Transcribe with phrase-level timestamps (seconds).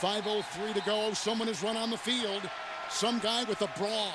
[0.00, 1.12] 5.03 to go.
[1.12, 2.42] Someone has run on the field.
[2.90, 4.10] Some guy with a bra.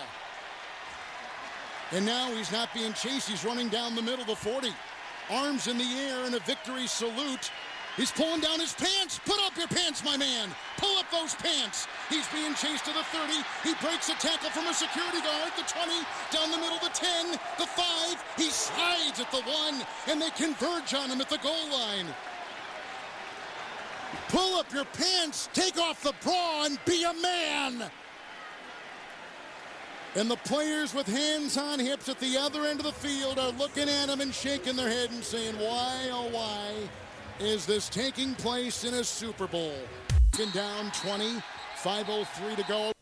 [1.92, 3.30] And now he's not being chased.
[3.30, 4.70] He's running down the middle, of the 40.
[5.32, 7.52] Arms in the air in a victory salute.
[7.98, 9.20] He's pulling down his pants.
[9.26, 10.50] Put up your pants, my man.
[10.78, 11.88] Pull up those pants.
[12.10, 13.34] He's being chased to the 30.
[13.64, 15.52] He breaks a tackle from a security guard.
[15.58, 15.92] The 20,
[16.32, 18.24] down the middle, the 10, the 5.
[18.38, 22.08] He slides at the 1, and they converge on him at the goal line.
[24.30, 27.92] Pull up your pants, take off the bra, and be a man.
[30.16, 33.52] And the players with hands on hips at the other end of the field are
[33.52, 36.90] looking at him and shaking their head and saying, why, oh, why?
[37.40, 39.74] is this taking place in a Super Bowl?
[40.38, 41.42] Been down 20,
[41.82, 42.94] 5.03 to go on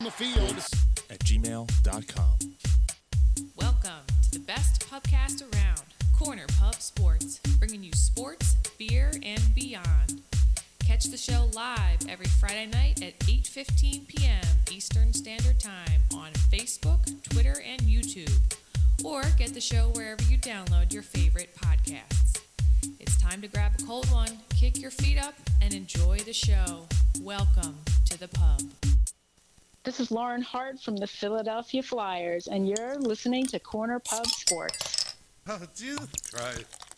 [0.00, 0.56] the field.
[1.08, 2.38] At gmail.com.
[3.56, 5.82] Welcome to the best pubcast around,
[6.16, 10.22] Corner Pub Sports, bringing you sports, beer, and beyond.
[10.90, 14.42] Catch the show live every Friday night at 8:15 p.m.
[14.72, 18.36] Eastern Standard Time on Facebook, Twitter, and YouTube,
[19.04, 22.40] or get the show wherever you download your favorite podcasts.
[22.98, 26.88] It's time to grab a cold one, kick your feet up, and enjoy the show.
[27.20, 28.60] Welcome to the pub.
[29.84, 35.14] This is Lauren Hart from the Philadelphia Flyers, and you're listening to Corner Pub Sports.
[35.46, 36.89] Oh, Jesus Christ.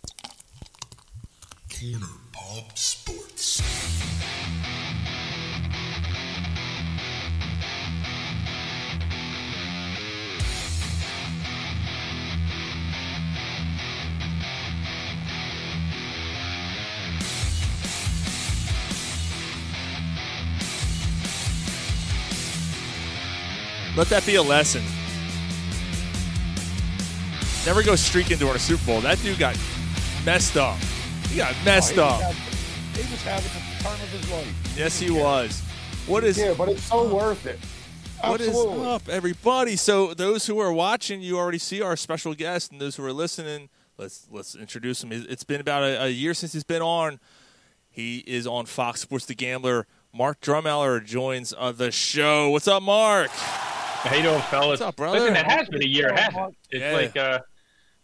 [1.82, 3.60] Corner Pub Sports.
[23.96, 24.82] Let that be a lesson.
[27.66, 29.00] Never go streaking during a Super Bowl.
[29.00, 29.56] That dude got
[30.24, 30.78] messed up.
[31.32, 32.20] He got messed Oh, up.
[32.20, 34.74] he, was having, he was having the time of his life.
[34.76, 35.60] Yes, he was.
[36.06, 37.58] What is Yeah, but it's so worth it.
[38.22, 38.86] what is Absolutely.
[38.86, 39.76] up, everybody?
[39.76, 43.12] So those who are watching, you already see our special guest, and those who are
[43.14, 45.10] listening, let's let's introduce him.
[45.12, 47.18] It's been about a, a year since he's been on.
[47.88, 49.86] He is on Fox Sports The Gambler.
[50.14, 52.50] Mark Drummeller joins uh, the show.
[52.50, 53.30] What's up, Mark?
[53.30, 54.80] How you doing, fellas?
[54.80, 55.18] What's up, brother?
[55.20, 56.56] Listen, it has been a year, hasn't it?
[56.72, 56.92] It's Yeah.
[56.92, 57.38] like uh,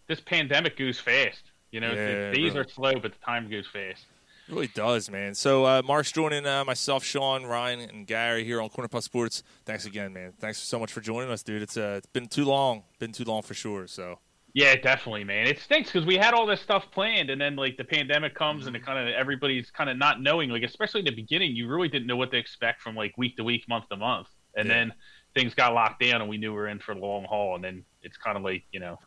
[0.06, 1.42] this pandemic goes fast.
[1.70, 2.60] You know, Yeah, the days really.
[2.60, 4.06] are slow, but the time goes fast.
[4.48, 5.34] It really does, man.
[5.34, 9.42] So uh, Mark's joining uh, myself, Sean, Ryan, and Gary here on Corner Pub Sports.
[9.66, 10.32] Thanks again, man.
[10.38, 11.60] Thanks so much for joining us, dude.
[11.60, 13.86] It's uh, it's been too long, been too long for sure.
[13.86, 14.18] So
[14.54, 15.46] Yeah, definitely, man.
[15.46, 18.66] It stinks because we had all this stuff planned, and then like the pandemic comes,
[18.66, 20.48] and it kind of everybody's kind of not knowing.
[20.48, 23.36] Like, especially in the beginning, you really didn't know what to expect from like week
[23.36, 24.74] to week, month to month, and Yeah.
[24.74, 24.92] then
[25.34, 27.62] things got locked down, and we knew we were in for the long haul, and
[27.62, 28.98] then it's kind of like you know,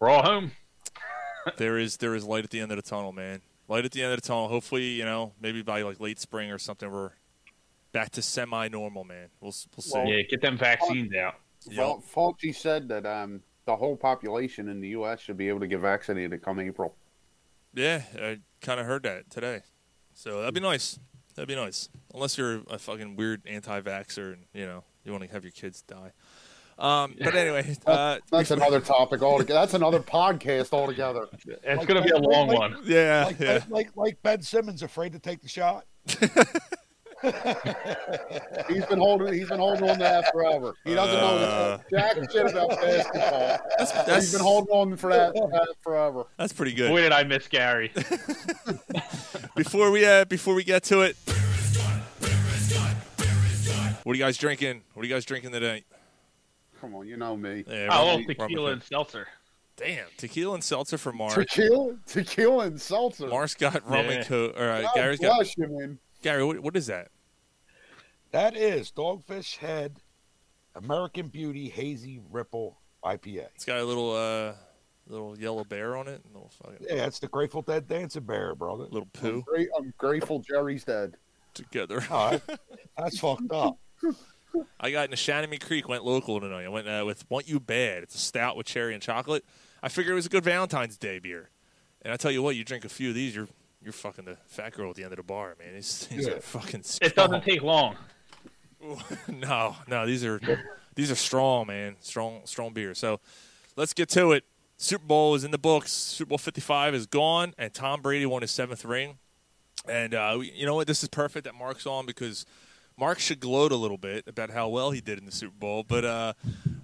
[0.00, 0.50] we're all home.
[1.56, 3.40] There is there is light at the end of the tunnel, man.
[3.68, 4.48] Light at the end of the tunnel.
[4.48, 7.12] Hopefully, you know, maybe by like late spring or something, we're
[7.92, 9.28] back to semi-normal, man.
[9.40, 9.98] We'll we'll see.
[9.98, 11.36] Well, Yeah, get them vaccines out.
[11.76, 15.20] Well, Fauci said that um, the whole population in the U.S.
[15.20, 16.94] should be able to get vaccinated come April.
[17.72, 19.62] Yeah, I kind of heard that today.
[20.12, 20.98] So that'd be nice.
[21.34, 21.88] That'd be nice.
[22.12, 25.82] Unless you're a fucking weird anti-vaxxer and you know you want to have your kids
[25.82, 26.12] die.
[26.78, 29.60] Um, but anyway, uh, That's another topic altogether.
[29.60, 31.26] That's another podcast altogether.
[31.46, 32.78] It's Like gonna be a long like- one.
[32.84, 33.52] yeah, like, yeah.
[33.52, 35.84] like, like like Ben Simmons afraid to take the shot.
[38.68, 39.32] He's been holding.
[39.32, 40.74] He's been holding on to that forever.
[40.84, 43.30] He doesn't Uh, know jack shit about basketball.
[43.78, 46.26] that's- he's been holding on for that, that forever.
[46.36, 46.90] That's pretty good.
[46.90, 47.92] Boy, did I miss Gary.
[49.56, 51.16] before we uh, before we get to it,
[54.02, 54.82] what are you guys drinking?
[54.92, 55.84] What are you guys drinking today?
[56.84, 57.64] Come on, you know me.
[57.66, 59.26] Yeah, Oh, rum- rum tequila and- and seltzer.
[59.76, 61.32] Damn, tequila and seltzer for Mark.
[61.34, 63.26] Tequila, tequila, and seltzer.
[63.26, 64.54] Mark's got rum and coke.
[64.56, 65.98] Or uh, God Gary's got bless you, man.
[66.22, 66.44] Gary.
[66.44, 67.08] What, what is that?
[68.32, 69.96] That is Dogfish Head
[70.76, 73.46] American Beauty Hazy Ripple IPA.
[73.54, 74.52] It's got a little uh,
[75.08, 76.20] little yellow bear on it.
[76.24, 78.84] A little fucking Yeah, it's the Grateful Dead dancing bear, brother.
[78.84, 79.44] little I'm, poo
[79.78, 81.16] I'm grateful Jerry's dead.
[81.54, 82.04] together.
[82.10, 82.60] Oh, that-
[82.98, 83.78] that's fucked up.
[84.80, 85.88] I got in Neshaminy Creek.
[85.88, 86.64] Went local tonight.
[86.64, 88.02] I went uh, with Want You Bad.
[88.02, 89.44] It's a stout with cherry and chocolate.
[89.82, 91.50] I figured it was a good Valentine's Day beer.
[92.02, 93.48] And I tell you what, you drink a few of these, you're
[93.82, 95.74] you're fucking the fat girl at the end of the bar, man.
[95.74, 96.34] These things Yeah.
[96.34, 96.84] are fucking.
[97.02, 97.96] It doesn't take long.
[99.28, 100.40] no, no, these are
[100.94, 101.96] these are strong, man.
[102.00, 102.94] Strong, strong beer.
[102.94, 103.20] So
[103.76, 104.44] let's get to it.
[104.76, 105.92] Super Bowl is in the books.
[105.92, 109.18] Super Bowl Fifty Five is gone, and Tom Brady won his seventh ring.
[109.88, 110.86] And uh, you know what?
[110.86, 112.44] This is perfect that Mark's on because
[112.96, 115.82] Mark should gloat a little bit about how well he did in the Super Bowl.
[115.86, 116.32] But uh,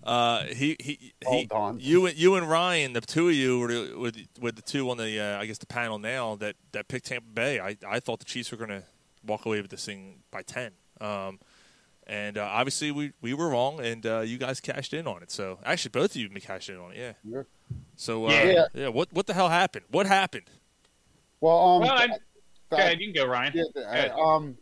[0.03, 1.81] uh, he he, he Hold on.
[1.81, 3.69] you and you and Ryan, the two of you were
[4.11, 7.07] the, were the, two on the uh, I guess the panel now that that picked
[7.07, 7.61] Tampa Bay.
[7.61, 8.83] I I thought the Chiefs were going to
[9.25, 10.73] walk away with this thing by ten.
[11.01, 11.39] Um,
[12.07, 15.31] and uh, obviously we we were wrong, and uh, you guys cashed in on it.
[15.31, 16.99] So actually, both of you cashed in on it.
[16.99, 17.12] Yeah.
[17.25, 17.43] Yeah.
[17.95, 18.65] So uh, Yeah.
[18.75, 18.89] yeah.
[18.89, 19.85] What what the hell happened?
[19.91, 20.51] What happened?
[21.41, 22.19] Well, um, Well, I- th-
[22.71, 23.53] Go ahead, you can go, Ryan.
[23.53, 24.11] Yeah, Go ahead.
[24.12, 24.57] uh, um,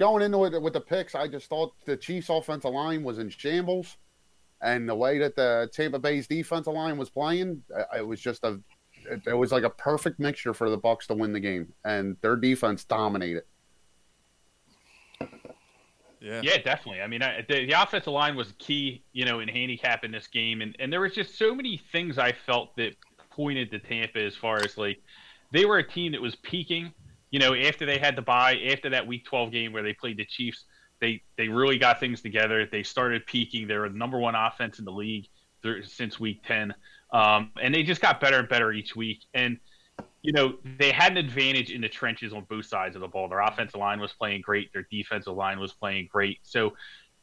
[0.00, 3.28] going into it with the picks, I just thought the Chiefs' offensive line was in
[3.28, 3.98] shambles,
[4.60, 8.42] and the way that the Tampa Bay's defensive line was playing, uh, it was just
[8.42, 8.58] a,
[9.08, 12.16] it, it was like a perfect mixture for the Bucs to win the game, and
[12.22, 13.44] their defense dominated.
[16.20, 16.40] Yeah.
[16.42, 17.00] Yeah, definitely.
[17.00, 20.60] I mean, I, the, the offensive line was key, you know, in handicapping this game,
[20.60, 22.94] and and there was just so many things I felt that
[23.30, 25.00] pointed to Tampa as far as like
[25.52, 26.92] they were a team that was peaking,
[27.30, 30.16] you know, after they had to buy after that Week 12 game where they played
[30.16, 30.64] the Chiefs.
[31.00, 32.66] They they really got things together.
[32.70, 33.66] They started peaking.
[33.66, 35.28] They were the number one offense in the league
[35.62, 36.74] through, since Week 10,
[37.12, 39.24] um, and they just got better and better each week.
[39.32, 39.58] And
[40.22, 43.28] you know, they had an advantage in the trenches on both sides of the ball.
[43.28, 46.38] Their offensive line was playing great, their defensive line was playing great.
[46.42, 46.74] So,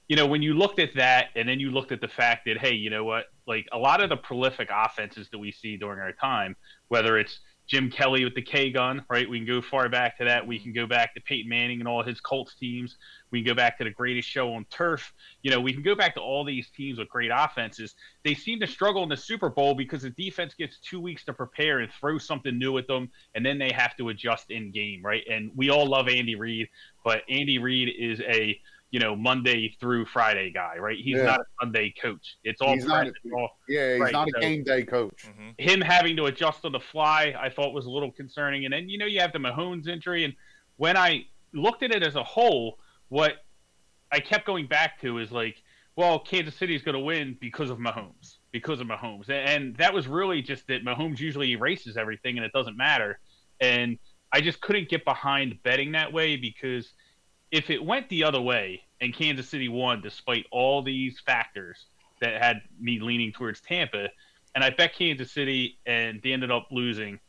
[0.07, 2.57] you know, when you looked at that and then you looked at the fact that,
[2.57, 5.99] hey, you know what, like a lot of the prolific offenses that we see during
[5.99, 6.55] our time,
[6.87, 9.29] whether it's Jim Kelly with the K gun, right?
[9.29, 10.47] We can go far back to that.
[10.47, 12.95] We can go back to Peyton Manning and all his Colts teams.
[13.29, 15.13] We can go back to the greatest show on turf.
[15.41, 17.95] You know, we can go back to all these teams with great offenses.
[18.23, 21.33] They seem to struggle in the Super Bowl because the defense gets two weeks to
[21.33, 25.01] prepare and throw something new at them, and then they have to adjust in game,
[25.03, 25.23] right?
[25.29, 26.69] And we all love Andy Reid,
[27.03, 28.59] but Andy Reid is a
[28.91, 30.97] you know Monday through Friday guy, right?
[30.97, 31.23] He's Yeah.
[31.23, 32.37] not a Sunday coach.
[32.43, 34.83] It's all He's not a- practice, all- Yeah, he's Right, not a so- game day
[34.83, 35.25] coach.
[35.25, 35.49] Mm-hmm.
[35.57, 38.65] him having to adjust on the fly, I thought was a little concerning.
[38.65, 40.33] And then you know you have the Mahomes injury, and
[40.77, 42.79] when I looked at it as a whole,
[43.09, 43.45] what
[44.11, 45.61] I kept going back to is like,
[45.97, 50.07] well, Kansas City's going to win because of Mahomes, because of Mahomes, and that was
[50.07, 53.19] really just that Mahomes usually erases everything, and it doesn't matter.
[53.59, 53.97] And
[54.31, 56.93] I just couldn't get behind betting that way because
[57.51, 61.85] if it went the other way and Kansas City won despite all these factors
[62.21, 64.09] that had me leaning towards Tampa,
[64.55, 67.19] and I bet Kansas City and they ended up losing.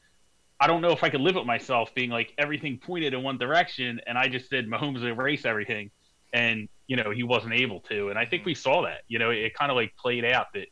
[0.61, 3.39] I don't know if I could live with myself being like everything pointed in one
[3.39, 5.91] direction, and I just said Mahomes erase everything,
[6.33, 8.09] and you know he wasn't able to.
[8.09, 9.03] And I think we saw that.
[9.09, 10.67] You know, it, it kind of like played out that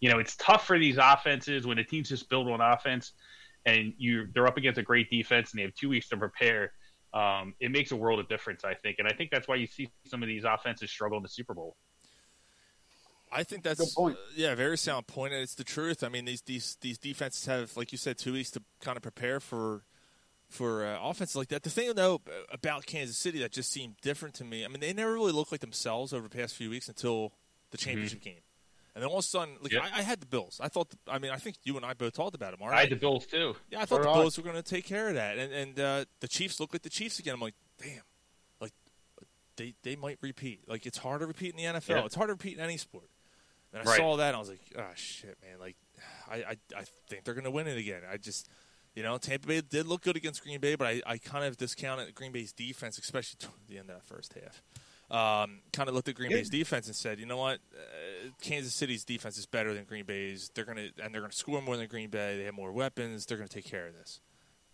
[0.00, 3.12] you know it's tough for these offenses when the team's just built on offense,
[3.66, 6.72] and you they're up against a great defense, and they have two weeks to prepare.
[7.14, 9.66] Um, it makes a world of difference, I think, and I think that's why you
[9.66, 11.76] see some of these offenses struggle in the Super Bowl.
[13.30, 14.16] I think that's Good point.
[14.16, 16.04] uh, yeah, very sound point, and it's the truth.
[16.04, 19.02] I mean, these these these defenses have, like you said, two weeks to kind of
[19.02, 19.84] prepare for
[20.50, 21.62] for uh, offenses like that.
[21.62, 22.20] The thing though
[22.50, 24.64] about Kansas City that just seemed different to me.
[24.64, 27.32] I mean, they never really looked like themselves over the past few weeks until
[27.70, 28.40] the championship game,
[28.94, 29.82] and then all of a sudden, like Yep.
[29.92, 30.60] I, I had the Bills.
[30.62, 32.60] I thought, I mean, I think you and I both talked about it.
[32.60, 32.74] Mark.
[32.74, 33.56] I had the Bills too.
[33.70, 34.18] Yeah, I thought So the.
[34.20, 36.82] Bills were going to take care of that, and and uh, the Chiefs look like
[36.82, 37.34] the Chiefs again.
[37.34, 38.02] I'm like, damn,
[38.60, 38.72] like
[39.56, 40.60] they they might repeat.
[40.68, 42.04] Like it's hard to repeat in the NFL.
[42.06, 43.08] It's hard to repeat in any sport.
[43.72, 43.96] And I Right.
[43.96, 45.58] saw that, and I was like, oh shit, man.
[45.58, 45.76] Like,
[46.30, 48.02] I I, I think they're going to win it again.
[48.10, 48.48] I just.
[48.94, 51.56] You know, Tampa Bay did look good against Green Bay, but I, I kind of
[51.56, 54.62] discounted Green Bay's defense, especially toward the end of that first half.
[55.12, 56.38] Um, kind of looked at Green Yeah.
[56.38, 60.06] Bay's defense and said, you know what, uh, Kansas City's defense is better than Green
[60.06, 60.50] Bay's.
[60.54, 62.38] They're gonna and they're gonna score more than Green Bay.
[62.38, 63.26] They have more weapons.
[63.26, 64.20] They're gonna take care of this.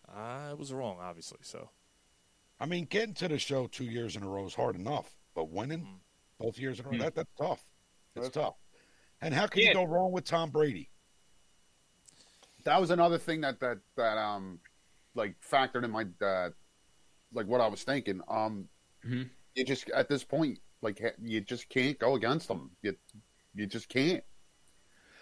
[0.09, 1.39] I was wrong, obviously.
[1.43, 1.71] So
[2.61, 5.51] I mean, getting to the show two years in a row is hard enough, but
[5.51, 5.97] winning Mm-hmm.
[6.39, 7.01] both years in a row, Mm.
[7.01, 7.65] that, that's tough.
[8.15, 8.55] It's That's- tough.
[9.21, 9.69] And how can Yeah.
[9.69, 10.89] you go wrong with Tom Brady?
[12.65, 14.61] That was another thing that that that um
[15.15, 16.51] like factored in my uh,
[17.33, 18.21] like what I was thinking.
[18.29, 18.69] Um,
[19.05, 19.31] Mhm.
[19.59, 22.71] You just at this point like you just can't go against them.
[22.83, 22.95] You
[23.55, 24.23] you just can't.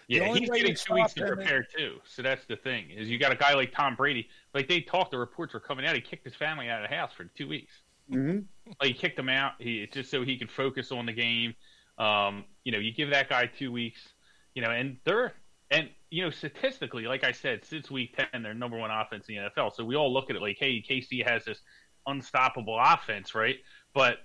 [0.09, 1.97] Yeah, he's getting two weeks to prepare too.
[2.05, 4.29] So that's the thing is you got a guy like Tom Brady.
[4.55, 5.97] Like they talked, the reports were coming out.
[5.97, 7.73] He kicked his family out of the house for two weeks.
[8.11, 8.41] Mm-hmm.
[8.81, 9.53] Like he kicked them out.
[9.59, 11.55] He just so he could focus on the game.
[11.99, 14.01] Um, you know, you give that guy two weeks.
[14.55, 15.35] You know, and they're
[15.71, 19.37] and you know statistically, like I said, since week ten, they're number one offense in
[19.37, 19.75] the NFL.
[19.75, 21.59] So we all look at it like, hey, KC has this
[22.07, 23.57] unstoppable offense, right?
[23.97, 24.19] But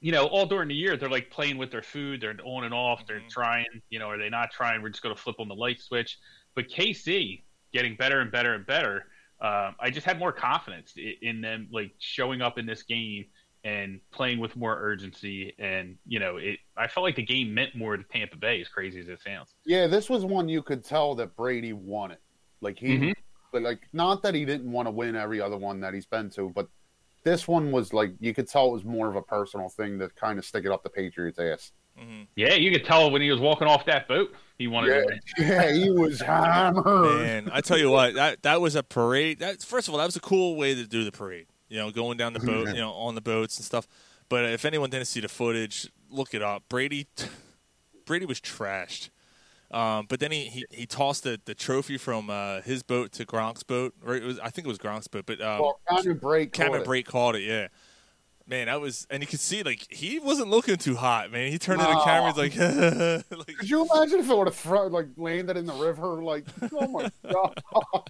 [0.00, 2.20] you know, all during the year, they're like playing with their food.
[2.20, 3.06] They're on and off.
[3.06, 3.28] They're Mhm.
[3.30, 3.66] trying.
[3.88, 4.82] You know, are they not trying?
[4.82, 6.18] We're just going to flip on the light switch.
[6.56, 9.06] But KC getting better and better and better.
[9.40, 13.26] Um, I just had more confidence in them, like showing up in this game
[13.62, 15.54] and playing with more urgency.
[15.60, 16.58] And you know, it.
[16.76, 19.54] I felt like the game meant more to Tampa Bay, as crazy as it sounds.
[19.64, 22.20] Yeah, this was one you could tell that Brady won it.
[22.60, 23.12] Like he, Mhm.
[23.52, 26.28] but like not that he didn't want to win every other one that he's been
[26.30, 26.68] to, but
[27.24, 30.08] this one was like you could tell it was more of a personal thing to
[30.10, 31.72] kind of stick it up the Patriots' ass.
[32.00, 32.26] mhm.
[32.36, 35.06] Yeah, you could tell when he was walking off that boat, he wanted Yeah, to
[35.38, 35.48] win.
[35.48, 36.84] yeah, he was hammered.
[36.84, 39.38] man, I tell you what, that that was a parade.
[39.40, 41.46] That first of all, that was a cool way to do the parade.
[41.68, 43.86] you know, going down the boat, you know, on the boats and stuff.
[44.28, 46.64] But if anyone didn't see the footage, look it up.
[46.68, 47.06] Brady,
[48.06, 49.10] Brady was trashed.
[49.72, 53.24] Um, but then he, he, he tossed the, the trophy from uh, his boat to
[53.24, 53.94] Gronk's boat.
[54.04, 56.52] Or it was I think it was Gronk's boat, but um, well, Cameron Brate.
[56.52, 57.04] Cameron caught it.
[57.04, 57.42] Brate called it.
[57.42, 57.68] Yeah,
[58.46, 61.50] man, that was and you could see like he wasn't looking too hot, man.
[61.50, 64.54] He turned to the camera, he's like, like Could you imagine if it would have
[64.56, 66.22] thrown like landed in the river?
[66.22, 67.62] Like, oh my god!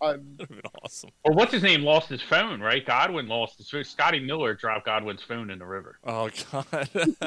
[0.02, 1.11] would have been awesome.
[1.23, 2.85] Or what's his name lost his phone, right?
[2.85, 3.85] Godwin lost his phone.
[3.85, 5.99] Scotty Miller dropped Godwin's phone in the river.
[6.04, 6.88] Oh god,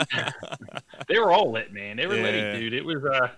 [1.08, 1.96] They were all lit, man.
[1.98, 2.24] They were Yeah.
[2.24, 2.74] lit, dude.
[2.74, 3.30] It was uh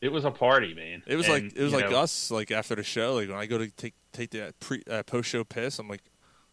[0.00, 1.02] it was a party, man.
[1.06, 3.14] it was And, like it was like know, us like after the show.
[3.14, 6.02] Like when I go to take take that pre uh, post show piss, I'm like,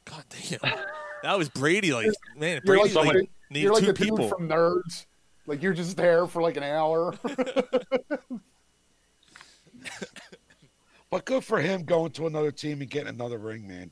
[0.06, 0.60] God damn,
[1.24, 1.94] that was Brady.
[1.94, 4.28] Like man, You're Brady like, like, the- needed you're like two the dude people.
[4.30, 5.06] from Nerds.
[5.46, 7.14] Like you're just there for like an hour.
[11.10, 13.92] But good for him going to another team and getting another ring, man.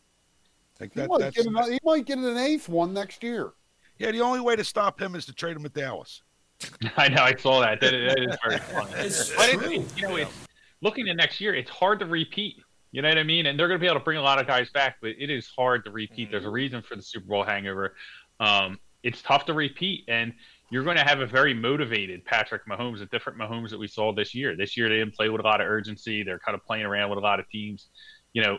[0.81, 3.53] Like he, that, might that's get an, he might get an eighth one next year.
[3.97, 4.11] yeah.
[4.11, 6.21] The only way to stop him is to trade him with Dallas.
[6.97, 7.79] I know, I saw that.
[7.81, 8.91] That, that is very funny.
[8.95, 9.71] It's But true.
[9.71, 10.31] it, you know, it's
[10.81, 12.57] looking at next year, it's hard to repeat.
[12.91, 13.45] You know what I mean?
[13.47, 15.29] And they're going to be able to bring a lot of guys back, but it
[15.29, 16.31] is hard to repeat.
[16.31, 17.93] There's a reason for the Super Bowl hangover.
[18.39, 20.33] Um, it's tough to repeat, and
[20.71, 24.13] you're going to have a very motivated Patrick Mahomes, a different Mahomes that we saw
[24.13, 24.55] this year.
[24.55, 26.23] This year, they didn't play with a lot of urgency.
[26.23, 27.87] They're kind of playing around with a lot of teams.
[28.33, 28.57] You know,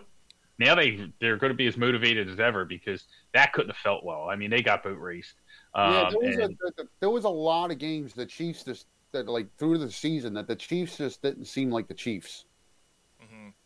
[0.59, 4.05] now they they're going to be as motivated as ever because that couldn't have felt
[4.05, 4.29] well.
[4.31, 5.35] I mean, they got boat raced.
[5.75, 8.87] Um, yeah, there was, and- a, there was a lot of games the Chiefs just
[9.13, 12.45] that like through the season that the Chiefs just didn't seem like the Chiefs.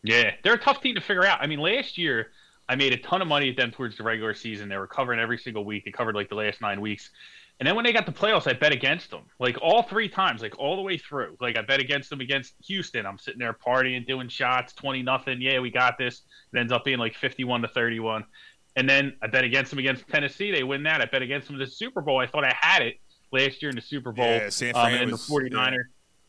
[0.03, 1.39] Yeah, they're a tough team to figure out.
[1.41, 2.31] I mean, last year
[2.67, 4.67] I made a ton of money at them towards the regular season.
[4.67, 5.85] They were covering every single week.
[5.85, 7.11] They covered like the last nine weeks.
[7.59, 10.41] And then when they got the playoffs, I bet against them, like all three times,
[10.41, 11.37] like all the way through.
[11.39, 13.05] Like I bet against them against Houston.
[13.05, 15.39] I'm sitting there partying, doing shots, twenty nothing.
[15.39, 16.23] Yeah, we got this.
[16.51, 18.25] It ends up being like fifty-one to thirty-one.
[18.75, 20.51] And then I bet against them against Tennessee.
[20.51, 21.01] They win that.
[21.01, 22.19] I bet against them in the Super Bowl.
[22.19, 22.95] I thought I had it
[23.31, 24.25] last year in the Super Bowl.
[24.25, 25.83] Yeah, San um, and was- the 49er.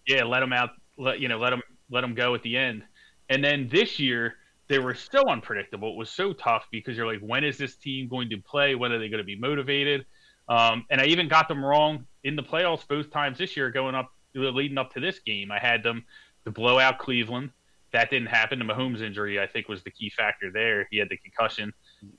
[0.06, 0.24] Yeah.
[0.24, 0.70] let them out.
[0.98, 2.82] Let you know, let them let them go at the end.
[3.28, 4.36] And then this year,
[4.68, 5.90] they were so unpredictable.
[5.90, 8.74] It was so tough because you're like, when is this team going to play?
[8.74, 10.04] When are they going to be motivated?
[10.48, 13.94] Um, and I even got them wrong in the playoffs both times this year, going
[13.94, 15.50] up, leading up to this game.
[15.50, 16.04] I had them
[16.44, 17.50] to blow out Cleveland.
[17.92, 18.58] That didn't happen.
[18.58, 20.88] The Mahomes injury, I think, was the key factor there.
[20.90, 21.72] He had the concussion,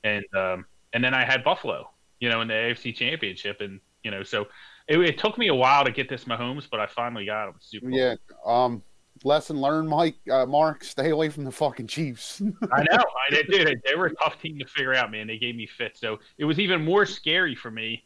[0.03, 4.11] and um, and then I had Buffalo, you know, in the AFC Championship, and you
[4.11, 4.47] know, so
[4.87, 7.55] it, it took me a while to get this Mahomes, but I finally got him.
[7.59, 7.89] Super.
[7.89, 8.15] Yeah.
[8.45, 8.83] Um.
[9.23, 10.15] Lesson learned, Mike.
[10.29, 12.41] Uh, Mark, stay away from the fucking Chiefs.
[12.71, 12.97] I know.
[12.97, 13.47] I did.
[13.47, 15.27] Dude, they were a tough team to figure out, man.
[15.27, 18.03] They gave me fits, so it was even more scary for me.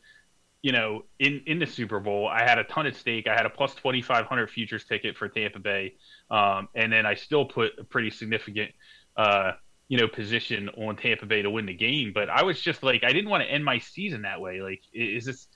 [0.61, 3.27] You know, in in the Super Bowl, I had a ton at stake.
[3.27, 5.95] I had a plus twenty five hundred futures ticket for Tampa Bay,
[6.29, 8.71] um, and then I still put a pretty significant,
[9.15, 9.53] uh,
[9.87, 12.11] you know, position on Tampa Bay to win the game.
[12.13, 14.61] But I was just like, I didn't want to end my season that way.
[14.61, 15.47] Like, is this?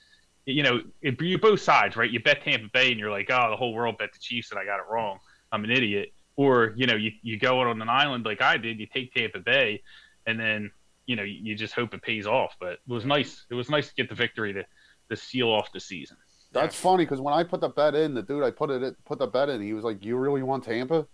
[0.46, 2.10] You know, it, you both sides, right?
[2.10, 4.60] You bet Tampa Bay, and you're like, oh, the whole world bet the Chiefs, and
[4.60, 5.20] I got it wrong.
[5.52, 6.14] I'm an idiot.
[6.36, 8.80] Or you know, you you go out on an island like I did.
[8.80, 9.84] You take Tampa Bay,
[10.26, 10.72] and then
[11.06, 12.56] you know you, you just hope it pays off.
[12.60, 13.46] But it was nice.
[13.50, 14.66] It was nice to get the victory to
[15.10, 16.18] to seal off the season.
[16.54, 19.20] That's funny because when I put the bet in, the dude I put it put
[19.20, 21.06] the bet in, he was like, "You really want Tampa?"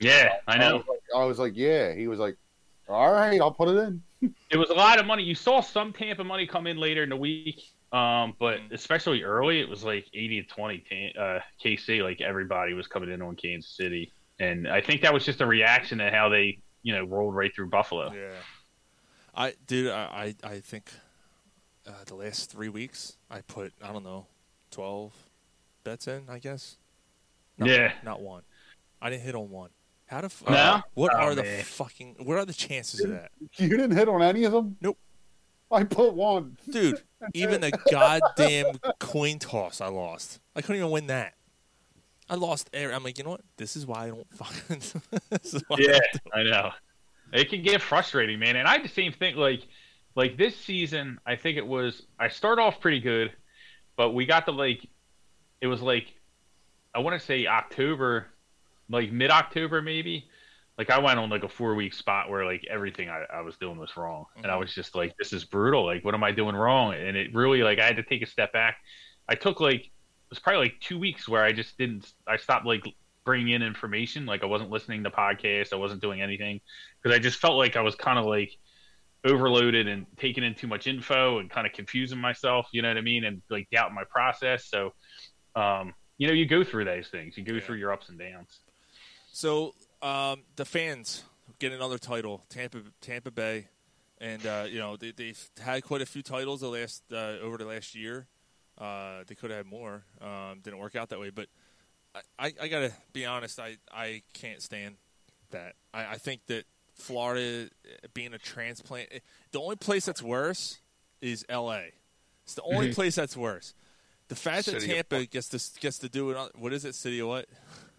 [0.00, 0.78] Yeah, I know.
[0.78, 2.36] was like, I was like, "Yeah." He was like,
[2.88, 4.02] "All right, I'll put it in."
[4.50, 5.22] It was a lot of money.
[5.22, 7.60] You saw some Tampa money come in later in the week,
[7.92, 10.82] um, but especially early, it was like eighty to twenty.
[10.88, 15.12] Tam- Uh, KC, like everybody was coming in on Kansas City, and I think that
[15.12, 18.14] was just a reaction to how they, you know, rolled right through Buffalo.
[18.14, 18.30] Yeah.
[19.34, 20.90] I dude, I I, I think
[21.86, 24.26] uh, the last three weeks I put I don't know
[24.70, 25.12] twelve
[25.82, 26.22] bets in.
[26.30, 26.78] I guess.
[27.58, 27.92] Not, Yeah.
[28.02, 28.42] Not one.
[29.02, 29.68] I didn't hit on one.
[30.06, 30.54] How the f- No?
[30.54, 34.08] uh, what Oh, are the fucking what are the chances of that, You didn't hit
[34.08, 34.76] on any of them.
[34.80, 34.98] Nope.
[35.70, 36.56] I put one.
[36.70, 37.02] dude?
[37.32, 40.40] Even the goddamn coin toss I lost.
[40.54, 41.34] I couldn't even win that.
[42.28, 42.70] I lost.
[42.72, 43.40] every- I'm like, you know what?
[43.56, 44.78] This is why I don't fucking.
[45.30, 45.98] this is why I Yeah,
[46.32, 46.70] don't I know.
[47.32, 48.56] It can get frustrating, man.
[48.56, 49.36] And I had the same thing.
[49.36, 49.62] Like,
[50.14, 52.02] like this season, I think it was.
[52.20, 53.32] I start off pretty good,
[53.96, 54.86] but we got the like,
[55.60, 56.12] it was like,
[56.94, 58.26] I want to say October,
[58.88, 60.28] like mid October maybe.
[60.76, 63.56] Like I went on like a four week spot where like everything I, I was
[63.56, 65.86] doing was wrong, and I was just like, this is brutal.
[65.86, 66.94] Like, what am I doing wrong?
[66.94, 68.76] And it really like I had to take a step back.
[69.28, 69.90] I took like it
[70.30, 72.12] was probably like two weeks where I just didn't.
[72.26, 72.82] I stopped like
[73.24, 74.26] bringing in information.
[74.26, 75.72] Like I wasn't listening to podcasts.
[75.72, 76.60] I wasn't doing anything
[77.02, 78.50] because I just felt like I was kind of like
[79.24, 82.68] overloaded and taking in too much info and kind of confusing myself.
[82.72, 83.24] You know what I mean?
[83.24, 84.66] And like doubting my process.
[84.66, 84.92] So,
[85.56, 87.36] um, you know, you go through those things.
[87.36, 88.60] You go through your ups and downs.
[89.34, 91.24] So um, the fans
[91.58, 92.44] get another title.
[92.48, 93.66] Tampa Tampa Bay
[94.18, 97.58] and uh, you know they, they've had quite a few titles the last uh, over
[97.58, 98.28] the last year.
[98.78, 100.04] Uh, they could have had more.
[100.20, 101.48] Um, didn't work out that way, but
[102.14, 103.58] I, I, I gotta be honest.
[103.58, 104.94] I, I can't stand
[105.50, 105.74] that.
[105.92, 106.64] I, I think that
[106.94, 107.70] Florida
[108.14, 109.18] being a transplant, eh,
[109.50, 110.78] the only place that's worse
[111.20, 111.92] is L.A.
[112.44, 112.94] It's the only Mhm.
[112.94, 113.74] place that's worse.
[114.28, 116.36] The fact that City of Tampa gets to gets to do it.
[116.36, 116.94] On, what is it?
[116.94, 117.48] City of what?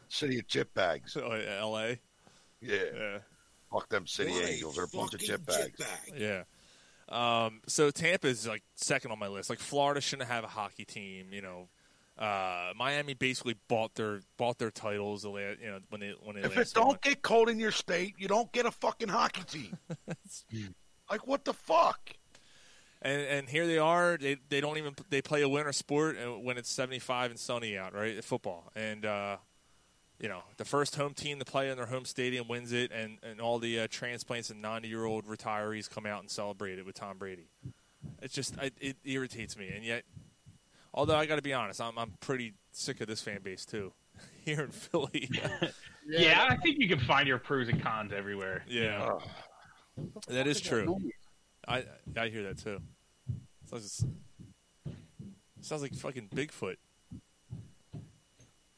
[0.09, 1.15] City of chip bags.
[1.17, 2.00] Oh, L.A.
[2.62, 2.77] Yeah.
[2.95, 3.17] Yeah.
[3.71, 4.75] Fuck them City What a Angels.
[4.75, 5.77] They're a bunch of chip bags.
[5.79, 6.19] jitbag.
[6.19, 6.43] Yeah.
[7.07, 9.50] Um, so Tampa is like second on my list.
[9.50, 11.27] Like Florida shouldn't have a hockey team.
[11.31, 11.67] You know,
[12.17, 15.21] uh, Miami basically bought their bought their titles.
[15.24, 16.97] The last, you know when they when they If it don't won.
[17.01, 19.77] get cold in your state, you don't get a fucking hockey team.
[21.12, 22.12] like what the fuck?
[23.01, 24.17] And and here they are.
[24.17, 27.39] They they don't even they play a winter sport uh, when it's seventy five and
[27.39, 28.24] sunny out, right?
[28.24, 29.05] Football and.
[29.05, 29.38] uh
[30.25, 33.20] you know, the first home team to play in their home stadium wins it, and,
[33.22, 36.86] and all the uh, transplants and 90 year old retirees come out and celebrate it
[36.88, 37.48] with Tom Brady.
[38.24, 39.67] It's just, I, it irritates me.
[39.67, 40.01] And yet,
[40.96, 43.94] although I got to be honest, I'm, I'm pretty sick of this fan base too
[44.46, 45.29] here in Philly.
[46.08, 46.48] Yeah.
[46.48, 48.63] I think you can find your pros and cons everywhere.
[48.67, 49.13] yeah,
[50.27, 51.00] that is true.
[51.67, 51.84] I,
[52.15, 52.79] I hear that too.
[53.67, 54.05] Sounds,
[55.62, 56.75] sounds like fucking Bigfoot.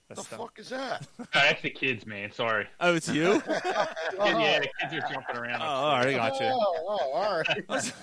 [0.09, 1.05] The That's not- fuck is that?
[1.19, 2.31] Oh, that's the kids, man.
[2.31, 2.65] Sorry.
[2.79, 3.23] Oh, it's you?
[3.45, 5.61] yeah, the kids are jumping around.
[5.61, 6.45] Oh, all right, I got you.
[6.49, 7.93] Oh, oh, all right.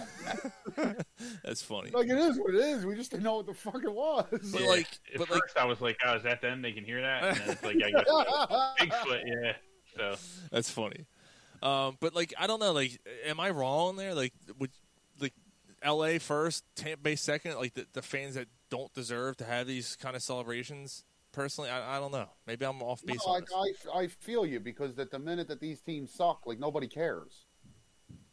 [1.45, 1.91] That's funny.
[1.91, 2.85] like it is what it is.
[2.87, 4.27] We just didn't know what the fuck it was.
[4.31, 4.67] But Yeah.
[4.69, 6.63] like, At but first, like, I was like, "Oh, is that them?
[6.63, 8.05] They can hear that." And then it's like, "I guess
[9.07, 9.53] Bigfoot." Yeah.
[9.97, 10.17] So
[10.51, 11.07] that's funny.
[11.63, 12.73] Um, but like, I don't know.
[12.73, 14.15] Like, am I wrong there?
[14.15, 14.71] Like, would
[15.21, 15.33] like
[15.83, 16.19] L.A.
[16.19, 17.57] first, Tampa Bay second?
[17.57, 21.05] Like the, the fans that don't deserve to have these kind of celebrations.
[21.35, 22.29] Personally, I, I don't know.
[22.47, 23.87] Maybe I'm off base No, on I, this.
[23.93, 27.47] I, I feel you because that the minute that these teams suck, like nobody cares.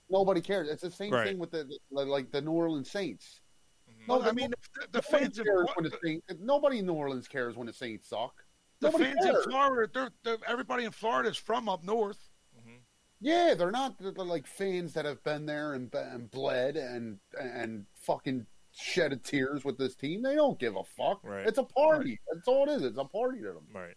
[0.10, 0.70] Nobody cares.
[0.70, 1.28] It's the same Right.
[1.28, 3.42] thing with the, the like the New Orleans Saints.
[3.90, 4.12] Mm-hmm.
[4.12, 6.26] No, No, I mean the, the fans in cares Flo- when the Saints.
[6.40, 8.34] Nobody in New Orleans cares when the Saints suck.
[8.82, 9.46] the Nobody fans cares.
[9.46, 12.30] in Florida, they're, they're, everybody in Florida is from up north.
[12.60, 12.78] Mm-hmm.
[13.22, 17.86] Yeah, they're not they're like fans that have been there and, and bled and and
[17.96, 20.22] fucking shedded tears with this team.
[20.24, 21.20] They don't give a fuck.
[21.24, 21.46] Right.
[21.48, 22.20] It's a party.
[22.34, 22.84] That's all it is.
[22.84, 23.68] It's a party to them.
[23.74, 23.96] Right.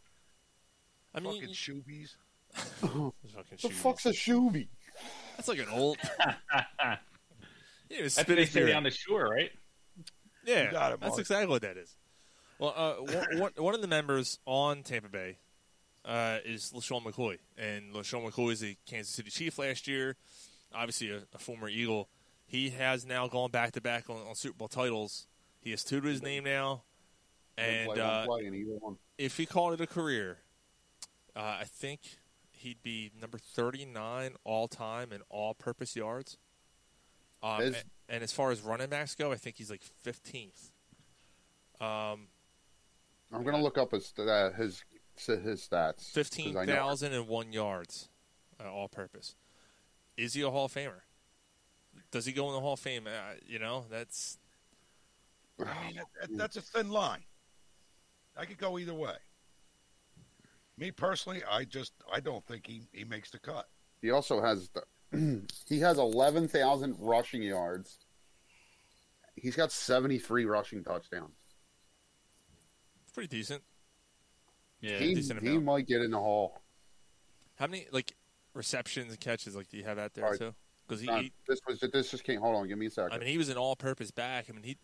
[1.14, 2.10] I mean, fucking shoobies.
[2.54, 3.12] fucking
[3.52, 3.72] The shoes.
[3.78, 4.68] fuck's a shoobie?
[5.36, 5.98] That's like an old.
[6.20, 6.96] yeah,
[7.90, 9.50] it was that's spit what they say your- on the shore, right?
[10.46, 11.20] Yeah, got it, that's Mark.
[11.20, 11.96] exactly what that is.
[12.58, 15.38] Well, uh, one, one, one of the members on Tampa Bay
[16.04, 20.16] uh, is LeSean McCoy, and LeSean McCoy is a Kansas City Chief last year,
[20.74, 22.08] obviously a, a former Eagle.
[22.46, 25.26] He has now gone back to back on, on Super Bowl titles.
[25.60, 26.82] He has two to his name now,
[27.56, 28.96] and Play, uh, play one.
[29.18, 30.38] if he called it a career,
[31.34, 32.00] uh, I think
[32.52, 36.36] he'd be number 39 all time in all purpose yards.
[37.42, 37.76] Um, and,
[38.08, 40.70] and as far as running backs go, I think he's like 15th.
[41.80, 42.28] Um,
[43.32, 44.84] I'm gonna look up his uh, his
[45.26, 46.12] his stats.
[46.14, 48.08] 'cause I know- 15,001 yards
[48.62, 49.34] uh, all purpose.
[50.16, 51.00] Is he a Hall of Famer?
[52.14, 53.08] Does he go in the Hall of Fame?
[53.08, 54.38] Uh, you know, that's
[55.58, 57.24] I mean, that, that- that's a thin line.
[58.36, 59.16] I could go either way.
[60.78, 63.68] Me personally, I just I don't think he, he makes the cut.
[64.00, 67.96] He also has the, he has eleven thousand rushing yards.
[69.34, 71.34] He's got seventy three rushing touchdowns.
[73.12, 73.62] pretty decent.
[74.80, 74.98] Yeah.
[74.98, 76.62] he decent he might get in the hall.
[77.56, 78.14] How many like
[78.52, 80.38] receptions and catches like do you have out there All right.
[80.38, 80.54] too?
[80.86, 82.40] Because he, he this was this just came.
[82.40, 83.12] Hold on, give me a second.
[83.12, 84.46] I mean, he was an all-purpose back.
[84.48, 84.76] I mean, he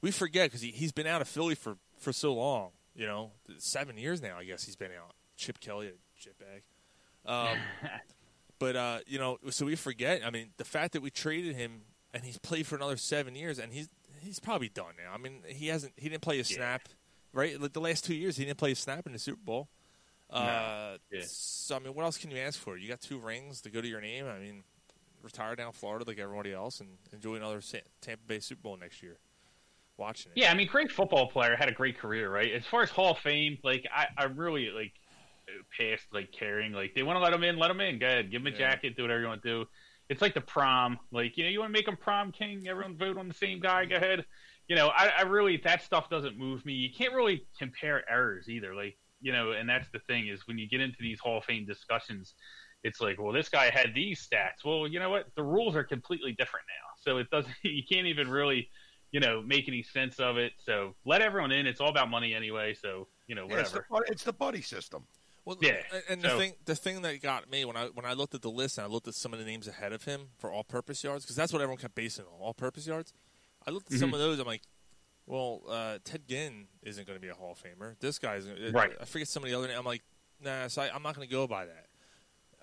[0.00, 2.70] we forget because he he's been out of Philly for for so long.
[2.94, 4.38] You know, seven years now.
[4.38, 5.14] I guess he's been out.
[5.36, 6.62] Chip Kelly, a chip bag.
[7.26, 7.58] Um,
[8.58, 10.22] but uh, you know, so we forget.
[10.24, 13.58] I mean, the fact that we traded him and he's played for another seven years,
[13.58, 13.88] and he's
[14.20, 15.12] he's probably done now.
[15.12, 16.88] I mean, he hasn't he didn't play a snap
[17.32, 17.60] right.
[17.60, 19.68] Like the last two years, he didn't play a snap in the Super Bowl.
[20.30, 21.20] Uh, Yeah.
[21.26, 22.76] So I mean, what else can you ask for?
[22.76, 24.26] You got two rings to go to your name.
[24.26, 24.62] I mean,
[25.24, 27.60] retire down Florida like everybody else and enjoy another
[28.00, 29.18] Tampa Bay Super Bowl next year.
[29.96, 30.38] Watching it.
[30.40, 32.52] Yeah, I mean, great football player, had a great career, right?
[32.52, 34.92] As far as Hall of Fame, like I, I really like
[35.78, 36.72] past like caring.
[36.72, 37.98] Like they want to let him in, let him in.
[37.98, 38.58] Go ahead, give him a Yeah.
[38.58, 39.64] jacket, do whatever you want to do.
[40.08, 42.66] It's like the prom, like you know, you want to make him prom king.
[42.68, 43.84] Everyone vote on the same guy.
[43.84, 44.24] Go ahead.
[44.66, 46.72] You know, I, I really that stuff doesn't move me.
[46.72, 48.74] You can't really compare errors either.
[48.74, 51.44] Like you know, and that's the thing is when you get into these Hall of
[51.44, 52.34] Fame discussions,
[52.84, 54.64] it's like, well, this guy had these stats.
[54.64, 55.26] Well, you know what?
[55.34, 57.52] The rules are completely different now, so it doesn't.
[57.64, 58.68] You can't even really
[59.10, 60.50] you know, make any sense of it.
[60.66, 61.68] So let everyone in.
[61.68, 62.74] It's all about money anyway.
[62.74, 64.12] So you know, Yeah, it's, the, whatever.
[64.12, 65.06] it's the buddy system.
[65.44, 65.76] Well, Yeah,
[66.08, 68.42] and so- the thing the thing that got me when I when I looked at
[68.42, 71.04] the list and I looked at some of the names ahead of him for all-purpose
[71.04, 73.12] yards because that's what everyone kept basing on all-purpose yards.
[73.66, 74.14] I looked at some Mm-hmm.
[74.14, 74.38] of those.
[74.40, 74.62] I'm like,
[75.26, 77.98] well, uh, Ted Ginn isn't going to be a Hall of Famer.
[78.00, 78.90] This guy's Right.
[79.00, 79.68] I forget some of the other.
[79.68, 79.78] names.
[79.78, 80.02] I'm like,
[80.42, 81.86] nah, so I, I'm not going to go by that.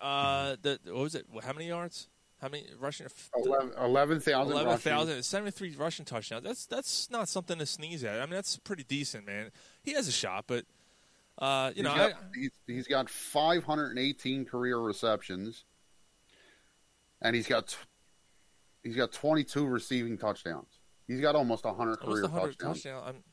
[0.01, 1.25] Uh, the what was it?
[1.43, 2.07] How many yards?
[2.41, 3.05] How many rushing?
[3.35, 4.51] Eleven thousand.
[4.53, 6.43] Eleven thousand, seventy-three rushing touchdowns.
[6.43, 8.19] That's that's not something to sneeze at.
[8.19, 9.51] I mean, that's pretty decent, man.
[9.83, 10.65] He has a shot, but
[11.37, 15.65] uh, you know, he's got, I, he's, he's got 518 career receptions,
[17.21, 17.77] and he's got t-
[18.83, 20.79] he's got 22 receiving touchdowns.
[21.07, 22.83] He's got almost 100 career hundred touchdowns.
[22.83, 23.23] touchdown.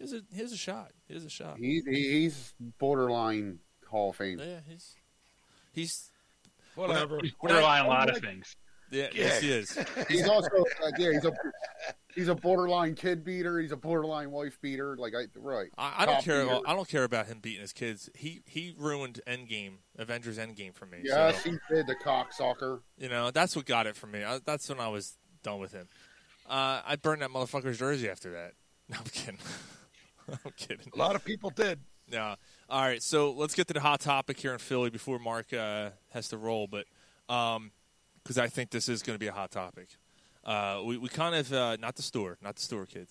[0.00, 0.90] Has a he has a shot.
[1.06, 1.56] He has a shot.
[1.58, 4.38] He, he, he's borderline Hall of Fame.
[4.38, 4.96] yeah, he's
[5.74, 6.10] he's
[6.74, 7.18] Whatever.
[7.22, 8.56] He's When I- borderline a lot of things.
[8.90, 9.78] yeah, yes, he is.
[10.08, 10.48] He's also
[10.84, 11.32] uh, yeah he's a
[12.14, 13.58] he's a borderline kid beater.
[13.60, 14.96] He's a borderline wife beater.
[14.96, 15.70] Like I right.
[15.78, 16.44] I, I don't Top care.
[16.44, 16.60] beater.
[16.66, 18.10] I don't care about him beating his kids.
[18.14, 20.98] He he ruined Endgame, Avengers Endgame for me.
[21.04, 22.80] Yes, so, he did the cocksucker.
[22.98, 24.22] you know that's what got it for me.
[24.24, 25.88] I, that's when I was done with him.
[26.48, 28.52] Uh, I burned that motherfucker's jersey after that.
[28.90, 29.38] No, I'm kidding.
[30.44, 30.92] I'm kidding.
[30.92, 31.78] A lot of people did.
[32.10, 32.34] Yeah.
[32.68, 33.02] All right.
[33.02, 36.36] So let's get to the hot topic here in Philly before Mark uh, has to
[36.36, 36.66] roll.
[36.66, 36.86] But
[37.26, 39.88] because I think this is going to be a hot topic,
[40.44, 43.10] uh, we we kind of uh, not the store, not the store kids.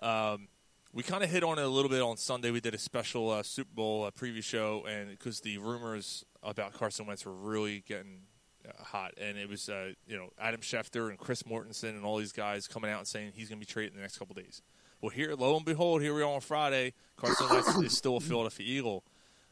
[0.00, 0.48] Um,
[0.94, 2.50] we kind of hit on it a little bit on Sunday.
[2.50, 6.74] We did a special uh, Super Bowl uh, preview show, and because the rumors about
[6.74, 8.22] Carson Wentz were really getting
[8.66, 9.68] uh, hot, and it was
[10.06, 13.32] you know Adam Schefter and Chris Mortensen and all these guys coming out and saying
[13.34, 14.62] he's going to be traded in the next couple days.
[15.02, 16.94] Well, here, lo and behold, here we are on Friday.
[17.16, 19.02] Carson Wentz is still a Philadelphia Eagle.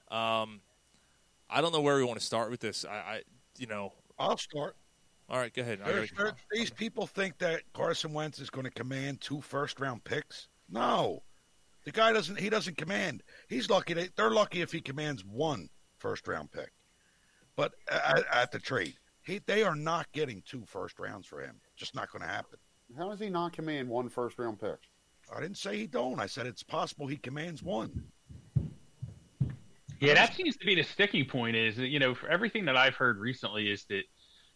[0.08, 0.60] Um,
[1.50, 2.84] I don't know where we want to start with this.
[2.84, 3.22] I, I
[3.58, 4.76] you know, I'll start.
[5.28, 5.80] all right, go ahead.
[5.84, 9.80] I There's- gotta- these people think that Carson Wentz is going to command two first
[9.80, 10.46] round picks.
[10.70, 11.24] No,
[11.84, 12.38] the guy doesn't.
[12.38, 13.24] He doesn't command.
[13.48, 13.94] He's lucky.
[13.94, 16.70] That, they're lucky if he commands one first round pick.
[17.56, 21.56] But at, at the trade, he they are not getting two first rounds for him.
[21.76, 22.60] Just not going to happen.
[22.96, 24.78] How does he not command one first round pick?
[25.34, 26.20] I didn't say he don't.
[26.20, 28.04] I said it's possible he commands one.
[30.00, 31.56] Yeah, that seems to be the sticking point.
[31.56, 34.02] Is you know, for everything that I've heard recently is that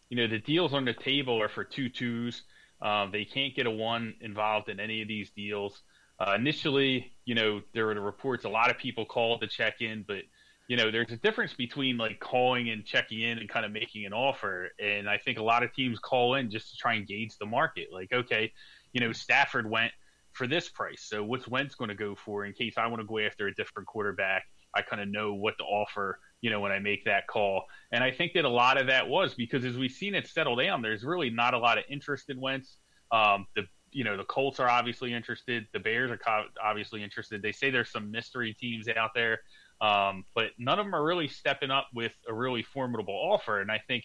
[0.09, 2.43] you know the deals on the table are for two twos.
[2.81, 5.81] Um, they can't get a one involved in any of these deals.
[6.19, 8.45] Uh, initially, you know, there were the reports.
[8.45, 10.23] A lot of people called to check in, but
[10.67, 14.05] you know, there's a difference between like calling and checking in and kind of making
[14.05, 14.69] an offer.
[14.79, 17.45] And I think a lot of teams call in just to try and gauge the
[17.45, 17.89] market.
[17.91, 18.51] Like, okay,
[18.93, 19.91] you know, Stafford went
[20.35, 23.07] for this price, so what's Wentz going to go for in case I want to
[23.07, 24.43] go after a different quarterback?
[24.75, 27.63] I kind of know what to offer, you know, when I make that call.
[27.93, 30.57] And I think that a lot of that was because as we've seen it settle
[30.57, 32.77] down, there's really not a lot of interest in Wentz.
[33.11, 35.65] Um, the you know the Colts are obviously interested.
[35.71, 37.41] The Bears are co- obviously interested.
[37.41, 39.39] They say there's some mystery teams out there,
[39.79, 43.61] um, but none of them are really stepping up with a really formidable offer.
[43.61, 44.03] And I think,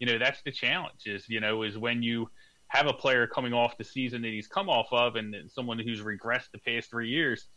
[0.00, 1.06] you know, that's the challenge.
[1.06, 2.28] Is you know is when you
[2.68, 6.00] have a player coming off the season that he's come off of, and someone who's
[6.00, 7.48] regressed the past three years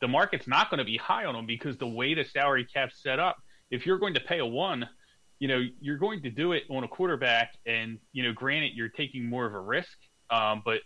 [0.00, 3.02] the market's not going to be high on him because the way the salary cap's
[3.02, 3.36] set up,
[3.70, 4.88] if you're going to pay a one,
[5.38, 7.52] you know, you're going to do it on a quarterback.
[7.66, 9.96] And, you know, granted, you're taking more of a risk.
[10.30, 10.80] Um, but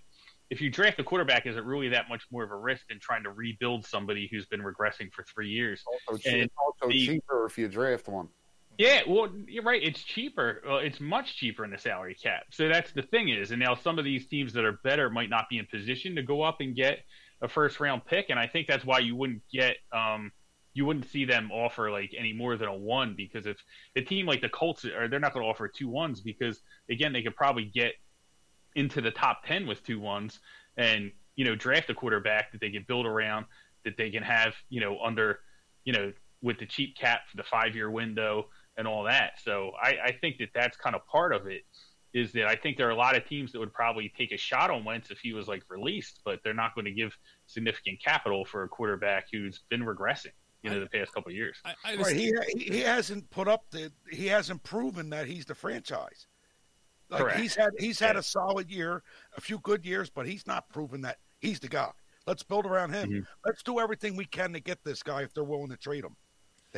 [0.50, 3.00] if you draft a quarterback, is it really that much more of a risk than
[3.00, 5.82] trying to rebuild somebody who's been regressing for three years?
[5.86, 6.28] Also,
[6.58, 8.28] also the- cheaper if you draft one.
[8.78, 9.82] Yeah, well, you're right.
[9.82, 10.62] It's cheaper.
[10.66, 12.44] Well, it's much cheaper in the salary cap.
[12.50, 15.30] So that's the thing is, and now some of these teams that are better might
[15.30, 17.04] not be in position to go up and get
[17.40, 20.32] a first round pick, and I think that's why you wouldn't get, um,
[20.72, 23.56] you wouldn't see them offer like any more than a one because if
[23.94, 26.60] the team like the Colts are, they're not going to offer two ones because
[26.90, 27.92] again they could probably get
[28.74, 30.40] into the top ten with two ones
[30.76, 33.46] and you know draft a quarterback that they can build around
[33.84, 35.38] that they can have you know under
[35.84, 39.32] you know with the cheap cap for the five year window and all that.
[39.42, 41.62] So I, I think that that's kind of part of it.
[42.12, 44.36] Is that I think there are a lot of teams that would probably take a
[44.36, 47.12] shot on Wentz if he was like released, but they're not going to give
[47.46, 50.30] significant capital for a quarterback who's been regressing,
[50.62, 51.56] you know, the past couple of years.
[51.64, 52.16] I, I just, Right?
[52.56, 53.90] He he hasn't put up the.
[54.12, 56.28] He hasn't proven that he's the franchise.
[57.10, 57.40] Like Correct.
[57.40, 58.20] he's had he's had Yeah.
[58.20, 59.02] a solid year,
[59.36, 61.90] a few good years, but he's not proven that he's the guy.
[62.28, 63.10] Let's build around him.
[63.10, 63.26] Mhm.
[63.44, 66.14] Let's do everything we can to get this guy if they're willing to trade him.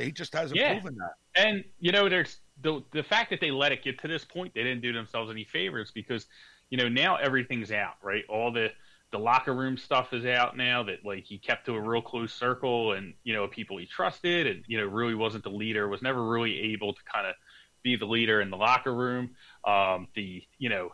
[0.04, 0.72] He just hasn't Yeah.
[0.78, 1.14] proven that.
[1.34, 4.54] And you know, there's the the fact that they let it get to this point,
[4.54, 6.26] they didn't do themselves any favors because,
[6.70, 8.24] you know, now everything's out, right?
[8.28, 8.72] All the
[9.12, 12.32] the locker room stuff is out now that like he kept to a real close
[12.32, 16.02] circle and you know people he trusted and you know really wasn't the leader, was
[16.02, 17.34] never really able to kind of
[17.82, 19.36] be the leader in the locker room.
[19.64, 20.92] Um, the you know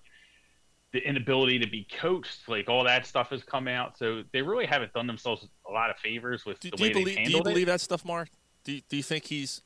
[0.92, 3.96] the inability to be coached, like all that stuff has come out.
[3.96, 6.88] So they really haven't done themselves a lot of favors with do, the do way
[6.88, 7.16] you they believe?
[7.16, 7.50] Do you handled it.
[7.50, 8.28] believe that stuff, Mark?
[8.64, 9.62] Do you, do you think he's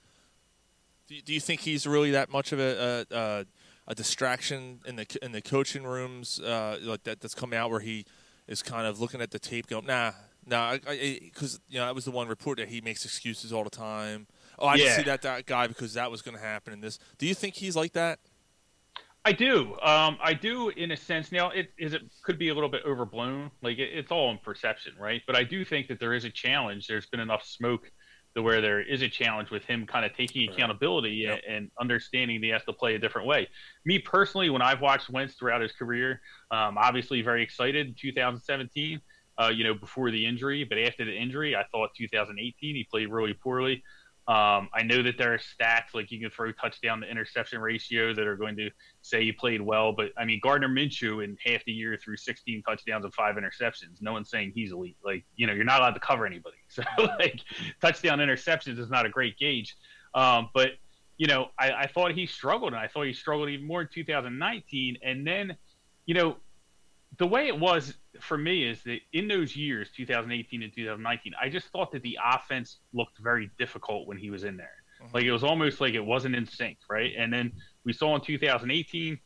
[1.09, 3.47] do you, do you think he's really that much of a a, a,
[3.89, 7.81] a distraction in the in the coaching rooms uh, like that that's coming out where
[7.81, 8.05] he
[8.49, 10.13] is kind of looking at the tape going nah
[10.47, 13.71] nah because you know that was the one report that he makes excuses all the
[13.71, 14.27] time.
[14.59, 16.99] Oh, I didn't see that, that guy because that was going to happen in this.
[17.19, 18.19] Do you think he's like that?
[19.27, 19.73] I do.
[19.83, 21.33] Um, I do in a sense.
[21.33, 23.51] Now, it is it could be a little bit overblown.
[23.61, 25.21] Like it, it's all in perception, right?
[25.27, 26.87] But I do think that there is a challenge.
[26.87, 27.91] There's been enough smoke
[28.37, 31.41] to where there is a challenge with him kind of taking accountability Yep.
[31.49, 33.49] and, and understanding that he has to play a different way.
[33.87, 36.21] Me personally, when I've watched Wentz throughout his career,
[36.51, 37.87] um, obviously very excited.
[37.89, 39.01] in 2017,
[39.39, 43.09] uh, you know, before the injury, but after the injury, I thought 2018 he played
[43.11, 43.83] really poorly.
[44.29, 48.13] Um, I know that there are stats like you can throw touchdown to interception ratio
[48.13, 48.71] that are going to
[49.03, 52.63] say you played well, but I mean Gardner Minshew in half the year threw 16
[52.63, 54.01] touchdowns and five interceptions.
[54.01, 54.97] No one's saying he's elite.
[55.05, 56.57] Like you know, you're not allowed to cover anybody.
[56.69, 56.83] So
[57.19, 57.41] like
[57.81, 59.77] touchdown interceptions is not a great gauge.
[60.15, 60.73] Um, but
[61.19, 63.89] you know, I, I thought he struggled, and I thought he struggled even more in
[63.93, 64.99] 2019.
[65.03, 65.57] And then,
[66.05, 66.37] you know,
[67.19, 71.49] the way it was for me is that in those years, 2018 and 2019, I
[71.49, 74.71] just thought that the offense looked very difficult when he was in there.
[75.03, 75.15] Mm-hmm.
[75.15, 77.13] Like it was almost like it wasn't in sync, right?
[77.17, 77.53] And then
[77.85, 79.19] we saw in 2018,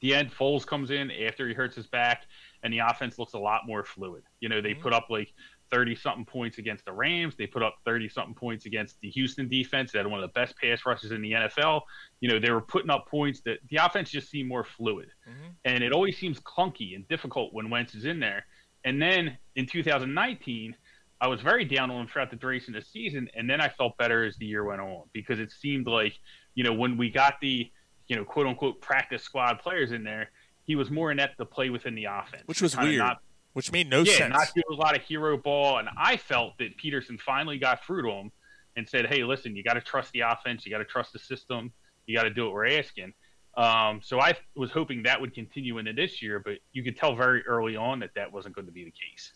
[0.00, 2.26] the end, Foles comes in after he hurts his back,
[2.62, 4.22] and the offense looks a lot more fluid.
[4.40, 4.82] You know, they mm-hmm.
[4.82, 5.32] put up like
[5.70, 7.34] 30 something points against the Rams.
[7.36, 10.32] They put up 30 something points against the Houston defense They had one of the
[10.32, 11.82] best pass rushes in the NFL.
[12.20, 15.08] You know, they were putting up points that the offense just seemed more fluid.
[15.28, 15.48] Mm-hmm.
[15.64, 18.44] And it always seems clunky and difficult when Wentz is in there.
[18.84, 20.74] And then in 2019,
[21.20, 23.28] I was very down on him throughout the duration of the season.
[23.34, 26.14] And then I felt better as the year went on because it seemed like,
[26.54, 27.70] you know, when we got the,
[28.06, 30.30] you know, quote unquote practice squad players in there,
[30.64, 32.42] he was more inept to play within the offense.
[32.46, 32.98] Which was weird.
[32.98, 33.22] not-
[33.58, 34.32] which made no yeah, sense.
[34.32, 35.78] not do a lot of hero ball.
[35.78, 38.30] And I felt that Pederson finally got through to him
[38.76, 40.64] and said, "Hey, listen, you got to trust the offense.
[40.64, 41.72] You got to trust the system.
[42.06, 43.14] You got to do what we're asking."
[43.56, 47.16] Um, so I was hoping that would continue into this year, but you could tell
[47.16, 49.32] very early on that that wasn't going to be the case.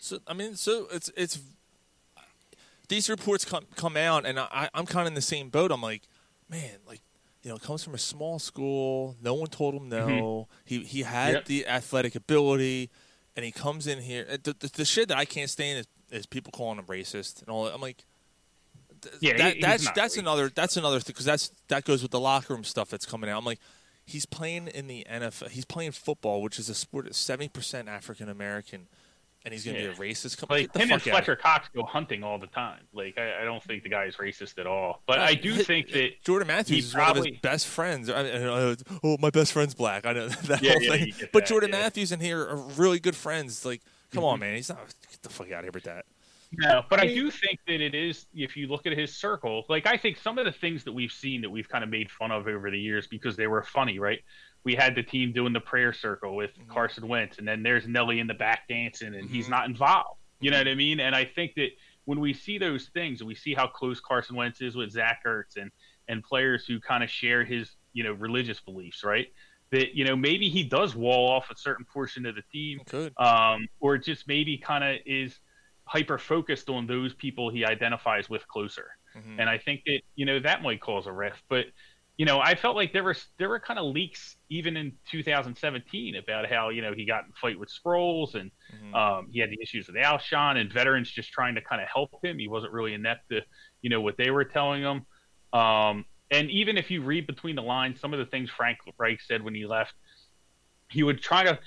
[0.00, 1.38] So I mean, so it's it's
[2.88, 5.70] these reports come come out, and I I'm kind of in the same boat.
[5.70, 6.02] I'm like,
[6.48, 7.02] man, like
[7.44, 9.14] you know, comes from a small school.
[9.22, 10.48] No one told him no.
[10.64, 11.44] He he had Yep.
[11.44, 12.90] the athletic ability,
[13.40, 14.26] and he comes in here.
[14.30, 15.86] Uh, the, the, the shit that I can't stand is,
[16.20, 17.64] is people calling him racist and all.
[17.64, 17.74] that.
[17.74, 18.04] I'm like.
[19.00, 22.10] th- Yeah, that, he- that's that's another that's another thing because that's that goes with
[22.10, 23.38] the locker room stuff that's coming out.
[23.38, 23.60] I'm like,
[24.04, 25.48] he's playing in the NFL.
[25.50, 28.88] He's playing football, which is a sport that's seventy percent African American,
[29.44, 29.88] and he's going to Yeah.
[29.92, 30.38] be a racist.
[30.38, 31.00] Come, Like him and.
[31.02, 32.80] Fletcher Cox go hunting all the time.
[32.92, 35.02] Like I, I don't think the guy is racist at all.
[35.06, 38.10] But I do think that Jordan Matthews is one of probably- his best friends.
[38.10, 40.04] I mean, uh, oh, my best friend's black.
[40.06, 41.12] I know that Yeah, whole yeah, thing.
[41.32, 41.70] but that, Jordan.
[41.70, 41.80] Mm-hmm.
[41.80, 43.64] Matthews and here are really good friends.
[43.64, 43.80] Like,
[44.12, 44.56] come on, man.
[44.56, 44.78] He's not.
[45.10, 46.04] Get the fuck out of here with that.
[46.52, 48.26] No, but I do think that it is.
[48.34, 51.12] If you look at his circle, like I think some of the things that we've
[51.12, 54.00] seen that we've kind of made fun of over the years because they were funny,
[54.00, 54.18] right?
[54.64, 58.20] We had the team doing the prayer circle with Carson Wentz, and then there's Nelly
[58.20, 60.18] in the back dancing, and he's not involved.
[60.40, 61.00] You know what I mean?
[61.00, 61.68] And I think that
[62.04, 65.20] when we see those things, and we see how close Carson Wentz is with Zach
[65.26, 65.70] Ertz and
[66.08, 69.28] and players who kind of share his you know religious beliefs, right?
[69.70, 72.80] That you know maybe he does wall off a certain portion of the team,
[73.16, 75.38] um, or just maybe kind of is
[75.84, 78.86] hyper focused on those people he identifies with closer.
[79.16, 79.40] Mm-hmm.
[79.40, 81.42] And I think that you know that might cause a rift.
[81.48, 81.66] But
[82.20, 86.16] you know, I felt like there were there were kind of leaks even in 2017
[86.16, 88.94] about how you know he got in fight with Sproles and Mm-hmm.
[88.94, 92.10] um, he had the issues with Alshon and veterans just trying to kind of help
[92.22, 92.38] him.
[92.38, 93.40] He wasn't really inept to
[93.82, 95.06] you know what they were telling him.
[95.58, 99.20] Um, and even if you read between the lines, some of the things Frank Reich
[99.22, 99.94] said when he left,
[100.90, 101.58] he would try to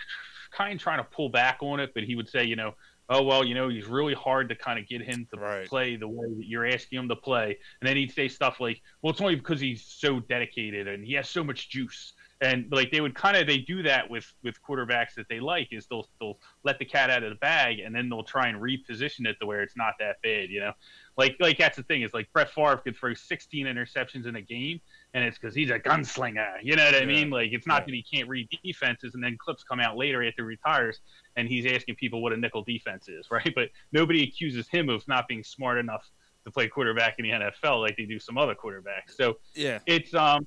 [0.51, 2.73] kind of trying to pull back on it, but he would say, you know,
[3.09, 5.67] oh well, you know, he's really hard to kind of get him to Right.
[5.67, 7.57] play the way that you're asking him to play.
[7.81, 11.13] And then he'd say stuff like, well, it's only because he's so dedicated and he
[11.13, 12.13] has so much juice.
[12.41, 15.69] And like they would kind of they do that with with quarterbacks that they like
[15.71, 18.59] is they'll they'll let the cat out of the bag and then they'll try and
[18.59, 20.73] reposition it to where it's not that bad, you know.
[21.17, 24.41] Like like that's the thing is like Brett Favre could throw 16 interceptions in a
[24.41, 24.81] game
[25.13, 26.55] and it's because he's a gunslinger.
[26.63, 27.05] You know what I Yeah.
[27.05, 27.29] mean?
[27.29, 27.85] Like it's not Yeah.
[27.85, 30.99] that he can't read defenses, and then clips come out later after he retires,
[31.35, 33.51] and he's asking people what a nickel defense is, right?
[33.55, 36.09] But nobody accuses him of not being smart enough
[36.45, 39.11] to play quarterback in the NFL like they do some other quarterbacks.
[39.15, 39.79] So Yeah.
[39.85, 40.45] it's um,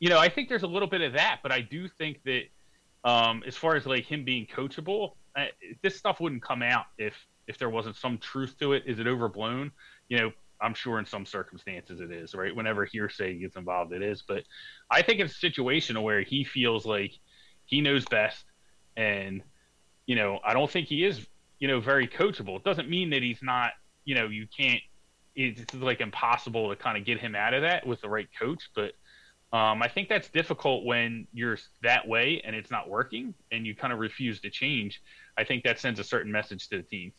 [0.00, 2.42] you know, I think there's a little bit of that, but I do think that
[3.04, 5.46] um, as far as like him being coachable, uh,
[5.82, 7.14] this stuff wouldn't come out if
[7.48, 8.84] if there wasn't some truth to it.
[8.86, 9.72] Is it overblown?
[10.08, 12.54] You know, I'm sure in some circumstances it is, right?
[12.54, 14.22] Whenever hearsay gets involved, it is.
[14.22, 14.44] But
[14.90, 17.12] I think it's a situation where he feels like
[17.64, 18.44] he knows best,
[18.96, 19.42] and
[20.06, 21.26] you know, I don't think he is,
[21.58, 22.56] you know, very coachable.
[22.56, 23.72] It doesn't mean that he's not,
[24.04, 24.80] you know, you can't
[25.34, 28.70] it's like impossible to kind of get him out of that with the right coach.
[28.74, 28.92] But
[29.56, 33.74] um, I think that's difficult when you're that way and it's not working and you
[33.74, 35.02] kind of refuse to change.
[35.36, 37.12] I think that sends a certain message to the team.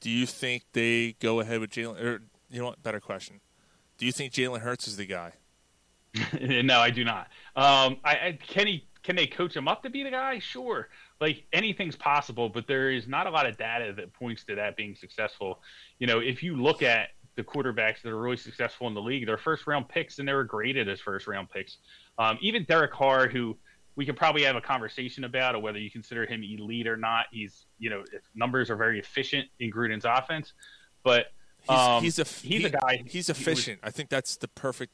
[0.00, 2.20] Do you think they go ahead with Jalen?
[2.54, 2.82] You know what?
[2.84, 3.40] Better question.
[3.98, 5.32] Do you think Jalen Hurts is the guy?
[6.40, 7.26] no, I do not.
[7.56, 10.38] Um, I, I can he can they coach him up to be the guy?
[10.38, 10.88] Sure.
[11.20, 14.76] Like anything's possible, but there is not a lot of data that points to that
[14.76, 15.62] being successful.
[15.98, 19.26] You know, if you look at the quarterbacks that are really successful in the league,
[19.26, 21.78] they're first round picks and they were graded as first round picks.
[22.18, 23.56] Um, even Derek Carr, who
[23.96, 27.26] we could probably have a conversation about, or whether you consider him elite or not.
[27.32, 28.04] He's, you know,
[28.36, 30.52] numbers are very efficient in Gruden's offense,
[31.02, 31.26] but
[31.68, 33.02] um, he's, he's a he's he, a guy.
[33.06, 33.82] He's efficient.
[33.82, 34.92] Was, I think that's the perfect.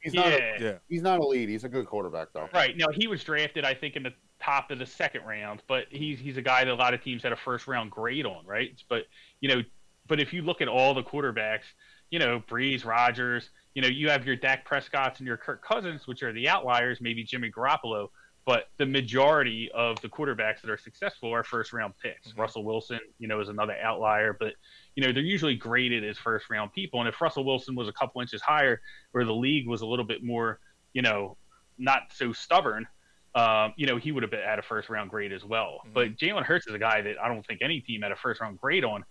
[0.00, 0.32] He's yeah, not.
[0.32, 0.72] A, yeah.
[0.88, 1.48] He's not elite.
[1.48, 2.48] He's a good quarterback, though.
[2.52, 2.76] Right.
[2.76, 6.18] Now he was drafted, I think, in the top of the second round, but he's
[6.18, 8.72] he's a guy that a lot of teams had a first round grade on, right?
[8.88, 9.04] But
[9.40, 9.62] you know,
[10.08, 11.64] but if you look at all the quarterbacks,
[12.10, 16.06] you know, Brees, Rodgers, you know, you have your Dak Prescott's and your Kirk Cousins,
[16.06, 18.08] which are the outliers, maybe Jimmy Garoppolo,
[18.44, 22.28] but the majority of the quarterbacks that are successful are first round picks.
[22.28, 22.40] Mm-hmm.
[22.40, 24.54] Russell Wilson, you know, is another outlier, but
[24.96, 27.00] you know, they're usually graded as first round people.
[27.00, 28.80] And if Russell Wilson was a couple inches higher,
[29.14, 30.58] or the league was a little bit more,
[30.92, 31.36] you know,
[31.78, 32.86] not so stubborn,
[33.34, 35.78] um, you know, he would have been at a first round grade as well.
[35.84, 35.92] Mm-hmm.
[35.94, 38.40] But Jalen Hurts is a guy that I don't think any team had a first
[38.40, 39.04] round grade on.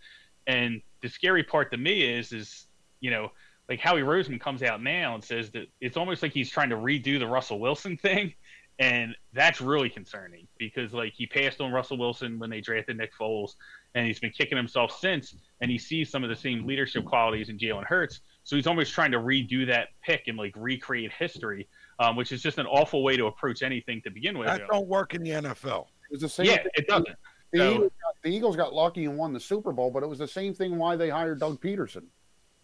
[0.47, 2.67] And the scary part to me is, is,
[2.99, 3.31] you know,
[3.69, 6.75] like Howie Roseman comes out now and says that it's almost like he's trying to
[6.75, 8.33] redo the Russell Wilson thing.
[8.81, 13.11] And that's really concerning because like he passed on Russell Wilson when they drafted Nick
[13.17, 13.51] Foles
[13.93, 17.49] and he's been kicking himself since and he sees some of the same leadership qualities
[17.49, 18.21] in Jalen Hurts.
[18.43, 21.67] So he's almost trying to redo that pick and like recreate history
[21.99, 24.47] um, which is just an awful way to approach anything to begin with.
[24.47, 25.85] That don't work in the NFL.
[26.09, 26.47] It was the same.
[26.47, 26.65] Yeah, thing.
[26.73, 27.07] it doesn't.
[27.53, 30.09] The, So- Eagles got, the Eagles got lucky and won the Super Bowl, but it
[30.09, 32.05] was the same thing why they hired Doug Pederson.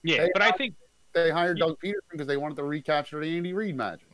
[0.01, 0.73] Yeah, They but I think
[1.13, 1.67] They hired Yeah.
[1.67, 4.07] Doug Pederson because they wanted to recapture the Andy Reid magic.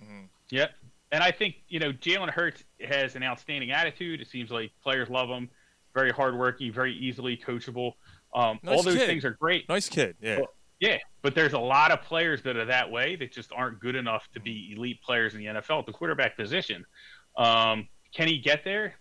[0.49, 0.71] Yep.
[1.13, 4.19] And I think, you know, Jalen Hurts has an outstanding attitude.
[4.19, 5.47] It seems like players love him.
[5.93, 7.93] Very hardworking, very easily coachable.
[8.34, 9.06] Um, Nice all those kid.
[9.06, 9.69] things are great.
[9.69, 10.15] Nice kid.
[10.19, 10.38] Yeah.
[10.38, 10.47] Well,
[10.80, 13.95] Yeah, but there's a lot of players that are that way that just aren't good
[13.95, 16.84] enough to be elite players in the NFL at the quarterback position.
[17.38, 18.95] Um, can he get there?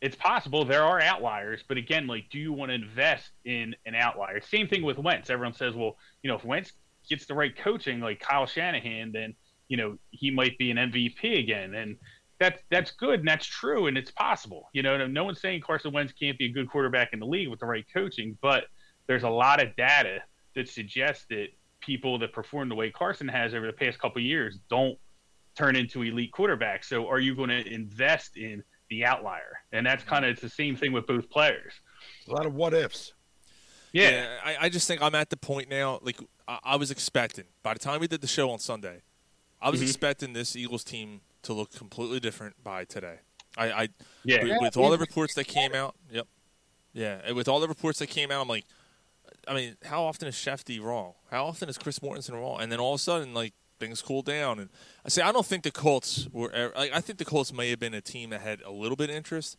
[0.00, 0.64] It's possible.
[0.64, 4.40] There are outliers, but again, like, do you want to invest in an outlier?
[4.40, 5.28] Same thing with Wentz.
[5.28, 6.72] Everyone says, well, you know, if Wentz
[7.06, 9.34] gets the right coaching, like Kyle Shanahan, then
[9.68, 11.96] you know he might be an MVP again, and
[12.38, 14.68] that's that's good and that's true and it's possible.
[14.72, 17.48] You know, no one's saying Carson Wentz can't be a good quarterback in the league
[17.48, 18.64] with the right coaching, but
[19.06, 20.18] there's a lot of data
[20.54, 21.48] that suggests that
[21.80, 24.98] people that perform the way Carson has over the past couple of years don't
[25.56, 26.84] turn into elite quarterbacks.
[26.84, 29.60] So are you going to invest in the outlier?
[29.72, 31.72] And that's kind of it's the same thing with both players.
[32.28, 33.12] A lot of what ifs.
[33.92, 34.36] Yeah.
[34.44, 36.00] I, I just think I'm at the point now.
[36.02, 39.02] Like I, I was expecting by the time we did the show on Sunday,
[39.60, 39.84] I was Mhm.
[39.84, 43.20] expecting this Eagles team to look completely different by today.
[43.56, 43.88] I, I
[44.24, 44.42] Yeah.
[44.42, 45.94] with, with all the reports that came out.
[46.10, 46.26] Yep.
[46.92, 48.64] Yeah, with all the reports that came out, I'm like,
[49.48, 51.14] I mean, how often is Schefty wrong?
[51.30, 52.60] How often is Chris Mortensen wrong?
[52.60, 54.58] And then all of a sudden, like things cool down.
[54.58, 54.70] And
[55.04, 56.72] I say, I don't think the Colts were.
[56.74, 59.10] Like, I think the Colts may have been a team that had a little bit
[59.10, 59.56] of interest,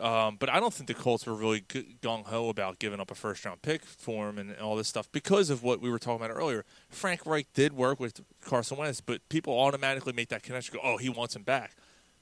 [0.00, 3.14] um, but I don't think the Colts were really gung ho about giving up a
[3.14, 5.98] first round pick for him and, and all this stuff because of what we were
[5.98, 6.64] talking about earlier.
[6.88, 10.74] Frank Reich did work with Carson Wentz, but people automatically make that connection.
[10.74, 11.72] Go, oh, he wants him back.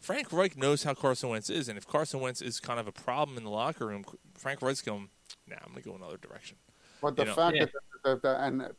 [0.01, 2.93] Frank Reich knows how Carson Wentz is, and if Carson Wentz is kind of a
[2.93, 4.05] problem in the locker room,
[4.35, 5.11] Frank Reich's going,
[5.47, 6.57] nah, I'm going to go another direction.
[7.03, 7.35] But the You know?
[7.35, 7.65] fact Yeah.
[7.67, 7.73] that,
[8.05, 8.71] that, that and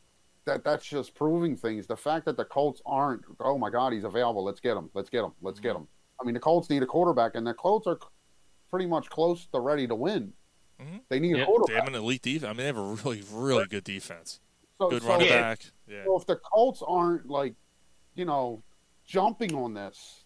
[0.46, 1.86] that that's just proving things.
[1.86, 4.44] The fact that the Colts aren't, oh my God, he's available.
[4.44, 4.90] Let's get him.
[4.96, 5.32] Let's get him.
[5.42, 5.68] Let's Mm-hmm.
[5.68, 5.88] get him.
[6.20, 8.00] I mean, the Colts need a quarterback, and the Colts are
[8.72, 10.34] pretty much close to ready to win.
[10.80, 11.02] Mhm.
[11.10, 11.76] They need Yeah, a They quarterback.
[11.84, 12.44] have an elite defense.
[12.46, 14.40] I mean, they have a really, really good defense.
[14.80, 15.42] So, Good so, running Yeah.
[15.42, 15.60] back.
[15.88, 16.06] Yeah.
[16.06, 17.54] so if the Colts aren't like,
[18.16, 18.64] you know,
[19.06, 20.24] jumping on this,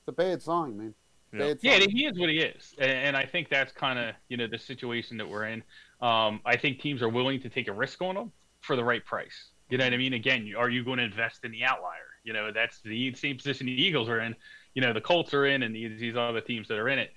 [0.00, 0.94] it's a bad sign, man.
[1.32, 1.38] Yeah.
[1.38, 4.36] Bad Yeah, he is what he is, and, and I think that's kind of you
[4.36, 5.62] know the situation that we're in.
[6.00, 9.04] Um, I think teams are willing to take a risk on him for the right
[9.04, 9.50] price.
[9.70, 10.12] You know what I mean?
[10.12, 12.08] Again, are you going to invest in the outlier?
[12.24, 14.36] You know, that's the same position the Eagles are in.
[14.74, 17.12] You know, the Colts are in, and these, these other teams that are in it.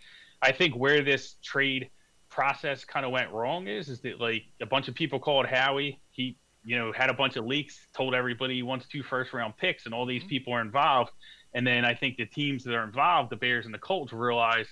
[0.45, 1.89] I think where this trade
[2.29, 5.99] process kind of went wrong is is that like a bunch of people called Howie.
[6.11, 9.57] He you know had a bunch of leaks, told everybody he wants two first round
[9.57, 11.11] picks, and all these people are involved.
[11.55, 14.67] And then I think the teams that are involved, the Bears and the Colts, realize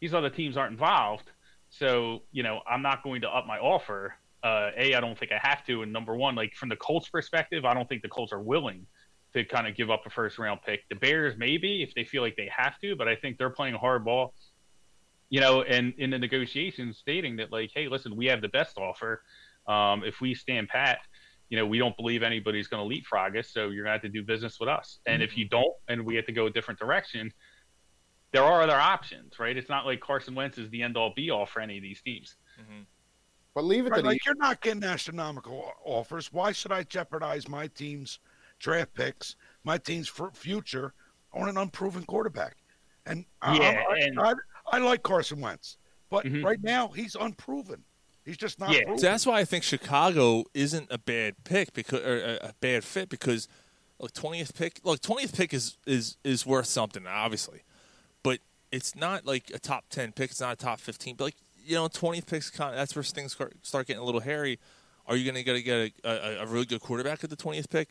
[0.00, 1.30] these other teams aren't involved.
[1.70, 4.14] So, you know, I'm not going to up my offer.
[4.42, 5.82] Uh, a, I don't think I have to.
[5.82, 8.86] And number one, like from the Colts perspective, I don't think the Colts are willing
[9.32, 10.88] to kind of give up a first round pick.
[10.88, 13.74] The Bears, maybe, if they feel like they have to, but I think they're playing
[13.74, 14.30] hardball,
[15.28, 18.78] you know, and in the negotiations stating that, like, hey, listen, we have the best
[18.78, 19.22] offer.
[19.66, 20.98] Um, if we stand pat,
[21.48, 24.02] you know, we don't believe anybody's going to leapfrog us, so you're going to have
[24.02, 25.00] to do business with us.
[25.06, 27.32] And if you don't, and we have to go a different direction,
[28.32, 29.56] there are other options, right?
[29.56, 32.02] It's not like Carson Wentz is the end all be all for any of these
[32.02, 32.36] teams.
[33.54, 36.32] But leave it Right, to the like you're not getting astronomical offers.
[36.32, 38.18] Why should I jeopardize my team's
[38.58, 40.92] draft picks, my team's future
[41.32, 42.56] on an unproven quarterback?
[43.06, 44.34] And Yeah, I, and- I,
[44.70, 45.76] I like Carson Wentz,
[46.10, 46.44] but Mhm.
[46.44, 47.84] right now he's unproven.
[48.24, 48.70] He's just not.
[48.72, 48.82] Yeah.
[48.82, 48.98] proven.
[48.98, 52.82] So that's why I think Chicago isn't a bad pick because or a, a bad
[52.84, 53.48] fit because
[54.00, 57.62] look twentieth pick look twentieth pick is is is worth something obviously,
[58.22, 58.40] but
[58.72, 60.30] it's not like a top ten pick.
[60.32, 61.14] It's not a top fifteen.
[61.16, 64.04] But like you know twentieth picks kind of, that's where things start, start getting a
[64.04, 64.58] little hairy.
[65.08, 67.90] Are you going to get a, a, a really good quarterback at the twentieth pick?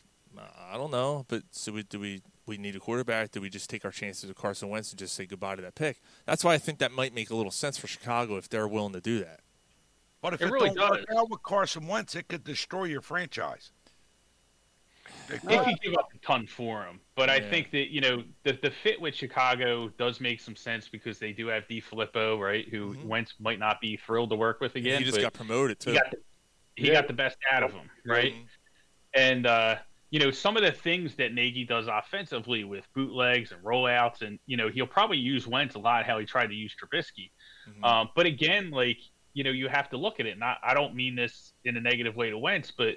[0.70, 3.32] I don't know, but so we, do we we need a quarterback?
[3.32, 5.74] Do we just take our chances with Carson Wentz and just say goodbye to that
[5.74, 6.00] pick?
[6.26, 8.92] That's why I think that might make a little sense for Chicago if they're willing
[8.92, 9.40] to do that.
[10.22, 13.00] But if It it, really don't work out with Carson Wentz, it could destroy your
[13.00, 13.70] franchise.
[15.28, 15.64] They could.
[15.64, 18.70] could give up a ton for him, but I think that you know the the
[18.82, 22.68] fit with Chicago does make some sense because they do have DeFilippo, right?
[22.68, 23.04] Who Mhm.
[23.04, 24.98] Wentz might not be thrilled to work with again.
[25.00, 25.90] he just got promoted too.
[25.92, 26.16] he got the,
[26.76, 26.92] he Yeah.
[26.94, 28.34] got the best out of him, right?
[28.34, 28.46] Mhm.
[29.14, 29.76] And uh,
[30.10, 34.38] you know some of the things that Nagy does offensively with bootlegs and rollouts, and
[34.46, 36.06] you know he'll probably use Wentz a lot.
[36.06, 37.30] How he tried to use Trubisky,
[37.68, 37.84] Mhm.
[37.84, 38.98] um, but again, like
[39.32, 40.38] you know, you have to look at it.
[40.38, 42.96] Not I don't mean this in a negative way to Wentz, but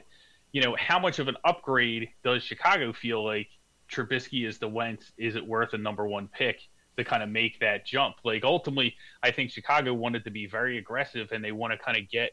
[0.51, 3.49] you know, how much of an upgrade does Chicago feel like
[3.91, 5.11] Trubisky is the Wentz?
[5.17, 6.61] Is it worth a number one pick
[6.97, 8.15] to kind of make that jump?
[8.23, 11.97] Like ultimately, I think Chicago wanted to be very aggressive and they want to kind
[11.97, 12.31] of get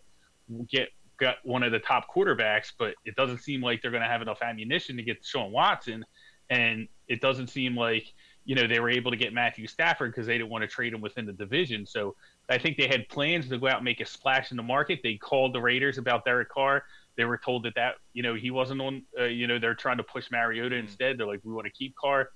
[0.68, 4.08] get got one of the top quarterbacks, but it doesn't seem like they're going to
[4.08, 6.04] have enough ammunition to get Sean Watson,
[6.50, 8.12] and it doesn't seem like
[8.44, 10.92] you know they were able to get Matthew Stafford because they didn't want to trade
[10.92, 11.86] him within the division.
[11.86, 12.14] So
[12.48, 15.00] I think they had plans to go out and make a splash in the market.
[15.02, 16.84] They called the Raiders about Derek Carr.
[17.16, 19.02] They were told that that you know he wasn't on.
[19.18, 21.18] Uh, you know they're trying to push Mariota instead.
[21.18, 22.30] They're like we want to keep Carr.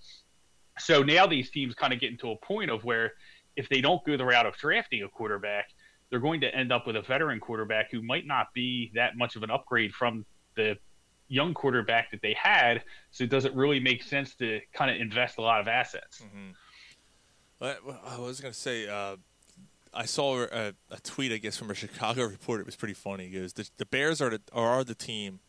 [0.79, 3.13] So now these teams kind of get into a point of where
[3.57, 5.69] if they don't go the route of drafting a quarterback,
[6.11, 9.37] they're going to end up with a veteran quarterback who might not be that much
[9.37, 10.25] of an upgrade from
[10.57, 10.77] the
[11.29, 12.83] young quarterback that they had.
[13.11, 16.23] So it doesn't really make sense to kind of invest a lot of assets.
[17.59, 19.17] But I was going to say, uh,
[19.95, 22.63] I saw a, a tweet, I guess, from a Chicago reporter.
[22.63, 23.29] It was pretty funny.
[23.29, 25.41] He goes, the, the Bears are the, are the team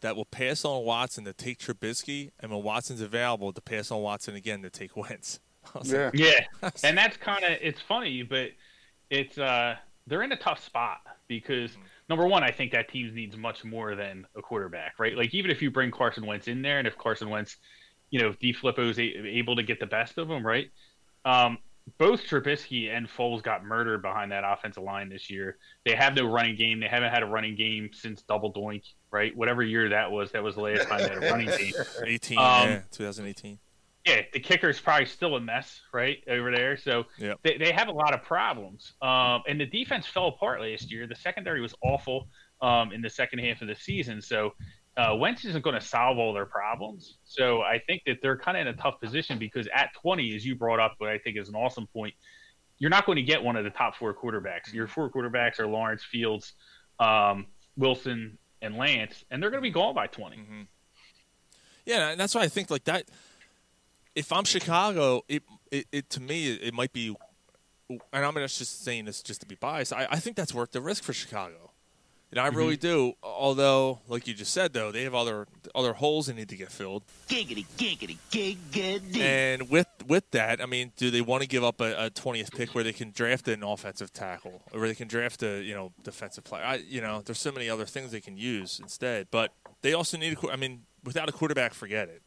[0.00, 4.00] that will pass on Watson to take Trubisky, and when Watson's available, to pass on
[4.00, 5.40] Watson again to take Wentz.
[5.74, 6.40] I was like, yeah.
[6.62, 8.50] Yeah, and that's kind of it's funny, but
[9.10, 9.76] it's uh
[10.10, 10.98] they're in a tough spot
[11.28, 11.70] because
[12.10, 15.16] number one, I think that team needs much more than a quarterback, right?
[15.16, 17.56] Like even if you bring Carson Wentz in there, and if Carson Wentz,
[18.10, 19.02] you know, DeFilippo's a-
[19.38, 20.68] able to get the best of him, right?
[21.24, 21.58] Um,
[21.98, 25.56] both Trubisky and Foles got murdered behind that offensive line this year.
[25.86, 26.78] They have no running game.
[26.80, 29.34] They haven't had a running game since Double Doink, right?
[29.36, 31.72] Whatever year that was, that was the last time they had a running game.
[32.06, 33.58] 18, Um, yeah, 2018.
[34.06, 36.76] Yeah, the kicker is probably still a mess, right, over there.
[36.76, 37.40] So Yep.
[37.42, 38.92] they, they have a lot of problems.
[39.02, 41.06] Um, and the defense fell apart last year.
[41.06, 42.28] The secondary was awful
[42.62, 44.22] um, in the second half of the season.
[44.22, 44.54] So
[44.96, 47.18] uh, Wentz isn't going to solve all their problems.
[47.24, 50.44] So I think that they're kind of in a tough position because at 20, as
[50.46, 52.14] you brought up, what I think is an awesome point,
[52.78, 54.72] you're not going to get one of the top four quarterbacks.
[54.72, 56.54] Your four quarterbacks are Lawrence, Fields,
[56.98, 57.46] um,
[57.76, 60.38] Wilson, and Lance, and they're going to be gone by 20.
[61.84, 63.04] Yeah, and that's why I think like that.
[64.14, 67.14] If I'm Chicago, it it, it to me it, might be,
[67.88, 69.92] and I'm not just saying this just to be biased.
[69.92, 71.70] I, I think that's worth the risk for Chicago.
[72.32, 72.86] And I really mm-hmm.
[72.86, 73.12] do.
[73.24, 76.70] Although, like you just said, though they have other other holes they need to get
[76.70, 77.02] filled.
[77.28, 79.18] Giggity, giggity, giggity.
[79.18, 82.72] And with with that, I mean, do they want to give up a twentieth pick
[82.72, 85.92] where they can draft an offensive tackle, or where they can draft a you know
[86.04, 86.62] defensive player?
[86.62, 89.26] I, you know, there's so many other things they can use instead.
[89.32, 89.52] But
[89.82, 90.36] they also need a.
[90.36, 92.22] qu- I mean, without a quarterback, forget it.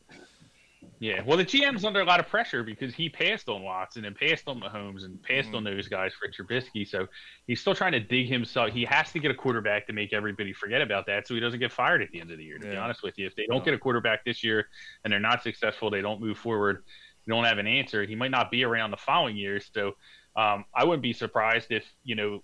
[1.03, 4.15] Yeah, well, the GM's under a lot of pressure because he passed on Watson and
[4.15, 6.87] passed on Mahomes and passed on those guys for Trubisky.
[6.87, 7.07] So
[7.45, 8.71] he's still trying to dig himself.
[8.71, 11.59] He has to get a quarterback to make everybody forget about that, so he doesn't
[11.59, 12.57] get fired at the end of the year.
[12.57, 14.69] To be honest with you, if they don't get a quarterback this year
[15.03, 16.85] and they're not successful, they don't move forward,
[17.27, 18.05] they don't have an answer.
[18.05, 19.59] He might not be around the following year.
[19.59, 19.97] So
[20.37, 22.43] um, I wouldn't be surprised if you know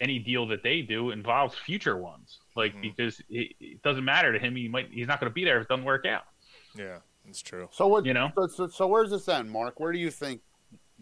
[0.00, 2.82] any deal that they do involves future ones, like Mhm.
[2.82, 4.54] because it, it doesn't matter to him.
[4.54, 6.22] He might he's not going to be there if it doesn't work out.
[6.76, 6.98] Yeah,
[7.28, 7.68] that's true.
[7.70, 8.06] So what?
[8.06, 8.30] You know?
[8.34, 9.78] So, so, so where's this end, Mark?
[9.78, 10.40] Where do you think?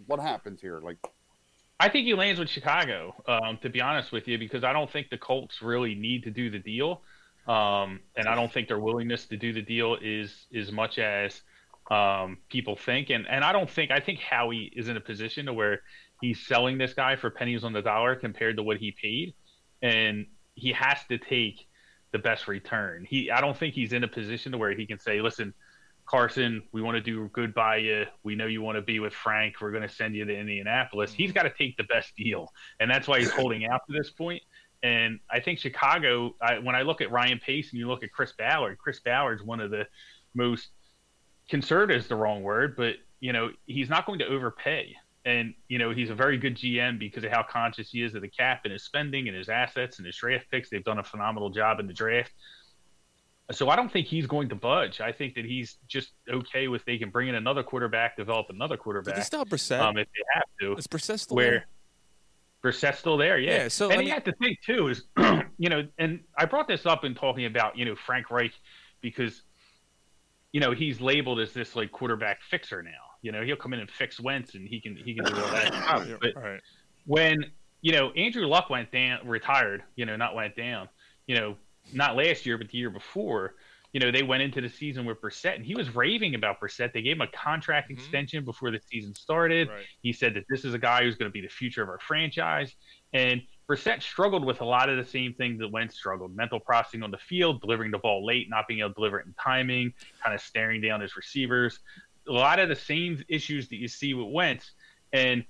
[0.06, 0.80] What happens here?
[0.80, 0.98] Like,
[1.78, 4.90] I think he lands with Chicago, um, to be honest with you, because I don't
[4.90, 7.02] think the Colts really need to do the deal,
[7.46, 11.42] um, and I don't think their willingness to do the deal is as much as
[11.90, 13.10] um, people think.
[13.10, 15.82] And and I don't think I think Howie is in a position to where
[16.20, 19.34] he's selling this guy for pennies on the dollar compared to what he paid,
[19.80, 21.68] and he has to take
[22.10, 23.06] the best return.
[23.08, 25.54] He I don't think he's in a position to where he can say, listen.
[26.06, 28.06] Carson, we want to do good by you.
[28.22, 29.56] We know you want to be with Frank.
[29.60, 31.12] We're going to send you to Indianapolis.
[31.12, 34.10] He's got to take the best deal, and that's why he's holding out to this
[34.10, 34.42] point.
[34.82, 38.12] And I think Chicago, I, when I look at Ryan Pace and you look at
[38.12, 39.86] Chris Ballard, Chris Ballard's one of the
[40.34, 40.68] most
[41.48, 44.94] conservative is the wrong word, but you know he's not going to overpay,
[45.24, 48.22] and you know he's a very good GM because of how conscious he is of
[48.22, 50.70] the cap and his spending and his assets and his draft picks.
[50.70, 52.32] They've done a phenomenal job in the draft.
[53.52, 55.00] So I don't think he's going to budge.
[55.00, 58.76] I think that he's just okay with they can bring in another quarterback, develop another
[58.76, 59.14] quarterback.
[59.14, 59.80] Did they still Brissett?
[59.80, 60.76] Um, if they have to.
[60.76, 61.66] Is Brissett still where there?
[62.64, 63.62] Brissett's still there, yeah.
[63.62, 65.04] Yeah, so, and I you have to think too is,
[65.58, 68.52] you know, and I brought this up in talking about you know Frank Reich
[69.00, 69.42] because,
[70.52, 72.90] you know, he's labeled as this like quarterback fixer now.
[73.22, 75.50] You know, he'll come in and fix Wentz, and he can he can do all
[75.52, 75.72] that.
[75.72, 76.08] stuff.
[76.20, 76.60] But Right.
[77.04, 77.44] when
[77.82, 80.88] you know Andrew Luck went down, retired, you know, not went down,
[81.28, 81.56] you know,
[81.92, 83.54] not last year but the year before.
[83.92, 86.92] You know, they went into the season with Brissett, and he was raving about Brissett.
[86.92, 87.98] They gave him a contract mm-hmm.
[87.98, 89.68] extension before the season started.
[89.68, 89.86] Right.
[90.02, 92.00] He said that this is a guy who's going to be the future of our
[92.00, 92.74] franchise.
[93.14, 97.02] And Brissett struggled with a lot of the same things that Wentz struggled: mental processing
[97.02, 99.94] on the field, delivering the ball late, not being able to deliver it in timing,
[100.22, 101.78] kind of staring down his receivers.
[102.28, 104.72] A lot of the same issues that you see with Wentz,
[105.12, 105.44] and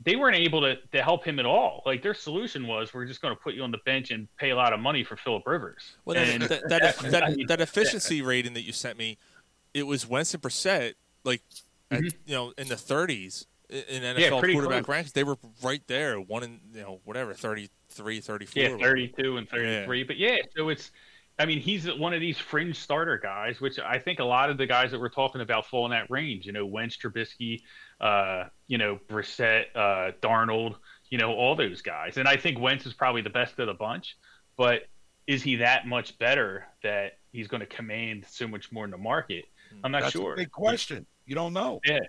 [0.00, 1.82] they weren't able to, to help him at all.
[1.86, 4.50] Like their solution was, we're just going to put you on the bench and pay
[4.50, 5.96] a lot of money for Philip Rivers.
[6.04, 9.18] Well, that, that, that, I that, mean, that efficiency rating that you sent me,
[9.72, 10.94] it was and Brissett,
[11.24, 11.42] like,
[11.90, 14.18] at, you know, in the 30s in NFL Mm-hmm.
[14.20, 14.94] Yeah, quarterback close.
[14.94, 15.12] ranks.
[15.12, 18.62] They were right there, one in, you know, whatever, 33, 34.
[18.62, 20.04] Yeah, 32 and 33.
[20.04, 20.90] But yeah, so it's,
[21.38, 24.56] I mean, he's one of these fringe starter guys, which I think a lot of
[24.56, 26.46] the guys that we're talking about fall in that range.
[26.46, 27.62] You know, Wentz, Trubisky,
[28.00, 30.76] uh, you know, Brissett, uh, Darnold,
[31.10, 32.16] you know, all those guys.
[32.16, 34.16] And I think Wentz is probably the best of the bunch.
[34.56, 34.82] But
[35.26, 38.98] is he that much better that he's going to command so much more in the
[38.98, 39.44] market?
[39.84, 40.34] I'm not That's sure.
[40.34, 41.06] a big question.
[41.26, 41.80] You don't know.
[41.84, 42.00] Yeah.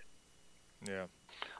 [0.87, 1.05] Yeah.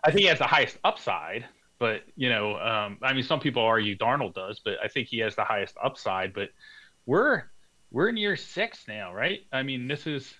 [0.03, 1.45] I think he has the highest upside,
[1.79, 5.19] but you know, um, I mean, some people argue Darnold does, but I think he
[5.19, 6.33] has the highest upside.
[6.33, 6.49] But
[7.05, 7.43] we're
[7.91, 9.41] we're in year six now, right?
[9.51, 10.33] I mean, this is,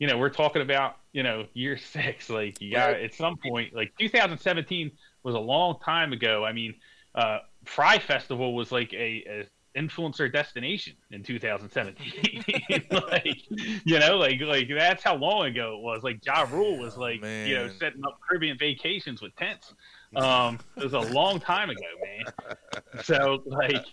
[0.00, 2.28] you know, we're talking about you know year six.
[2.28, 4.90] Like you got at some point, like 2017
[5.22, 6.44] was a long time ago.
[6.44, 6.74] I mean,
[7.14, 9.46] uh, Fyre Festival was like a, a
[9.76, 12.44] influencer destination in 2017.
[12.90, 13.38] like,
[13.84, 16.02] you know, like like that's how long ago it was.
[16.02, 19.74] Like Ja Rule was like, you know, setting up Caribbean vacations with tents.
[20.16, 23.04] Um, it was a long time ago, man.
[23.04, 23.84] So like,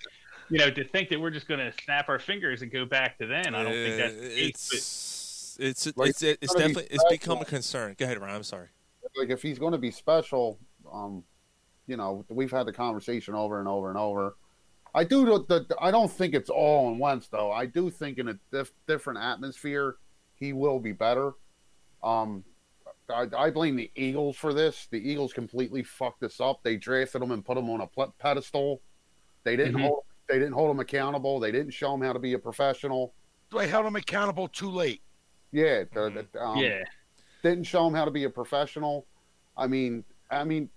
[0.50, 3.18] you know, to think that we're just going to snap our fingers and go back
[3.20, 5.07] to then, I don't think that's the case.
[5.58, 7.96] But It's, it's, Like, it's, it's, it's gonna be definitely, it's become a concern.
[7.98, 8.36] Go ahead, Ryan.
[8.36, 8.68] I'm sorry.
[9.18, 10.60] like if he's going to be special,
[10.92, 11.24] um,
[11.88, 14.36] you know, we've had the conversation over and over and over.
[14.94, 15.26] I do.
[15.26, 17.52] The, the, I don't think it's all in Wentz though.
[17.52, 19.96] I do think in a dif- different atmosphere,
[20.36, 21.34] he will be better.
[22.04, 22.44] Um,
[23.10, 24.88] I, I blame the Eagles for this.
[24.92, 26.62] The Eagles completely fucked this up.
[26.64, 28.82] They drafted him and put him on a ple- pedestal.
[29.44, 29.82] They didn't Mhm.
[29.88, 30.04] hold.
[30.30, 31.40] They didn't hold him accountable.
[31.40, 33.14] They didn't show him how to be a professional.
[33.56, 35.02] They held him accountable too late.
[35.52, 36.84] Yeah, the, the, um, yeah,
[37.44, 39.06] didn't show him how to be a professional.
[39.56, 40.70] I mean, I mean,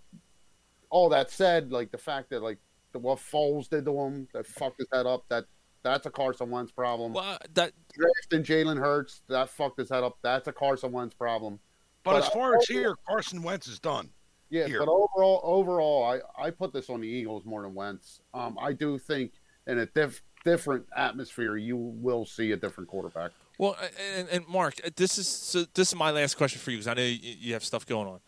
[0.91, 2.59] all that said, like the fact that like
[2.93, 5.25] the, what Foles did to him, that fucked his head up.
[5.29, 5.45] That
[5.83, 7.13] that's a Carson Wentz problem.
[7.15, 10.19] Well, that Drafting Jalen Hurts, that fucked his head up.
[10.23, 11.59] That's a Carson Wentz problem.
[12.05, 14.11] But, But as I- far as here, Carson Wentz is done.
[14.51, 14.81] Yeah, Here.
[14.81, 18.21] but overall, overall, I I put this on the Eagles more than Wentz.
[18.35, 19.33] Um, I do think
[19.69, 23.31] in a diff, different atmosphere, you will see a different quarterback.
[23.61, 23.77] Well,
[24.17, 26.95] and, and Mark, this is so this is my last question for you because I
[26.95, 28.21] know you, you have stuff going on.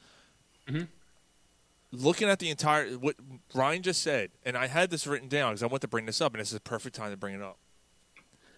[0.68, 0.89] Mhm.
[1.91, 3.16] Looking at the entire what
[3.55, 6.20] Ryan just said, and I had this written down because I want to bring this
[6.20, 7.57] up, and this is a perfect time to bring it up.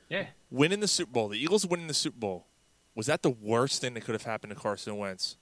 [0.08, 0.26] yeah.
[0.50, 2.48] Winning the Super Bowl, the Eagles winning the Super Bowl,
[2.96, 5.36] was that the worst thing that could have happened to Carson Wentz?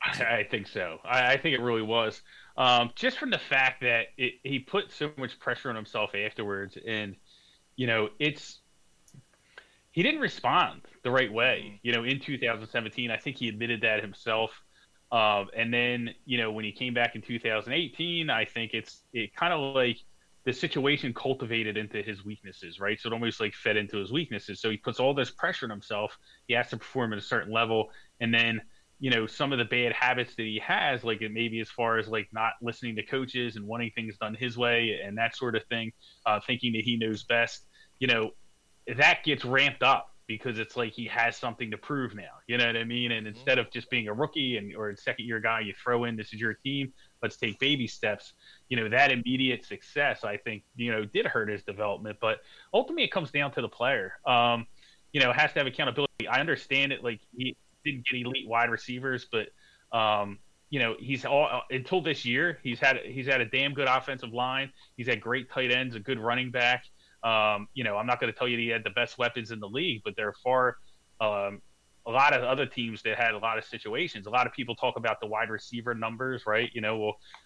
[0.00, 1.00] I I think so.
[1.04, 2.22] I, I think it really was.
[2.56, 6.78] Um, just from the fact that it, he put so much pressure on himself afterwards,
[6.86, 7.16] and
[7.74, 8.60] you know, it's
[9.96, 11.80] he didn't respond the right way.
[11.82, 14.50] You know, in 2017, I think he admitted that himself.
[15.10, 19.34] Um, and then, you know, when he came back in 2018, I think it's it
[19.34, 19.96] kind of like
[20.44, 23.00] the situation cultivated into his weaknesses, right?
[23.00, 24.60] So it almost like fed into his weaknesses.
[24.60, 26.18] So he puts all this pressure on himself.
[26.46, 27.88] He has to perform at a certain level,
[28.20, 28.60] and then
[28.98, 31.98] you know some of the bad habits that he has like it maybe as far
[31.98, 35.54] as like not listening to coaches and wanting things done his way and that sort
[35.54, 35.92] of thing
[36.24, 37.66] uh, thinking that he knows best
[37.98, 38.30] you know
[38.96, 42.66] that gets ramped up because it's like he has something to prove now you know
[42.66, 45.40] what i mean and instead of just being a rookie and or a second year
[45.40, 48.34] guy you throw in this is your team let's take baby steps.
[48.68, 52.18] You know, that immediate success, I think, you know, did hurt his development.
[52.20, 52.40] But
[52.72, 54.12] ultimately, it comes down to the player.
[54.26, 54.66] Um,
[55.12, 56.28] you know, has to have accountability.
[56.28, 57.02] I understand it.
[57.02, 59.48] Like he didn't get elite wide receivers, but
[59.96, 60.38] um,
[60.70, 62.58] you know, he's all until this year.
[62.62, 64.70] He's had he's had a damn good offensive line.
[64.96, 66.84] He's had great tight ends, a good running back.
[67.26, 69.58] Um, you know, I'm not going to tell you he had the best weapons in
[69.58, 70.76] the league, but there are far
[71.20, 71.60] um,
[72.06, 74.26] a lot of other teams that had a lot of situations.
[74.26, 76.70] A lot of people talk about the wide receiver numbers, right?
[76.72, 76.98] You know,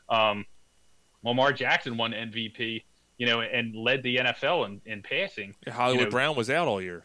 [0.09, 0.45] well, um,
[1.25, 2.83] Lamar Jackson won MVP,
[3.17, 5.55] you know, and led the NFL in, in passing.
[5.69, 7.05] Hollywood you know, Brown was out all year.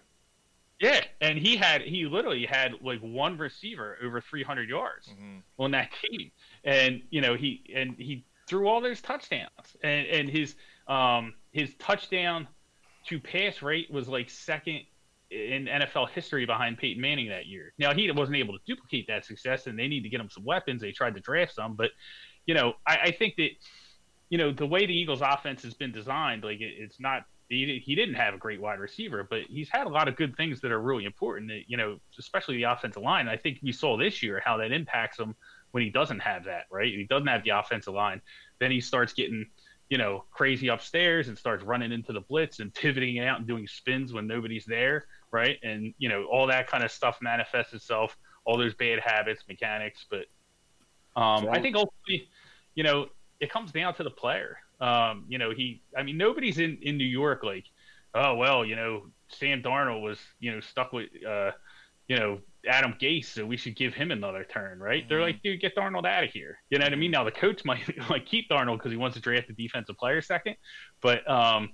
[0.82, 5.42] Yeah, and he had he literally had like one receiver over 300 yards Mhm.
[5.58, 6.32] on that team,
[6.66, 10.56] and you know he and he threw all those touchdowns, and and his
[10.88, 12.46] um his touchdown
[13.08, 14.82] to pass rate was like second
[15.32, 17.74] in NFL history behind Peyton Manning that year.
[17.78, 20.44] Now he wasn't able to duplicate that success, and they need to get him some
[20.44, 20.82] weapons.
[20.82, 21.92] They tried to draft some, but
[22.46, 23.50] you know I, I think that
[24.30, 27.24] you know the way the Eagles' offense has been designed, like it, it's not.
[27.48, 30.36] He, he didn't have a great wide receiver, but he's had a lot of good
[30.36, 31.50] things that are really important.
[31.50, 33.28] That, you know, especially the offensive line.
[33.28, 35.36] I think we saw this year how that impacts him
[35.70, 36.64] when he doesn't have that.
[36.72, 38.22] Right, he doesn't have the offensive line.
[38.60, 39.46] Then he starts getting
[39.90, 43.68] you know crazy upstairs and starts running into the blitz and pivoting out and doing
[43.68, 45.06] spins when nobody's there.
[45.32, 48.18] Right, and you know all that kind of stuff manifests itself.
[48.46, 50.26] All those bad habits, mechanics, but
[51.16, 52.28] um, I think ultimately,
[52.76, 53.08] you know,
[53.40, 54.58] it comes down to the player.
[54.82, 57.66] Um, you know, he, I mean, nobody's in, in New York like,
[58.14, 61.52] oh, well, you know, Sam Darnold was, you know, stuck with, uh,
[62.08, 65.08] you know, Adam Gase, so we should give him another turn, right?
[65.08, 66.58] They're like, dude, get Darnold out of here.
[66.70, 67.12] You know what I mean?
[67.12, 70.22] Now the coach might like keep Darnold because he wants to draft the defensive player
[70.22, 70.56] second,
[71.02, 71.70] but um,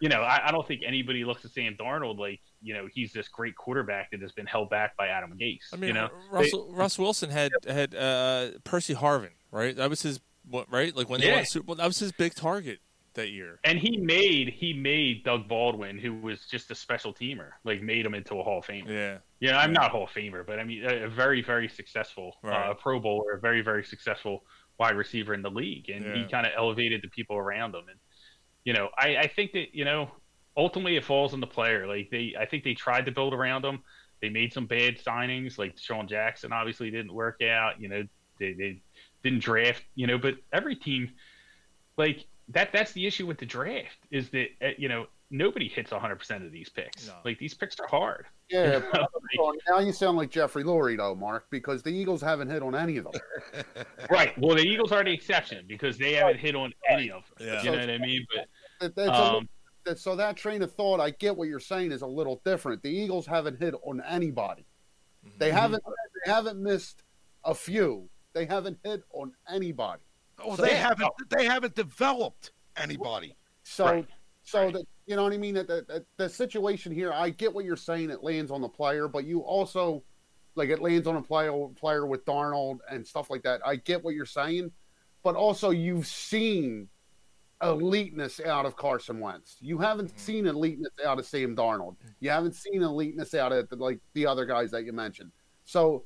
[0.00, 3.12] you know, I, I don't think anybody looks at Sam Darnold like, you know, he's
[3.12, 5.58] this great quarterback that has been held back by Adam Gase.
[5.72, 9.74] I mean, you know, Russell Russ Wilson had had uh, Percy Harvin, right?
[9.74, 10.94] That was his what, right?
[10.94, 11.32] Like when they Yeah.
[11.34, 12.80] won the Super Bowl, that was his big target
[13.16, 13.58] that year.
[13.64, 18.06] and he made he made Doug Baldwin, who was just a special teamer, like made
[18.06, 18.88] him into a Hall of Famer.
[18.88, 19.18] Yeah.
[19.40, 22.70] You know, I'm not Hall of Famer, but I mean a, very very successful Right.
[22.70, 24.44] uh, Pro Bowler, a very very successful
[24.78, 27.84] wide receiver in the league, and he kind of elevated the people around him.
[27.90, 27.98] And
[28.64, 30.10] you know, I, I think that you know
[30.56, 31.86] ultimately it falls on the player.
[31.86, 33.82] Like they, I think they tried to build around him.
[34.22, 37.80] They made some bad signings, like Sean Jackson obviously didn't work out.
[37.80, 38.02] You know,
[38.40, 38.82] they, they
[39.22, 39.82] didn't draft.
[39.94, 41.10] You know, but every team,
[41.98, 45.90] like that, that's the issue with the draft is that uh, you know nobody hits
[45.90, 47.10] 100 percent of these picks.
[47.24, 48.26] Like these picks are hard.
[48.48, 49.06] Yeah, You know,
[49.38, 52.76] well, now you sound like Jeffrey Lurie, though, Mark, because the Eagles haven't hit on
[52.76, 53.20] any of them.
[54.10, 54.38] right.
[54.38, 57.48] Well, the Eagles are the exception because they haven't hit on any of them.
[57.48, 57.62] Yeah.
[57.64, 58.24] You know what I mean?
[58.32, 58.46] But
[58.80, 59.48] That- that's a little- Um,
[59.84, 62.84] that- so that train of thought, I get what you're saying, is a little different.
[62.84, 64.64] The Eagles haven't hit on anybody.
[65.38, 65.56] They Mm-hmm.
[65.58, 65.82] haven't.
[66.24, 67.02] They haven't missed
[67.44, 68.08] a few.
[68.32, 70.02] They haven't hit on anybody.
[70.38, 71.06] Oh, So- they haven't.
[71.06, 71.24] Oh.
[71.30, 73.36] They haven't developed anybody.
[73.62, 74.04] So,
[74.42, 75.54] so that you know what I mean.
[75.54, 78.10] That the, the, the situation here, I get what you're saying.
[78.10, 80.02] It lands on the player, but you also,
[80.54, 83.60] like, it lands on a player player with Darnold and stuff like that.
[83.66, 84.70] I get what you're saying,
[85.22, 86.88] but also you've seen
[87.62, 89.56] eliteness out of Carson Wentz.
[89.60, 90.18] You haven't mm.
[90.18, 91.96] seen eliteness out of Sam Darnold.
[92.20, 95.32] You haven't seen eliteness out of like the other guys that you mentioned.
[95.64, 96.04] So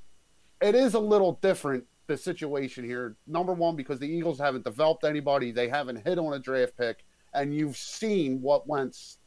[0.61, 3.17] it is a little different the situation here.
[3.27, 7.05] Number one, because the Eagles haven't developed anybody, they haven't hit on a draft pick,
[7.35, 9.19] and you've seen what Wentz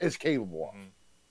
[0.00, 0.74] is capable of.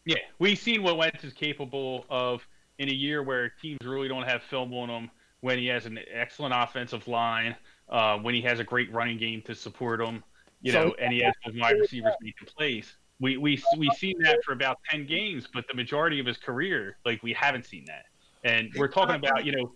[0.06, 2.46] Yeah, we've seen what Wentz is capable of
[2.80, 5.12] in a year where teams really don't have film on him.
[5.42, 7.56] When he has an excellent offensive line,
[7.90, 10.24] uh, when he has a great running game to support him,
[10.62, 12.98] you So- know, and he has those wide receivers making plays.
[13.20, 16.98] We we we seen that for about ten games, but the majority of his career,
[17.06, 18.06] like we haven't seen that.
[18.44, 19.76] And we're talking about, you know,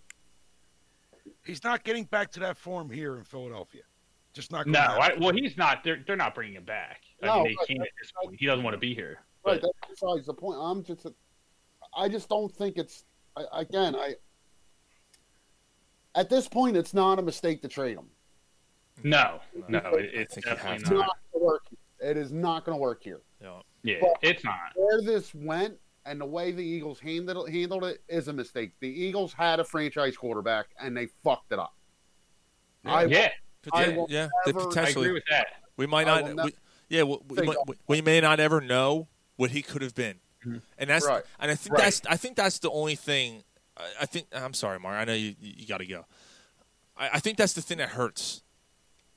[1.44, 3.82] He's not getting back to that form here in Philadelphia.
[4.32, 4.66] Just not.
[4.66, 5.20] no, gonna I, happen.
[5.22, 5.84] well, he's not.
[5.84, 7.02] They're they're not bringing him back.
[7.22, 8.36] I No, mean, they right, can't at this point.
[8.38, 9.18] He doesn't want to be here.
[9.44, 10.56] Right, that's besides the point.
[10.60, 11.06] I'm just,
[11.96, 13.04] I just don't think it's.
[13.36, 14.14] I, again, I.
[16.14, 18.06] At this point, it's not a mistake to trade him.
[19.02, 20.98] No, no, it, it's think you definitely It's not.
[20.98, 21.62] not going to work.
[22.00, 23.20] It is not going to work here.
[23.82, 24.72] Yeah, But it's not.
[24.76, 28.72] Where this went and the way the Eagles handled handled it is a mistake.
[28.80, 31.74] The Eagles had a franchise quarterback and they fucked it up.
[32.84, 33.28] I, yeah,
[33.72, 35.04] I Poten- will yeah, they never- I potentially.
[35.06, 35.46] agree with that.
[35.76, 36.24] We might not.
[36.24, 36.52] will not we,
[36.88, 40.16] yeah, we, we, might- we- we may not ever know what he could have been,
[40.44, 40.58] mm-hmm.
[40.78, 41.22] and that's Right.
[41.38, 41.84] and I think Right.
[41.84, 43.44] that's I think that's the only thing.
[43.76, 44.96] I, I think I'm sorry, Mark.
[44.96, 46.04] I know you you got to go.
[46.96, 48.41] I, I think that's the thing that hurts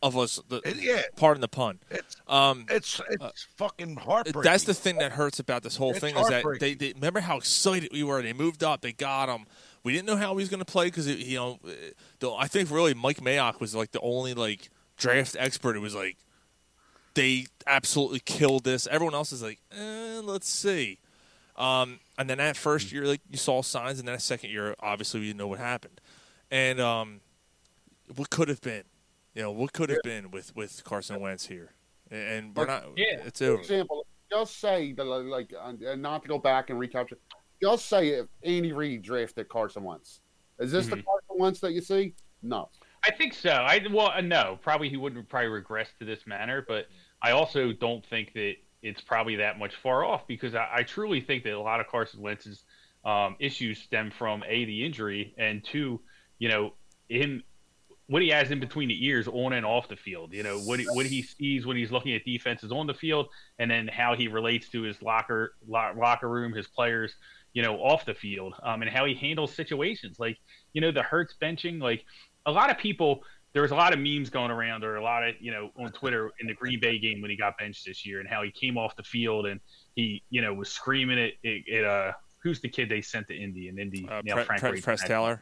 [0.05, 0.39] of us.
[0.47, 1.01] The, yeah.
[1.15, 1.79] pardon the pun.
[1.89, 4.41] It's Um, it's it's fucking heartbreaking.
[4.41, 7.21] that's the thing that hurts about this whole It's thing is that they, they remember
[7.21, 8.21] how excited we were.
[8.21, 8.81] They moved up.
[8.81, 9.45] They got him.
[9.83, 11.59] We didn't know how he was going to play because you know,
[12.19, 15.75] the, I think really Mike Mayock was like the only like draft expert.
[15.75, 16.17] It was like
[17.15, 18.87] they absolutely killed this.
[18.87, 20.99] Everyone else is like, eh, let's see.
[21.55, 24.75] Um, and then that first year, like you saw signs, and then that second year,
[24.79, 26.01] obviously we didn't know what happened.
[26.51, 27.21] And um,
[28.15, 28.83] what could have been,
[29.35, 31.73] you know, what could have been with with Carson Wentz here,
[32.09, 32.85] and, and we're not.
[32.95, 33.17] Yeah.
[33.25, 37.17] it's For example, just say that, like, uh, not to go back and recapture.
[37.61, 40.21] Just say if Andy Reid drafted Carson Wentz,
[40.59, 41.05] is this the Mhm.
[41.05, 42.13] Carson Wentz that you see?
[42.41, 42.69] No.
[43.05, 43.51] I think so.
[43.51, 46.87] I well, uh, no, probably he wouldn't probably regress to this manner, but
[47.21, 51.21] I also don't think that it's probably that much far off because I, I truly
[51.21, 52.63] think that a lot of Carson Wentz's
[53.03, 56.01] um, issues stem from a the injury and two,
[56.39, 56.73] you know,
[57.09, 57.43] him
[58.07, 60.33] what he has in between the ears on and off the field.
[60.33, 63.27] You know what he, what he sees when he's looking at defenses on the field,
[63.59, 67.15] and then how he relates to his locker lo- locker room, his players,
[67.53, 70.37] you know, off the field, um, and how he handles situations like
[70.73, 71.81] you know the Hurts benching.
[71.81, 72.05] Like
[72.45, 75.27] a lot of people, there was a lot of memes going around, or a lot
[75.27, 78.05] of you know on Twitter in the Green Bay game when he got benched this
[78.05, 79.59] year, and how he came off the field and
[79.95, 82.11] he you know was screaming at, at, at uh
[82.43, 85.03] who's the kid they sent to Indy and Indy Uh, now Pre- Frank Pre- Press
[85.03, 85.41] Taylor.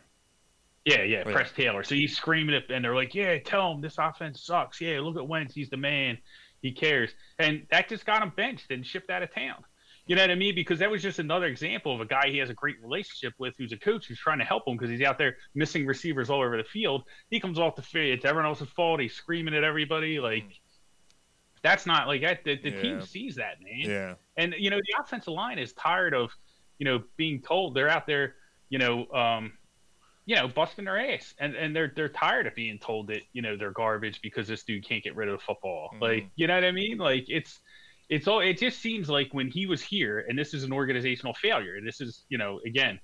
[0.85, 1.31] Yeah, yeah, Yeah.
[1.31, 1.83] Press Taylor.
[1.83, 4.81] So he's screaming it, and they're like, "Yeah, tell him this offense sucks.
[4.81, 5.53] Yeah, look at Wentz.
[5.53, 6.17] He's the man.
[6.61, 9.63] He cares." And that just got him benched and shipped out of town.
[10.05, 10.53] You know what I mean?
[10.53, 13.53] Because that was just another example of a guy he has a great relationship with,
[13.57, 16.41] who's a coach who's trying to help him because he's out there missing receivers all
[16.41, 17.03] over the field.
[17.29, 18.17] He comes off the field.
[18.17, 18.99] It's everyone else's fault.
[18.99, 20.19] He's screaming at everybody.
[20.19, 20.59] Like
[21.61, 22.43] that's not like that.
[22.43, 23.89] The, the team sees that, man.
[23.89, 24.13] Yeah.
[24.35, 26.31] And you know, the offensive line is tired of,
[26.79, 28.35] you know, being told they're out there,
[28.69, 29.53] you know, um,
[30.25, 33.41] you know, busting their ass, and and they're they're tired of being told that you
[33.41, 35.89] know they're garbage because this dude can't get rid of the football.
[35.93, 36.03] Mm-hmm.
[36.03, 36.97] Like, you know what I mean?
[36.97, 37.59] Like it's.
[38.09, 38.41] It's all.
[38.41, 41.77] It just seems like when he was here, and this is an organizational failure.
[41.77, 42.99] And this is, you know, again,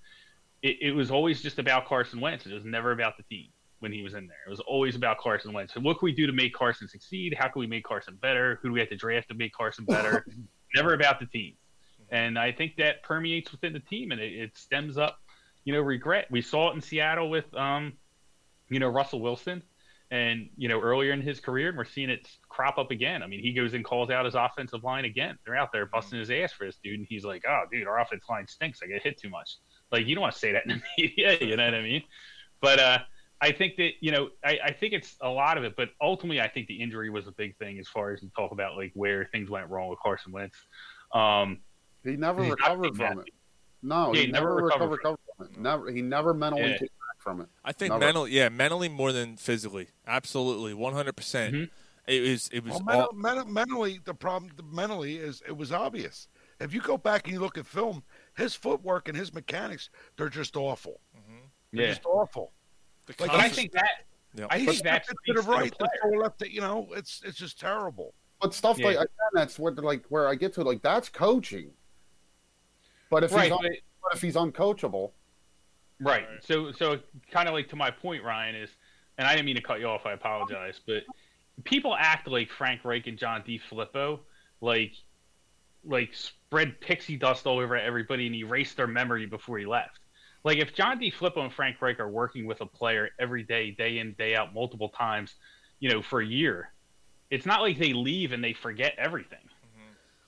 [0.61, 2.45] it, it was always just about Carson Wentz.
[2.45, 3.47] It was never about the team
[3.79, 4.37] when he was in there.
[4.45, 5.73] It was always about Carson Wentz.
[5.73, 7.33] So what can we do to make Carson succeed?
[7.37, 8.59] How can we make Carson better?
[8.61, 10.25] Who do we have to draft to make Carson better?
[10.75, 11.53] never about the team.
[12.01, 12.15] Mm-hmm.
[12.15, 15.19] And I think that permeates within the team, and it, it stems up,
[15.63, 16.27] you know, regret.
[16.29, 17.93] We saw it in Seattle with, um,
[18.69, 19.63] you know, Russell Wilson,
[20.11, 23.21] and you know, earlier in his career, and we're seeing it crop up again.
[23.21, 25.37] I mean, he goes and calls out his offensive line again.
[25.45, 27.99] They're out there busting his ass for this dude, and he's like, "Oh, dude, our
[27.99, 28.79] offensive line stinks.
[28.83, 29.57] I get hit too much."
[29.91, 32.03] Like, you don't want to say that in the media, you know what I mean?
[32.61, 32.97] But uh,
[33.41, 36.41] I think that you know, I, I think it's a lot of it, but ultimately,
[36.41, 38.91] I think the injury was a big thing as far as you talk about like
[38.95, 40.57] where things went wrong with Carson Wentz.
[41.13, 41.59] Um,
[42.03, 43.29] He never recovered from it.
[43.81, 45.57] No, Yeah, he, he never never recovered, recovered from it.
[45.57, 45.91] Never.
[45.91, 46.77] He never mentally Yeah.
[46.77, 47.47] came back from it.
[47.63, 48.05] I think Never.
[48.05, 49.87] mentally, yeah, mentally more than physically.
[50.05, 51.55] Absolutely, one hundred percent.
[51.55, 51.73] Mm-hmm.
[52.11, 52.49] It was.
[52.51, 52.73] It was.
[52.73, 56.27] Well, mental, all, mental, mentally, the problem the mentally is it was obvious.
[56.59, 58.03] If you go back and you look at film,
[58.35, 60.99] his footwork and his mechanics, they're just awful.
[61.71, 62.51] They're yeah, just awful.
[63.07, 63.89] Like, but I think that
[64.33, 64.47] Yeah.
[64.49, 65.89] I But think that's to the right, the the player.
[66.11, 68.13] throw left, you know, it's it's just terrible.
[68.41, 68.87] But stuff Yeah.
[68.87, 71.71] like again, that's what like where I get to like that's coaching.
[73.09, 73.71] But if right, he's un- but
[74.03, 75.11] but if he's uncoachable,
[75.99, 76.25] Right.
[76.41, 76.99] So, so
[77.31, 78.69] kind of like to my point, Ryan is,
[79.17, 80.05] and I didn't mean to cut you off.
[80.05, 81.03] I apologize, but
[81.65, 84.19] people act like Frank Reich and John DeFilippo,
[84.61, 84.93] like,
[85.85, 89.99] like spread pixie dust all over everybody and erase their memory before he left.
[90.45, 93.99] Like if John DeFilippo and Frank Reich are working with a player every day, day
[93.99, 95.35] in, day out, multiple times,
[95.79, 96.71] you know, for a year,
[97.29, 99.39] it's not like they leave and they forget everything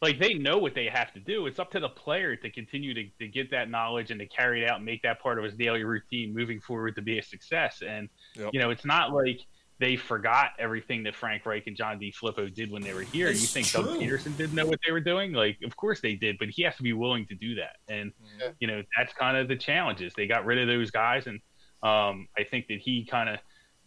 [0.01, 1.45] like they know what they have to do.
[1.45, 4.63] It's up to the player to continue to, to get that knowledge and to carry
[4.63, 7.23] it out and make that part of his daily routine moving forward to be a
[7.23, 7.81] success.
[7.85, 8.49] And Yep.
[8.53, 9.39] you know, it's not like
[9.77, 12.11] they forgot everything that Frank Reich and John D.
[12.11, 13.27] Filippo did when they were here.
[13.27, 13.83] It's you think true.
[13.83, 15.33] Doug Pederson didn't know what they were doing?
[15.33, 17.77] Like, of course they did, but he has to be willing to do that.
[17.87, 18.49] And Yeah.
[18.59, 20.13] you know, that's kind of the challenges.
[20.15, 21.39] They got rid of those guys, and
[21.83, 23.39] um, I think that he kind of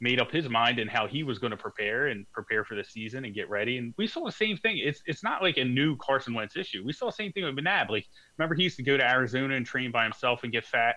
[0.04, 2.84] made up his mind and how he was going to prepare and prepare for the
[2.84, 3.78] season and get ready.
[3.78, 4.76] And we saw the same thing.
[4.76, 6.84] It's it's not like a new Carson Wentz issue.
[6.84, 7.88] We saw the same thing with McNabb.
[7.88, 10.96] Like remember he used to go to Arizona and train by himself and get fat,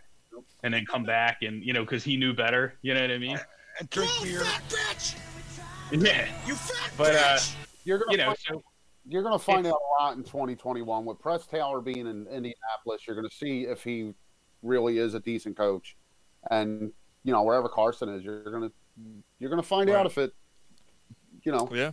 [0.63, 2.73] and then come back and you know because he knew better.
[2.81, 3.39] You know what I mean?
[3.79, 4.43] And drink beer.
[5.93, 6.27] Yeah.
[6.45, 7.39] You fat But uh,
[7.85, 8.63] you're gonna you know, find, so
[9.07, 13.07] you're gonna find out a lot in 2021 with Press Taylor being in Indianapolis.
[13.07, 14.13] You're gonna see if he
[14.63, 15.95] really is a decent coach,
[16.51, 16.91] and
[17.23, 18.71] you know wherever Carson is, you're gonna
[19.39, 19.97] you're gonna find Right.
[19.97, 20.33] out if it,
[21.43, 21.91] you know, yeah.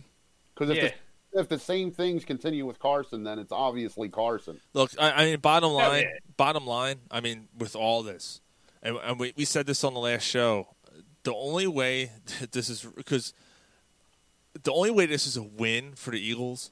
[0.53, 0.89] because if yeah.
[0.89, 0.93] the
[1.39, 4.59] if the same things continue with Carson, then it's obviously Carson.
[4.73, 6.19] Look, I, I mean, bottom oh, line, yeah.
[6.37, 6.97] bottom line.
[7.11, 8.41] I mean, with all this,
[8.81, 10.69] and, and we, we said this on the last show.
[11.23, 13.33] The only way that this is because
[14.63, 16.71] the only way this is a win for the Eagles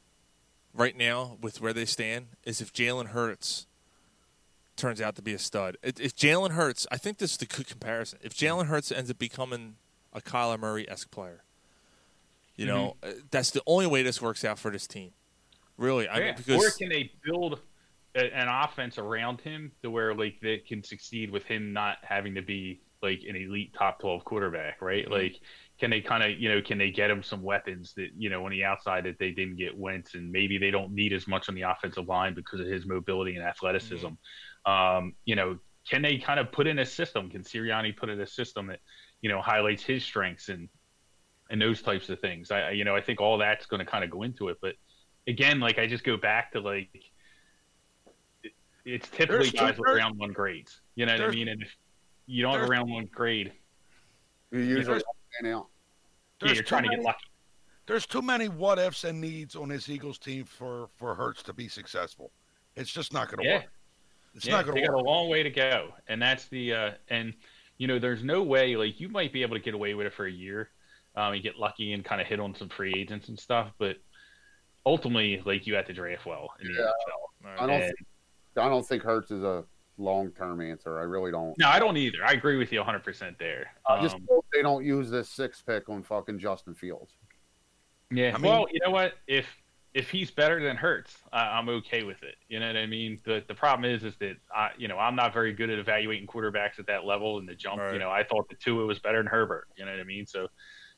[0.73, 3.67] right now with where they stand is if Jalen Hurts
[4.75, 5.77] turns out to be a stud.
[5.83, 8.19] If, if Jalen Hurts, I think this is the good comparison.
[8.23, 9.75] If Jalen Hurts ends up becoming
[10.13, 11.43] a Kyler Murray esque player,
[12.55, 13.19] you know, Mm-hmm.
[13.19, 15.11] uh, that's the only way this works out for this team.
[15.77, 16.33] Really, I mean, Yeah.
[16.33, 17.59] because or can they build
[18.15, 22.35] a, an offense around him to where like they can succeed with him not having
[22.35, 25.03] to be like an elite top twelve quarterback, right?
[25.03, 25.13] Mm-hmm.
[25.13, 25.39] Like,
[25.79, 28.45] can they kind of you know can they get him some weapons that you know
[28.45, 31.49] on the outside that they didn't get Wentz, and maybe they don't need as much
[31.49, 34.05] on the offensive line because of his mobility and athleticism.
[34.05, 34.71] Mm-hmm.
[34.71, 35.57] Um, you know,
[35.89, 37.29] can they kind of put in a system?
[37.31, 38.79] Can Sirianni put in a system that
[39.23, 40.69] you know highlights his strengths and
[41.49, 42.51] and those types of things?
[42.51, 44.57] I I- you know I think all that's going to kind of go into it,
[44.61, 44.75] but
[45.27, 46.89] again, like I just go back to like
[48.43, 48.53] it-
[48.85, 50.81] it's typically There's two- guys with round one grades.
[50.95, 51.47] You know what I mean?
[51.47, 51.75] And if
[52.27, 53.53] you don't have a round one grade,
[54.51, 55.03] You usually There's-
[55.41, 55.67] fan out.
[56.41, 57.25] yeah, There's you're too trying to get many- lucky.
[57.87, 61.53] There's too many what ifs and needs on this Eagles team for for Hurts to
[61.53, 62.31] be successful.
[62.75, 63.57] It's just not going to Yeah.
[63.59, 63.71] work.
[64.35, 66.73] It's yeah, not going they to got a long way to go, and that's the
[66.73, 67.33] uh, and
[67.77, 70.13] you know there's no way like you might be able to get away with it
[70.13, 70.69] for a year,
[71.15, 73.97] um, and get lucky and kind of hit on some free agents and stuff, but
[74.85, 76.85] ultimately like you have to draft well in the Yeah.
[77.47, 77.59] NFL.
[77.63, 77.81] I don't.
[77.81, 77.93] And-
[78.55, 79.65] I don't think Hurts is a
[79.97, 80.99] long term answer.
[80.99, 81.57] I really don't.
[81.57, 82.19] no, I don't either.
[82.23, 83.71] I agree with you 100 percent there.
[83.87, 87.13] I just Um, hope they don't use this six pick on fucking Justin Fields.
[88.11, 88.33] Yeah.
[88.35, 89.13] I mean- well, you know what?
[89.27, 89.47] If
[89.93, 92.35] if he's better than Hurts, I, I'm okay with it.
[92.49, 93.19] You know what I mean?
[93.25, 96.27] The the problem is is that I you know I'm not very good at evaluating
[96.27, 97.79] quarterbacks at that level and the jump.
[97.79, 97.93] Right.
[97.93, 99.67] You know, I thought the Tua was better than Herbert.
[99.77, 100.25] You know what I mean?
[100.25, 100.47] So,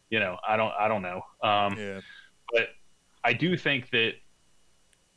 [0.09, 1.21] you know, I don't I don't know.
[1.43, 2.01] Um, yeah,
[2.53, 2.69] but
[3.23, 4.13] I do think that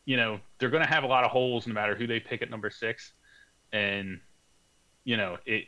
[0.05, 2.43] you know they're going to have a lot of holes no matter who they pick
[2.43, 3.12] at number six,
[3.72, 4.20] and
[5.05, 5.64] you know it.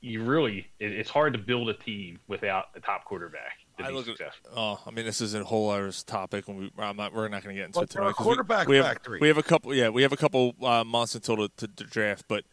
[0.00, 3.94] You, really, it, it's hard to build a team without a top quarterback I be
[3.94, 7.12] look at- Oh, I mean, this is a whole other topic, and we, I'm not,
[7.12, 8.14] we're not going to get into But it they're tonight.
[8.16, 9.18] quarterback we, we have, factory.
[9.20, 11.84] We have a couple, yeah, we have a couple uh, months until the, to, the
[11.84, 12.44] draft, but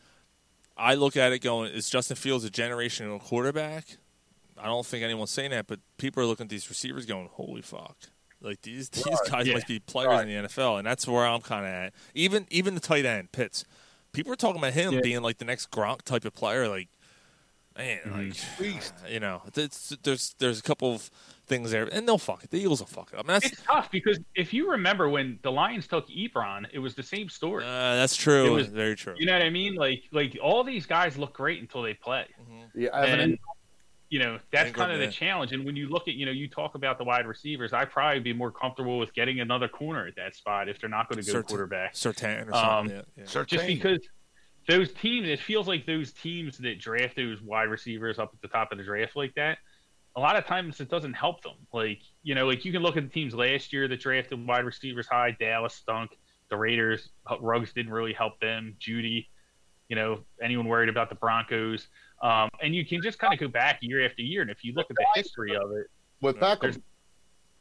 [0.78, 3.86] I look at it going, is Justin Fields a generational quarterback?
[4.57, 7.61] I don't think anyone's saying that, but people are looking at these receivers going, holy
[7.61, 7.95] fuck.
[8.41, 9.53] Like these these guys Yeah.
[9.55, 10.28] must be players Right.
[10.28, 11.93] in the NFL, and that's where I'm kind of at.
[12.13, 13.65] Even even the tight end Pitts,
[14.11, 15.01] people are talking about him Yeah.
[15.01, 16.67] being like the next Gronk type of player.
[16.67, 16.89] Like,
[17.78, 18.17] man, Mm-hmm.
[18.30, 18.93] like Beast.
[19.09, 21.09] you know, it's, there's there's a couple of
[21.47, 22.49] things there, and they'll fuck it.
[22.51, 23.15] The Eagles will fuck it.
[23.15, 26.80] I mean, that's It's tough because if you remember when the Lions took Ebron, it
[26.80, 27.63] was the same story.
[27.63, 28.45] uh, that's true.
[28.47, 29.13] It was- Very true.
[29.17, 29.76] you know what I mean?
[29.76, 32.26] Like like all these guys look great until they play.
[32.73, 33.39] Yeah, Evan And
[34.09, 35.51] you know, that's kind of the challenge.
[35.51, 38.19] And when you look at, you know, you talk about the wide receivers, I'd probably
[38.19, 41.32] be more comfortable with getting another corner at that spot if they're not going to
[41.32, 41.93] go Surtain- quarterback.
[41.95, 42.95] Surtain or Um, something.
[43.17, 43.43] yeah, yeah.
[43.45, 43.99] Just because
[44.68, 48.47] those teams, it feels like those teams that draft those wide receivers up at the
[48.47, 49.59] top of the draft like that,
[50.16, 51.55] a lot of times it doesn't help them.
[51.74, 54.66] Like, you know, like you can look at the teams last year that drafted wide
[54.66, 55.32] receivers high.
[55.32, 56.11] Dallas stunk.
[56.49, 57.09] The Raiders,
[57.39, 58.76] Ruggs didn't really help them.
[58.80, 59.28] Jeudy,
[59.89, 61.88] you know, anyone worried about the Broncos.
[62.22, 64.41] Um, and you can just kind of go back year after year.
[64.41, 65.88] And if you look at the history of it,
[66.22, 66.80] with there's-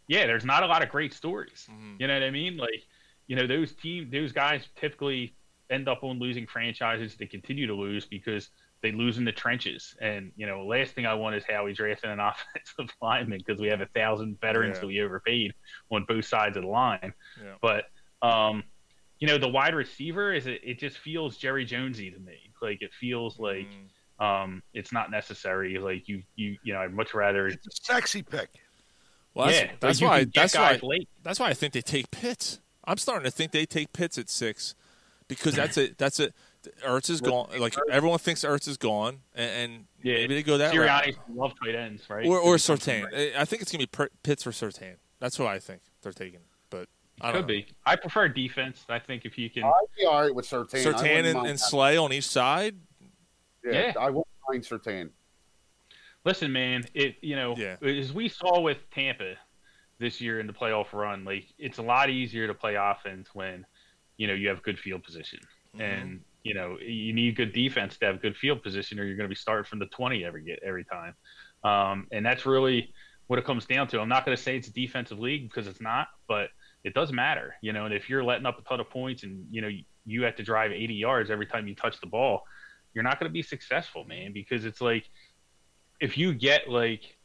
[0.06, 1.66] yeah, there's not a lot of great stories.
[1.70, 1.98] Mhm.
[2.00, 2.56] You know what I mean?
[2.56, 2.84] Like,
[3.26, 5.34] you know, those team, those guys typically
[5.70, 7.16] end up on losing franchises.
[7.16, 8.50] They continue to lose because
[8.82, 9.94] they lose in the trenches.
[10.00, 13.60] And you know, last thing I want is how Howie drafting an offensive lineman because
[13.60, 14.80] we have a thousand veterans Yeah.
[14.82, 15.54] that we overpaid
[15.90, 17.14] on both sides of the line.
[17.42, 17.54] Yeah.
[17.62, 17.84] But
[18.26, 18.62] um,
[19.20, 22.52] you know, the wide receiver is it, it just feels Jerry Jonesy to me.
[22.60, 23.68] Like it feels like
[24.20, 24.24] Mm.
[24.44, 25.78] um, it's not necessary.
[25.78, 27.48] Like you, you, you know, I'd much rather.
[27.48, 28.48] It's a sexy pick.
[29.34, 30.24] Well, that's, yeah, like that's why.
[30.32, 30.78] That's why.
[30.82, 31.08] late.
[31.22, 32.60] That's why I think they take Pitts.
[32.84, 34.74] I'm starting to think they take Pitts at six
[35.28, 35.98] because that's it.
[35.98, 36.34] That's it.
[36.86, 37.50] Ertz is gone.
[37.58, 41.04] Like everyone thinks Ertz is gone, and, and Yeah, maybe they go that route.
[41.04, 42.26] Sirianni love tight ends, right?
[42.26, 43.04] Or or It Surtain.
[43.04, 43.32] right.
[43.36, 44.96] I I think it's gonna be per- Pitts or Surtain.
[45.20, 46.40] That's what I think they're taking.
[46.70, 46.88] But
[47.20, 47.46] I don't Could know.
[47.60, 47.66] be.
[47.84, 48.84] I prefer defense.
[48.88, 50.86] I think if you can, I'd be all right with Surtain.
[50.86, 51.60] I Surtain and, and.
[51.60, 52.76] Slay on each side.
[53.64, 53.92] Yeah, Yeah.
[54.00, 55.10] I won't mind Surtain.
[56.24, 56.84] listen, man.
[56.94, 57.76] It you know, Yeah.
[57.82, 59.34] as we saw with Tampa
[59.98, 63.64] this year in the playoff run, like it's a lot easier to play offense when
[64.16, 65.40] you know you have good field position,
[65.74, 65.82] Mm-hmm.
[65.82, 69.28] and you know you need good defense to have good field position, or you're going
[69.28, 71.14] to be starting from the twenty every get every time,
[71.64, 72.92] um, and that's really
[73.26, 74.00] what it comes down to.
[74.00, 76.50] I'm not going to say it's a defensive league because it's not, but
[76.84, 77.86] it does matter, you know.
[77.86, 79.70] And if you're letting up a ton of points, and you know
[80.06, 82.42] you have to drive 80 yards every time you touch the ball,
[82.92, 85.08] you're not going to be successful, man, because it's like
[86.00, 87.16] if you get like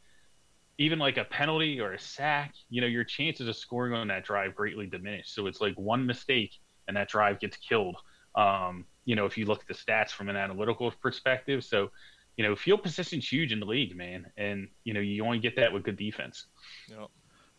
[0.78, 4.24] even like a penalty or a sack, you know, your chances of scoring on that
[4.24, 5.30] drive greatly diminish.
[5.30, 6.52] So it's like one mistake
[6.90, 7.96] and that drive gets killed.
[8.34, 11.62] Um, you know, if you look at the stats from an analytical perspective.
[11.64, 11.90] So,
[12.36, 14.26] you know, field position's huge in the league, man.
[14.36, 16.46] And, you know, you only get that with good defense.
[16.88, 17.08] Yep.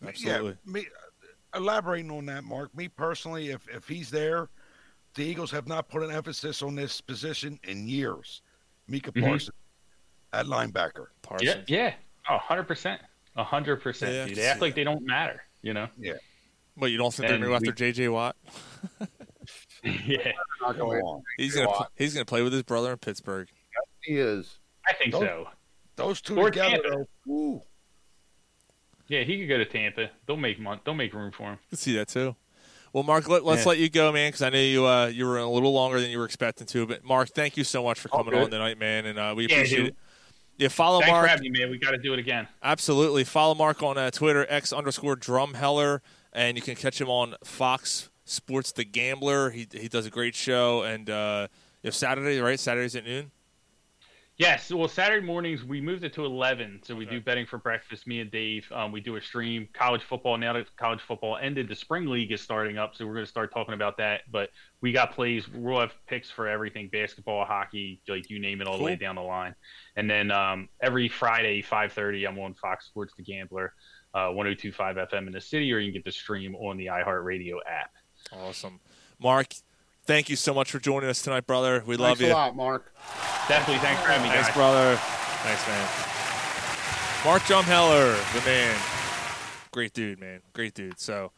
[0.05, 0.57] Absolutely.
[0.65, 0.85] Yeah, me
[1.55, 2.75] elaborating on that, Mark.
[2.75, 4.49] Me personally, if if he's there,
[5.15, 8.41] the Eagles have not put an emphasis on this position in years.
[8.87, 9.23] Micah Mhm.
[9.23, 9.55] Parsons
[10.33, 11.07] at linebacker.
[11.07, 11.65] Yeah, Parsons.
[11.69, 11.93] yeah.
[12.29, 12.99] Oh, 100%.
[13.37, 14.01] 100%.
[14.13, 14.27] Yeah, I dude.
[14.27, 15.87] can They act see like they don't matter, you know?
[15.97, 16.13] Yeah.
[16.77, 18.07] But you don't think they're And going to go we- after J.J.
[18.09, 18.35] Watt?
[20.05, 21.01] yeah, Not going.
[21.01, 21.23] on.
[21.37, 23.47] He's going to he's going to play with his brother in Pittsburgh.
[24.03, 24.59] He is.
[24.87, 25.47] I think Those- so.
[25.97, 27.61] Those two Or together, Ooh.
[29.07, 30.09] Yeah, he could go to Tampa.
[30.25, 31.59] They'll make mon- They'll make room for him.
[31.65, 32.35] I can see that too.
[32.93, 33.69] Well, Mark, let, us Yeah.
[33.69, 36.09] let you go, man, because I know you uh, you were a little longer than
[36.09, 36.85] you were expecting to.
[36.85, 38.43] But Mark, thank you so much for coming good.
[38.43, 39.87] on tonight, man, and uh, we Yeah, appreciate dude.
[39.89, 39.95] it.
[40.57, 41.25] Yeah, follow Thanks Mark.
[41.25, 41.71] for having me, man.
[41.71, 42.47] We got to do it again.
[42.61, 43.23] Absolutely.
[43.23, 46.01] Follow Mark on uh, Twitter, X underscore Drumheller,
[46.33, 49.49] and you can catch him on Fox Sports The Gambler.
[49.51, 51.47] He he does a great show, and uh,
[51.83, 52.59] know, Saturday, right?
[52.59, 53.31] Saturdays at noon.
[54.37, 54.71] Yes.
[54.71, 58.07] Well, Saturday mornings we moved it to eleven, so we do betting for breakfast.
[58.07, 59.67] Me and Dave, um, we do a stream.
[59.73, 63.13] College football now that college football ended, the spring league is starting up, so we're
[63.13, 64.21] going to start talking about that.
[64.31, 64.49] But
[64.81, 65.47] we got plays.
[65.47, 69.15] We'll have picks for everything: basketball, hockey, like you name it, all the way down
[69.15, 69.53] the line.
[69.95, 73.73] And then um, every Friday, five thirty, I'm on Fox Sports The Gambler,
[74.15, 74.73] uh, 102.5
[75.11, 77.91] FM in the city, or you can get the stream on the iHeartRadio app.
[78.31, 78.79] Awesome.
[79.19, 79.53] Mark,
[80.05, 81.83] thank you so much for joining us tonight, brother.
[81.85, 82.33] We love Thanks you.
[82.33, 82.93] a lot, Mark.
[83.47, 83.79] Definitely.
[83.79, 84.55] Thanks for having me, Thanks, guys.
[84.55, 84.95] brother.
[85.43, 85.87] Thanks, man.
[87.25, 88.79] Mark Drumheller, the man.
[89.71, 90.41] Great dude, man.
[90.53, 90.99] Great dude.
[90.99, 91.31] So,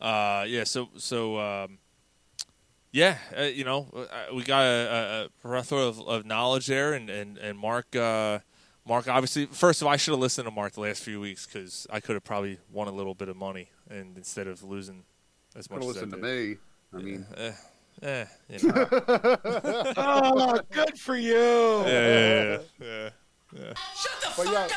[0.00, 0.64] uh, yeah.
[0.64, 1.78] So, so, um,
[2.92, 3.18] yeah.
[3.36, 7.38] Uh, you know, uh, we got a, a plethora of, of knowledge there, and and
[7.38, 7.94] and Mark.
[7.96, 8.38] Uh,
[8.86, 11.44] Mark, obviously, first of all, I should have listened to Mark the last few weeks
[11.44, 15.02] because I could have probably won a little bit of money, and instead of losing
[15.56, 16.56] as much Could as I listen to me.
[16.94, 17.52] I mean, Eh,
[18.02, 18.86] eh, you know.
[19.96, 21.34] oh, good for you.
[21.34, 23.10] yeah, yeah, yeah,
[23.54, 23.72] yeah.
[24.36, 24.68] but yeah,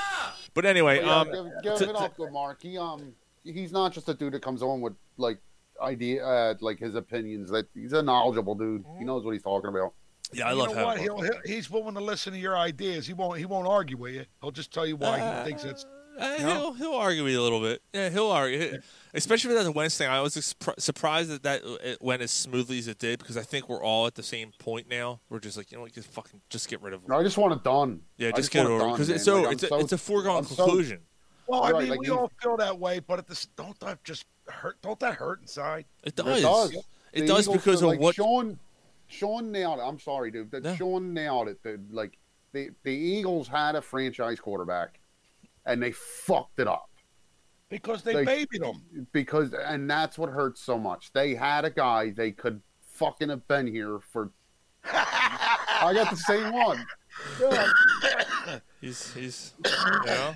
[0.53, 2.61] But anyway, but yeah, um, give, give to- it up to Mark.
[2.61, 3.13] He um,
[3.43, 5.39] he's not just a dude that comes on with like
[5.81, 7.49] idea, uh, like his opinions.
[7.51, 8.85] That he's a knowledgeable dude.
[8.97, 9.93] He knows what he's talking about.
[10.33, 10.99] yeah, I you love know what?
[10.99, 13.05] He'll, he'll, he's willing to listen to your ideas.
[13.07, 13.37] He won't.
[13.37, 14.25] He won't argue with you.
[14.41, 15.85] He'll just tell you why Uh, he thinks it's.
[16.19, 16.53] Uh, You know?
[16.53, 17.81] he'll he'll argue with you a little bit.
[17.93, 18.79] Yeah, he'll argue,
[19.13, 20.05] especially with that Wednesday.
[20.07, 23.43] I was exp- surprised that that it went as smoothly as it did because I
[23.43, 25.19] think we're all at the same point now.
[25.29, 27.11] We're just like you know, what, just fucking just get rid of him.
[27.13, 28.01] I just want it done.
[28.17, 29.79] Yeah, I just get it want over done, because it's so Like, it's a, so-
[29.79, 30.99] it's a foregone I'm so- conclusion.
[31.47, 33.79] Well, I Right, mean, like we you- all feel that way, but at this, don't
[33.79, 34.79] that just hurt?
[34.83, 35.85] Don't that hurt inside?
[36.03, 36.41] It It does.
[36.43, 36.75] does.
[37.11, 38.13] It does because feel of like what.
[38.15, 38.59] Sean.
[39.07, 39.81] Sean nailed it.
[39.81, 40.51] I'm sorry, dude.
[40.51, 40.75] That No.
[40.75, 41.63] Sean nailed it.
[41.63, 42.19] The, like
[42.51, 44.98] the the Eagles had a franchise quarterback,
[45.65, 46.89] and they fucked it up
[47.69, 49.07] Because they They- babied him.
[49.11, 51.11] because, and that's what hurts so much.
[51.13, 54.31] They had a guy they could fucking have been here for.
[54.85, 56.85] I got the same one.
[57.39, 57.69] Yeah.
[58.81, 59.71] He's he's you
[60.05, 60.35] know,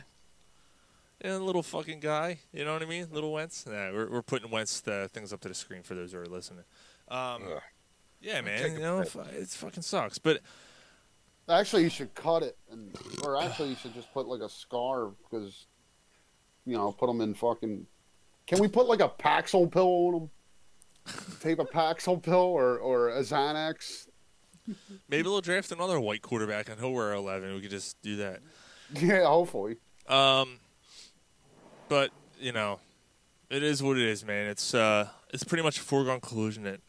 [1.24, 2.39] yeah, little fucking guy.
[2.51, 3.07] You know what I mean?
[3.11, 3.65] Little Wentz.
[3.65, 6.26] Nah, we're we're putting Wentz uh, things up to the screen for those who are
[6.26, 6.65] listening.
[7.07, 7.43] Um,
[8.21, 8.74] yeah, man.
[8.74, 9.15] You know, bit.
[9.34, 10.17] it fucking sucks.
[10.17, 10.41] But
[11.49, 15.11] Actually, you should cut it, and or actually, you should just put like a scar
[15.23, 15.67] because,
[16.65, 17.85] you know, put them in fucking.
[18.47, 20.29] Can we put like a Paxil pill on them?
[21.41, 24.07] Tape a Paxil pill or or a Xanax.
[25.09, 27.53] maybe they'll draft another white quarterback and he'll wear eleven.
[27.53, 28.39] We could just do that.
[28.93, 29.75] Yeah, hopefully.
[30.07, 30.59] Um,
[31.89, 32.79] but you know,
[33.49, 34.47] it is what it is, man.
[34.49, 36.79] It's uh, it's pretty much a foregone conclusion that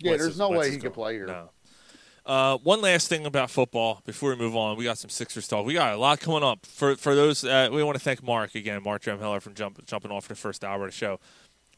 [0.00, 1.26] Yeah, Wentz there's is- no Wentz way he could play here.
[1.26, 1.50] No.
[2.26, 5.64] Uh, one last thing about football before we move on, we got some Sixers talk.
[5.64, 7.44] We got a lot coming up for for those.
[7.44, 10.40] Uh, we want to thank Mark again, Mark Drumheller, from jump, jumping off for the
[10.40, 11.20] first hour of the show.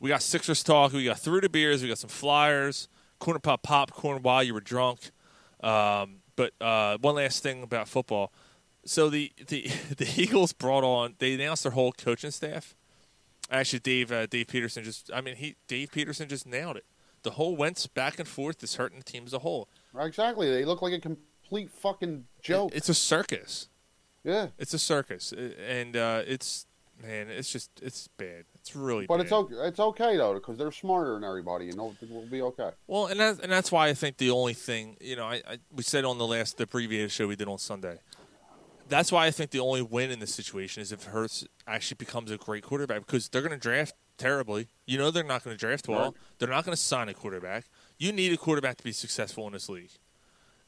[0.00, 0.94] We got Sixers talk.
[0.94, 1.82] We got through the beers.
[1.82, 2.88] We got some flyers,
[3.18, 5.10] corner pop popcorn while you were drunk.
[5.60, 8.32] Um, but uh, one last thing about football.
[8.86, 11.14] So the, the the Eagles brought on.
[11.18, 12.74] They announced their whole coaching staff.
[13.50, 15.10] Actually, Dave uh, Dave Peterson just.
[15.12, 16.86] I mean, he Dave Peterson just nailed it.
[17.22, 19.68] The whole Wentz back and forth is hurting the team as a whole.
[19.98, 20.50] Exactly.
[20.50, 22.72] They look like a complete fucking joke.
[22.74, 23.68] It's a circus.
[24.24, 24.48] yeah.
[24.58, 26.66] It's a circus, and uh, it's
[27.02, 28.44] man, it's just it's bad.
[28.54, 29.22] It's really But bad.
[29.24, 29.54] it's okay.
[29.54, 32.70] It's okay though because they're smarter than everybody, and they'll, we'll be okay.
[32.86, 35.58] Well, and that's and that's why I think the only thing you know, I, I
[35.72, 37.98] we said on the last the previous show we did on Sunday.
[38.88, 42.30] That's why I think the only win in this situation is if Hurts actually becomes
[42.30, 44.68] a great quarterback because they're going to draft terribly.
[44.86, 46.04] You know they're not going to draft well.
[46.04, 46.12] Right.
[46.38, 47.66] They're not going to sign a quarterback.
[47.98, 49.90] You need a quarterback to be successful in this league.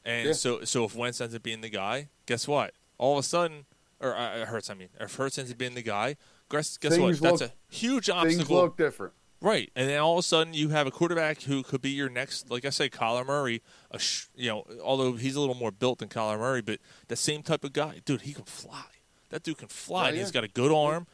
[0.03, 0.33] And Yeah.
[0.33, 2.73] so so if Wentz ends up being the guy, guess what?
[2.97, 3.65] All of a sudden,
[3.99, 6.17] or uh, Hurts, I mean, if Hurts ends up being the guy,
[6.49, 7.07] guess, guess what?
[7.07, 8.37] Things That's a huge obstacle.
[8.37, 9.13] Things look different.
[9.43, 12.09] Right, and then all of a sudden you have a quarterback who could be your
[12.09, 13.63] next, like I say, Kyler Murray.
[13.89, 17.15] A sh- you know, although he's a little more built than Kyler Murray, but the
[17.15, 18.21] same type of guy, dude.
[18.21, 18.83] He can fly.
[19.29, 20.03] That dude can fly.
[20.03, 20.31] Yeah, and He's yeah.
[20.33, 21.07] got a good arm.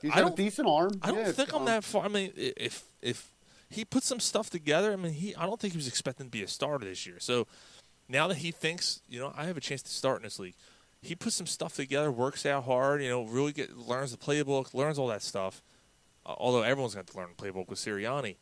[0.00, 0.92] He's I got a decent arm.
[1.02, 2.04] I don't Yeah, think I'm um, that far.
[2.04, 3.32] I mean, if if
[3.74, 4.92] he put some stuff together.
[4.92, 7.16] I mean, he I don't think he was expecting to be a starter this year.
[7.18, 7.46] So
[8.08, 10.54] now that he thinks, you know, I have a chance to start in this league,
[11.02, 14.74] he puts some stuff together, works out hard, you know, really get learns the playbook,
[14.74, 15.62] learns all that stuff.
[16.24, 18.36] Uh, although everyone's got to learn the playbook with Sirianni.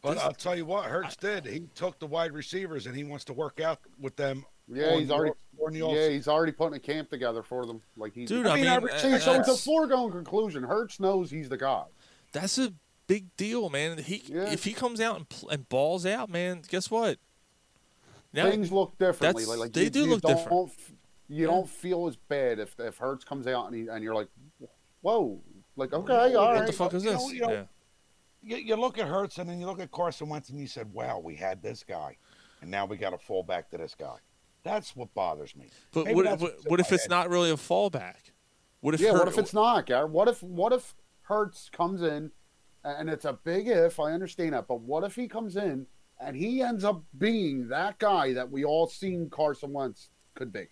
[0.00, 1.46] But This- I'll tell you what, Hurts did.
[1.46, 4.44] He took the wide receivers and he wants to work out with them.
[4.68, 5.32] Yeah, he's already.
[5.64, 7.82] on the Yeah, he's already putting a camp together for them.
[7.96, 8.28] Like he's.
[8.28, 10.62] Dude, I mean, I uh, See, so it's a foregone conclusion.
[10.62, 11.84] Hurts knows he's the guy.
[12.32, 12.72] that's a
[13.06, 13.98] big deal, man.
[13.98, 14.50] He Yeah.
[14.52, 17.18] if he comes out and, pl- and balls out, man, guess what?
[18.32, 19.44] Now, Things look differently.
[19.46, 20.72] Like, like they you, do you look don't, different.
[21.28, 24.28] You don't feel as bad if if Hurts comes out and he, and you're like,
[25.00, 25.40] whoa,
[25.76, 26.66] like okay, all what right.
[26.66, 27.22] the fuck is You this?
[27.22, 27.64] know- you know- yeah.
[28.42, 30.92] You, you look at Hurts and then you look at Carson Wentz and you said,
[30.92, 32.16] "Wow, we had this guy,
[32.60, 34.18] and now we got to fall back to this guy."
[34.62, 35.70] That's what bothers me.
[35.92, 37.10] But Maybe what, what, what if my it's head.
[37.10, 38.30] not really a fallback?
[38.82, 40.10] What if yeah, Hurt- what if it's not, Garrett?
[40.10, 42.30] What if what if Hurts comes in,
[42.86, 43.98] and it's a big if.
[43.98, 45.86] I understand that, but what if he comes in
[46.20, 50.68] and he ends up being that guy that we all seen Carson Wentz could be?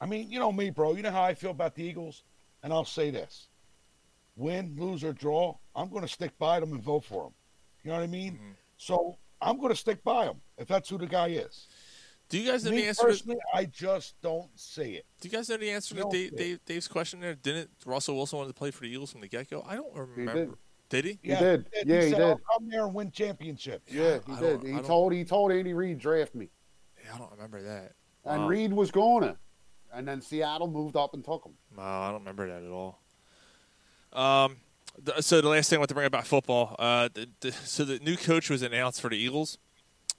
[0.00, 0.94] I mean, you know me, bro.
[0.94, 2.22] You know how I feel about the Eagles,
[2.62, 3.48] and I'll say this:
[4.36, 7.32] win, lose, or draw, I'm going to stick by them and vote for them.
[7.82, 8.34] You know what I mean?
[8.34, 8.50] Mm-hmm.
[8.76, 11.66] So I'm going to stick by them if that's who the guy is.
[12.28, 13.02] Do you guys know Me the answer?
[13.02, 15.06] To, personally, I just don't see it.
[15.20, 16.36] do you guys know the answer to Dave.
[16.36, 17.34] Dave, Dave's question there?
[17.34, 19.64] Didn't Russell Wilson want to play for the Eagles from the get go?
[19.66, 20.58] I don't remember.
[20.88, 21.02] Did.
[21.02, 21.18] did.
[21.22, 21.30] he?
[21.30, 21.66] He did.
[21.84, 22.20] Yeah, he said, did.
[22.20, 23.92] I'll come there and win championships.
[23.92, 24.62] Yeah, he I did.
[24.62, 26.48] He told he told Andy Reid draft me,
[27.04, 27.92] Yeah, I don't remember that.
[28.24, 28.48] and Wow.
[28.48, 29.36] Reid was gonna,
[29.92, 31.52] and then Seattle moved up and took him.
[31.76, 33.00] No, I don't remember that at all.
[34.12, 34.56] Um,
[35.04, 37.52] th- so the last thing I want to bring up about football, uh, the, the,
[37.52, 39.58] so the new coach was announced for the Eagles.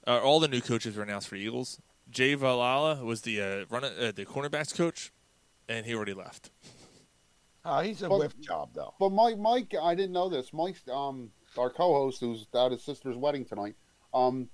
[0.06, 1.80] Uh, all the new coaches were announced for the Eagles.
[2.10, 5.12] Jay Valai was the uh, run uh, the cornerbacks coach,
[5.68, 6.50] and he already left.
[7.64, 8.94] Oh, he's a But- whiff job, though.
[8.98, 10.52] But Mike, Mike, I didn't know this.
[10.52, 13.74] Mike, um, our co-host, who's at his sister's wedding tonight,
[14.14, 14.48] um,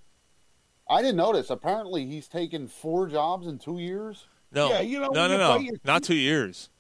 [0.89, 1.51] I didn't notice.
[1.51, 4.27] Apparently, he's taken four jobs in two years.
[4.53, 6.71] No, Yeah, you know, no, when no, no, your not two years.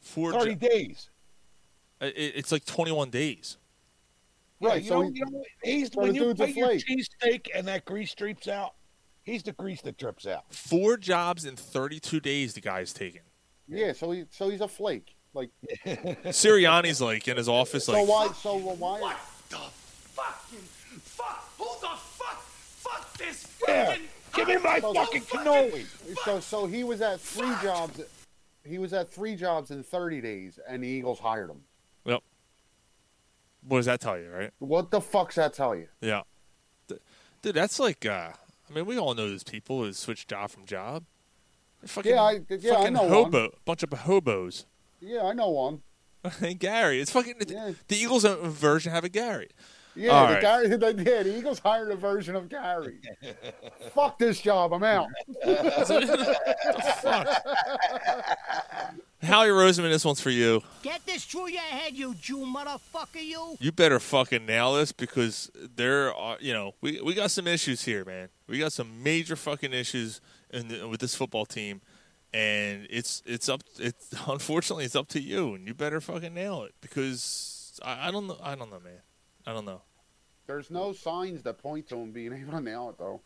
[0.00, 0.32] Four.
[0.32, 1.10] Thirty jo- days.
[2.00, 3.58] it, it's like twenty-one days.
[4.60, 6.66] Yeah, Right, you, so know, he- you know, he's so when you dude's put your
[6.68, 6.84] flake.
[6.86, 8.74] cheesesteak and that grease drips out.
[9.22, 10.52] He's the grease that drips out.
[10.52, 12.54] Four jobs in thirty-two days.
[12.54, 13.22] The guy's taken.
[13.68, 15.16] Yeah, so he so he's a flake.
[15.34, 15.50] Like
[15.86, 19.16] Sirianni's like in his office, like so why so why What
[19.48, 20.58] the fucking
[21.00, 21.48] fuck?
[21.58, 22.42] Who the fuck?
[22.42, 24.02] Fuck this Yeah, fucking.
[24.34, 25.86] give me my So- fucking cannoli.
[26.24, 28.00] so so he was at three jobs.
[28.64, 31.62] He was at three jobs in thirty days, and the Eagles hired him.
[32.04, 32.20] Yep.
[33.66, 34.50] What does that tell you, right?
[34.58, 35.88] What the fuck's that tell you?
[36.00, 36.22] Yeah.
[36.88, 38.30] Dude, that's like, uh,
[38.68, 41.04] I mean, we all know those people who switch job from job.
[41.82, 44.66] They're fucking, Yeah, I- yeah, I know hobo, bunch of hobos.
[45.00, 45.82] Yeah, I know one.
[46.40, 47.72] and Gary, it's fucking Yeah.
[47.88, 49.48] the Eagles uh, version have a Gary.
[49.94, 50.40] Yeah, All the right.
[50.40, 52.98] Gary, the, yeah, the Eagles hired a version of Gary.
[53.94, 55.08] Fuck this job, I'm out.
[59.22, 60.62] Howie Roseman, this one's for you.
[60.82, 63.56] Get this through your head, you Jew motherfucker, you.
[63.60, 67.84] You better fucking nail this because there are, you know, we, we got some issues
[67.84, 68.30] here, man.
[68.48, 71.80] We got some major fucking issues in the, with this football team,
[72.32, 73.62] and it's it's up.
[73.78, 78.10] It's unfortunately it's up to you, and you better fucking nail it because I, I
[78.10, 78.38] don't know.
[78.42, 79.00] I don't know, man.
[79.46, 79.82] I don't know.
[80.46, 83.20] There's no signs that point to him being able to nail it, though.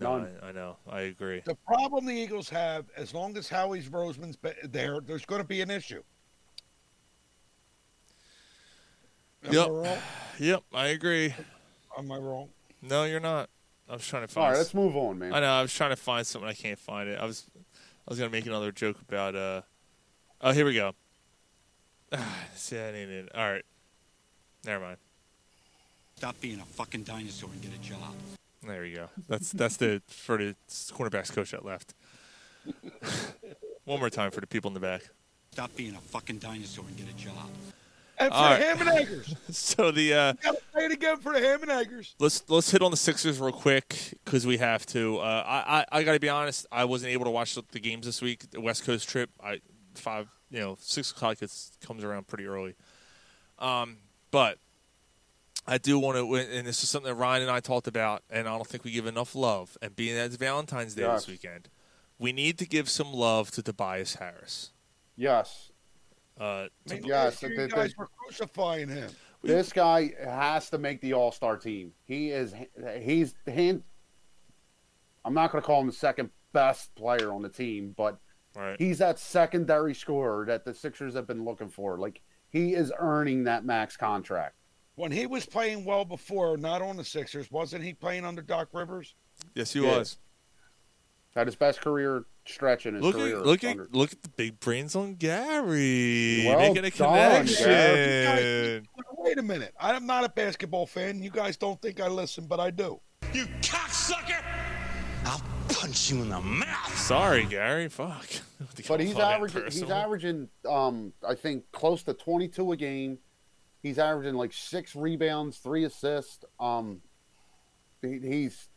[0.00, 0.30] No, None.
[0.42, 0.76] I, I know.
[0.88, 1.42] I agree.
[1.44, 5.46] The problem the Eagles have, as long as Howie's Roseman's be- there, there's going to
[5.46, 6.02] be an issue.
[9.44, 9.66] Am Yep.
[9.66, 9.98] I wrong?
[10.40, 11.34] Yep, I agree.
[11.98, 12.48] Am I wrong?
[12.80, 13.50] No, you're not.
[13.88, 14.52] I was trying to All find.
[14.52, 15.32] right, let's move on, man.
[15.32, 15.50] I know.
[15.50, 16.48] I was trying to find something.
[16.48, 17.18] I can't find it.
[17.18, 17.46] I was.
[17.56, 19.34] I was gonna make another joke about.
[19.34, 19.62] uh
[20.40, 20.92] Oh, here we go.
[22.54, 23.28] See, I need it.
[23.34, 23.64] All right.
[24.64, 24.96] Never mind.
[26.16, 28.14] Stop being a fucking dinosaur and get a job.
[28.66, 29.08] There we go.
[29.28, 31.94] That's that's the for the cornerbacks coach that left.
[33.84, 35.02] One more time for the people in the back.
[35.52, 37.48] Stop being a fucking dinosaur and get a job.
[38.20, 38.62] And for All the right.
[38.62, 39.34] ham and eggers.
[39.50, 42.14] So the uh, Gotta say it again for the ham and eggers.
[42.18, 45.18] let's let's hit on the Sixers real quick because we have to.
[45.18, 46.66] Uh, I, I I got to be honest.
[46.72, 48.50] I wasn't able to watch the, the games this week.
[48.50, 49.30] The West Coast trip.
[49.42, 49.60] I
[49.94, 52.74] five you know six o'clock it's, comes around pretty early.
[53.58, 53.98] Um,
[54.30, 54.58] but
[55.66, 58.48] I do want to, and this is something that Ryan and I talked about, and
[58.48, 59.76] I don't think we give enough love.
[59.82, 61.22] And being that it's Valentine's Day Yes.
[61.26, 61.68] this weekend,
[62.18, 64.70] we need to give some love to Tobias Harris.
[65.16, 65.67] Yes.
[66.40, 69.10] Uh, I mean, Yes, last the- you the- guys were crucifying him.
[69.42, 71.92] This guy has to make the All Star team.
[72.04, 72.54] He is.
[73.00, 73.82] He's hand.
[75.24, 78.18] I'm not going to call him the second best player on the team, but
[78.56, 78.76] right.
[78.80, 81.98] he's that secondary scorer that the Sixers have been looking for.
[81.98, 82.20] Like
[82.50, 84.56] he is earning that max contract.
[84.96, 88.68] When he was playing well before, not on the Sixers, wasn't he playing under Doc
[88.72, 89.14] Rivers?
[89.54, 89.98] Yes, he Yeah.
[89.98, 90.18] was.
[91.38, 93.36] Had his best career stretch in his Look career.
[93.38, 97.46] at look at under- look at the big brains on Gary Well making a done,
[97.46, 97.64] connection.
[97.64, 98.82] Gary.
[99.18, 99.72] Wait a minute.
[99.78, 101.22] I'm not a basketball fan.
[101.22, 103.00] You guys don't think I listen, but I do.
[103.32, 104.42] You cocksucker!
[105.26, 106.98] I'll punch you in the mouth.
[106.98, 107.88] Sorry, Gary.
[107.88, 108.26] Fuck.
[108.88, 109.62] But he's averaging.
[109.66, 110.48] He's averaging.
[110.68, 113.18] Um, I think close to 22 a game.
[113.84, 116.44] He's averaging like six rebounds, three assists.
[116.58, 117.00] Um,
[118.02, 118.68] he, he's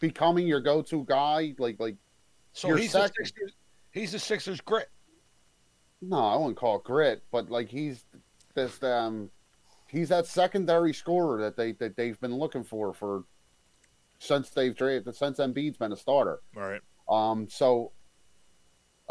[0.00, 1.54] becoming your go-to guy.
[1.58, 1.96] Like like.
[2.56, 3.52] So your he's the Sixers.
[3.90, 4.88] He's the Sixers grit.
[6.00, 8.06] No, I wouldn't call it grit, but like he's
[8.54, 8.82] this.
[8.82, 9.30] Um,
[9.88, 13.24] he's that secondary scorer that they that they've been looking for for
[14.20, 16.40] since they've drafted since Embiid's been a starter.
[16.56, 16.80] All right.
[17.10, 17.92] Um, so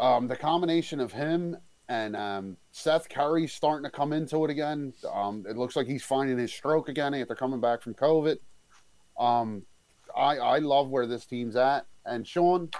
[0.00, 1.56] um, the combination of him
[1.88, 4.92] and um, Seth Curry's starting to come into it again.
[5.14, 8.38] Um, it looks like he's finding his stroke again after coming back from COVID.
[9.20, 9.62] Um,
[10.16, 11.86] I I love where this team's at.
[12.04, 12.70] And Sean,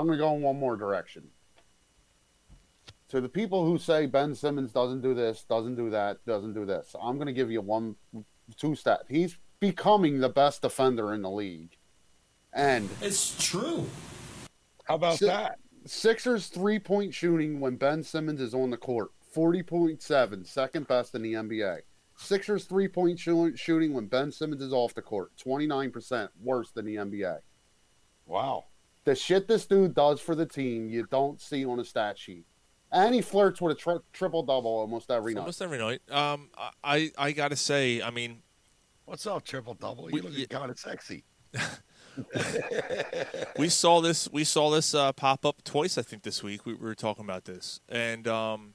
[0.00, 1.24] I'm going to go in one more direction.
[3.10, 6.64] To the people who say Ben Simmons doesn't do this, doesn't do that, doesn't do
[6.64, 7.96] this, I'm going to give you one,
[8.56, 9.00] two stat.
[9.10, 11.76] He's becoming the best defender in the league.
[12.54, 13.86] And It's true.
[14.84, 15.58] How about Si- that?
[15.84, 21.20] Sixers three point shooting when Ben Simmons is on the court, 40.7, second best in
[21.22, 21.80] the NBA.
[22.16, 26.86] Sixers three point shoo- shooting when Ben Simmons is off the court, 29%, worse than
[26.86, 27.40] the NBA.
[28.26, 28.64] Wow.
[29.04, 32.44] The shit this dude does for the team, you don't see on a stat sheet.
[32.92, 35.40] And he flirts with a tri- triple double almost every night.
[35.40, 36.02] Almost every night.
[36.10, 36.50] Um,
[36.82, 38.42] I I gotta say, I mean,
[39.10, 40.08] What's up, triple double?
[40.08, 41.24] You look kind of sexy.
[43.58, 46.74] we saw this we saw this uh, pop up twice i think this week we,
[46.74, 48.74] we were talking about this and um,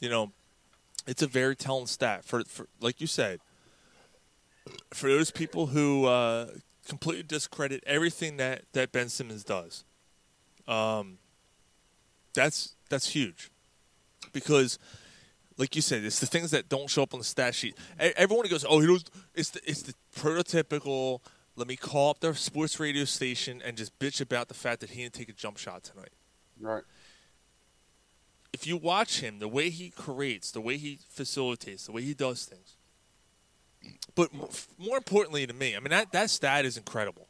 [0.00, 0.32] you know
[1.06, 3.40] it's a very telling stat for, for like you said
[4.92, 6.48] for those people who uh,
[6.86, 9.84] completely discredit everything that, that ben simmons does
[10.66, 11.18] um,
[12.34, 13.50] that's that's huge
[14.32, 14.78] because
[15.56, 17.76] like you said, it's the things that don't show up on the stat sheet.
[17.98, 19.04] Everyone goes, "Oh, he knows."
[19.34, 21.20] It's the it's the prototypical.
[21.56, 24.90] Let me call up the sports radio station and just bitch about the fact that
[24.90, 26.10] he didn't take a jump shot tonight.
[26.58, 26.82] Right.
[28.52, 32.14] If you watch him, the way he creates, the way he facilitates, the way he
[32.14, 32.73] does things,
[34.14, 34.30] but
[34.78, 37.28] more importantly to me, I mean that that stat is incredible.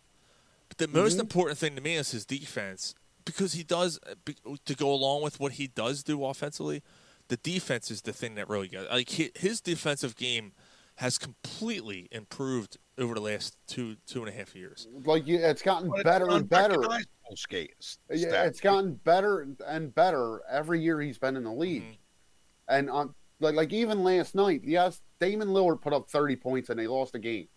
[0.69, 1.21] But the most Mhm.
[1.21, 2.95] important thing to me is his defense
[3.25, 4.15] because he does uh,
[4.65, 6.83] to go along with what he does do offensively.
[7.29, 10.53] The defense is the thing that really got like his defensive game
[10.97, 14.87] has completely improved over the last two two and a half years.
[15.05, 16.83] Like you, it's gotten But it's better and better.
[17.35, 17.99] skates.
[18.11, 21.83] Yeah, it's gotten better and better every year he's been in the league.
[21.83, 21.95] Mm-hmm.
[22.69, 23.15] And um,
[23.45, 27.13] like like even last night, yes, Damian Lillard put up thirty points and they lost
[27.13, 27.49] the game,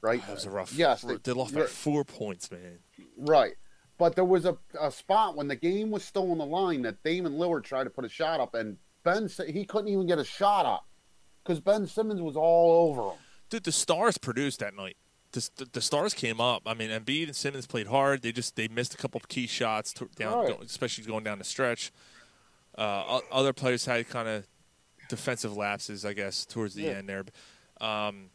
[0.00, 0.20] right?
[0.26, 0.72] That was a rough.
[0.72, 2.78] Yes, they, they lost by four points, man.
[3.16, 3.54] right.
[3.98, 7.02] But there was a, a spot when the game was still on the line that
[7.02, 10.24] Damian Lillard tried to put a shot up, and Ben he couldn't even get a
[10.24, 10.86] shot up
[11.42, 13.18] because Ben Simmons was all over him.
[13.48, 14.96] Dude, the Stars produced that night.
[15.32, 16.62] The, the, the Stars came up.
[16.66, 18.20] I mean, Embiid and Simmons played hard.
[18.22, 20.62] They just they missed a couple of key shots to, down, Right.
[20.62, 21.90] especially going down the stretch.
[22.76, 24.46] Uh, other players had kind of
[25.08, 26.90] defensive lapses, I guess, towards the Yeah.
[26.92, 27.24] end there.
[27.80, 28.30] Um,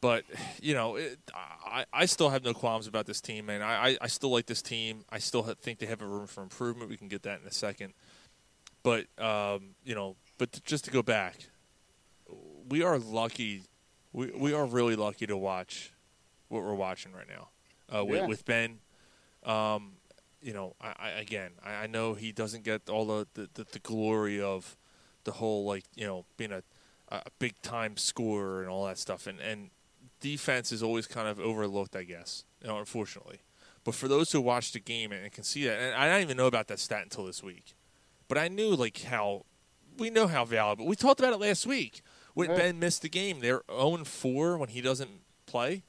[0.00, 0.24] but
[0.60, 3.62] you know, it, I, I still have no qualms about this team, man.
[3.62, 5.04] I, I, I still like this team.
[5.10, 6.90] I still think they have a room for improvement.
[6.90, 7.94] We can get that in a second.
[8.82, 11.48] But um, you know, but to, just to go back,
[12.68, 13.62] we are lucky.
[14.12, 15.92] We we are really lucky to watch
[16.48, 17.48] what we're watching right now
[17.98, 18.26] uh, with, Yeah.
[18.26, 18.78] with Ben.
[19.44, 19.94] Um,
[20.40, 23.78] you know, I, I again, I, I know he doesn't get all the, the, the
[23.80, 24.76] glory of
[25.26, 26.62] the whole like you know being a,
[27.10, 29.68] a big time scorer and all that stuff, and and
[30.20, 33.40] defense is always kind of overlooked, I guess, you know, unfortunately.
[33.84, 36.36] But for those who watch the game and can see that, and I didn't even
[36.38, 37.74] know about that stat until this week,
[38.28, 39.44] but I knew like how
[39.98, 40.86] we know how valuable.
[40.86, 42.00] We talked about it last week
[42.34, 42.56] when Yeah.
[42.56, 43.40] Ben missed the game.
[43.40, 45.10] They're 0 4 when he doesn't
[45.46, 45.84] play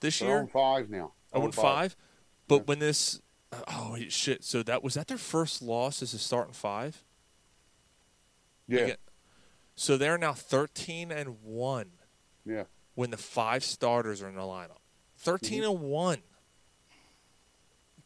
[0.00, 0.36] this They're year.
[0.38, 1.12] Oh on five now.
[1.34, 1.96] 0 On 5.
[2.46, 3.20] But when this,
[3.52, 4.44] oh shit.
[4.44, 7.04] So that was that their first loss as a starting five.
[8.70, 8.80] Yeah.
[8.80, 8.96] Again-
[9.74, 11.92] So they're now 13 and one
[12.44, 12.64] Yeah.
[12.94, 14.78] when the five starters are in the lineup.
[15.16, 15.70] 13 Mm-hmm.
[15.72, 16.22] and one.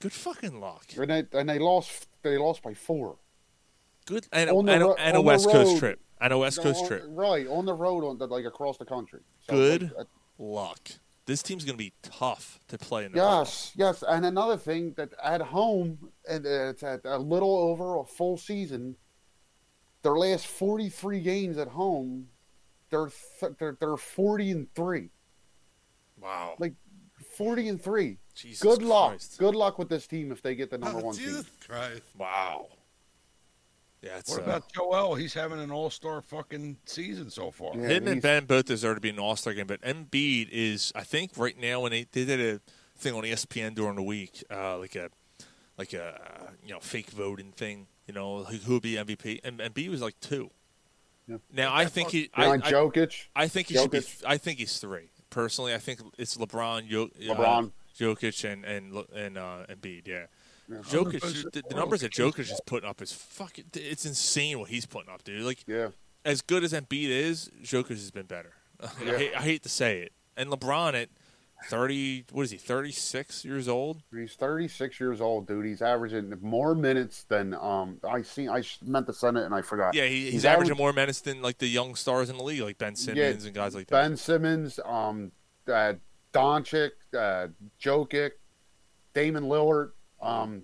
[0.01, 0.85] Good fucking luck.
[0.97, 3.17] And they and they lost they lost by four.
[4.07, 5.79] Good and, On the and, a- and on the West Coast road.
[5.79, 6.01] trip.
[6.21, 7.03] And a West Coast on- trip.
[7.09, 9.21] Right, on the road on the, like across the country.
[9.49, 10.05] So, Good like, uh,
[10.39, 10.89] luck.
[11.27, 14.93] This team's going to be tough to play in the Yes, yes, and another thing
[14.99, 18.97] that at home, and it's at a little over a full season.
[20.05, 22.29] Their last forty-three games at home,
[22.91, 23.09] they're
[23.41, 25.09] th- they're they're forty and three.
[26.23, 26.55] Wow.
[26.59, 26.75] Like
[27.37, 28.19] forty and three.
[28.35, 29.11] Jesus Good luck.
[29.11, 29.39] Christ.
[29.39, 31.27] Good luck with this team if they get the number Oh, one seed.
[31.27, 32.03] Jesus Christ.
[32.19, 32.69] Wow.
[34.03, 35.15] Yeah, it's What uh, about Joel?
[35.15, 37.73] He's having an all-star fucking season so far.
[37.75, 40.51] Yeah, him and he's- Ben both deserve to be an All Star game, but Embiid
[40.51, 42.61] is, I think, right now when they, they did a
[42.99, 45.09] thing on ESPN during the week, uh, like a
[45.79, 49.59] like a you know fake voting thing, you know who who would be MVP, and
[49.61, 50.51] Embiid was like two.
[51.27, 51.37] Yeah.
[51.53, 53.27] Now I think he, I, Behind I, Jokic.
[53.35, 54.03] I think he should be.
[54.27, 55.09] I think he's three.
[55.31, 57.67] Personally, I think it's LeBron, Yo, LeBron.
[57.67, 60.07] uh, Jokic, and and and uh, Embiid.
[60.07, 60.27] Yeah.
[60.69, 60.79] Yeah.
[60.79, 63.65] Jokic, the, the numbers that Jokic is putting up is fucking.
[63.75, 65.43] It's insane what he's putting up, dude.
[65.43, 65.89] Like Yeah.
[66.25, 68.53] as good as Embiid is, Jokic has been better.
[68.81, 69.17] I, Yeah.
[69.19, 70.13] hate, I hate to say it.
[70.37, 71.09] And LeBron at
[71.69, 72.57] thirty, what is he?
[72.59, 74.03] Thirty six years old.
[74.13, 75.65] He's 36 years old, dude.
[75.67, 78.49] He's averaging more minutes than um I see.
[78.49, 79.95] I meant to send it and I forgot.
[79.95, 82.43] Yeah, he, he's, He's averaging average- more minutes than like the young stars in the
[82.45, 83.95] league, like Ben Simmons and guys like that.
[84.03, 85.33] Ben Simmons, um,
[85.69, 85.95] uh,
[86.33, 87.49] Doncic, uh,
[87.81, 88.33] Jokic,
[89.13, 89.93] Damian Lillard.
[90.21, 90.63] Um,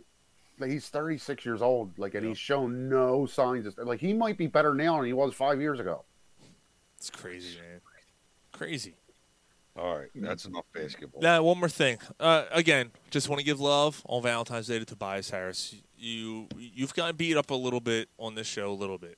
[0.58, 4.46] he's 36 years old, like, and he's shown no signs of like he might be
[4.46, 6.04] better now than he was five years ago.
[6.98, 7.80] It's crazy, man.
[8.52, 8.94] Crazy.
[9.80, 11.22] All right, that's enough basketball.
[11.22, 11.96] Now, one more thing.
[12.18, 15.74] Uh, again, just want to give love on Valentine's Day to Tobias Harris.
[15.96, 19.16] You you've gotten beat up a little bit on this show, a little bit,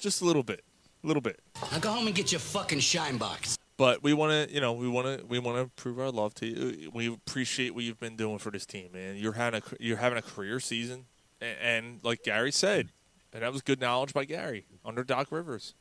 [0.00, 0.64] just a little bit,
[1.04, 1.40] a little bit.
[1.70, 3.58] Now go home and get your fucking shine box.
[3.76, 6.32] But we want to, you know, we want to, we want to prove our love
[6.36, 6.90] to you.
[6.92, 9.16] We appreciate what you've been doing for this team, man.
[9.16, 11.04] You're having a, you're having a career season,
[11.42, 12.88] and, and like Gary said,
[13.34, 15.74] and that was good knowledge by Gary under Doc Rivers.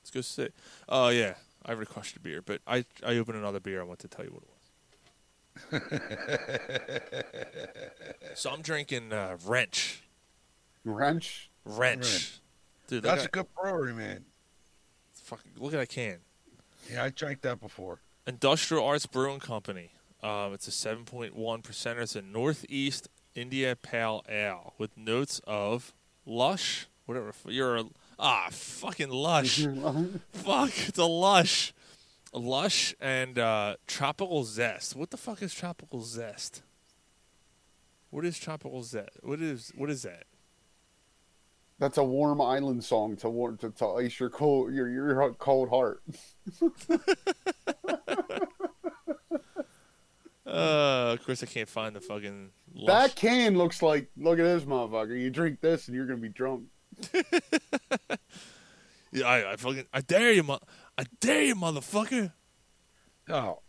[0.00, 0.54] Let's go sit.
[0.88, 1.34] Oh yeah,
[1.64, 3.80] I requested a beer, but I, I opened another beer.
[3.80, 4.54] I want to tell you what it was.
[8.34, 10.02] so I'm drinking uh, Wrench.
[10.84, 11.50] Wrench.
[11.64, 11.78] Wrench.
[12.04, 12.40] Wrench.
[12.86, 14.24] Dude, they That's a good brewery, man.
[15.14, 16.18] fucking look at that can.
[16.90, 18.00] Yeah, I drank that before.
[18.26, 19.90] Industrial Arts Brewing Company.
[20.22, 21.32] Um, it's a 7.1
[21.62, 22.02] percenter.
[22.02, 25.92] It's a Northeast India Pale Ale with notes of
[26.26, 26.86] lush.
[27.06, 27.32] Whatever.
[27.46, 27.84] You're a
[28.18, 29.66] ah fucking lush.
[30.32, 31.72] Fuck, it's a lush,
[32.32, 34.96] lush and uh, tropical zest.
[34.96, 36.62] What the fuck is tropical zest?
[38.10, 39.18] What is tropical zest?
[39.22, 40.24] What is what is that?
[41.78, 45.68] That's a warm island song to warm to, to ice your cold your your cold
[45.68, 46.02] heart.
[50.46, 52.86] Uh, of course I can't find the fucking lush.
[52.86, 55.18] That can looks like look at this motherfucker.
[55.20, 56.64] You drink this and you're gonna be drunk.
[59.12, 60.58] Yeah, I, I fucking I dare you, mo-
[60.98, 62.32] I dare you, motherfucker.
[63.28, 63.60] Oh,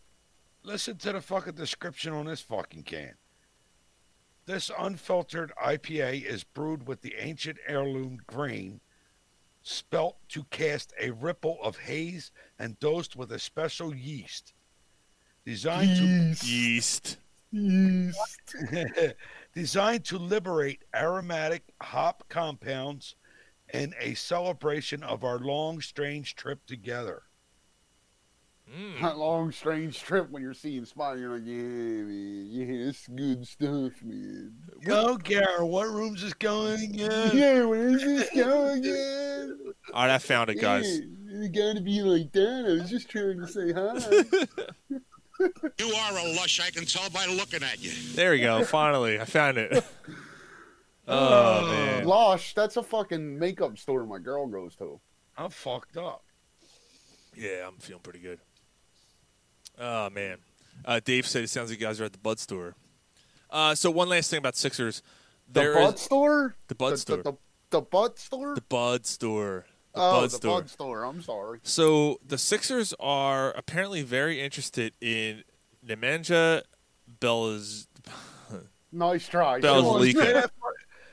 [0.63, 3.13] listen to the fucking description on this fucking can.
[4.47, 8.79] This unfiltered IPA is brewed with the ancient heirloom grain,
[9.61, 14.53] spelt to cast a ripple of haze and dosed with a special yeast.
[15.45, 15.95] Designed
[16.39, 17.17] to Yeast.
[17.53, 18.11] to
[19.55, 23.15] designed to liberate aromatic hop compounds
[23.73, 27.23] in a celebration of our long strange trip together.
[28.71, 29.01] Hmm.
[29.01, 33.47] That long strange trip when you're seeing Spot, you're like, yeah, man, yeah, it's good
[33.47, 34.55] stuff, man.
[34.83, 35.63] Go, Gary.
[35.63, 37.31] What room's this going again?
[37.33, 39.57] Yeah, where's this going again?
[39.93, 40.99] All right, I found it, guys.
[40.99, 42.65] Yeah, it gotta be like that.
[42.67, 44.65] I was just trying to say hi.
[45.77, 47.91] You are a lush, I can tell by looking at you.
[48.13, 48.63] There we go.
[48.63, 49.83] Finally, I found it.
[51.07, 52.05] Oh man.
[52.05, 54.99] Lush, that's a fucking makeup store my girl goes to.
[55.37, 56.23] I'm fucked up.
[57.35, 58.39] Yeah, I'm feeling pretty good.
[59.79, 60.37] Oh man.
[60.83, 62.75] Uh, Dave said it sounds like you guys are at the Bud store.
[63.49, 65.03] Uh, so one last thing about Sixers.
[65.51, 66.55] The Bud is- store?
[66.67, 67.17] The Bud the, store.
[67.17, 67.37] The, the,
[67.69, 68.55] the Bud store?
[68.55, 69.65] The Bud store.
[69.95, 70.61] The oh, Bud the store.
[70.61, 71.03] Bud store.
[71.05, 71.59] I'm sorry.
[71.63, 75.43] So the Sixers are apparently very interested in
[75.85, 76.63] Nemanja
[77.19, 77.87] Bellas.
[78.91, 79.59] Nice try.
[79.59, 80.13] Belzalika.
[80.21, 80.51] Say that-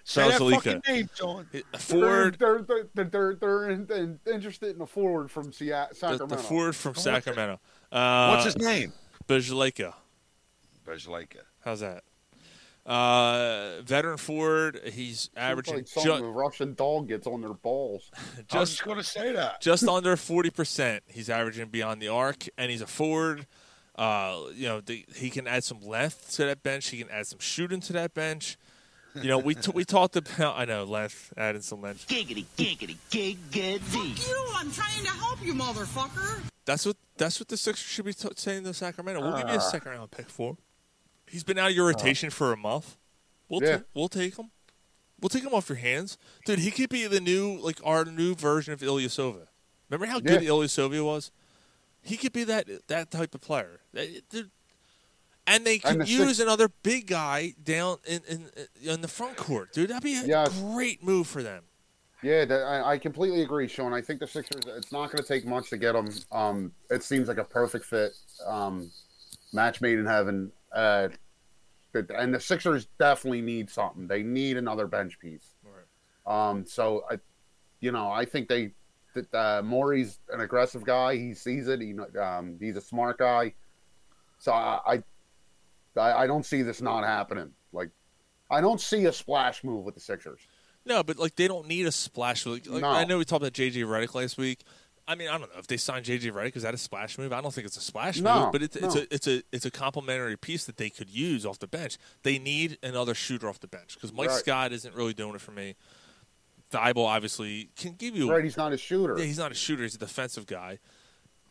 [0.04, 0.54] Say that Belzalika.
[0.54, 1.46] fucking name, John.
[1.78, 2.36] Forward.
[2.38, 6.36] They're, they're, they're, they're, they're in- in- interested in a forward from Seattle, Sacramento.
[6.36, 7.60] the forward from Sacramento.
[7.90, 8.92] Uh, What's his name?
[9.28, 9.94] Bejleka.
[10.86, 11.42] Bejleka.
[11.64, 12.04] How's that?
[12.84, 14.80] Uh, veteran forward.
[14.92, 18.10] He's averaging like ju- something Russian dog gets on their balls.
[18.16, 19.60] I was just just going to say that.
[19.60, 21.04] just under forty percent.
[21.06, 23.46] He's averaging beyond the arc, and he's a forward.
[23.94, 26.88] Uh, you know, the, he can add some length to that bench.
[26.88, 28.56] He can add some shooting to that bench.
[29.14, 30.58] You know, we t- we talked about.
[30.58, 32.08] I know length, adding some length.
[32.08, 33.78] Giggity, giggity, giggity.
[33.80, 36.40] Fuck you, I'm trying to help you, motherfucker.
[36.64, 39.20] That's what that's what the Sixers should be t- saying to Sacramento.
[39.20, 39.60] We'll give you a Ah.
[39.60, 40.56] second round pick for.
[41.32, 42.96] He's been out of your rotation for a month.
[43.48, 43.78] We'll Yeah.
[43.78, 44.50] ta- we'll take him.
[45.20, 46.58] We'll take him off your hands, dude.
[46.60, 49.46] He could be the new like our new version of Ilyasova.
[49.88, 51.30] Remember how good Ilyasova was?
[52.02, 53.80] He could be that that type of player.
[55.44, 58.50] And they could And the use six- another big guy down in, in
[58.82, 59.90] in the front court, dude.
[59.90, 60.56] That'd be a Yes.
[60.60, 61.64] great move for them.
[62.22, 63.92] Yeah, that, I, I completely agree, Sean.
[63.92, 64.62] I think the Sixers.
[64.66, 66.08] It's not going to take much to get them.
[66.30, 68.12] Um, it seems like a perfect fit.
[68.46, 68.92] Um,
[69.52, 70.52] match made in heaven.
[70.72, 71.08] Uh,
[71.94, 74.06] and the Sixers definitely need something.
[74.06, 75.54] They need another bench piece.
[76.26, 77.18] Um, so I,
[77.80, 78.72] you know, I think they.
[79.14, 81.16] That uh, Morey's an aggressive guy.
[81.16, 81.82] He sees it.
[81.82, 83.52] He, um, he's a smart guy.
[84.38, 85.02] So I,
[85.96, 87.50] I, I don't see this not happening.
[87.74, 87.90] Like,
[88.50, 90.40] I don't see a splash move with the Sixers.
[90.86, 92.46] No, but like they don't need a splash.
[92.46, 92.88] Like, No.
[92.88, 94.60] I know we talked about JJ Redick last week.
[95.08, 96.56] I mean, I don't know if they signed JJ Redick.
[96.56, 97.32] Is that a splash move?
[97.32, 99.64] I don't think it's a splash No, move, but it's it's a it's a it's
[99.66, 101.98] a complementary piece that they could use off the bench.
[102.22, 104.38] They need another shooter off the bench because Mike Right.
[104.38, 105.74] Scott isn't really doing it for me.
[106.70, 108.30] Thybulle obviously can give you.
[108.30, 109.16] Right, he's not a shooter.
[109.18, 109.82] Yeah, he's not a shooter.
[109.82, 110.78] He's a defensive guy.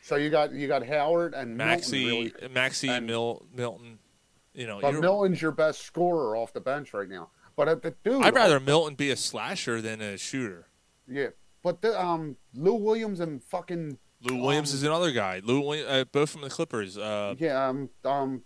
[0.01, 2.53] So you got you got Howard and Maxey, Milton, really.
[2.53, 3.99] Maxey, Mil, Milton.
[4.53, 7.29] You know, But Milton's your best scorer off the bench right now.
[7.55, 10.67] But uh, the dude, I'd rather Milton be a slasher than a shooter.
[11.07, 11.27] yeah.
[11.63, 15.41] But the, um, Lou Williams and fucking Lou Williams is another guy.
[15.43, 16.97] Lou, Williams, uh, both from the Clippers.
[16.97, 18.41] Uh, yeah, um, um,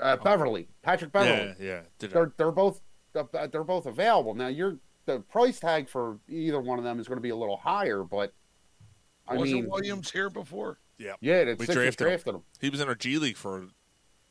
[0.00, 1.54] uh, Beverley, Patrick Beverley.
[1.60, 1.80] Yeah, yeah.
[1.98, 2.80] Did They're they're both
[3.14, 4.48] uh, they're both available now.
[4.48, 7.56] You're the price tag for either one of them is going to be a little
[7.56, 8.32] higher, but
[9.26, 10.78] I Wasn't mean, Williams here before?
[10.98, 12.34] Yeah, Yeah, we drafted, drafted him.
[12.36, 12.42] him.
[12.60, 13.68] He was in our G League for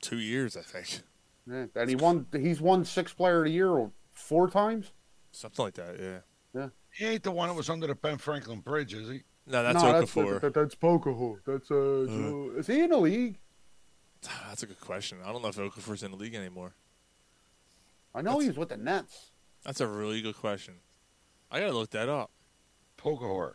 [0.01, 1.01] two years, I think.
[1.49, 2.25] yeah, and he won.
[2.33, 4.91] He's won six player of the year four times.
[5.31, 5.95] Something like that.
[5.99, 6.17] Yeah.
[6.53, 6.69] Yeah.
[6.97, 9.21] He ain't the one that was under the Ben Franklin Bridge, is he?
[9.45, 10.29] No, that's no, Okafor.
[10.29, 11.37] That's, that, that's Pokahor.
[11.45, 13.37] That's uh, is he in the league?
[14.47, 15.19] That's a good question.
[15.23, 16.73] I don't know if Okafor's in the league anymore.
[18.15, 19.31] I know he was with the Nets.
[19.63, 20.75] That's a really good question.
[21.51, 22.31] I gotta look that up.
[22.97, 23.53] Pokahor.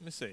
[0.00, 0.32] Let me see.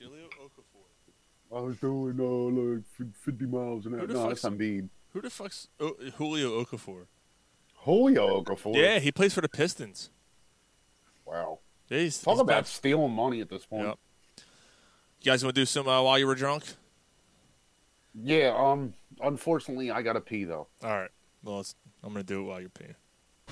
[0.00, 1.56] Julio Okafor.
[1.56, 2.60] I was doing uh
[3.02, 4.06] like fifty miles an Who hour.
[4.06, 4.88] the No, fuck's- that's Embiid.
[5.10, 7.06] Who the fuck's o- Julio Okafor?
[7.84, 8.74] Julio Okafor.
[8.74, 10.08] Yeah, he plays for the Pistons.
[11.32, 11.58] Wow.
[11.88, 12.66] Yeah, he's, Talk he's about bad.
[12.66, 13.86] stealing money at this point.
[13.86, 13.98] Yep.
[15.22, 16.64] You guys want to do some uh, while you were drunk?
[18.14, 18.54] Yeah.
[18.56, 18.94] Um.
[19.22, 20.66] Unfortunately, I gotta pee though.
[20.82, 21.10] All right.
[21.44, 22.94] Well, let's, I'm gonna do it while you're peeing.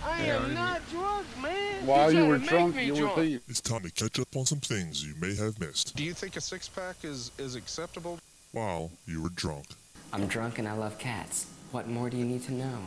[0.02, 1.86] I am not drunk, man.
[1.86, 3.40] While you were to make drunk, you were peeing.
[3.48, 5.94] It's time to catch up on some things you may have missed.
[5.97, 8.19] Do you think a six pack is, is acceptable?
[8.52, 9.66] While you were drunk.
[10.12, 11.47] I'm drunk and I love cats.
[11.70, 12.78] What more do you need to know?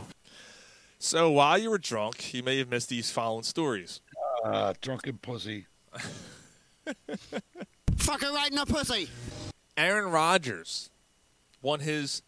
[0.98, 4.00] So while you were drunk, you may have missed these following stories.
[4.44, 5.66] Uh, drunken pussy.
[7.96, 9.08] Fucking right in the pussy.
[9.74, 10.90] Aaron Rodgers
[11.62, 12.20] won his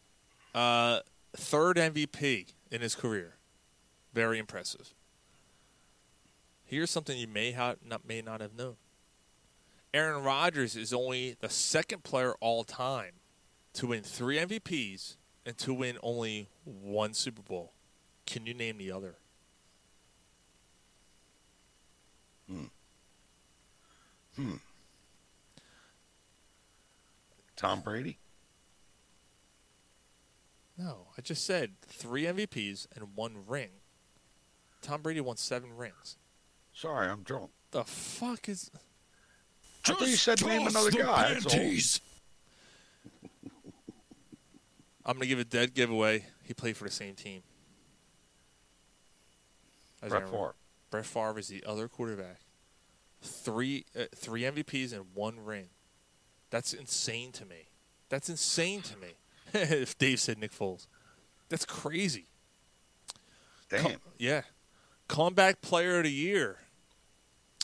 [0.55, 1.01] uh,
[1.37, 3.35] third MVP in his career.
[4.15, 4.95] Very impressive.
[6.65, 8.77] Here's something you may have not may not have known.
[9.93, 13.13] Aaron Rodgers is only the second player all time
[13.75, 17.75] to win three MVPs and to win only one Super Bowl.
[18.25, 19.17] Can you name the other?
[22.49, 22.65] Hmm.
[24.37, 24.55] Hmm.
[27.57, 28.19] Tom Brady?
[30.79, 33.71] No, I just said three MVPs and one ring.
[34.83, 36.19] Tom Brady won seven rings.
[36.75, 37.51] Sorry, I'm drunk.
[37.71, 38.71] The fuck is?
[39.87, 41.39] I thought you said name another guy.
[41.45, 41.61] All.
[45.07, 46.27] I'm gonna give a dead giveaway.
[46.43, 47.43] He played for the same team.
[50.07, 50.55] Brett Favre.
[50.97, 52.41] Brett Favre is the other quarterback.
[53.21, 55.69] Three, uh, three MVPs and one ring.
[56.49, 57.69] That's insane to me.
[58.09, 59.09] That's insane to me.
[59.53, 60.87] if Dave said Nick Foles,
[61.51, 62.29] that's crazy.
[63.69, 63.99] Damn.
[64.17, 64.43] yeah.
[65.07, 66.61] Comeback Player of the Year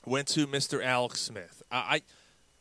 [0.04, 0.84] went to Mr.
[0.84, 1.62] Alex Smith.
[1.70, 2.02] I, I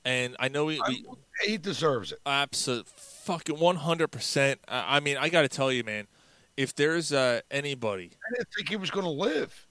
[0.05, 1.05] and I know we, we
[1.45, 2.19] He deserves it.
[2.25, 4.61] Absolutely, fucking one hundred percent.
[4.69, 6.07] I mean, I got to tell you, man.
[6.55, 9.67] If there's uh, anybody, I didn't think he was going to live.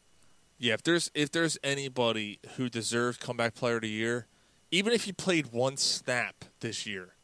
[0.60, 4.26] Yeah, if there's if there's anybody who deserves comeback player of the year,
[4.70, 7.14] even if he played one snap this year,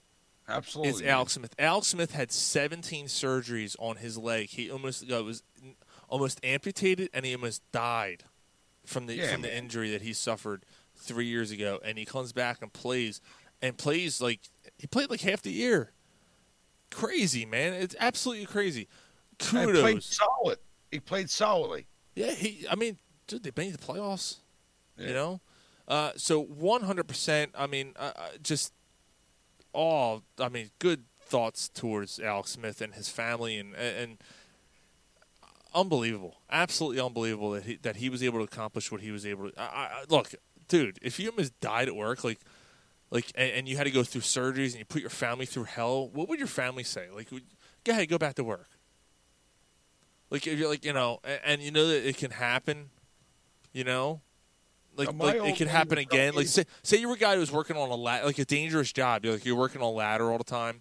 [0.49, 0.91] Absolutely.
[0.91, 1.55] it's Alex Smith.
[1.59, 4.49] Alex Smith had 17 surgeries on his leg.
[4.49, 5.43] He almost uh, was
[6.09, 8.25] almost amputated, and he almost died
[8.87, 10.65] from the Yeah, from the injury that he suffered
[10.97, 11.79] three years ago.
[11.85, 13.21] And he comes back and plays
[13.61, 14.41] and plays like
[14.79, 15.93] he played like half the year.
[16.91, 18.89] Crazy man, it's absolutely crazy.
[19.53, 20.59] And he played solid.
[20.91, 21.87] He played solidly.
[22.15, 22.67] Yeah, he.
[22.71, 22.97] I mean,
[23.27, 24.37] dude, they made the playoffs.
[24.99, 25.41] You know,
[25.89, 27.53] uh, so one hundred percent.
[27.55, 28.73] I mean, uh, uh, just
[29.75, 30.23] all.
[30.41, 34.17] I mean, good thoughts towards Alex Smith and his family, and and
[35.75, 39.51] unbelievable, absolutely unbelievable that he that he was able to accomplish what he was able
[39.51, 39.61] to.
[39.61, 40.35] I, I, look,
[40.67, 42.41] dude, if you almost died at work, like
[43.11, 45.65] like, and, and you had to go through surgeries and you put your family through
[45.65, 47.09] hell, what would your family say?
[47.15, 47.45] Like, would,
[47.85, 48.69] go ahead, go back to work.
[50.29, 52.91] Like, if you're like, you know, and, and you know that it can happen,
[53.77, 54.23] you know,
[54.97, 56.35] like, Uh, like it could happen again.
[56.35, 58.47] Like, say, say you were a guy who was working on a ladder, like a
[58.47, 59.23] dangerous job.
[59.23, 60.81] You're like you're working on a ladder all the time,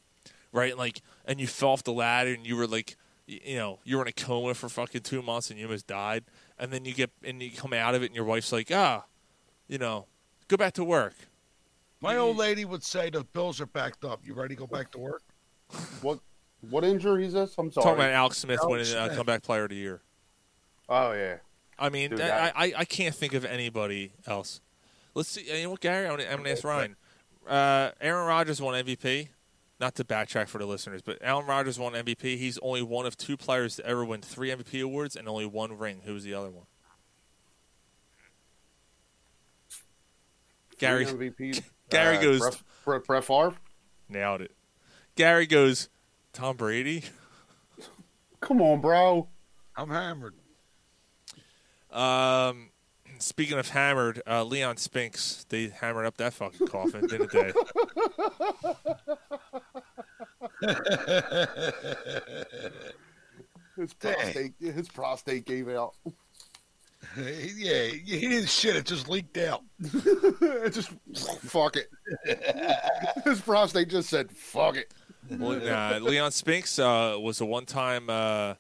[0.54, 0.78] right?
[0.78, 2.96] Like, and you fell off the ladder and you were like,
[3.28, 6.24] you know, you were in a coma for fucking two months and you almost died,
[6.58, 9.04] and then you get and you come out of it and your wife's like, ah,
[9.68, 10.06] you know,
[10.48, 11.16] go back to work.
[12.00, 14.22] My old lady would say the bills are backed up.
[14.24, 15.24] You ready to go back to work?
[16.02, 16.20] What
[16.62, 17.56] what injury is this?
[17.58, 17.84] I'm sorry.
[17.84, 19.18] Talking about Alex Smith Alex winning uh, Smith.
[19.18, 20.02] comeback player of the year.
[20.88, 21.38] Oh yeah.
[21.78, 24.62] I mean, I, I I can't think of anybody else.
[25.14, 25.46] Let's see.
[25.46, 26.08] You know what, Gary?
[26.08, 26.96] I'm gonna, I'm ask Ryan.
[27.48, 29.30] Uh, Aaron Rodgers won MVP.
[29.80, 32.38] Not to backtrack for the listeners, but Aaron Rodgers won MVP.
[32.38, 35.78] He's only one of two players to ever win three MVP awards and only one
[35.78, 36.02] ring.
[36.06, 36.66] Who was the other one?
[40.80, 41.06] Gary.
[41.06, 41.62] Three MVPs.
[41.90, 42.40] Gary Uh, goes.
[42.40, 43.56] Brett, Brett, Brett Favre.
[44.10, 44.52] Nailed it.
[45.16, 45.90] Gary goes.
[46.34, 47.04] Tom Brady.
[48.42, 49.28] Come on, bro.
[49.76, 50.36] I'm hammered.
[51.96, 52.70] Um,
[53.20, 55.46] speaking of hammered, uh, Leon Spinks.
[55.50, 57.52] They hammered up that fucking coffin, didn't they?
[63.78, 65.96] His prostate, his prostate gave out.
[67.18, 68.76] yeah, he didn't shit.
[68.76, 69.64] It just leaked out.
[69.82, 70.92] it just
[71.44, 71.90] fuck it.
[73.26, 74.94] his prostate just said fuck it.
[75.30, 78.56] Well, uh, Leon Spinks uh, was a one-time uh,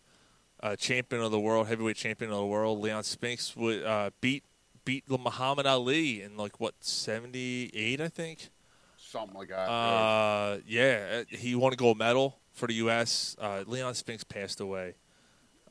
[0.65, 2.79] uh, champion of the world, heavyweight champion of the world.
[2.79, 4.43] Leon Spinks would uh, beat
[4.83, 8.49] beat Muhammad Ali in like what '78, I think.
[8.97, 9.69] Something like that.
[9.69, 13.35] Uh, yeah, uh, he won a gold medal for the U.S.
[13.39, 14.95] Uh, Leon Spinks passed away.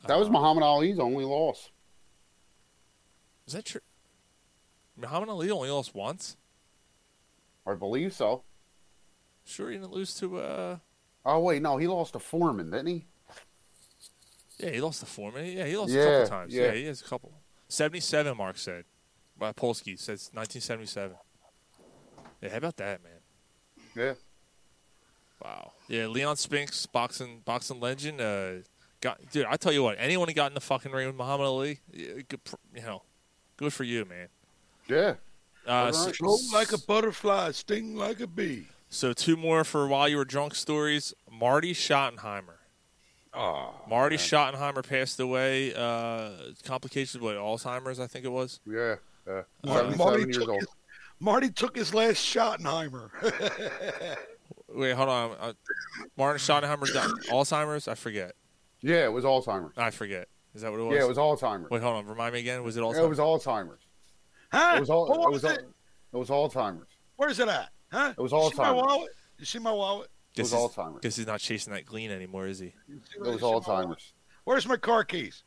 [0.07, 1.71] that was Muhammad Ali's only loss.
[3.47, 3.81] Is that true?
[4.97, 6.37] Muhammad Ali only lost once.
[7.67, 8.45] I believe so.
[9.45, 10.39] Sure, he didn't lose to.
[10.39, 10.77] Uh,
[11.27, 13.07] Oh wait, no, he lost to Foreman, didn't he?
[14.59, 15.47] Yeah, he lost to Foreman.
[15.47, 16.55] Yeah, he lost a Yeah, couple times.
[16.55, 16.67] Yeah.
[16.67, 16.73] yeah.
[16.73, 17.33] he has a couple.
[17.69, 18.85] Seventy-seven, Mark said.
[19.37, 21.17] By Polsky says 1977.
[22.41, 23.13] Yeah, how about that, man?
[23.97, 24.15] Yeah.
[25.43, 25.73] Wow.
[25.89, 28.21] Yeah, Leon Spinks, boxing boxing legend.
[28.21, 28.53] Uh,
[29.01, 29.47] got dude.
[29.47, 32.41] I tell you what, anyone who got in the fucking ring with Muhammad Ali, good,
[32.75, 33.03] you know,
[33.57, 34.29] good for you, man.
[34.89, 35.15] Yeah.
[35.67, 38.67] Uh, so, Float like a butterfly, sting like a bee.
[38.91, 41.13] so two more for while you were drunk stories.
[41.31, 42.59] Marty Schottenheimer.
[43.37, 45.75] Oh, Marty Schottenheimer passed away.
[45.75, 46.31] Uh,
[46.65, 48.61] complications with Alzheimer's, I think it was.
[48.67, 48.97] Yeah.
[49.27, 49.43] Yeah.
[49.65, 50.61] Marty, Marty years took old.
[50.61, 50.69] his,
[51.21, 53.09] Marty took his last Schottenheimer.
[54.69, 55.37] Wait, hold on.
[55.41, 55.53] Uh,
[56.17, 57.89] Martin Schottenheimer got Alzheimer's.
[57.89, 58.35] I forget.
[58.83, 59.77] Yeah, it was Alzheimer's.
[59.79, 60.29] I forget.
[60.55, 60.95] Is that what it was?
[60.97, 61.71] Yeah, it was Alzheimer's.
[61.71, 62.07] Wait, hold on.
[62.07, 62.63] Remind me again.
[62.63, 62.99] Was it Alzheimer's?
[62.99, 63.81] It was Alzheimer's.
[64.53, 64.75] huh?
[64.77, 65.09] It was all.
[65.09, 65.43] What It was.
[65.43, 65.65] was Al- it?
[66.13, 66.89] It was Alzheimer's.
[67.17, 67.71] Where's it at?
[67.91, 68.13] Huh?
[68.17, 69.11] It was You see my wallet?
[69.39, 70.11] You see my wallet?
[70.37, 71.01] It was Guess he's- Alzheimer's.
[71.03, 72.75] Guess he's not chasing that glean anymore, is he?
[72.89, 73.65] You see- It was you see my wallet?
[73.65, 74.13] Alzheimer's.
[74.45, 75.45] Where's my car keys?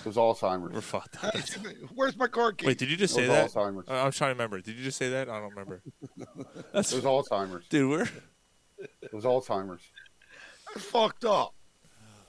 [0.00, 0.72] It was Alzheimer's.
[0.72, 1.16] We're fucked.
[1.16, 1.30] Huh?
[1.94, 2.66] Where's my car keys?
[2.68, 3.60] Wait, did you just It say was that?
[3.60, 3.88] Alzheimer's.
[3.88, 4.60] I- I'm trying to remember.
[4.60, 5.28] Did you just say that?
[5.28, 5.82] I don't remember.
[6.72, 7.66] That's It was Alzheimer's.
[7.68, 7.90] dude.
[7.90, 8.08] We're
[9.02, 9.82] It was Alzheimer's.
[10.74, 11.54] I fucked up.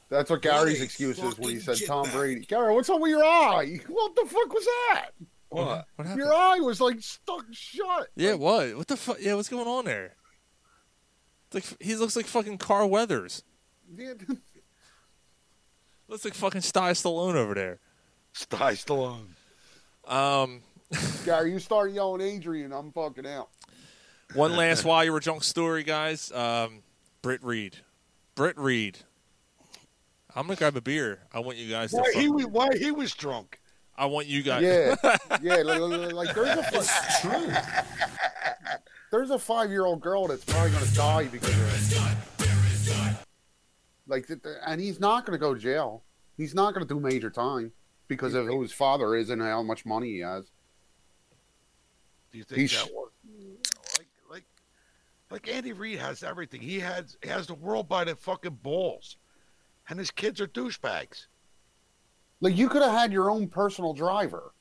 [0.09, 2.41] That's what Gary's excuse is when he said Tom Brady.
[2.45, 3.79] Gary, what's up with your eye?
[3.87, 5.09] What the fuck was that?
[5.49, 5.85] What?
[5.95, 6.17] what happened?
[6.17, 8.07] Your eye was like stuck shut.
[8.15, 8.75] Yeah, what?
[8.77, 9.17] What the fuck?
[9.19, 10.13] Yeah, what's going on there?
[11.51, 13.43] It's like he looks like fucking Carl Weathers.
[13.95, 14.13] Yeah,
[16.07, 17.79] Looks like fucking Sly Stallone over there.
[18.33, 19.27] Sly Stallone.
[20.07, 20.61] Um,
[21.25, 23.49] Gary, you start yelling Adrian, I'm fucking out.
[24.35, 26.31] one last while you were drunk story, guys.
[26.31, 26.83] Um,
[27.21, 27.77] Britt Reed.
[28.35, 28.99] Britt Reed.
[30.35, 31.19] I'm gonna grab a beer.
[31.33, 31.97] I want you guys to.
[31.97, 33.59] Why fuck- he, was- why he was drunk?
[33.97, 34.61] I want you guys.
[34.63, 34.95] Yeah,
[35.41, 35.55] yeah.
[35.63, 37.83] Like, like- like there's a fi-
[39.17, 41.71] there's a five year old girl that's probably gonna die because of
[42.41, 43.17] it.
[44.07, 44.29] Like,
[44.65, 46.03] and he's not gonna go to jail.
[46.37, 47.71] He's not gonna do major time
[48.07, 50.45] because of who his father is and how much money he has.
[52.31, 53.11] Do you think He's- that was
[53.97, 54.43] like like
[55.31, 56.61] like Andy Reid has everything.
[56.61, 59.17] He has he has the world by the fucking balls,
[59.89, 61.27] and his kids are douchebags.
[62.41, 64.53] Like, you could have had your own personal driver.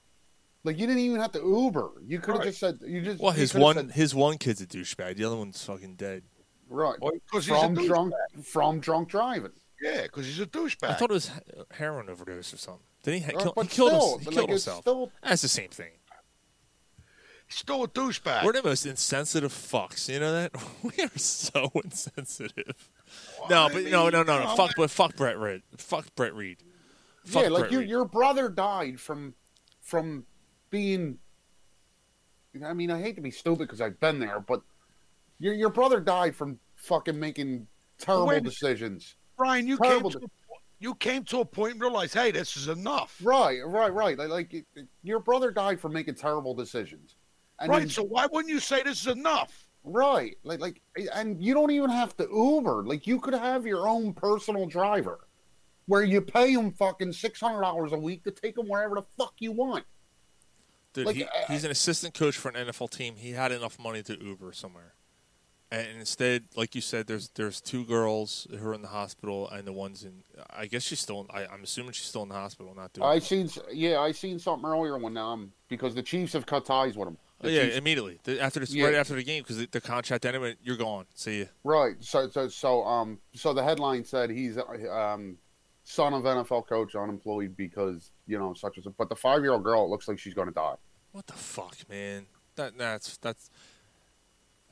[0.65, 1.91] Like, you didn't even have to Uber.
[2.07, 2.47] You could have Right.
[2.49, 3.21] just said you just.
[3.21, 5.17] Well, his one said- his one kid's a douchebag.
[5.17, 6.25] The other one's fucking dead.
[6.71, 9.53] right Well, 'cause he's a from drunk from drunk driving.
[9.83, 10.89] Yeah, because he's a douchebag.
[10.91, 11.31] I thought it was
[11.73, 12.87] heroin overdose or something.
[13.03, 13.21] Did he?
[13.21, 14.81] ha- Uh, kill, but he killed, still, him, he but, killed like, himself.
[14.81, 15.91] still- That's the same thing.
[17.47, 18.45] he's still a douchebag.
[18.45, 20.09] We're the most insensitive fucks.
[20.09, 20.53] You know that?
[20.83, 22.91] We are so insensitive.
[23.51, 24.39] no, I but no, mean, no, no, no.
[24.39, 25.63] you know, Fuck, but fuck Brett Reed.
[25.77, 26.63] Fuck Brett Reed.
[27.27, 27.91] Fuck yeah, like Brett your Reed.
[27.91, 29.35] your brother died from
[29.83, 30.25] from
[30.75, 31.19] being.
[32.65, 34.61] I mean, I hate to be stupid because I've been there, but
[35.41, 37.67] Your your brother died from fucking making
[37.99, 39.17] terrible When- decisions.
[39.37, 40.29] Brian, you Terrible came to
[40.81, 43.17] you came to a point and realized, hey, this is enough.
[43.23, 44.17] Right, right, right.
[44.19, 47.17] Like, like it- it- your brother died from making terrible decisions.
[47.59, 47.79] And right.
[47.81, 49.67] then- So why wouldn't you say this is enough?
[49.83, 50.37] Right.
[50.45, 50.81] Like like
[51.13, 52.85] and you don't even have to Uber.
[52.85, 55.27] Like you could have your own personal driver
[55.87, 59.53] where you pay him fucking $600 a week to take him wherever the fuck you
[59.53, 59.85] want.
[60.95, 63.17] Dude, Like, he, uh, he's an assistant coach for an NFL team.
[63.17, 64.95] He had enough money to Uber somewhere,
[65.71, 69.67] and instead, like you said, there's there's two girls who are in the hospital, and
[69.67, 70.23] the ones in.
[70.51, 71.21] I guess she's still.
[71.23, 73.07] In, I, I'm assuming she's still in the hospital, not doing.
[73.07, 76.97] I seen yeah, I seen something earlier when um because the Chiefs have cut ties
[76.97, 77.19] with him.
[77.41, 78.85] The yeah, Chiefs- immediately The- after this, Yeah.
[78.87, 80.57] right after the game, because the, the contract ended.
[80.63, 81.07] You're gone.
[81.17, 81.49] See you.
[81.65, 81.97] Right.
[82.01, 84.57] So so so um so the headline said he's
[84.91, 85.39] um
[85.87, 89.65] son of NFL coach unemployed because you know such as but the five year old
[89.65, 90.77] girl it looks like she's going to die.
[91.15, 92.27] What the fuck, man?
[92.57, 93.49] That that's that's.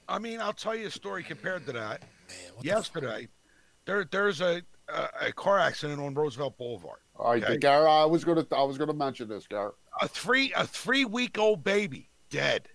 [0.08, 2.00] I mean, I'll tell you a story compared to that.
[2.00, 3.28] Man, Yesterday,
[3.84, 6.98] there there's a, a a car accident on Roosevelt Boulevard.
[7.14, 7.58] All right, okay?
[7.58, 9.76] Garrett, I was gonna I was gonna mention this, Garrett.
[10.00, 12.68] A three a three week old baby dead.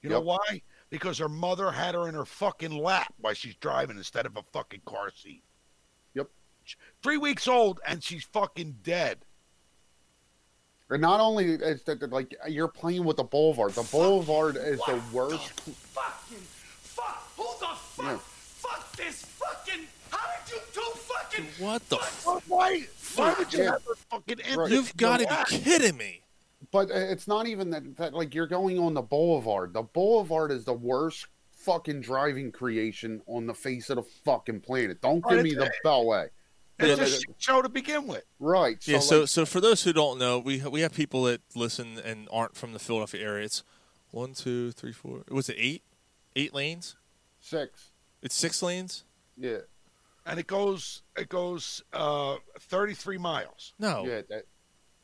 [0.00, 0.62] You know why?
[0.88, 4.42] Because her mother had her in her fucking lap while she's driving instead of a
[4.54, 5.42] fucking car seat.
[6.14, 6.28] Yep.
[7.02, 9.26] Three weeks old and she's fucking dead.
[10.90, 13.72] And not only is that that, like you're playing with the boulevard.
[13.72, 15.48] The boulevard is the worst.
[15.60, 16.44] Fucking
[16.82, 17.32] fuck!
[17.36, 18.04] Who the fuck?
[18.04, 18.18] Yeah.
[18.18, 19.86] Fuck this fucking!
[20.10, 21.46] How did you do fucking?
[21.64, 21.96] What the?
[21.96, 22.42] Fuck?
[22.46, 22.82] why?
[23.16, 23.70] Why would you Yeah.
[23.72, 24.56] have fucking empty?
[24.56, 24.70] Right.
[24.70, 26.20] You've got to be kidding me.
[26.70, 29.72] But uh, it's not even that, that like you're going on the boulevard.
[29.72, 35.00] The boulevard is the worst fucking driving creation on the face of the fucking planet.
[35.00, 36.28] Don't give me the it's- Beltway.
[36.82, 38.24] It's Yeah, a that- shit show to begin with.
[38.38, 38.82] Right.
[38.82, 38.98] So, yeah.
[39.00, 42.28] So like, so for those who don't know, we we have people that listen and
[42.32, 43.44] aren't from the Philadelphia area.
[43.44, 43.62] It's
[44.10, 45.22] one, two, three, four.
[45.30, 45.82] Was it eight?
[46.36, 46.96] Eight lanes?
[47.40, 47.90] six.
[48.22, 49.04] It's six lanes.
[49.36, 49.58] Yeah.
[50.24, 53.72] And it goes it goes uh 33 miles.
[53.78, 54.22] No, Yeah.
[54.28, 54.44] That,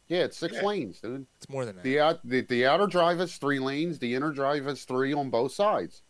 [0.06, 0.18] yeah.
[0.24, 0.64] It's six Yeah.
[0.64, 1.26] lanes, dude.
[1.38, 1.82] it's more than that.
[1.82, 3.98] The, out, the the outer drive is three lanes.
[3.98, 6.02] The inner drive is three on both sides.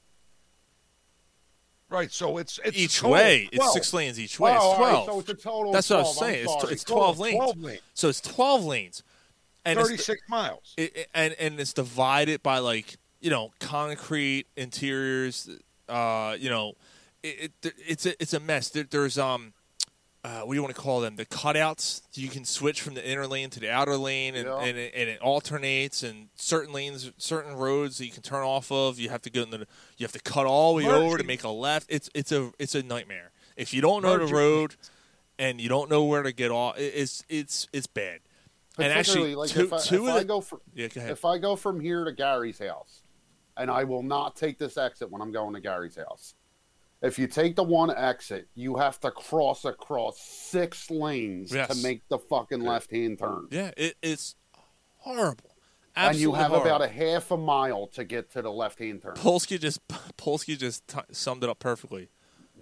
[1.90, 4.50] Right, so it's it's each total way, it's six lanes each way.
[4.52, 5.06] Oh, it's all right, twelve.
[5.06, 6.44] so it's a total That's what I was saying.
[6.44, 6.72] It's, sorry.
[6.74, 7.36] it's Total twelve lanes.
[7.36, 7.80] 12 lanes.
[7.94, 9.02] So it's twelve lanes,
[9.64, 10.74] and it's, 36 miles.
[10.76, 15.48] it- and and it's divided by like you know concrete interiors.
[15.88, 16.74] Uh, you know,
[17.22, 18.68] it, it it's a it's a mess.
[18.68, 19.54] There, there's um,
[20.24, 21.16] uh, what do you want to call them?
[21.16, 22.02] The cutouts.
[22.14, 24.58] You can switch from the inner lane to the outer lane, and Yeah.
[24.58, 26.02] and, it, and it alternates.
[26.02, 29.42] And certain lanes, certain roads that you can turn off of, you have to go
[29.42, 29.66] in the
[29.96, 31.86] you have to cut all the way over to make a left.
[31.88, 33.30] It's it's a it's a nightmare.
[33.56, 34.76] If you don't know the road
[35.38, 38.20] and you don't know where to get off, it's it's it's bad.
[38.78, 41.24] And actually, like two, if I, two if I the, go from yeah, go if
[41.24, 43.02] I go from here to Gary's house,
[43.56, 46.34] and I will not take this exit when I'm going to Gary's house.
[47.00, 51.68] If you take the one exit, you have to cross across six lanes Yes.
[51.68, 53.46] to make the fucking left hand turn.
[53.50, 54.34] Yeah, it, it's
[54.98, 55.54] horrible.
[55.94, 56.66] and you have horrible.
[56.66, 59.14] about a half a mile to get to the left hand turn.
[59.14, 59.86] Polsky just
[60.18, 62.08] Polsky just t- summed it up perfectly.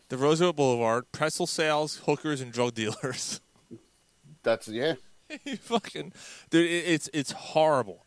[0.08, 3.40] The Roosevelt Boulevard, pretzel sales, hookers, and drug dealers.
[4.42, 4.94] That's yeah.
[5.44, 6.12] you fucking
[6.50, 8.04] dude, it, it's it's horrible.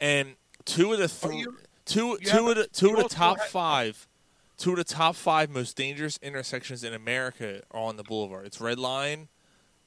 [0.00, 3.38] And two of the three, you- two yeah, two of the two of the top
[3.38, 4.08] had- five,
[4.56, 8.46] two of the top five most dangerous intersections in America are on the boulevard.
[8.46, 9.28] It's Red Lion,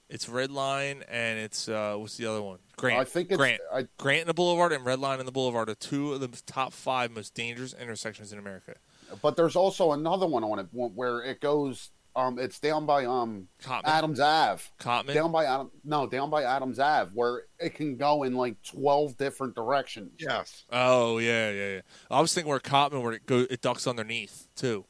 [0.09, 2.59] it's Red Lion, and it's uh, what's the other one?
[2.77, 2.99] Grant.
[2.99, 3.61] I think it's Grant.
[3.73, 6.29] I, Grant and the Boulevard and Red Lion and the Boulevard are two of the
[6.45, 8.75] top five most dangerous intersections in America.
[9.21, 11.91] but there's also another one on it where it goes.
[12.15, 13.81] Um, it's down by um Cottman.
[13.85, 14.63] Adams Ave.
[14.79, 15.13] Cottman.
[15.13, 19.15] Down by Adam, no, down by Adams Ave, where it can go in like twelve
[19.17, 20.11] different directions.
[20.19, 20.65] Yes.
[20.71, 21.81] Oh yeah, yeah, yeah.
[22.09, 24.85] I was thinking where Cottman, where it go, it ducks underneath too.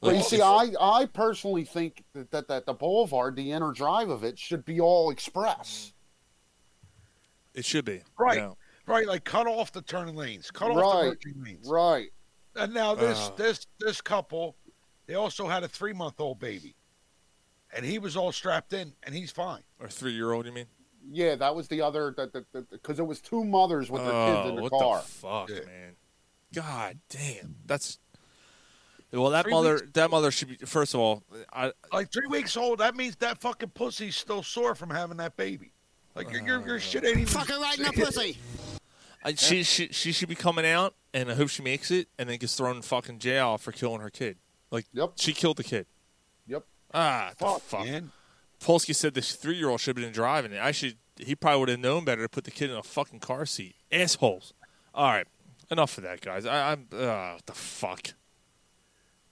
[0.00, 4.08] But you see, I, I personally think that, that, that the boulevard, the inner drive
[4.08, 5.92] of it, should be all express.
[7.54, 8.38] it should be Right.
[8.38, 8.52] Yeah.
[8.86, 11.04] Right, like cut off the turning lanes, cut off the Right.
[11.08, 11.68] merging lanes.
[11.68, 12.08] Right.
[12.56, 13.30] And now this Uh.
[13.36, 14.56] this this couple,
[15.10, 16.76] they also had a three month old baby,
[17.74, 19.62] and he was all strapped in, and he's fine.
[19.80, 20.66] Or three year old, you mean?
[21.10, 24.50] Yeah, that was the other that because it was two mothers with their oh, kids
[24.50, 24.98] in the oh, what car.
[24.98, 25.66] the fuck, Yeah.
[25.66, 25.96] man?
[26.54, 27.98] God damn, that's.
[29.12, 30.56] Well, that Three mother, weeks- that mother should be.
[30.64, 34.76] First of all, I Like three weeks old, that means that fucking pussy's still sore
[34.76, 35.72] from having that baby.
[36.14, 38.38] Like your your, your shit ain't even Fucker right in the pussy.
[39.24, 42.28] I, she, she she should be coming out, and I hope she makes it, and
[42.28, 44.38] then gets thrown in fucking jail for killing her kid.
[44.70, 45.12] Like, Yep.
[45.16, 45.86] she killed the kid.
[46.46, 46.64] Yep.
[46.94, 47.84] Ah, the Fuck, fuck.
[47.86, 48.12] man.
[48.60, 50.60] Polsky said this three year old should have been driving it.
[50.60, 50.96] I should.
[51.16, 53.74] He probably would have known better to put the kid in a fucking car seat.
[53.92, 54.52] Assholes.
[54.94, 55.26] All right,
[55.70, 56.44] enough of that, guys.
[56.46, 56.86] I, I'm.
[56.92, 58.12] Uh, what the fuck.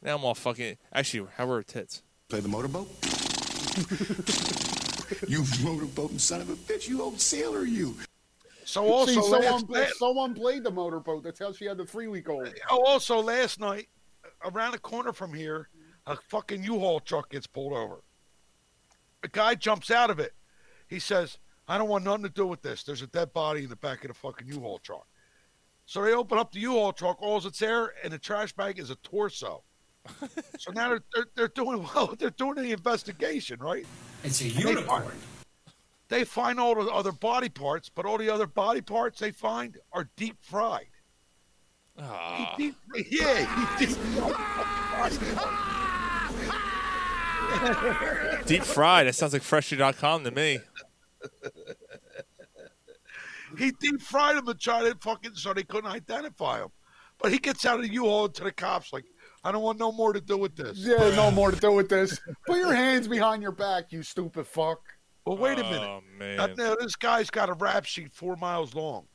[0.02, 0.77] Now I'm all fucking.
[0.93, 2.02] Actually, how were her tits?
[2.28, 2.89] Play the motorboat?
[5.28, 7.97] you motorboating son of a bitch, you old sailor, you.
[8.65, 11.23] So also See, last someone, night, someone played the motorboat.
[11.24, 12.52] That's how she had the three week old.
[12.70, 13.89] oh, also last night,
[14.44, 15.69] around the corner from here,
[16.06, 18.02] a fucking U-Haul truck gets pulled over.
[19.23, 20.32] A guy jumps out of it.
[20.86, 22.82] He says, "I don't want nothing to do with this.
[22.82, 25.06] There's a dead body in the back of the fucking U-Haul truck."
[25.86, 27.20] So they open up the U-Haul truck.
[27.20, 29.65] All that's there in the trash bag is a torso.
[30.59, 32.15] so now they're, they're they're doing well.
[32.19, 33.86] They're doing the investigation, right?
[34.24, 35.10] It's a And they find-
[36.09, 39.77] They find all the other body parts, but all the other body parts they find
[39.93, 40.89] are deep fried.
[42.01, 42.55] Ah.
[42.57, 42.77] He deep,
[43.11, 43.97] yeah, he deep
[48.47, 49.07] Deep fried.
[49.07, 50.61] That sounds like freshly.com to me.
[53.57, 56.69] He deep fried him and tried to fucking so they couldn't identify him.
[57.19, 59.05] But he gets out of the U-Haul to the cops like,
[59.43, 60.79] I don't want no more to do with this.
[60.79, 62.20] Yeah, no more to do with this.
[62.47, 64.79] Put your hands behind your back, you stupid fuck.
[65.25, 65.81] Well, wait a minute.
[65.81, 66.37] Oh man.
[66.37, 69.07] Now, now, this guy's got a rap sheet four miles long.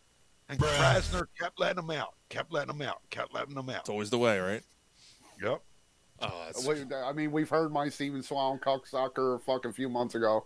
[0.54, 3.80] And Krasner kept letting him out, kept letting him out, kept letting him out.
[3.80, 4.62] It's always the way, right?
[5.42, 5.62] Yep.
[6.22, 10.46] Oh, that's I mean, we've heard my Steven Swan cocksucker a fucking few months ago.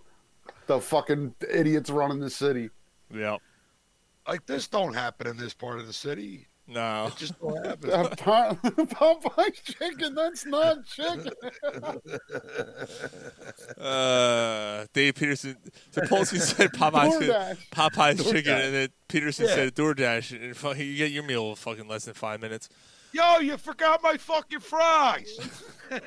[0.68, 2.70] The fucking idiots running the city.
[3.14, 3.42] Yep.
[4.26, 6.48] Like this don't happen in this part of the city.
[6.68, 7.08] No.
[7.08, 7.90] It just don't happen.
[7.92, 11.30] Uh, Pop- Popeye's chicken, that's not chicken.
[13.78, 15.56] Uh, Dave Peterson.
[15.94, 17.70] Sapolsky said Popeye's, DoorDash.
[17.72, 18.32] Popeye's DoorDash.
[18.32, 19.56] chicken, and then Peterson Yeah.
[19.56, 20.42] said DoorDash.
[20.44, 22.70] And fucking, you get your meal in fucking less than five minutes.
[23.14, 25.40] Yo, you forgot my fucking fries.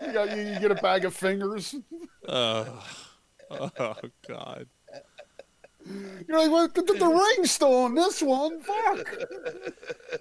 [0.00, 1.74] You, got, you, you get a bag of fingers.
[2.28, 2.84] Oh,
[3.50, 3.94] oh
[4.26, 4.66] God.
[6.28, 8.60] You're like, well, the, the, the ring's still on this one.
[8.60, 9.14] Fuck.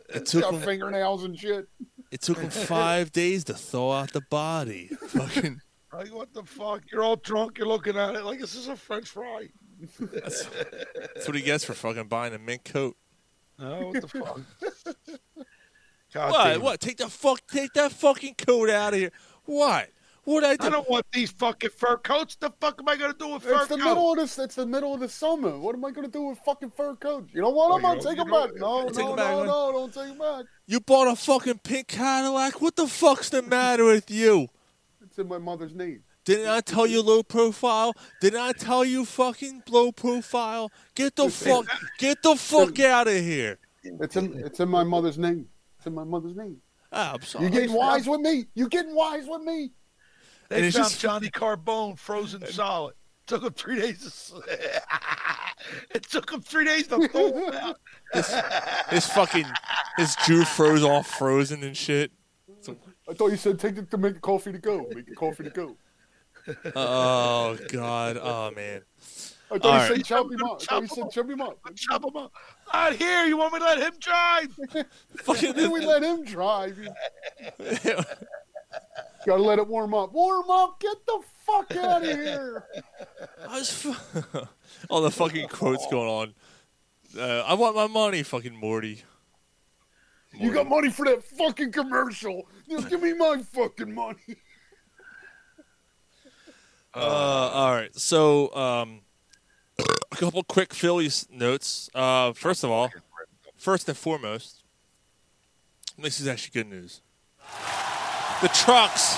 [0.09, 1.67] It took got him, fingernails and shit.
[2.11, 4.87] it took him five days to thaw out the body.
[5.07, 5.61] Fucking.
[5.93, 6.83] Like what the fuck?
[6.91, 7.57] You're all drunk.
[7.57, 9.49] You're looking at it like this is a French fry.
[9.99, 12.95] That's, that's what he gets for fucking buying a mint coat.
[13.59, 14.39] Oh, what the fuck?
[16.13, 16.43] God what?
[16.45, 16.61] damn.
[16.61, 16.79] What?
[16.79, 17.41] Take the fuck.
[17.47, 19.11] Take that fucking coat out of here.
[19.45, 19.89] What?
[20.23, 20.67] What I do?
[20.67, 22.35] I don't want these fucking fur coats.
[22.35, 23.61] The fuck am I gonna do with fur coats?
[23.63, 23.85] It's the coats?
[23.85, 24.37] middle of this.
[24.39, 25.57] It's the middle of the summer.
[25.57, 27.33] What am I gonna do with fucking fur coats?
[27.33, 27.71] You know what?
[27.71, 28.49] Oh, I'm gonna take them back.
[28.55, 29.47] don't- No, Take no, 'em back, no, man.
[29.47, 30.45] no, don't take them back.
[30.67, 32.61] You bought a fucking pink Cadillac.
[32.61, 34.49] What the fuck's the matter with you?
[35.03, 36.03] It's in my mother's name.
[36.23, 37.93] Didn't I tell you low profile?
[38.21, 40.71] Didn't I tell you fucking low profile?
[40.93, 41.65] Get the fuck,
[41.97, 43.57] get the fuck out of here.
[43.83, 44.39] It's in.
[44.45, 45.49] It's in my mother's name.
[45.79, 46.61] It's in my mother's name.
[46.93, 47.45] Ah, I'm sorry.
[47.45, 48.45] You getting wise with me?
[48.53, 49.71] You getting wise with me?
[50.51, 52.95] They And found just- Johnny Carbone frozen solid.
[53.27, 53.99] Took him three days.
[54.01, 54.07] To...
[54.07, 54.33] s-
[55.95, 57.77] it took him three days to thaw him out.
[58.89, 59.45] His fucking,
[59.95, 62.11] his Jew froze off frozen and shit.
[63.09, 64.85] I thought you said take it to make the coffee to go.
[64.93, 65.77] Make the coffee to go.
[66.75, 68.17] Oh god.
[68.21, 68.81] Oh man.
[69.49, 69.95] I thought All you right.
[69.97, 70.61] said chop him up.
[70.61, 71.57] I thought you said chop him up.
[71.75, 72.31] Chop him up.
[72.73, 73.25] Not here.
[73.25, 74.57] You want me to let him drive?
[75.23, 75.53] Fucking.
[75.53, 76.77] Then we let him drive.
[79.25, 80.11] Gotta let it warm up.
[80.13, 80.79] Warm up.
[80.79, 82.65] Get the fuck out of here.
[83.47, 83.95] I was fu-
[84.89, 86.33] all the fucking quotes going on.
[87.17, 89.03] Uh, I want my money, fucking Morty.
[90.33, 92.47] You got money for that fucking commercial.
[92.67, 94.17] Now give me my fucking money.
[96.93, 96.99] Uh,
[97.53, 97.95] all right.
[97.97, 98.99] So, um,
[99.79, 101.89] a couple quick Phillies notes.
[101.95, 102.89] Uh, first of all,
[103.55, 104.63] first and foremost,
[105.97, 106.99] this is actually good news.
[108.41, 109.15] The trucks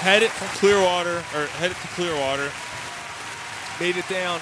[0.00, 2.50] headed from Clearwater or headed to Clearwater,
[3.78, 4.40] made it down.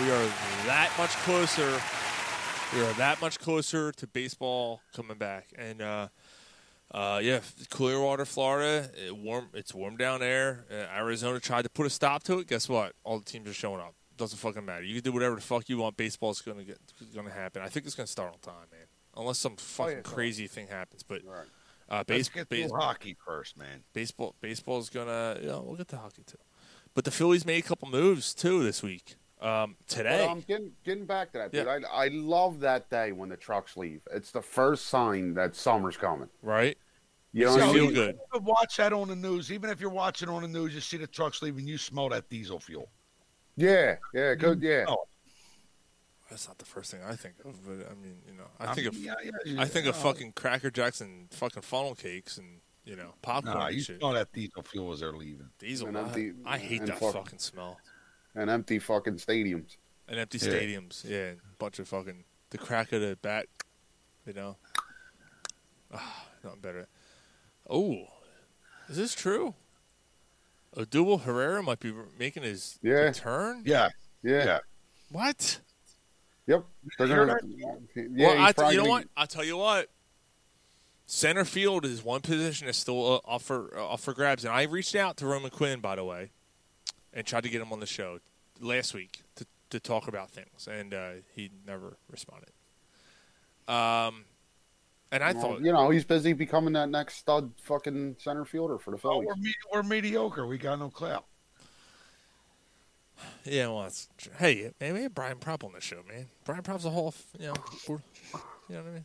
[0.00, 0.26] We are
[0.66, 1.80] that much closer.
[2.74, 6.08] We are that much closer to baseball coming back, and uh,
[6.90, 7.40] uh, yeah,
[7.70, 8.90] Clearwater, Florida.
[9.06, 9.50] It warm.
[9.54, 10.64] It's warm down there.
[10.70, 12.48] Uh, Arizona tried to put a stop to it.
[12.48, 12.92] Guess what?
[13.04, 13.94] All the teams are showing up.
[14.16, 14.84] Doesn't fucking matter.
[14.84, 15.96] You can do whatever the fuck you want.
[15.96, 16.78] Baseball's gonna get
[17.14, 17.62] gonna happen.
[17.62, 18.86] I think it's gonna start on time, man.
[19.16, 21.02] Unless some fucking yeah, it's crazy thing happens.
[21.02, 21.22] But
[21.90, 23.82] uh, Let's base, get base, hockey first, man.
[23.92, 25.38] baseball baseball's gonna.
[25.40, 26.38] You know, we'll get to hockey too.
[26.94, 29.16] But the Phillies made a couple moves too this week.
[29.40, 31.68] Um, today, But I'm getting getting back to that, dude.
[31.68, 34.00] I I love that day when the trucks leave.
[34.12, 36.28] It's the first sign that summer's coming.
[36.42, 36.76] right?
[37.32, 38.18] You know So what you feel good.
[38.34, 39.52] You watch that on the news.
[39.52, 41.68] Even if you're watching on the news, you see the trucks leaving.
[41.68, 42.88] You smell that diesel fuel.
[43.56, 44.86] Yeah, yeah, good, yeah.
[44.88, 45.04] Oh,
[46.30, 48.74] That's not the first thing I think of, but I mean, you know, I I
[48.74, 52.36] think of yeah, yeah, yeah, I think of fucking Cracker Jacks and fucking funnel cakes
[52.36, 53.98] and you know popcorn nah, and you shit.
[53.98, 55.48] smell that diesel fuel as they're leaving.
[55.58, 57.78] Diesel, And I, empty- I hate and that fuck- fucking smell.
[58.34, 59.76] And empty fucking stadiums.
[60.06, 60.52] And empty Yeah.
[60.52, 63.46] stadiums, yeah, a bunch of fucking the crack of the bat,
[64.26, 64.56] you know.
[65.92, 66.88] Ah, nothing better.
[67.68, 68.06] Oh,
[68.88, 69.54] is this true?
[70.76, 72.92] Odubel Herrera might be making his Yeah.
[73.00, 73.62] return.
[73.64, 73.88] Yeah.
[74.22, 74.44] Yeah.
[74.44, 74.58] Yeah.
[75.10, 75.60] What?
[76.48, 76.64] Yep.
[76.98, 79.08] They're You gonna, yeah, well, he's I, you know gonna- what?
[79.16, 79.88] I'll tell you what.
[81.06, 84.52] Center field is one position that's still uh, up for uh, up for grabs, and
[84.52, 86.30] I reached out to Roman Quinn, by the way,
[87.14, 88.18] and tried to get him on the show
[88.60, 92.50] last week to to talk about things, and uh, he never responded.
[93.68, 94.24] Um,
[95.12, 98.78] and I Well, thought, you know, he's busy becoming that next stud fucking center fielder
[98.78, 99.26] for the Oh, Phillies.
[99.28, 100.46] we're, me- we're mediocre.
[100.46, 101.24] We got no clout.
[103.44, 104.08] Yeah, well, it's,
[104.38, 106.26] hey, man, we Brian Propp on the show, man.
[106.44, 107.54] Brian Propp's a whole, you know,
[107.88, 107.94] you
[108.76, 109.04] know what I mean.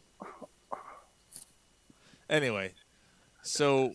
[2.29, 2.73] Anyway,
[3.41, 3.93] so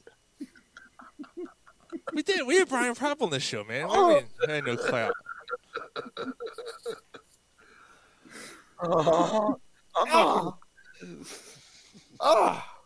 [2.12, 2.46] we did.
[2.46, 3.88] We had Brian Propp on the show, man.
[3.90, 4.24] You mean?
[4.48, 5.12] I had no clout.
[8.80, 9.52] Uh,
[10.10, 10.50] uh,
[12.20, 12.77] Ah.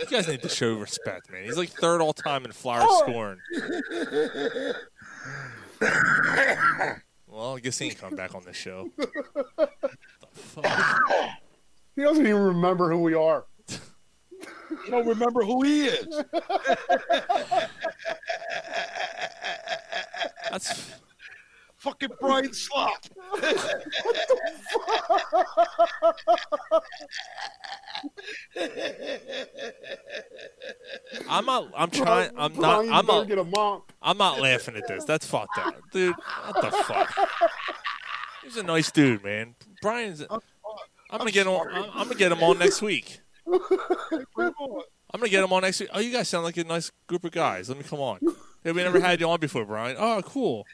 [0.00, 1.44] You guys need to show respect, man.
[1.44, 3.02] He's like third all time in Flyers oh.
[3.02, 3.38] scoring.
[7.26, 8.90] Well, I guess he ain't come back on the show.
[11.96, 13.44] He doesn't even remember who we are.
[13.68, 13.78] you
[14.90, 16.06] don't remember who he is.
[20.50, 20.92] That's
[21.84, 23.04] fucking Brian Slop.
[31.28, 31.70] I'm not.
[31.76, 32.30] I'm trying.
[32.36, 32.88] I'm not.
[32.88, 33.28] I'm not.
[33.28, 33.92] get a mop.
[34.00, 35.04] I'm not laughing at this.
[35.04, 36.14] That's fucked up, dude.
[36.46, 37.14] What the fuck?
[38.42, 39.54] He's a nice dude, man.
[39.82, 40.22] Brian's.
[40.30, 41.60] I'm gonna get him.
[41.70, 43.20] I'm, I'm gonna get him on next week.
[43.46, 43.60] I'm
[45.20, 45.90] gonna get him on next week.
[45.92, 47.68] Oh, you guys sound like a nice group of guys.
[47.68, 48.20] Let me come on.
[48.62, 49.96] Hey, we never had you on before, Brian.
[49.98, 50.64] Oh, cool.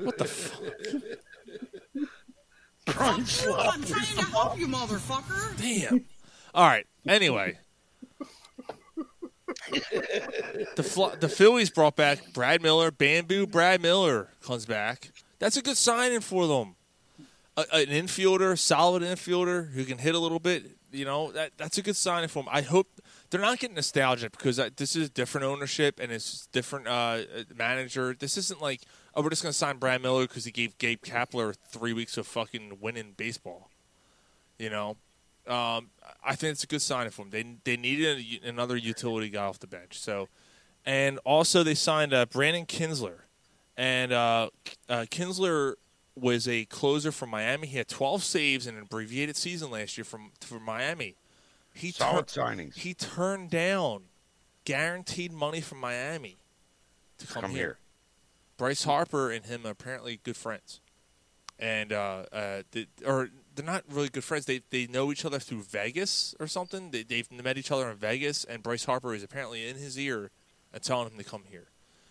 [0.00, 0.62] What the fuck?
[2.96, 3.74] Brian Slop.
[3.74, 5.56] I'm trying to help you, motherfucker.
[5.60, 6.04] Damn.
[6.54, 6.86] All right.
[7.06, 7.58] Anyway,
[10.76, 12.90] the Fl- the Phillies brought back Brad Miller.
[12.90, 15.10] Bamboo Brad Miller comes back.
[15.38, 16.76] That's a good signing for them.
[17.56, 20.76] A, an infielder, solid infielder who can hit a little bit.
[20.92, 22.48] You know that that's a good signing for them.
[22.52, 22.88] I hope
[23.34, 27.18] they're not getting nostalgic because this is different ownership and it's different uh,
[27.56, 28.14] manager.
[28.16, 28.82] This isn't like
[29.12, 32.16] oh we're just going to sign Brad Miller because he gave Gabe Kapler three weeks
[32.16, 33.70] of fucking winning baseball.
[34.56, 34.90] You know,
[35.48, 35.90] um,
[36.24, 37.30] I think it's a good sign for them.
[37.32, 39.98] They they needed a, another utility guy off the bench.
[39.98, 40.28] So,
[40.86, 43.22] and also they signed uh, Brandon Kintzler,
[43.76, 44.50] and uh,
[44.88, 45.74] uh, Kintzler
[46.14, 47.66] was a closer from Miami.
[47.66, 51.16] He had 12 saves in an abbreviated season last year from from Miami.
[51.74, 52.74] He Solid tur- signings.
[52.76, 54.04] He turned down
[54.64, 56.36] guaranteed money from Miami
[57.18, 57.58] to come, Come here.
[57.60, 57.78] here.
[58.56, 60.80] Bryce Harper and him are apparently good friends,
[61.58, 64.46] and uh, uh, they, or they're not really good friends.
[64.46, 66.92] They they know each other through Vegas or something.
[66.92, 70.30] They, they've met each other in Vegas, and Bryce Harper is apparently in his ear
[70.72, 71.66] and telling him to come here.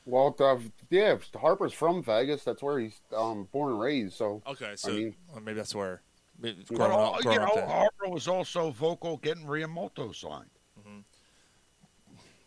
[0.06, 0.58] Well, uh,
[0.90, 2.44] yeah, Harper's from Vegas.
[2.44, 4.16] That's where he's um, born and raised.
[4.16, 6.02] So Okay, so I mean, maybe that's where.
[6.42, 7.66] Growing uh, up, you growing up know.
[7.68, 10.50] Harper was also vocal getting Realmuto signed.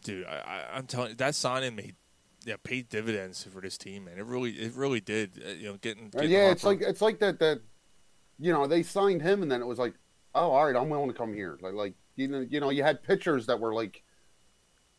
[0.02, 0.26] dude.
[0.26, 1.96] I, I, I'm telling you, that signing made
[2.44, 4.18] yeah paid dividends for this team, man.
[4.18, 5.42] It really, it really did.
[5.44, 7.60] Uh, you know, getting, uh, getting yeah, it's like it's like that that
[8.38, 9.94] you know they signed him and then it was like,
[10.34, 11.58] oh, all right, I'm willing to come here.
[11.60, 14.02] Like like you know you know you had pitchers that were like,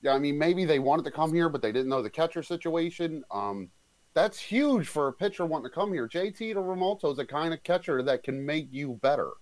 [0.02, 2.44] yeah, I mean maybe they wanted to come here but they didn't know the catcher
[2.44, 3.24] situation.
[3.32, 3.70] Um,
[4.18, 6.08] that's huge for a pitcher wanting to come here.
[6.08, 9.34] JT to Realmuto is the kind of catcher that can make you better.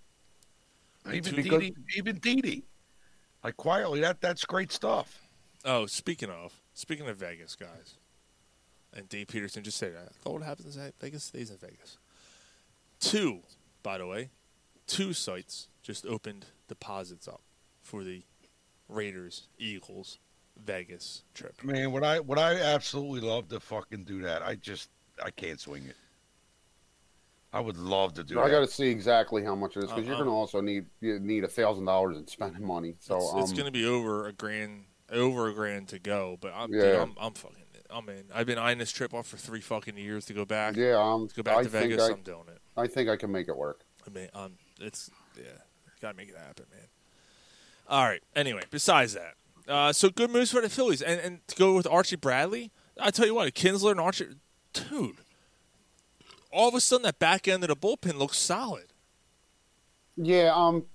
[1.13, 2.65] Even Because- Didi, even Didi.
[3.41, 5.21] Like quietly, that that's great stuff.
[5.63, 7.95] Oh, speaking of speaking of Vegas, guys,
[8.91, 10.13] and Dave Peterson just said that.
[10.15, 11.97] Thought what happens at Vegas stays in Vegas.
[12.99, 13.43] Two,
[13.81, 14.31] by the way,
[14.87, 17.41] two sites just opened deposits up
[17.81, 18.23] for the
[18.89, 20.19] Raiders Eagles
[20.63, 21.63] Vegas trip.
[21.63, 24.41] Man, would I would I absolutely love to fucking do that?
[24.41, 24.89] I just
[25.23, 25.95] I can't swing it.
[27.53, 28.43] I would love to do it.
[28.43, 30.59] I got to see exactly how much it is because Uh, you're going to also
[30.59, 32.95] need you need a thousand dollars in spending money.
[32.99, 36.37] So it's, um, it's going to be over a grand, over a grand to go.
[36.41, 37.01] But I'm, dude, Yeah.
[37.03, 38.25] I'm, I'm fucking, I'm in.
[38.33, 40.75] I've been eyeing this trip off for three fucking years to go back.
[40.75, 42.09] yeah, um, to go back I to think Vegas.
[42.09, 42.59] I, I'm doing it.
[42.75, 43.85] I think I can make it work.
[44.05, 45.43] I mean, um, it's yeah,
[46.01, 46.87] gotta make it happen, man.
[47.87, 48.21] All right.
[48.35, 49.35] Anyway, besides that,
[49.67, 52.71] uh, so good moves for the Phillies, and and to go with Archie Bradley.
[52.99, 54.27] I tell you what, Kintzler and Archie,
[54.73, 55.17] dude.
[56.51, 58.93] All of a sudden, that back end of the bullpen looks solid.
[60.15, 60.85] Yeah, um,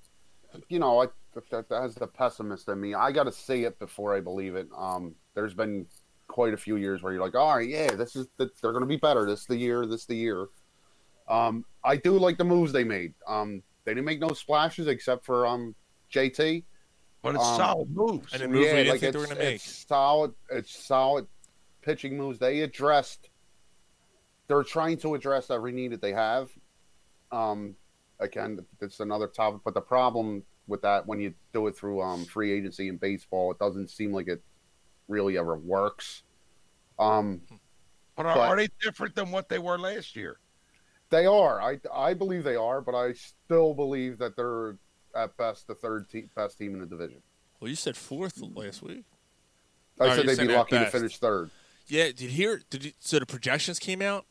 [0.68, 1.06] you know, I,
[1.50, 2.94] that, that's the pessimist in me.
[2.94, 4.68] I got to see it before I believe it.
[4.74, 5.86] Um, there's been
[6.28, 8.86] quite a few years where you're like, all right, yeah, this is they're going to
[8.86, 9.26] be better.
[9.26, 9.84] This is the year.
[9.84, 10.46] This is the year.
[11.28, 13.14] Um, I do like the moves they made.
[13.26, 15.74] Um, they didn't make no splashes except for um
[16.12, 16.64] JT.
[17.22, 18.32] But it's Um, solid moves.
[18.32, 19.54] And it moved we didn't think they it's, were gonna make.
[19.56, 20.34] it's solid.
[20.50, 21.26] It's solid
[21.82, 22.38] pitching moves.
[22.38, 23.28] They addressed.
[24.46, 26.50] They're trying to address every need that they have.
[27.30, 27.76] Um,
[28.18, 32.24] again, it's another topic, but the problem with that when you do it through um
[32.24, 34.42] free agency in baseball, it doesn't seem like it
[35.08, 36.22] really ever works.
[36.98, 37.42] Um,
[38.16, 40.38] But are, but- are they different than what they were last year?
[41.10, 41.60] they are.
[41.60, 44.76] I I believe they are, but I still believe that they're
[45.14, 47.22] at best the third te- best team in the division.
[47.60, 49.04] Well, you said fourth last week.
[50.00, 51.50] I said they'd be lucky to finish third.
[51.88, 52.60] Yeah, did you hear?
[52.70, 54.24] Did you, so the projections came out?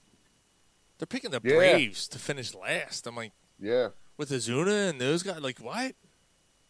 [0.97, 1.55] They're picking the Yeah.
[1.55, 3.05] Braves to finish last.
[3.07, 3.89] I'm like, Yeah.
[4.17, 5.93] with Acuña and those guys, like what?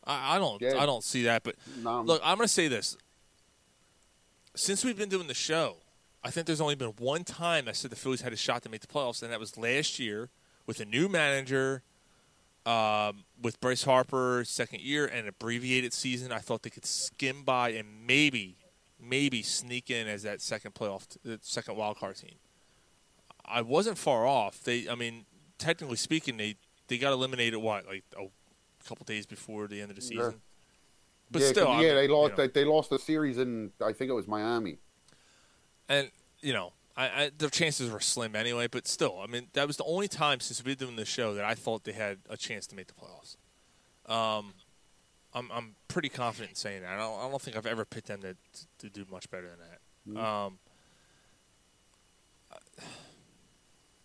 [0.06, 0.78] I, I don't, Yeah.
[0.82, 1.44] I don't see that.
[1.44, 2.98] But look, I'm gonna say this.
[4.56, 5.78] Since we've been doing the show,
[6.24, 8.70] I think there's only been one time I said the Phillies had a shot to
[8.70, 10.30] make the playoffs, and that was last year
[10.66, 11.84] with a new manager,
[12.70, 16.32] um, with Bryce Harper second year and abbreviated season.
[16.32, 18.58] I thought they could skim by and maybe,
[19.02, 22.36] maybe sneak in as that second playoff, the second wild card team.
[23.44, 24.64] I wasn't far off.
[24.64, 25.26] They, I mean,
[25.58, 28.28] technically speaking, they they got eliminated what like a
[28.88, 30.36] couple days before the end of the season.
[31.32, 32.38] But yeah, still, I yeah, mean, they you lost.
[32.38, 32.46] know.
[32.46, 34.78] They, they lost the series in I think it was Miami.
[35.88, 38.68] and you know, I, I, their chances were slim anyway.
[38.68, 41.34] But still, I mean, that was the only time since we've been doing this show
[41.36, 43.38] that I thought they had a chance to make the playoffs.
[44.14, 44.54] Um,
[45.34, 46.92] I'm I'm pretty confident in saying that.
[46.92, 48.36] I don't, I don't think I've ever picked them to
[48.80, 50.22] to do much better than that.
[50.22, 50.60] Um,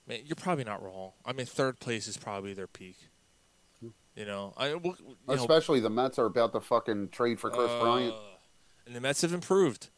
[0.07, 1.13] man, you're probably not wrong.
[1.25, 2.97] I mean, third place is probably their peak.
[4.15, 7.51] You know, I we'll- you know, Especially the Mets are about to fucking trade for
[7.51, 8.15] Chris uh, Bryant.
[8.87, 9.89] and the Mets have improved.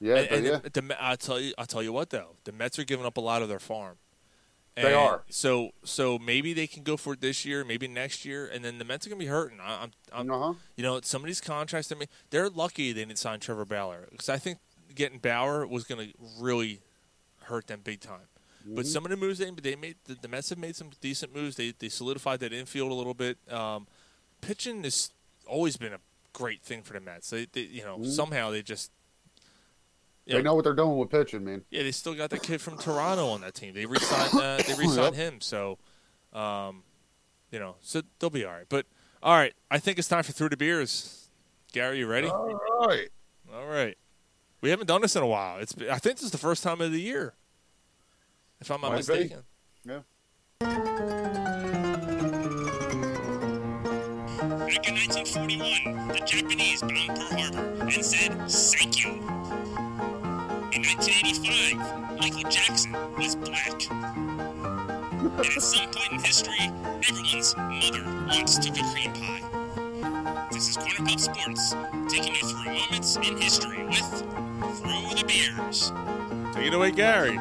[0.00, 2.52] Yeah, and, and they- the, the, I tell you, I tell you what though, the
[2.52, 3.96] Mets are giving up a lot of their farm.
[4.74, 5.22] They are.
[5.30, 8.76] So, so maybe they can go for it this year, maybe next year, and then
[8.76, 9.58] the Mets are gonna be hurting.
[9.58, 10.52] I, I'm, I'm Uh-huh.
[10.76, 11.90] you know, some of these contracts.
[11.90, 14.58] I mean, they're lucky they didn't sign Trevor Bauer because I think
[14.94, 16.08] getting Bauer was gonna
[16.38, 16.80] really
[17.44, 18.28] hurt them big time.
[18.66, 18.88] But Mhm.
[18.88, 21.56] some of the moves they they made, the, the Mets have made some decent moves.
[21.56, 23.38] They they solidified that infield a little bit.
[23.50, 23.86] Um,
[24.42, 25.10] pitching has
[25.46, 26.00] always been a
[26.34, 27.30] great thing for the Mets.
[27.30, 28.10] They, they you know, Mhm.
[28.14, 28.90] somehow they just
[30.26, 31.62] you They know what they're doing with pitching, man.
[31.70, 33.74] yeah, they still got the kid from Toronto on that team.
[33.74, 35.34] They re-signed, uh, they re-signed Yep.
[35.34, 35.78] him, so
[36.32, 36.82] um,
[37.50, 38.66] you know, so they'll be all right.
[38.68, 38.86] But
[39.22, 41.28] all right, I think it's time for through the beers.
[41.72, 42.28] Gary, you ready?
[42.28, 42.54] All
[42.86, 43.08] right.
[43.54, 43.96] All right.
[44.60, 45.58] We haven't done this in a while.
[45.58, 47.34] It's I think this is the first time of the year,
[48.60, 49.12] if I'm not Might be.
[49.12, 49.42] mistaken.
[49.84, 50.00] Yeah.
[54.66, 59.12] Back in 1941, the Japanese bombed Pearl Harbor and said, thank you.
[60.76, 63.90] In 1985, Michael Jackson was black.
[63.90, 66.70] And at some point in history,
[67.08, 70.48] everyone's mother once took a cream pie.
[70.52, 71.74] This is Corner Pub Sports,
[72.10, 74.04] taking you through moments in history with
[74.82, 75.92] Through the Beers.
[76.54, 77.36] Take it away, Gary.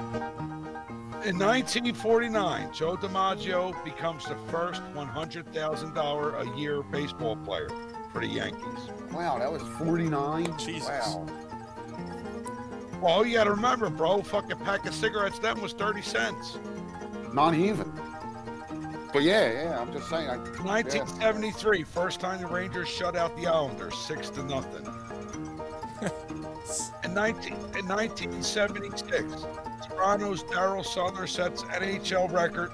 [1.26, 7.68] In 1949, Joe DiMaggio becomes the first $100,000 a year baseball player
[8.14, 8.90] for the Yankees.
[9.12, 10.58] Wow, that was 49.
[10.58, 10.88] Jesus.
[10.88, 11.28] Wow.
[13.06, 16.58] Well, you got to remember, bro, fucking pack of cigarettes then was 30 cents.
[17.34, 17.92] Not even.
[19.14, 20.28] But yeah, yeah, I'm just saying.
[20.28, 24.88] I, 1973, first time the Rangers shut out the Islanders, six to nothing.
[27.04, 29.46] in, 19, in 1976,
[29.88, 32.72] Toronto's Darryl Sittler sets NHL record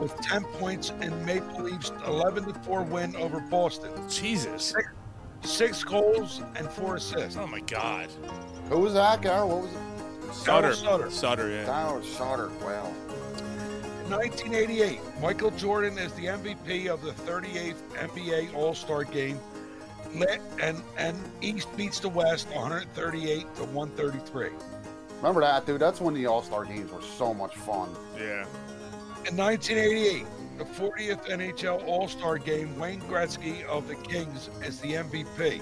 [0.00, 3.92] with 10 points in Maple Leafs' 11 to 4 win over Boston.
[4.08, 4.74] Jesus.
[4.74, 4.88] Six,
[5.42, 7.36] six goals and four assists.
[7.36, 8.08] Oh my God.
[8.68, 9.42] Who was that, guy?
[9.42, 10.34] What was it?
[10.34, 10.74] Sutter.
[10.74, 11.10] Sutter.
[11.10, 11.64] Sutter, yeah.
[11.64, 12.48] Darryl Sutter.
[12.64, 12.92] Wow.
[14.04, 19.38] In 1988, Michael Jordan is the MVP of the 38th NBA All-Star Game,
[20.14, 24.50] Lit- and and East beats the West 138 to 133.
[25.16, 25.80] Remember that, dude?
[25.80, 27.88] That's when the All Star games were so much fun.
[28.16, 28.44] Yeah.
[29.28, 30.24] In 1988,
[30.58, 35.60] the 40th NHL All-Star Game, Wayne Gretzky of the Kings is the MVP.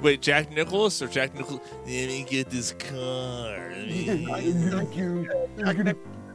[0.00, 1.60] Wait, Jack Nicholas or Jack Nicholas?
[1.80, 3.68] Let me get this car.
[3.70, 4.24] Let me-
[4.70, 5.28] Thank you.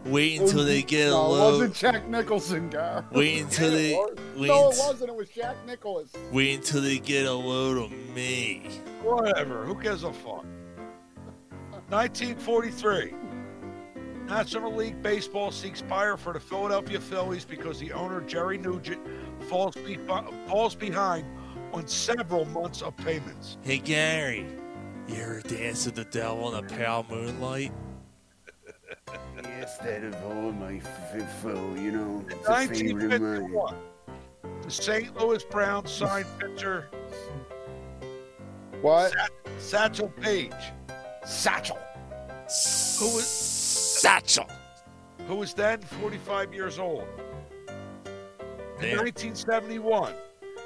[0.06, 1.52] Wait oh, until they get a no, it load.
[1.54, 3.04] wasn't Jack Nicholson, guy.
[3.12, 4.18] Wait until they- it was.
[4.38, 5.10] wait no, it until- wasn't.
[5.10, 6.14] It was Jack Nicklaus.
[6.32, 8.70] Wait until they get a load of me.
[9.02, 9.66] Whatever.
[9.66, 10.46] Who gives a fuck?
[11.90, 13.14] 1943.
[14.28, 19.00] National League Baseball seeks buyer for the Philadelphia Phillies because the owner, Jerry Nugent,
[19.50, 20.00] falls, be-
[20.48, 21.26] falls behind
[21.74, 23.58] on several months of payments.
[23.62, 24.48] Hey Gary,
[25.08, 27.72] you ever dance with the devil in the pale moonlight?
[29.44, 30.80] Yes, that of all my
[31.42, 33.52] foe, you know, it's a favorite of mine.
[33.52, 33.76] 1951.
[34.62, 35.18] The St.
[35.18, 36.90] Louis Browns signed pitcher
[38.82, 39.14] What?
[39.58, 40.52] Satchel Paige.
[41.26, 41.78] Satchel.
[43.00, 44.48] Who was Satchel.
[45.28, 47.08] Who was then 45 years old.
[48.78, 48.98] In Damn.
[49.06, 50.14] 1971,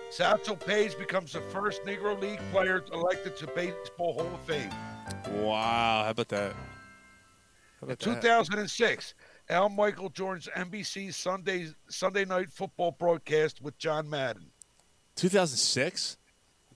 [0.09, 4.71] Satchel Paige becomes the first Negro League player elected to Baseball Hall of Fame.
[5.43, 6.53] Wow, how about that?
[7.79, 8.21] How In about that?
[8.21, 9.13] 2006,
[9.49, 14.47] Al Michael joins NBC's Sunday Sunday Night Football broadcast with John Madden.
[15.15, 16.17] 2006?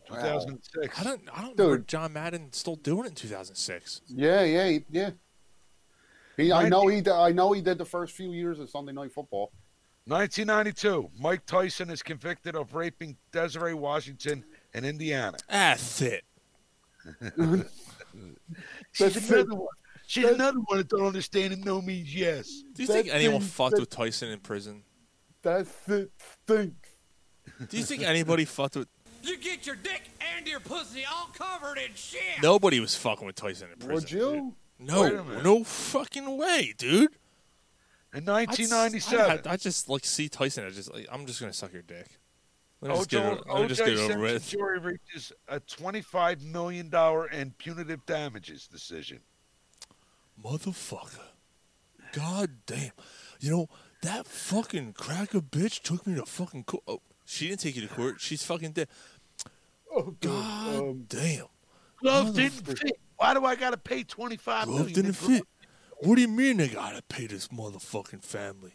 [0.07, 0.99] 2006.
[0.99, 1.21] I don't.
[1.33, 4.01] I don't remember John Madden still doing it in 2006.
[4.07, 5.11] Yeah, yeah, yeah.
[6.37, 7.03] He, I know he.
[7.09, 9.51] I know he did the first few years of Sunday Night Football.
[10.05, 14.43] 1992, Mike Tyson is convicted of raping Desiree Washington
[14.73, 15.37] in Indiana.
[15.49, 16.25] That's it.
[18.91, 19.57] She's That's another it.
[20.03, 20.07] One.
[20.07, 22.63] She's another one that don't understand and no means yes.
[22.73, 24.83] Do you think anyone thing- fucked that- with Tyson in prison?
[25.43, 26.11] That shit
[26.45, 26.89] stinks.
[27.69, 28.87] Do you think anybody fucked with?
[29.23, 30.03] You get your dick
[30.37, 32.21] and your pussy all covered in shit.
[32.41, 33.93] Nobody was fucking with Tyson in prison.
[33.95, 34.55] Would you?
[34.79, 35.43] No, Wait a minute.
[35.43, 37.09] no fucking way, dude.
[38.13, 40.65] In 1997, I, I just like see Tyson.
[40.65, 42.07] I just like, I'm just gonna suck your dick.
[42.81, 44.49] Let me just OJ, get it, let me just get it over with.
[44.49, 46.93] jury reaches a $25 million
[47.31, 49.19] and punitive damages decision.
[50.41, 51.19] Motherfucker.
[52.13, 52.91] God damn.
[53.39, 53.69] You know,
[54.01, 56.83] that fucking cracker bitch took me to fucking court.
[56.87, 58.19] Oh, she didn't take you to court.
[58.19, 58.87] She's fucking dead.
[59.91, 61.45] Oh, God um, damn.
[62.01, 62.97] Glove didn't fit.
[63.17, 64.93] Why do I got to pay 25 Glove million?
[64.93, 65.43] didn't fit.
[66.03, 68.73] What do you mean I gotta pay this motherfucking family?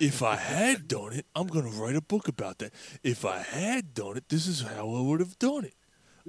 [0.00, 2.72] If I had done it, I'm gonna write a book about that.
[3.04, 5.74] If I had done it, this is how I would have done it.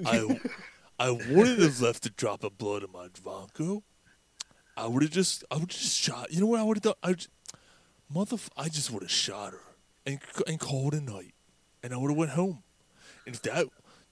[0.05, 0.39] I,
[0.99, 3.83] I wouldn't have left a drop of blood in my Bronco.
[4.79, 6.31] I would have just, I would just shot.
[6.31, 6.93] You know what I would have done?
[7.03, 7.29] I just,
[8.13, 9.59] motherf- I just would have shot her
[10.05, 11.33] and and called it a night,
[11.83, 12.63] and I would have went home.
[13.25, 13.67] And if that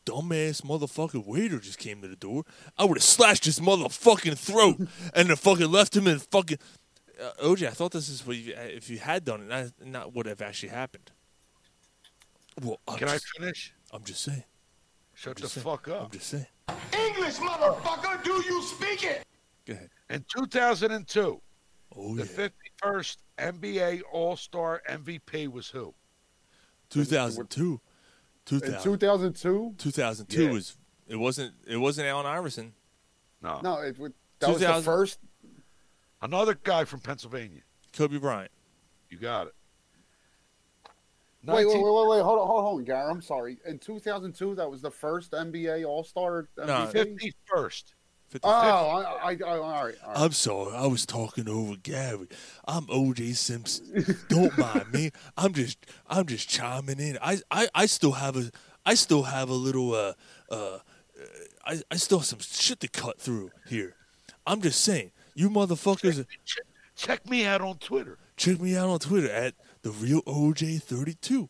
[0.06, 2.44] dumbass motherfucking waiter just came to the door,
[2.78, 4.78] I would have slashed his motherfucking throat
[5.14, 6.58] and then fucking left him in fucking.
[7.20, 10.14] Uh, OJ, I thought this is what you, if you had done it, not, not
[10.14, 11.12] what have actually happened.
[12.62, 13.74] Well, I'm Can I finish?
[13.92, 14.44] I'm just saying.
[15.16, 15.64] Shut the saying.
[15.64, 16.04] fuck up.
[16.06, 16.46] I'm just saying.
[16.94, 19.24] English, motherfucker, do you speak it?
[19.66, 19.90] Go ahead.
[20.10, 21.42] In 2002,
[21.96, 22.48] Oh the yeah.
[22.84, 25.94] 51st NBA All Star MVP was who?
[26.90, 27.82] 2002.
[28.52, 29.76] In 2000, 2002?
[29.78, 30.52] 2002 Yeah.
[30.52, 30.78] was
[31.08, 32.74] it wasn't it wasn't Allen Iverson.
[33.42, 33.60] No.
[33.62, 35.20] No, it, would- that was the first.
[36.22, 37.62] Another guy from Pennsylvania.
[37.94, 38.52] Kobe Bryant.
[39.10, 39.54] You got it.
[41.44, 42.22] Wait, wait, wait, wait, wait.
[42.24, 43.10] Hold on, hold on, hold on, Gary.
[43.10, 43.58] I'm sorry.
[43.66, 47.32] In 2002, that was the first NBA All Star MVP.
[47.54, 47.84] 51st.
[48.44, 49.64] Oh, I, I, I, all right.
[49.72, 49.96] All right.
[50.16, 52.28] I'm sorry, I was talking over Gary.
[52.68, 54.18] I'm OJ Simpson.
[54.28, 55.12] Don't mind me.
[55.38, 55.78] I'm just
[56.08, 57.18] I'm just chiming in.
[57.22, 58.52] I, I, I still have a
[58.86, 60.14] I still have a little uh
[60.52, 60.80] uh
[61.66, 63.96] I, I still have some shit to cut through here.
[64.46, 66.26] I'm just saying, you motherfuckers.
[66.96, 68.18] Check me out on Twitter.
[68.36, 71.50] Check me out on Twitter at the real OJ32.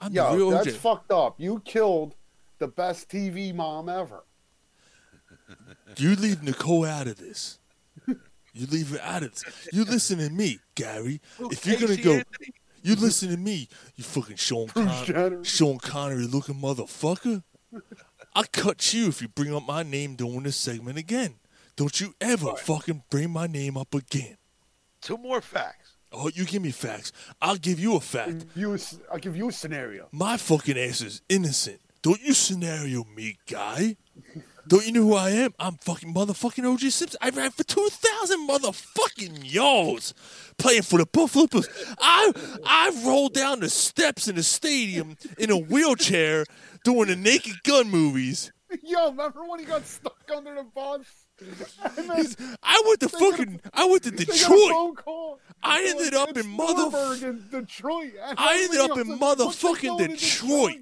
[0.00, 0.72] I'm the Yo, real that's OJ.
[0.76, 1.40] fucked up.
[1.40, 2.14] You killed
[2.58, 4.24] the best TV mom ever.
[5.96, 7.58] You leave Nicole out of this.
[8.06, 9.44] You leave her out of this.
[9.72, 11.20] You listen to me, Gary.
[11.50, 12.54] If you're gonna go, Anthony?
[12.82, 13.68] you listen to me.
[13.96, 15.44] You fucking Sean Con- Jenner.
[15.44, 17.42] Sean Connery looking motherfucker.
[18.34, 21.34] I'll cut you if you bring up my name during this segment again.
[21.76, 24.36] Don't you ever fucking bring my name up again.
[25.00, 25.92] Two more facts.
[26.12, 27.10] Oh, you give me facts.
[27.42, 28.46] I'll give you a fact.
[28.54, 30.06] You, a s- I'll give you a scenario.
[30.12, 31.80] My fucking ass is innocent.
[32.02, 33.96] Don't you scenario me, guy.
[34.66, 35.52] Don't you know who I am?
[35.58, 37.18] I'm fucking motherfucking OJ Simpson.
[37.20, 40.14] I ran for 2,000 motherfucking yards
[40.56, 41.68] playing for the Buffalo Bills.
[42.00, 42.32] I,
[42.64, 46.46] I rolled down the steps in the stadium in a wheelchair
[46.84, 48.52] doing the Naked Gun movies.
[48.82, 51.02] Yo, remember when he got stuck under the bus?
[51.96, 52.10] Then
[52.62, 54.96] I went to fucking, I went to a Detroit.
[55.62, 58.12] I ended like, up in mother- Nuremberg in Detroit.
[58.22, 60.78] I I'm ended up in motherfucking to Detroit.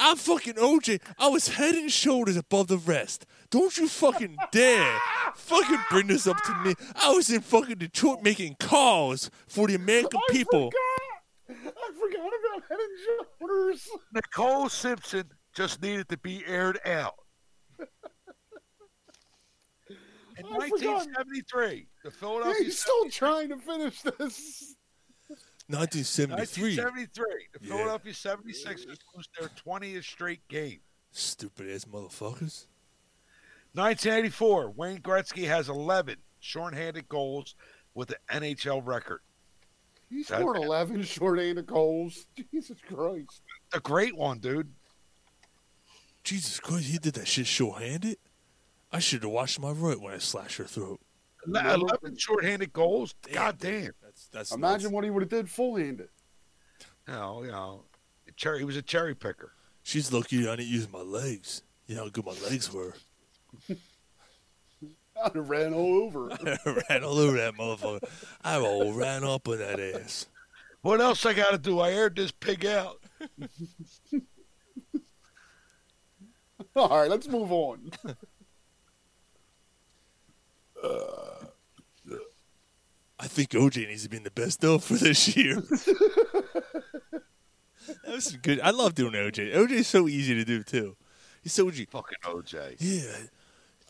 [0.00, 1.00] I'm fucking OJ.
[1.18, 3.26] I was head and shoulders above the rest.
[3.50, 4.98] Don't you fucking dare
[5.34, 6.74] fucking bring this up to me.
[6.96, 10.70] I was in fucking Detroit making calls for the American I people.
[10.70, 11.66] forgot.
[11.66, 12.98] I forgot about Head and
[13.40, 13.88] Shoulders.
[14.14, 15.24] Nicole Simpson
[15.54, 17.14] just needed to be aired out.
[20.38, 21.06] In I forgot.
[21.06, 24.76] 1973, the Philadelphia He's still trying to finish this.
[25.70, 26.76] 1973.
[26.76, 27.68] 1973, the Yeah.
[27.76, 30.80] Philadelphia 76ers lose their 20th straight game.
[31.12, 32.66] Stupid ass motherfuckers.
[33.72, 37.54] 1984, Wayne Gretzky has 11 shorthanded goals
[37.94, 39.20] with the NHL record.
[40.08, 42.26] He That- scored 11 short-handed goals.
[42.52, 43.42] Jesus Christ.
[43.72, 44.74] A great one, dude.
[46.24, 48.18] Jesus Christ, he did that shit short-handed.
[48.92, 51.00] I should have washed my right when I slashed her throat.
[51.46, 53.14] 11 shorthanded goals.
[53.32, 53.92] God damn.
[54.32, 56.08] That's that's Imagine what he would have did full-handed.
[57.08, 57.84] You know, you know,
[58.36, 58.58] cherry.
[58.58, 59.52] He was a cherry picker.
[59.82, 61.62] She's lucky I didn't use my legs.
[61.86, 62.94] You know how good my legs were.
[65.24, 66.32] I'd ran all over.
[66.32, 68.08] I ran all over that motherfucker.
[68.42, 70.26] I all ran up on that ass.
[70.82, 71.80] What else I got to do?
[71.80, 73.00] I aired this pig out.
[76.76, 77.90] all right, let's move on.
[80.82, 81.39] Uh,
[83.20, 85.56] I think OJ needs to be in the best of for this year.
[85.60, 87.22] that
[88.06, 88.60] was good.
[88.60, 89.54] I love doing OJ.
[89.54, 90.96] OJ is so easy to do too.
[91.42, 91.84] He's so easy.
[91.84, 92.76] Fucking OJ.
[92.78, 93.12] Yeah,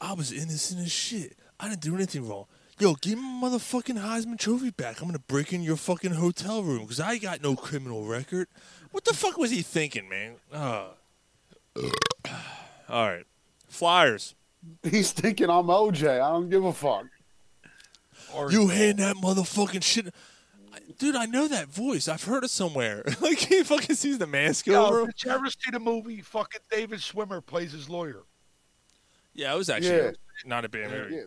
[0.01, 1.37] I was innocent as shit.
[1.61, 2.47] I didn't do anything wrong.
[2.81, 5.01] Yo, give me my motherfucking Heisman Trophy back.
[5.01, 8.49] I'm gonna break in your fucking hotel room because I got no criminal record.
[8.91, 10.37] What the fuck was he thinking, man?
[10.53, 10.87] Uh,
[12.89, 13.27] all right,
[13.69, 14.35] Flyers.
[14.83, 16.21] He's thinking I'm OJ.
[16.21, 17.05] I don't give a fuck.
[18.51, 20.15] You hand that motherfucking shit.
[20.99, 22.09] Dude, I know that voice.
[22.09, 23.03] I've heard it somewhere.
[23.21, 25.07] like he fucking sees the mask over Yo, him.
[25.07, 26.21] did you ever see the movie?
[26.21, 28.23] Fucking David Schwimmer plays his lawyer.
[29.35, 30.11] Yeah, it was actually Yeah.
[30.45, 31.15] not a bad movie.
[31.17, 31.23] Yeah.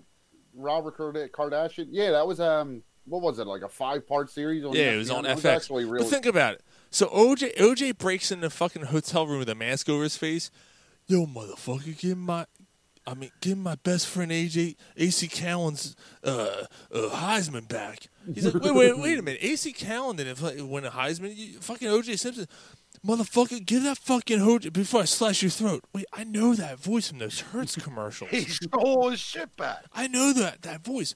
[0.55, 1.87] Robert Kard- Kardashian.
[1.89, 4.63] Yeah, that was um, what was it like a five-part series?
[4.63, 5.45] On Yeah, it was on It FX.
[5.45, 6.61] actually really But think about it.
[6.91, 10.51] So OJ OJ breaks in the fucking hotel room with a mask over his face.
[11.07, 12.45] Yo, motherfucker, give my
[13.05, 18.07] I mean, give my best friend AJ AC Cowlings' uh, uh, Heisman back.
[18.33, 19.43] He's like, wait, wait, wait a minute.
[19.43, 21.35] AC Cowlings didn't win a Heisman.
[21.35, 22.47] You, fucking OJ Simpson,
[23.05, 25.83] motherfucker, give that fucking OJ before I slash your throat.
[25.93, 28.29] Wait, I know that voice from those Hertz commercials.
[28.31, 29.83] He stole his shit back.
[29.93, 31.13] I know that that voice,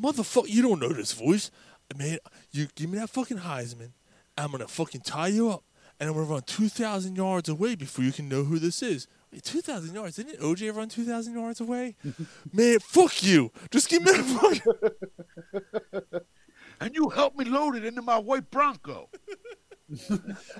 [0.00, 0.48] motherfucker.
[0.48, 1.50] You don't know this voice,
[1.96, 2.18] man.
[2.52, 3.90] You give me that fucking Heisman.
[4.38, 5.64] I'm gonna fucking tie you up,
[5.98, 9.08] and I'm gonna run two thousand yards away before you can know who this is.
[9.34, 10.14] Wait, two thousand yards?
[10.14, 11.96] Didn't OJ run two thousand yards away?
[12.52, 13.50] man, fuck you.
[13.72, 14.60] Just give me that
[15.52, 16.20] fucking.
[16.80, 19.08] And you helped me load it into my white Bronco.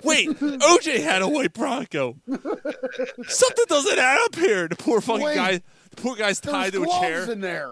[0.05, 2.17] Wait, OJ had a white Bronco.
[3.27, 4.69] Something doesn't add up here.
[4.69, 5.35] The poor fucking Wait.
[5.35, 5.61] guy.
[5.91, 7.31] The poor guy's tied to a gloves chair.
[7.33, 7.69] in there.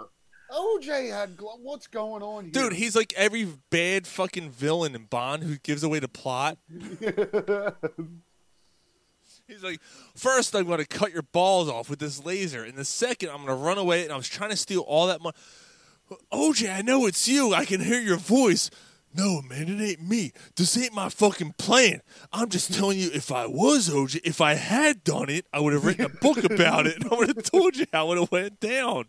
[0.53, 5.05] OJ had glo- what's going on here, Dude, he's like every bad fucking villain in
[5.05, 6.59] Bond who gives away the plot.
[9.53, 9.81] He's like,
[10.15, 13.45] first I'm going to cut your balls off with this laser, and the second I'm
[13.45, 15.37] going to run away, and I was trying to steal all that money.
[16.33, 17.55] OJ, I know it's you.
[17.55, 18.71] I can hear your voice.
[19.15, 20.33] No, man, it ain't me.
[20.57, 22.01] This ain't my fucking plan.
[22.33, 25.75] I'm just telling you, if I was OJ, if I had done it, I would
[25.75, 28.31] have written a book about it, and I would have told you how it would
[28.31, 29.05] went down.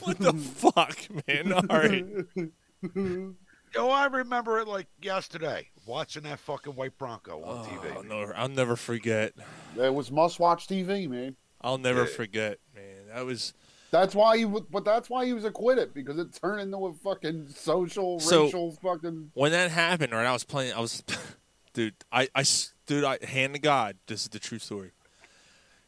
[0.00, 1.52] What the fuck, man?
[1.52, 3.34] All right.
[3.74, 8.08] Yo, I remember it like yesterday, watching that fucking white Bronco on oh, I'll TV.
[8.08, 9.32] never, I'll never forget.
[9.76, 11.36] It was must-watch TV, man.
[11.60, 13.08] I'll never forget, man.
[13.12, 13.52] That was
[13.90, 16.92] That's why he, w- but that's why he was acquitted because it turned into a
[16.92, 19.30] fucking social, So- racial fucking.
[19.34, 20.12] when that happened.
[20.12, 20.74] Right, I was playing.
[20.74, 21.02] I was,
[21.72, 21.94] dude.
[22.12, 22.44] I, I,
[22.86, 23.04] dude.
[23.04, 23.96] I hand to God.
[24.06, 24.90] This is the true story.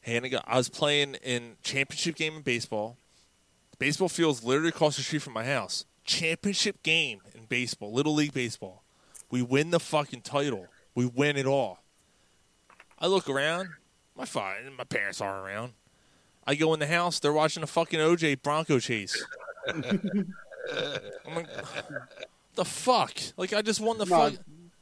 [0.01, 0.45] Hand to God.
[0.47, 2.97] I was playing in championship game in baseball.
[3.79, 5.85] Baseball field's literally across the street from my house.
[6.05, 8.83] Championship game in baseball, little league baseball.
[9.31, 10.67] We win the fucking title.
[10.95, 11.81] We win it all.
[12.99, 13.71] I look around.
[14.17, 15.73] My father, my parents aren't around.
[16.47, 17.19] I go in the house.
[17.19, 19.23] They're watching a fucking OJ Bronco chase.
[19.69, 21.49] I'm like,
[22.55, 23.13] the fuck?
[23.37, 24.35] Like I just won the No, fuck.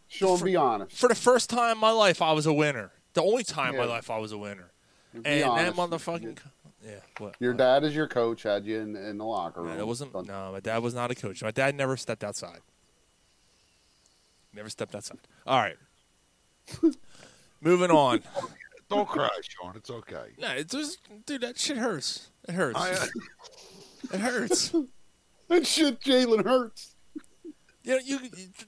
[0.09, 0.97] Sean, for, be honest.
[0.97, 2.93] For the first time in my life, I was a winner.
[3.15, 4.71] The only time in my life I was a winner.
[5.13, 5.77] Be And that honest.
[5.77, 6.39] motherfucking
[6.85, 6.97] yeah.
[7.19, 7.37] What?
[7.41, 8.43] Your dad is your coach.
[8.43, 9.71] Had you in, in the locker room.
[9.73, 10.15] No, that wasn't.
[10.27, 11.43] No, my dad was not a coach.
[11.43, 12.61] My dad never stepped outside.
[14.53, 15.19] Never stepped outside.
[15.47, 15.77] All right.
[17.61, 18.21] Moving on.
[18.89, 19.75] Don't cry, Sean.
[19.77, 20.27] It's okay.
[20.39, 22.29] No, it's just, dude, that shit hurts.
[22.49, 22.79] It hurts.
[22.79, 23.07] I- uh,
[24.13, 24.75] it hurts.
[25.49, 26.95] that shit, Jalen hurts.
[27.83, 28.19] You know, you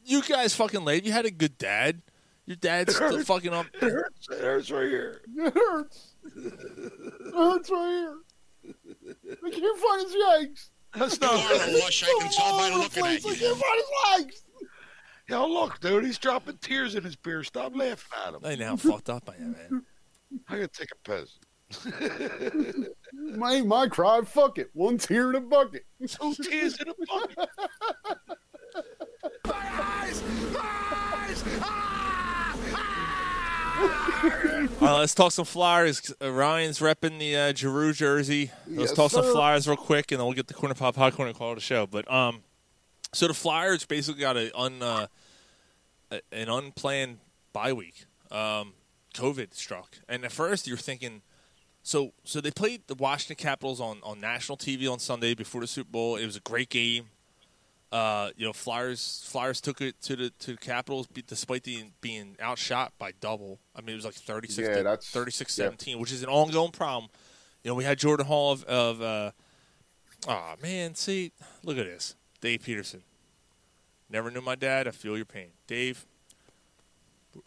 [0.04, 1.04] you guys fucking late.
[1.04, 2.02] You had a good dad.
[2.44, 3.66] Your dad's still fucking up.
[3.74, 4.28] It hurts.
[4.30, 5.20] It hurts right here.
[5.36, 6.14] It hurts.
[7.38, 8.74] Oh, it hurts right here.
[9.44, 10.70] I can't find his legs.
[10.94, 13.24] That's You are a lush, I can tell by All over the looking place.
[13.24, 13.40] at I you.
[13.40, 13.90] can't find his
[14.26, 14.42] legs.
[15.28, 17.42] Yo, look, dude, he's dropping tears in his beer.
[17.42, 18.40] Stop laughing at him.
[18.44, 19.82] I know how fucked up I am, man.
[20.48, 21.38] I gotta take a piss.
[23.36, 24.20] My my cry.
[24.24, 24.70] Fuck it.
[24.72, 25.84] One tear in a bucket.
[26.06, 27.48] Two tears in a bucket.
[33.76, 33.88] All
[34.80, 36.12] right, let's talk some Flyers.
[36.22, 38.50] Uh, Ryan's repping the uh, Giroux jersey.
[38.66, 39.24] Let's Yes, talk some.
[39.24, 41.86] Flyers real quick, and then we'll get the corner pub hot corner call the show.
[41.86, 42.42] But um,
[43.12, 45.06] so the Flyers basically got a un uh,
[46.10, 47.18] an unplanned
[47.52, 48.04] bye week.
[48.30, 48.72] Um,
[49.14, 51.22] COVID struck, and at first you're thinking,
[51.82, 55.66] so so they played the Washington Capitals on on national TV on Sunday before the
[55.66, 56.16] Super Bowl.
[56.16, 57.06] It was a great game.
[57.96, 61.84] Uh, you know, Flyers Flyers took it to the to the Capitals be- despite the,
[62.02, 63.58] being outshot by double.
[63.74, 65.64] I mean, it was like 36 Yeah, to that's- 36 yeah.
[65.64, 67.10] 17, which is an ongoing problem.
[67.62, 69.30] You know, we had Jordan Hall of, of uh,
[70.28, 71.32] oh man, see,
[71.64, 73.02] look at this, Dave Peterson.
[74.10, 74.86] Never knew my dad.
[74.86, 76.04] I feel your pain, Dave.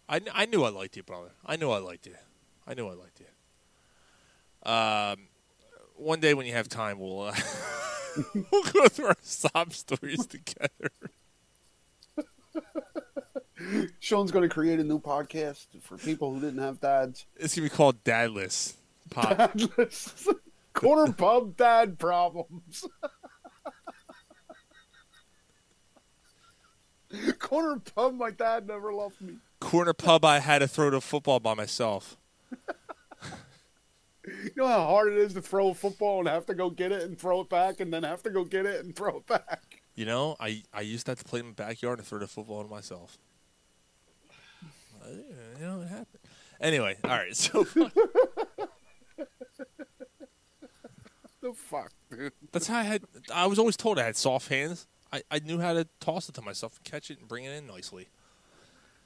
[0.08, 1.30] I, I knew I liked you, brother.
[1.46, 2.16] I knew I liked you.
[2.66, 4.72] I knew I liked you.
[4.72, 5.28] Um,
[5.96, 7.36] one day when you have time, we'll uh,
[8.52, 10.92] we'll go through our sob stories together.
[14.00, 17.26] Sean's going to create a new podcast for people who didn't have dads.
[17.36, 18.74] It's gonna be called Dadless
[19.10, 19.38] Pop.
[19.38, 20.28] Dadless.
[20.74, 22.86] Corner pub dad problems.
[27.40, 29.38] Corner pub, my dad never loved me.
[29.60, 30.24] Corner pub.
[30.24, 32.18] I had to throw the football by myself.
[34.28, 36.92] You know how hard it is to throw a football and have to go get
[36.92, 39.26] it and throw it back and then have to go get it and throw it
[39.28, 39.82] back.
[39.96, 42.28] You know, I I used to have to play in the backyard and throw the
[42.28, 43.18] football to myself.
[45.02, 45.08] Uh,
[45.60, 46.20] You know, it happened.
[46.62, 47.36] Anyway, all right.
[47.36, 47.64] So
[51.42, 52.34] The fuck, dude.
[52.52, 53.04] that's how I had.
[53.34, 54.88] I was always told I had soft hands.
[55.14, 57.52] I, I knew how to toss it to myself and catch it and bring it
[57.54, 58.10] in nicely.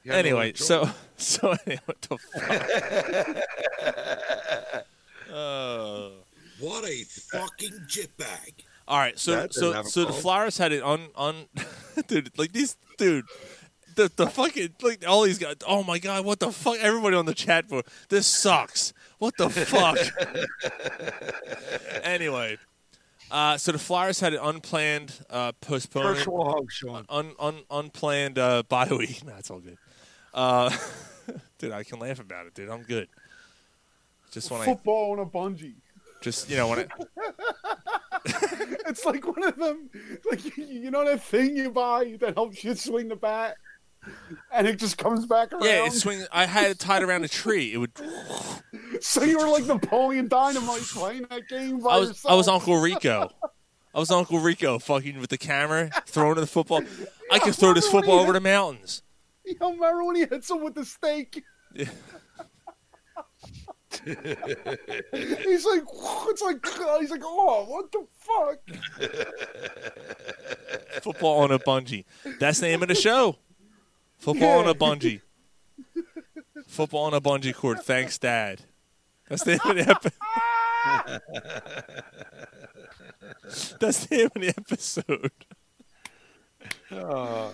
[0.04, 4.84] Yeah, anyway, so so anyway, what the fuck?
[5.34, 6.10] Uh,
[6.60, 8.64] What a fucking jitbag.
[8.88, 11.48] all right, so That so so the Flyers had it on on,
[12.08, 13.26] dude like these dude.
[13.96, 15.56] The, the fucking like all these guys.
[15.68, 16.26] Oh my god!
[16.26, 16.78] What the fuck?
[16.80, 18.92] Everybody on the chat for This sucks.
[19.20, 20.00] What the fuck?
[22.04, 22.58] anyway,
[23.32, 26.18] uh, so the Flyers had an unplanned uh, postponement.
[26.18, 27.06] Virtual hug, Sean.
[27.10, 29.24] Un, un, unplanned uh, bye week.
[29.26, 29.78] Nah, it's all good.
[30.34, 30.76] Uh,
[31.60, 32.70] dude, I can laugh about it, dude.
[32.70, 33.08] I'm good.
[34.34, 35.76] Just when I Football on a bungee.
[36.22, 36.88] just you know when I
[38.88, 39.90] it's like one of them,
[40.30, 43.58] like you- know that thing you buy that helps you swing the bat,
[44.52, 45.64] and it just comes back around.
[45.64, 46.26] yeah, it swing.
[46.32, 47.74] I had it tied around a tree.
[47.74, 47.92] It would.
[49.02, 52.32] So you were like Napoleon Dynamite playing that game by I was yourself.
[52.32, 53.30] I was Uncle Rico.
[53.96, 56.82] I was Uncle Rico, fucking with the camera, throwing the football.
[57.32, 59.04] I could throw this football over the mountains.
[59.46, 61.44] You don't remember when he hits him with the stake?
[61.76, 61.90] Yeah.
[64.06, 65.82] he's like,
[66.28, 66.66] it's like,
[67.00, 68.60] he's like, oh, what the fuck?
[71.02, 72.06] Football on a bungee.
[72.40, 73.38] That's the name of the show.
[74.18, 75.22] Football on a bungee.
[76.68, 77.80] Football on a bungee cord.
[77.82, 78.62] Thanks, Dad.
[79.30, 80.20] That's the name of the episode.
[83.80, 85.32] That's the name of the episode.
[86.92, 87.52] Uh,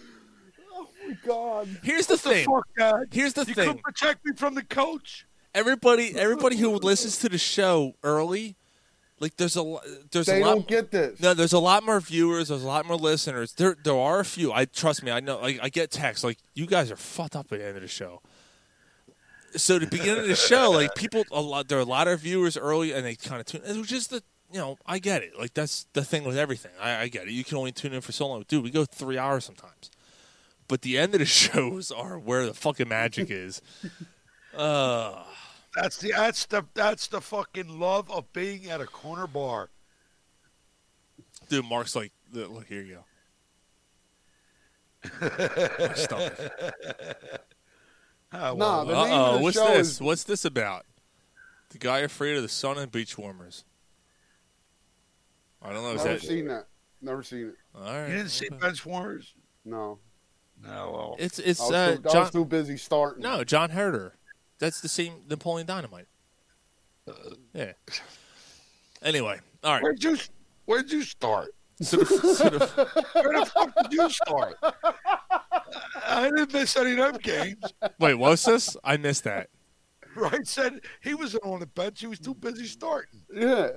[0.72, 1.68] Oh my god!
[1.84, 2.46] Here's the what thing.
[2.46, 3.08] fuck, Dad?
[3.12, 3.68] Here's the you thing.
[3.68, 5.26] couldn't protect me from the coach.
[5.54, 8.56] Everybody, everybody who listens to the show early,
[9.20, 9.78] like there's a
[10.12, 10.54] there's They a lot.
[10.54, 11.20] don't get this.
[11.20, 12.48] No, there's a lot more viewers.
[12.50, 13.54] There's a lot more listeners.
[13.54, 14.52] There, there are a few.
[14.54, 15.12] I trust me.
[15.12, 15.40] I know.
[15.40, 17.88] Like, I get texts like, "You guys are fucked up at the end of the
[17.90, 18.22] show."
[19.56, 21.68] So the beginning of the show, like people, a lot.
[21.68, 23.62] There are a lot of viewers early, and they kind of tune.
[23.66, 24.22] It was just the,
[24.54, 25.38] you know, I get it.
[25.38, 26.72] Like that's the thing with everything.
[26.80, 27.32] I, I get it.
[27.32, 28.64] You can only tune in for so long, dude.
[28.64, 29.90] We go three hours sometimes,
[30.68, 33.60] but the end of the shows are where the fucking magic is.
[34.56, 35.24] Uh,
[35.76, 39.70] That's the that's the that's the fucking love of being at a corner bar.
[41.50, 43.04] dude, Mark's like, look, here you go.
[45.22, 46.34] My stomach.
[48.34, 49.88] Nah, well, the Uh-oh, what's this?
[49.90, 50.86] is- What's this about?
[51.70, 53.64] The guy afraid of the sun and beach warmers.
[55.62, 55.92] I don't know.
[55.92, 56.68] Is Never that seen that.
[57.02, 57.56] Never seen it.
[57.76, 58.08] all right?
[58.10, 59.34] you didn't see bench warmers?
[59.66, 60.00] No.
[60.64, 60.92] No.
[60.92, 63.22] Well, It's it's I was, uh, too, I was too busy starting.
[63.24, 64.14] No, Jon Heder.
[64.60, 66.08] That's the same Napoleon Dynamite.
[67.08, 67.14] Uh,
[67.54, 67.72] yeah.
[69.02, 69.82] Anyway, all right.
[69.84, 70.18] where'd you
[70.66, 71.56] where'd you start?
[71.82, 74.56] So the, so the- Where the fuck did you start?
[76.06, 77.64] I didn't miss any of them games.
[78.00, 78.76] wait, what's this?
[78.84, 79.50] I missed that.
[80.16, 82.02] Right said he wasn't on the bench.
[82.02, 83.22] He was too busy starting.
[83.34, 83.70] Yeah.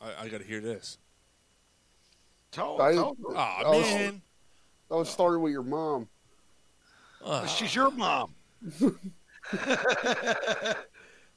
[0.00, 0.98] I, I got to hear this.
[2.50, 4.22] Tell, I, tell Oh I was- man.
[4.90, 6.08] I was starting with your mom.
[7.22, 8.34] Oh, She's your mom.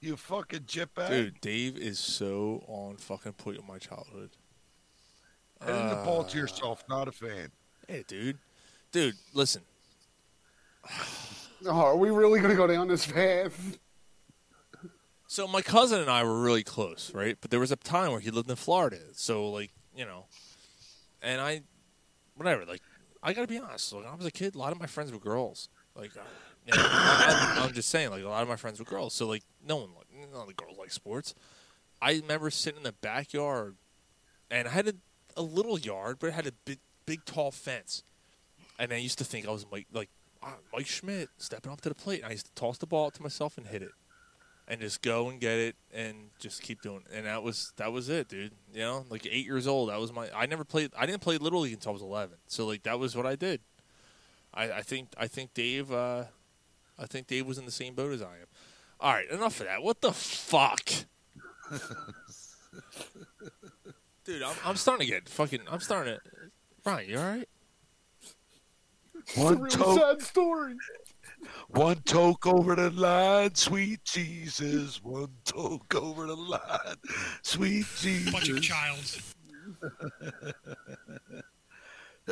[0.02, 1.10] you fucking chip bag.
[1.10, 4.32] dude, Dave is so on fucking point with my childhood.
[5.62, 7.52] Heading the ball to yourself, uh, not a fan.
[7.88, 8.38] Hey, dude.
[8.92, 9.62] Dude, listen.
[11.66, 13.78] Oh, are we really going to go down this path?
[15.28, 17.38] So my cousin and I were really close, right?
[17.40, 18.98] But there was a time where he lived in Florida.
[19.14, 20.26] So like, you know,
[21.22, 21.62] and I,
[22.36, 22.66] whatever.
[22.66, 22.82] Like,
[23.24, 23.94] I gotta be honest.
[23.94, 25.70] When I was a kid, a lot of my friends were girls.
[25.96, 26.22] Like, uh,
[26.74, 29.14] I, I'm, I'm just saying, like a lot of my friends were girls.
[29.14, 31.34] So like, no one, like, none of the girls like sports.
[32.02, 33.76] I remember sitting in the backyard,
[34.50, 34.94] and I had a,
[35.38, 38.04] a little yard, but it had a big, big, tall fence.
[38.80, 40.10] And I used to think I was Mike, like
[40.42, 42.22] ah, Mike Schmidt stepping up to the plate.
[42.22, 43.92] And I used to toss the ball to myself and hit it
[44.72, 47.14] and just go and get it and just keep doing it.
[47.14, 48.54] And that was that was it, dude.
[48.74, 49.90] You know, like eight years old.
[49.90, 50.30] That was my.
[50.34, 50.92] I never played.
[50.98, 52.38] I didn't play little league until I was eleven.
[52.48, 53.60] So like that was what I did.
[54.54, 55.92] I, I think I think Dave.
[55.92, 56.24] Uh,
[56.98, 58.48] I think Dave was in the same boat as I am.
[59.02, 59.84] All right, enough of that.
[59.84, 60.90] What the fuck,
[64.24, 64.42] dude?
[64.42, 65.62] I'm, I'm starting to get fucking.
[65.70, 66.22] I'm starting to.
[66.82, 67.50] Brian, you all right?
[69.16, 70.76] It's a One really toe, sad story.
[71.68, 75.02] One toke over the line, sweet Jesus.
[75.04, 76.98] One toke over the line,
[77.42, 78.32] sweet Jesus.
[78.32, 79.36] Bunch of childs.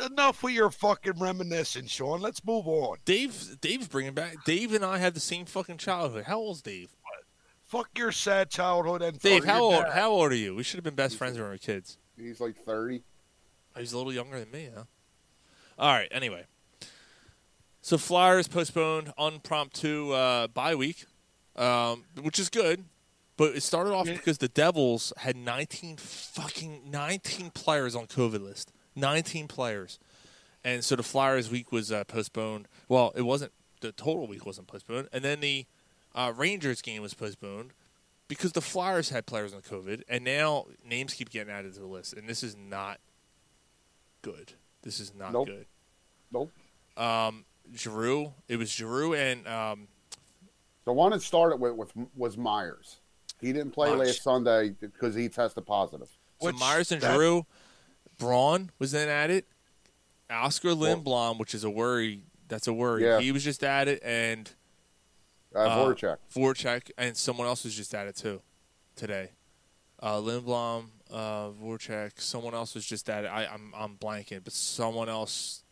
[0.06, 2.22] Enough with your fucking reminiscing, Sean.
[2.22, 2.98] Let's move on.
[3.06, 3.58] Dave.
[3.60, 4.36] Dave's bringing back.
[4.46, 6.26] Dave and I had the same fucking childhood.
[6.26, 6.90] How old's Dave?
[7.66, 9.84] Fuck your sad childhood and Dave, how old?
[9.84, 9.94] dad.
[9.94, 10.56] How old are you?
[10.56, 12.00] We should have been best friends when we were kids.
[12.18, 13.04] He's like 30.
[13.78, 14.86] He's a little younger than me, huh?
[15.78, 16.08] All right.
[16.12, 16.46] Anyway,
[17.90, 21.06] so Flyers postponed unpromptu uh, bye week,
[21.56, 22.84] um, which is good,
[23.36, 28.72] but it started off because the Devils had 19 fucking 19 players on COVID list,
[28.96, 29.98] 19 players,
[30.64, 32.68] and so the Flyers week was uh, postponed.
[32.88, 33.54] Well, it wasn't.
[33.82, 35.66] The total week wasn't postponed, and then the
[36.14, 37.72] uh, Rangers game was postponed
[38.28, 41.88] because the Flyers had players on COVID, and now names keep getting added to the
[41.88, 43.00] list, and this is not
[44.22, 44.54] good.
[44.84, 45.48] This is not Nope.
[45.48, 45.66] good.
[46.32, 46.52] Nope.
[46.96, 47.46] Um,
[47.76, 49.88] Giroux, it was Giroux and um,
[50.86, 52.98] The one that started with, with was Myers.
[53.42, 54.08] He didn't play Myers.
[54.08, 56.08] last Sunday because he tested positive.
[56.40, 57.46] so Which- Myers and that- Giroux.
[58.18, 59.48] Braun was then at it.
[60.30, 62.24] Oscar Lindblom, which is a worry.
[62.50, 63.04] That's a worry.
[63.06, 63.20] Yeah.
[63.22, 64.52] He was just at it, and
[65.56, 66.18] Uh, Uh, Voracek.
[66.36, 68.42] Voracek, and someone else was just at it too
[68.96, 69.32] today.
[70.00, 73.28] Uh, Lindblom, uh, Voracek, someone else was just at it.
[73.28, 75.64] I, I'm I'm blanking, but someone else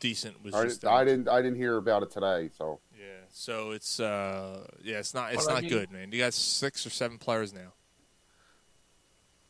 [0.00, 0.84] decent was I, just.
[0.84, 1.28] I at didn't.
[1.28, 2.50] I didn't hear about it today.
[2.56, 6.12] So Yeah, so it's uh, yeah, it's not it's But I not mean- good, man.
[6.12, 7.72] You got six or seven players now.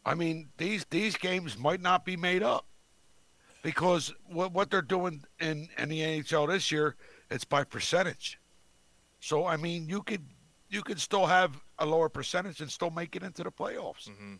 [0.04, 2.66] I mean, these these games might not be made up
[3.62, 6.94] because what what they're doing in, in the NHL this year,
[7.30, 8.38] it's by percentage.
[9.20, 10.24] So I mean, you could
[10.70, 14.08] you could still have a lower percentage and still make it into the playoffs.
[14.08, 14.38] Mhm.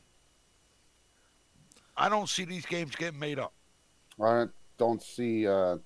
[1.96, 3.52] I don't see these games getting made up.
[4.22, 4.46] I
[4.78, 5.46] don't see.
[5.48, 5.78] Uh,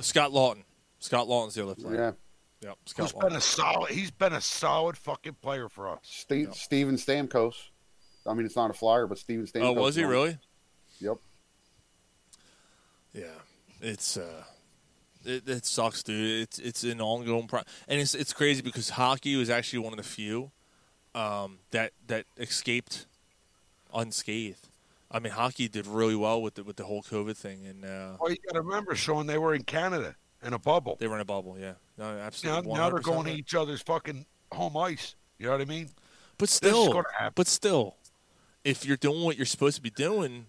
[0.00, 0.62] Scott Laughton.
[0.98, 2.16] Scott Laughton's the other player.
[2.62, 2.78] yeah, Yep.
[2.86, 3.28] Scott Who's Laughton.
[3.28, 3.90] been a solid?
[3.92, 5.98] He's been a solid fucking player for us.
[6.02, 7.54] Steve, Steven Stamkos.
[8.26, 9.62] I mean, it's not a flyer, but Steven Stamkos.
[9.64, 10.10] Oh, was he won.
[10.10, 10.38] really?
[11.00, 11.16] Yep.
[13.12, 13.24] Yeah.
[13.80, 14.44] It's uh,
[15.24, 16.42] It, it sucks, dude.
[16.42, 19.96] It's it's an ongoing pro, and it's it's crazy because hockey was actually one of
[19.98, 20.50] the few
[21.14, 23.06] um, that that escaped
[23.94, 24.68] unscathed.
[25.10, 28.16] I mean, hockey did really well with the with the whole COVID thing, and uh,
[28.20, 30.96] Well, you got to remember, Sean, they were in Canada in a bubble.
[30.98, 31.56] they were in a bubble.
[31.58, 32.72] Yeah, no, Now, absolutely.
[32.72, 35.14] now they're 100% going to each other's fucking home ice.
[35.38, 35.90] You know what I mean?
[36.38, 37.04] But still,
[37.34, 37.96] but still,
[38.64, 40.46] if you're doing what you're supposed to be doing,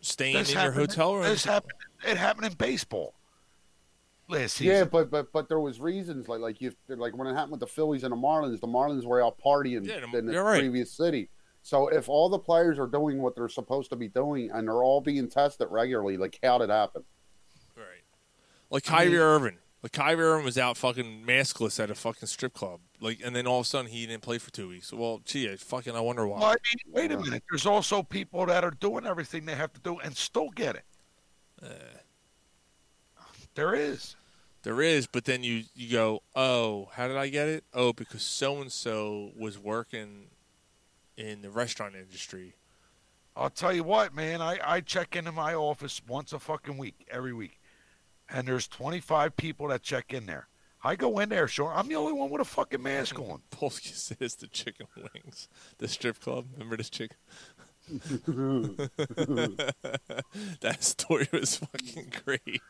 [0.00, 1.24] staying This in your hotel room.
[1.24, 1.72] This happened.
[2.06, 3.14] It happened in baseball
[4.28, 4.74] last season.
[4.74, 7.60] Yeah, but but but there was reasons like like you like when it happened with
[7.60, 10.60] the Phillies and the Marlins, the Marlins were out partying Yeah, in the right.
[10.60, 11.28] previous city.
[11.62, 14.82] So if all the players are doing what they're supposed to be doing and they're
[14.82, 17.04] all being tested regularly, like how did it happen?
[17.76, 17.84] Right.
[18.70, 19.58] Like I Kyrie mean- Irving.
[19.82, 22.78] Like Kyrie Irving was out fucking maskless at a fucking strip club.
[23.00, 24.92] Like, and then all of a sudden he didn't play for two weeks.
[24.92, 26.38] Well, gee, I fucking I wonder why.
[26.38, 27.42] Well, I mean, wait a minute.
[27.50, 30.84] There's also people that are doing everything they have to do and still get it.
[31.64, 31.66] Eh.
[33.54, 34.14] there is.
[34.62, 37.64] There is, but then you you go, oh, how did I get it?
[37.74, 40.26] Oh, because so and so was working
[41.16, 42.54] in the restaurant industry.
[43.34, 44.42] I'll tell you what, man.
[44.42, 47.60] I, I check into my office once a fucking week, every week.
[48.28, 50.48] And there's 25 people that check in there.
[50.84, 51.72] I go in there, sure.
[51.72, 53.42] I'm the only one with a fucking mask on.
[53.50, 55.48] Polsky says the chicken wings,
[55.78, 56.46] the strip club.
[56.54, 57.16] Remember this chicken?
[60.60, 62.60] that story was fucking great.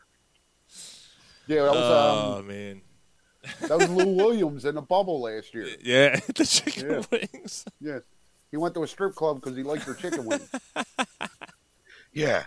[1.47, 2.81] Yeah, that was oh um, man,
[3.61, 5.67] that was Lou Williams in the bubble last year.
[5.83, 7.03] yeah, the chicken Yeah.
[7.11, 7.65] wings.
[7.81, 8.01] Yes,
[8.53, 10.47] he went to a strip club because he liked their chicken wings.
[12.15, 12.43] Yeah,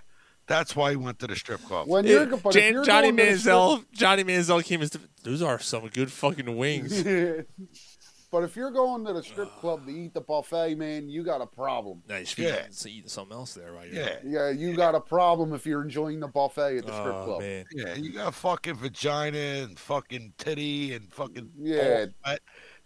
[0.47, 1.89] that's why he went to the strip club.
[1.89, 4.91] When you're, Yeah, Jan- you're Johnny going to the strip- Manziel, Johnny Manziel came as
[4.91, 7.03] the, those are some good fucking wings.
[8.31, 11.41] but if you're going to the strip club to eat the buffet, man, you got
[11.41, 12.01] a problem.
[12.09, 12.67] No, you should be Yeah.
[12.71, 13.93] eating, eating something else there, right?
[13.93, 14.19] Yeah.
[14.25, 17.41] Yeah, you got a problem if you're enjoying the buffet at the strip Oh, club.
[17.41, 17.65] man.
[17.73, 22.07] Yeah, you got a fucking vagina and fucking titty and fucking Yeah.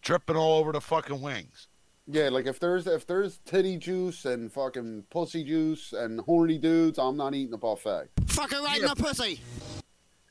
[0.00, 1.66] dripping all over the fucking wings.
[2.12, 6.98] Yeah, like if there's if there's titty juice and fucking pussy juice and horny dudes,
[6.98, 8.08] I'm not eating the buffet.
[8.26, 9.40] Fucking right in the pussy.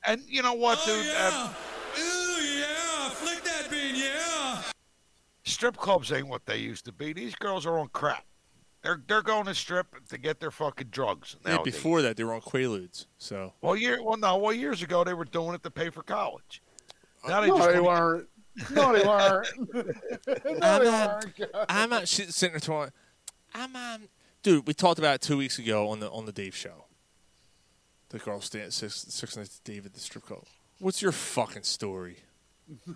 [0.05, 0.95] And you know what, dude?
[1.15, 1.49] Um,
[1.99, 3.09] Ooh, yeah.
[3.09, 4.61] Flick that bean, yeah.
[5.43, 7.13] strip clubs ain't what they used to be.
[7.13, 8.25] These girls are on crap.
[8.81, 11.35] They're they're going to strip to get their fucking drugs.
[11.45, 11.73] Yeah, nowadays.
[11.75, 13.05] before that they were on Quaaludes.
[13.17, 16.01] So Well, year well no, well years ago they were doing it to pay for
[16.03, 16.61] college.
[17.27, 18.27] Now they No, just they wanna- weren't.
[18.71, 19.47] No, they weren't.
[19.73, 21.51] no, I'm they not- weren't.
[21.69, 22.93] I'm not shit- sitting there talking.
[23.53, 24.01] I'm um,
[24.43, 24.67] dude.
[24.67, 26.85] We talked about it two weeks ago on the on the Dave show.
[28.09, 30.43] The girl stand six six nights to Dave at the strip club.
[30.79, 32.17] What's your fucking story?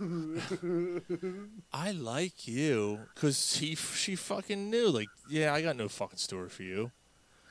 [1.73, 4.89] I like you because he she fucking knew.
[4.89, 6.91] Like, yeah, I got no fucking story for you.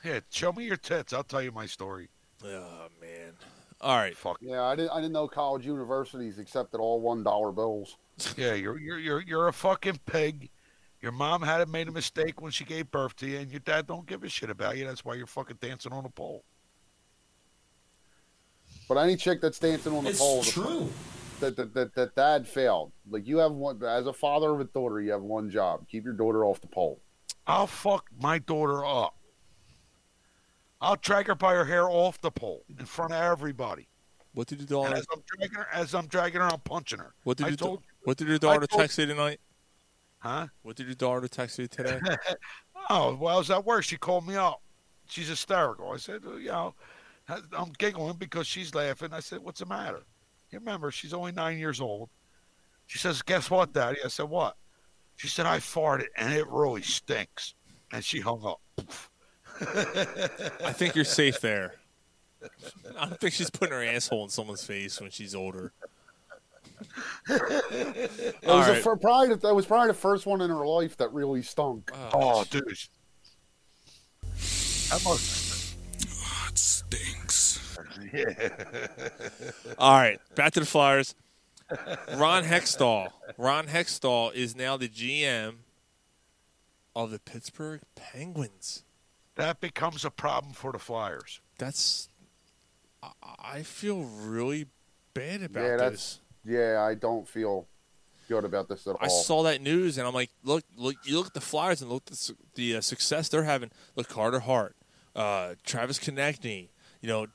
[0.03, 1.13] Yeah, show me your tits.
[1.13, 2.09] I'll tell you my story.
[2.43, 3.33] Oh man.
[3.81, 4.15] All right.
[4.15, 4.37] Fuck.
[4.41, 4.91] Yeah, I didn't.
[4.91, 7.97] I didn't know college universities accepted all one dollar bills.
[8.37, 10.49] Yeah, you're you're you're you're a fucking pig.
[11.01, 13.59] Your mom had a, made a mistake when she gave birth to you, and your
[13.59, 14.85] dad don't give a shit about you.
[14.85, 16.43] That's why you're fucking dancing on a pole.
[18.87, 20.89] But any chick that's dancing on the It's pole, true.
[21.39, 22.91] That, that that that dad failed.
[23.09, 26.05] Like you have one as a father of a daughter, you have one job: keep
[26.05, 27.01] your daughter off the pole.
[27.47, 29.17] I'll fuck my daughter up.
[30.79, 33.87] I'll drag her by her hair off the pole in front of everybody.
[34.33, 34.95] What did your daughter?
[34.95, 37.13] As I'm dragging her, as I'm dragging her, I'm punching her.
[37.23, 39.39] What did I your da- told What did your daughter told- text you tonight?
[40.19, 40.47] Huh?
[40.61, 41.99] What did your daughter text you today?
[42.89, 43.85] Oh, well, I was at work.
[43.85, 44.61] She called me up.
[45.07, 45.93] She's hysterical.
[45.93, 46.75] I said, "Oh, you know,
[47.29, 49.13] I'm giggling because she's laughing.
[49.13, 50.01] I said, what's the matter?
[50.51, 52.09] You remember, she's only nine years old.
[52.87, 53.99] She says, guess what, Daddy?
[54.03, 54.57] I said, what?
[55.15, 57.55] She said, I farted and it really stinks.
[57.93, 58.59] And she hung up.
[59.61, 61.75] I think you're safe there.
[62.99, 65.71] I don't think she's putting her asshole in someone's face when she's older.
[67.29, 68.83] It All was the right.
[68.83, 71.91] fir- probably the- that was probably the first one in her life that really stunk.
[71.93, 72.63] Oh, oh dude.
[74.89, 75.75] That must.
[76.09, 77.59] Oh, it stinks.
[78.13, 78.49] Yeah.
[79.79, 81.15] All right, back to the Flyers.
[82.15, 83.09] Ron Hextall.
[83.37, 85.55] Ron Hextall is now the GM
[86.95, 88.83] of the Pittsburgh Penguins.
[89.35, 91.41] That becomes a problem for the Flyers.
[91.57, 92.09] That's.
[93.01, 94.67] I- I feel really
[95.13, 96.19] bad about yeah, this.
[96.45, 96.81] Yeah.
[96.81, 97.67] I don't feel
[98.29, 98.99] good about this at all.
[99.01, 101.91] I saw that news and I'm like, look, look, you look at the Flyers and
[101.91, 103.69] look at the, the uh, success they're having.
[103.95, 104.75] Look, Carter Hart,
[105.15, 106.69] uh, Travis Konecny,
[107.01, 107.27] you know,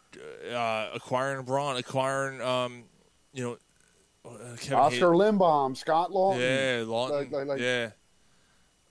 [0.54, 2.84] uh, acquiring Braun, acquiring, um,
[3.34, 3.58] you know,
[4.24, 6.38] uh, Kevin Oscar Hay- Lindblom, Scott Laughton.
[6.38, 7.10] Yeah, Laughton.
[7.10, 7.90] Like- like- like- yeah.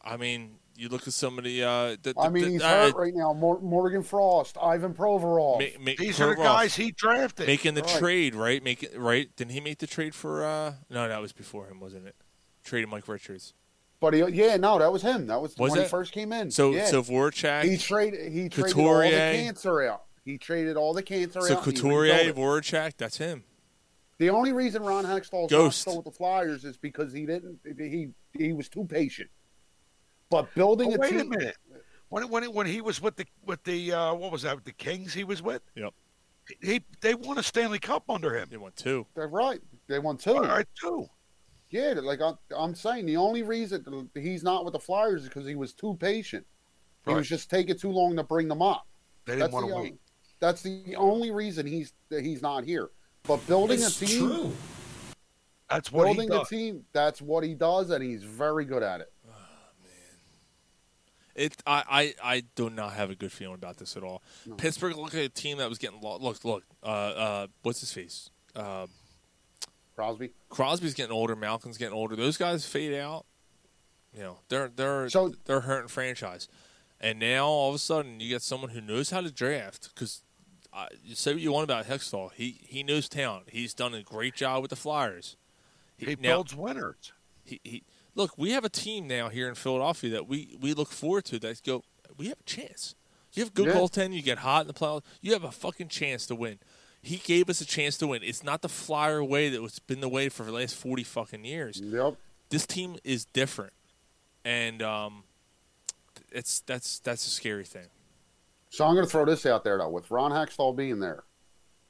[0.02, 1.64] I mean, you look at somebody.
[1.64, 3.34] Uh, the, I mean, he's uh, hurt right now.
[3.34, 5.60] Mor- Morgan Frost, Ivan Provorov.
[5.60, 7.48] ma- ma- These are the guys he drafted.
[7.48, 7.98] making the Right.
[8.00, 8.64] trade, right?
[8.64, 9.36] Making right?
[9.36, 10.46] Didn't he make the trade for?
[10.46, 12.16] uh No, that was before him, wasn't it?
[12.64, 13.54] Traded Mike Richards.
[14.00, 15.26] But he, yeah, no, that was him.
[15.28, 15.84] That was, Was when it?
[15.84, 16.52] he first came in.
[16.52, 16.86] So yeah.
[16.86, 17.64] so Voracek.
[17.64, 20.04] he traded he traded all the cancer out.
[20.24, 21.66] He traded all the cancer so out.
[21.66, 22.34] and he Couturier.
[22.34, 23.44] Voracek, that's him.
[24.20, 27.60] The only reason Ron Hextall's not still with the Flyers is because he didn't.
[27.78, 29.30] He he was too patient.
[30.30, 31.30] But building Oh, a wait a team.
[31.30, 31.56] minute.
[32.10, 35.14] When when when he was with the with the uh, what was that the Kings
[35.14, 35.62] he was with?
[35.76, 35.94] Yep.
[36.62, 38.48] He they won a Stanley Cup under him.
[38.50, 39.06] They won two.
[39.16, 39.60] They're right.
[39.88, 40.36] They won two.
[40.36, 41.08] All right, two.
[41.70, 45.46] Yeah, like I, I'm saying, the only reason he's not with the Flyers is because
[45.46, 46.46] he was too patient.
[47.06, 48.86] He was just taking too long to bring them up.
[49.26, 50.00] They didn't That's want the to only- wait.
[50.40, 52.90] That's the only reason he's he's not here.
[53.24, 54.54] But building It's a team, true.
[55.70, 59.02] That's what he building a team, that's what he does, and he's very good at
[59.02, 59.12] it.
[61.38, 61.84] It, I,
[62.24, 64.22] I, I do not have a good feeling about this at all.
[64.58, 66.22] Pittsburgh looked like a team that was getting lost.
[66.24, 66.64] Look, look.
[66.84, 68.30] Uh, uh, what's his face?
[68.56, 68.88] Uh,
[69.96, 70.32] Crosby.
[70.50, 71.36] Crosby's getting older.
[71.36, 72.16] Malkin's getting older.
[72.16, 73.26] Those guys fade out.
[74.16, 76.48] You know, they're they're So- they're hurting franchise.
[77.00, 80.24] And now all of a sudden you get someone who knows how to draft because.
[80.74, 82.32] Uh, you say what you want about Hextall.
[82.34, 83.46] He he knows talent.
[83.52, 85.36] He's done a great job with the Flyers.
[85.98, 87.14] He now- builds winners.
[87.44, 87.84] he, he
[88.18, 88.38] look.
[88.38, 91.40] We have a team now here in Philadelphia that we, we look forward to.
[91.40, 91.84] That go,
[92.18, 92.96] we have a chance.
[93.34, 93.76] You have good Yeah.
[93.76, 94.14] goaltending.
[94.16, 95.04] You get hot in the playoffs.
[95.22, 96.60] You have a fucking chance to win.
[97.02, 98.24] He gave us a chance to win.
[98.24, 101.46] It's not the flyer way that was been the way for the last forty fucking
[101.46, 101.80] years.
[101.80, 102.16] Yep.
[102.50, 103.74] This team is different,
[104.44, 105.24] and um,
[106.32, 107.88] it's that's that's a scary thing.
[108.70, 111.24] So I'm going to throw this out there though, with Ron Hextall being there,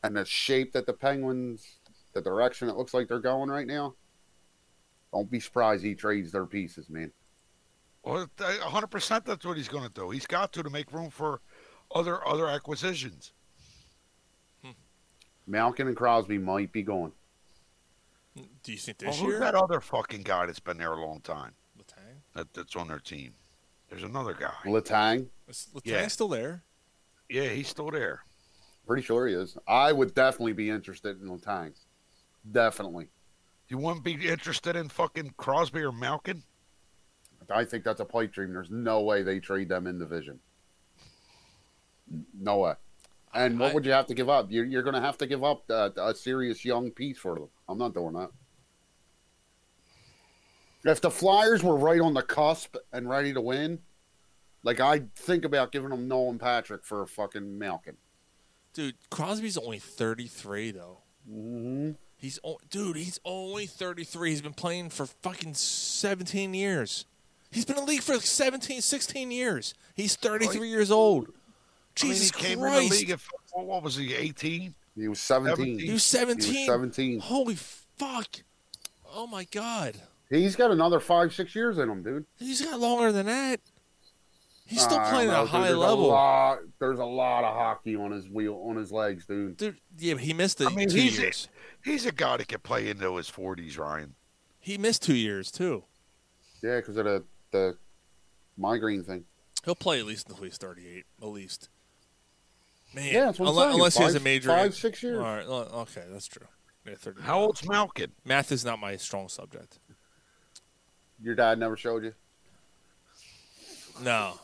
[0.04, 1.66] and the shape that the Penguins,
[2.14, 3.96] the direction it looks like they're going right now.
[5.14, 7.12] Don't be surprised he trades their pieces, man.
[8.04, 8.30] Well,
[8.62, 9.26] hundred percent.
[9.26, 10.10] That's what he's going to do.
[10.12, 11.42] He's got to to make room for
[11.94, 13.34] other other acquisitions.
[14.64, 14.72] Hmm.
[15.46, 17.12] Malkin and Crosby might be going.
[18.64, 19.40] Do you think Well, this who's year?
[19.40, 21.54] that other fucking guy that's been there a long time?
[21.80, 22.22] Letang?
[22.36, 23.34] That, that's on their team.
[23.90, 24.54] There's another guy.
[24.66, 25.28] Letang.
[25.48, 26.08] Is Letang's Yeah.
[26.08, 26.64] still there?
[27.30, 28.24] Yeah, he's still there.
[28.86, 29.58] pretty sure he is.
[29.68, 31.74] I would definitely be interested in Letang.
[32.50, 33.08] Definitely.
[33.70, 36.44] You wouldn't be interested in fucking Crosby or Malkin?
[37.50, 38.54] I think that's a pipe dream.
[38.54, 40.40] There's no way they trade them in the division.
[42.40, 42.74] No way.
[43.34, 44.48] And what I- would you have to give up?
[44.52, 47.50] You're, you're going to have to give up a, a serious young piece for them.
[47.70, 48.30] I'm not doing that.
[50.86, 53.80] If the Flyers were right on the cusp and ready to win,
[54.64, 57.98] like I'd think about giving them Nolan Patrick for a fucking Malkin.
[58.74, 61.00] Dude, Crosby's only thirty three though.
[61.30, 61.92] Mm-hmm.
[62.18, 62.40] He's
[62.70, 62.96] dude.
[62.98, 64.32] He's only 33.
[64.32, 67.06] He's been playing for fucking 17 years.
[67.52, 69.74] He's been in the league for like 17, 16 years.
[69.96, 71.30] He's 33 years old.
[71.96, 72.82] Jesus I mean, he came Christ!
[72.82, 73.20] in the league at
[73.54, 74.14] what, what was he?
[74.14, 74.76] 18.
[74.96, 75.80] He was 17.
[75.80, 76.54] he was 17.
[76.54, 77.20] He was 17.
[77.20, 78.42] Holy fuck!
[79.14, 79.96] Oh my god!
[80.30, 82.26] He's got another five, six years in him, dude.
[82.38, 83.62] He's got longer than that.
[84.68, 86.08] He's still I don't playing at a high There's level.
[86.08, 89.56] lot- there's a lot of hockey on his wheel, on his legs, dude.
[89.58, 91.48] Dude, yeah, he missed the I mean, two he's years.
[91.86, 94.16] a, he's a guy that can play into his 40s, Ryan.
[94.60, 95.86] He missed two years too.
[96.62, 97.78] Yeah, because of the the
[98.58, 99.24] migraine thing.
[99.64, 101.70] He'll play at least until he's 38, at least.
[102.94, 103.74] Man, Yeah, that's what I'm unless, saying.
[103.76, 105.20] unless he has a major five, six years.
[105.20, 106.48] All right, okay, that's true.
[106.86, 108.12] Yeah, How old's Malkin?
[108.26, 109.80] Math is not my strong subject.
[111.22, 112.14] Your dad never showed you.
[114.04, 114.40] No,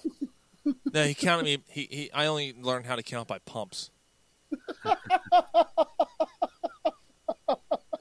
[0.93, 1.57] no, he counted me.
[1.67, 3.91] He, he, I only learned how to count by pumps.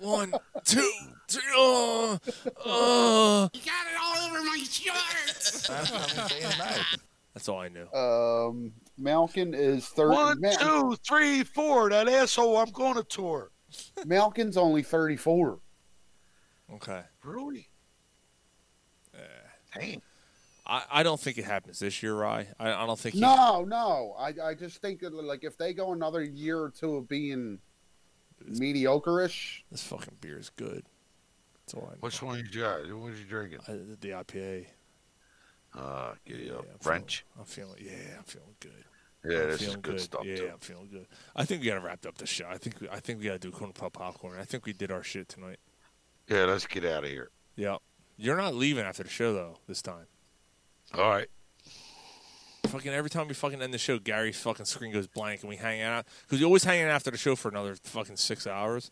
[0.01, 0.91] One, two,
[1.29, 1.43] three.
[1.55, 2.19] Oh,
[2.65, 3.51] oh.
[3.53, 5.69] You got it all over my shorts.
[7.35, 7.89] That's all I knew.
[7.93, 10.15] Um, Malkin is thirty.
[10.15, 11.91] One, Mal- two, three, four.
[11.91, 13.51] That asshole, I'm going to tour.
[14.05, 15.61] Malkin's only thirty-four.
[16.75, 17.03] Okay.
[17.25, 17.69] Really?
[19.75, 20.03] Damn.
[20.65, 22.47] I, I don't think it happens this year, Rye.
[22.59, 23.15] I, I don't think.
[23.17, 24.15] He, No, no.
[24.19, 27.59] I I just think that like if they go another year or two of being
[28.47, 30.85] mediocre-ish, This fucking beer is good.
[31.67, 31.99] That's all I know.
[32.01, 32.81] Which one you got?
[32.97, 33.61] What you drinking?
[33.69, 34.67] I, the IPA.
[35.75, 37.25] Uh, get you Yeah, a I'm French.
[37.45, 37.93] Feeling, I'm feeling.
[37.93, 38.85] Yeah, I'm feeling good.
[39.25, 40.51] Yeah, I'm this is feeling good stuff, Yeah, too.
[40.53, 41.07] I'm feeling good.
[41.37, 42.47] I think we got to wrap up the show.
[42.49, 44.39] I think we, I think we got to do corn pop popcorn.
[44.39, 45.59] I think we did our shit tonight.
[46.29, 47.31] Yeah, let's get out of here.
[47.57, 47.77] Yeah.
[48.17, 50.07] You're not leaving after the show though this time.
[50.95, 51.29] All right.
[52.69, 55.57] Fucking every time we fucking end the show, Gary's fucking screen goes blank and we
[55.57, 58.91] hang out because you always hang out after the show for another fucking six hours.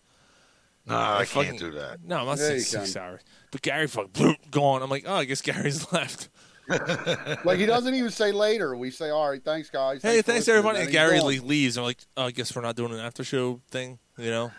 [0.86, 2.02] No, I Like, can't do that.
[2.04, 3.02] No, I'm not Yeah, saying six can.
[3.02, 3.20] hours.
[3.52, 4.82] But Gary fucking bloop, gone.
[4.82, 6.28] I'm like, oh, I guess Gary's left.
[7.44, 8.76] like he doesn't even say later.
[8.76, 10.78] We say, "All right, thanks, guys." Hey, for thanks listening," everybody.
[10.78, 11.48] and And Gary gone.
[11.48, 11.76] leaves.
[11.76, 14.44] I'm like, oh, I guess we're not doing an after show thing, you know.
[14.44, 14.50] All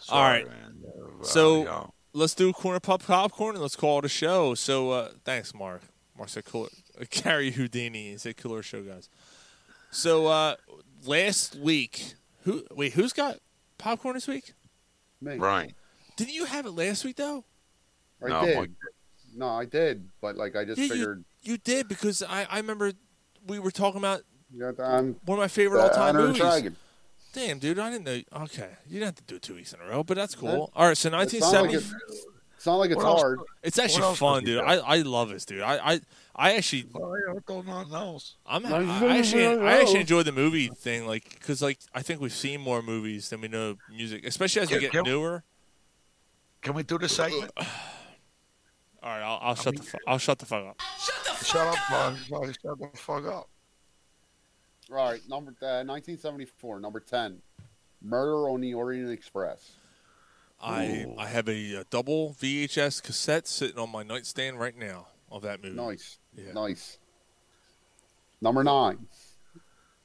[0.00, 0.48] Sorry, right.
[0.48, 0.74] man.
[1.22, 4.54] So let's do corner pop popcorn and let's call it a show.
[4.54, 5.82] So uh, thanks, Mark.
[6.16, 6.68] Mark said cooler.
[7.10, 9.08] Gary Houdini he said cooler show, guys.
[9.90, 10.56] So uh,
[11.04, 12.14] last week,
[12.44, 12.92] who wait?
[12.94, 13.36] Who's got
[13.78, 14.52] popcorn this week?
[15.20, 15.36] Me.
[15.36, 15.74] Right.
[16.16, 17.44] Didn't you have it last week though?
[18.24, 18.56] I No, did.
[18.58, 18.70] Mike-
[19.34, 21.24] No, I did, but like I just Yeah, figured.
[21.42, 22.92] You, you did because I, I remember
[23.46, 26.38] we were talking about You one of my favorite all time movies.
[26.40, 26.76] Dragon.
[27.32, 28.42] Damn, dude, I didn't know.
[28.44, 30.70] Okay, you didn't have to do it two weeks in a row, but that's cool.
[30.74, 30.80] Yeah.
[30.80, 32.35] All right, so It's not like 1970.
[32.66, 33.40] It's, it's not like it's What else- hard.
[33.62, 34.60] It's actually fun, dude.
[34.60, 35.62] I, I love this, dude.
[35.62, 36.00] I I,
[36.34, 38.36] I actually Well, yeah, I don't know else.
[38.46, 42.02] I'm No, I actually no, I actually enjoy the movie thing, like because like I
[42.02, 45.42] think we've seen more movies than we know music, especially as we get can- newer.
[46.62, 47.50] Can we do the segment?
[49.02, 50.80] All right, I'll, I'll shut the fu- I'll shut the fuck up.
[51.44, 52.14] Shut up, Mark.
[52.30, 53.48] Mark, Shut the fuck up.
[54.90, 57.38] All right, number uh, 1974, number 10,
[58.02, 59.72] Murder on the Orient Express.
[60.60, 65.42] I I have a, uh double VHS cassette sitting on my nightstand right now of
[65.42, 65.76] that movie.
[65.76, 66.52] Nice, Yeah.
[66.52, 66.98] nice.
[68.40, 69.06] Number nine,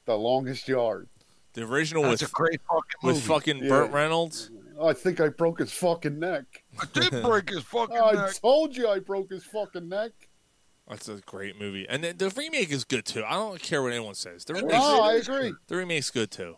[0.06, 1.08] The Longest Yard.
[1.54, 3.16] The original That's with a great fucking movie.
[3.16, 3.70] with fucking Yeah.
[3.70, 4.52] Burt Reynolds.
[4.82, 6.64] I think I broke his fucking neck.
[6.80, 8.34] I did break his fucking I neck.
[8.42, 10.12] told you I broke his fucking neck.
[10.88, 13.24] That's a great movie, and the, the remake is good too.
[13.24, 14.44] I don't care what anyone says.
[14.44, 15.54] The remake, No, I agree.
[15.68, 16.56] the remake's good too.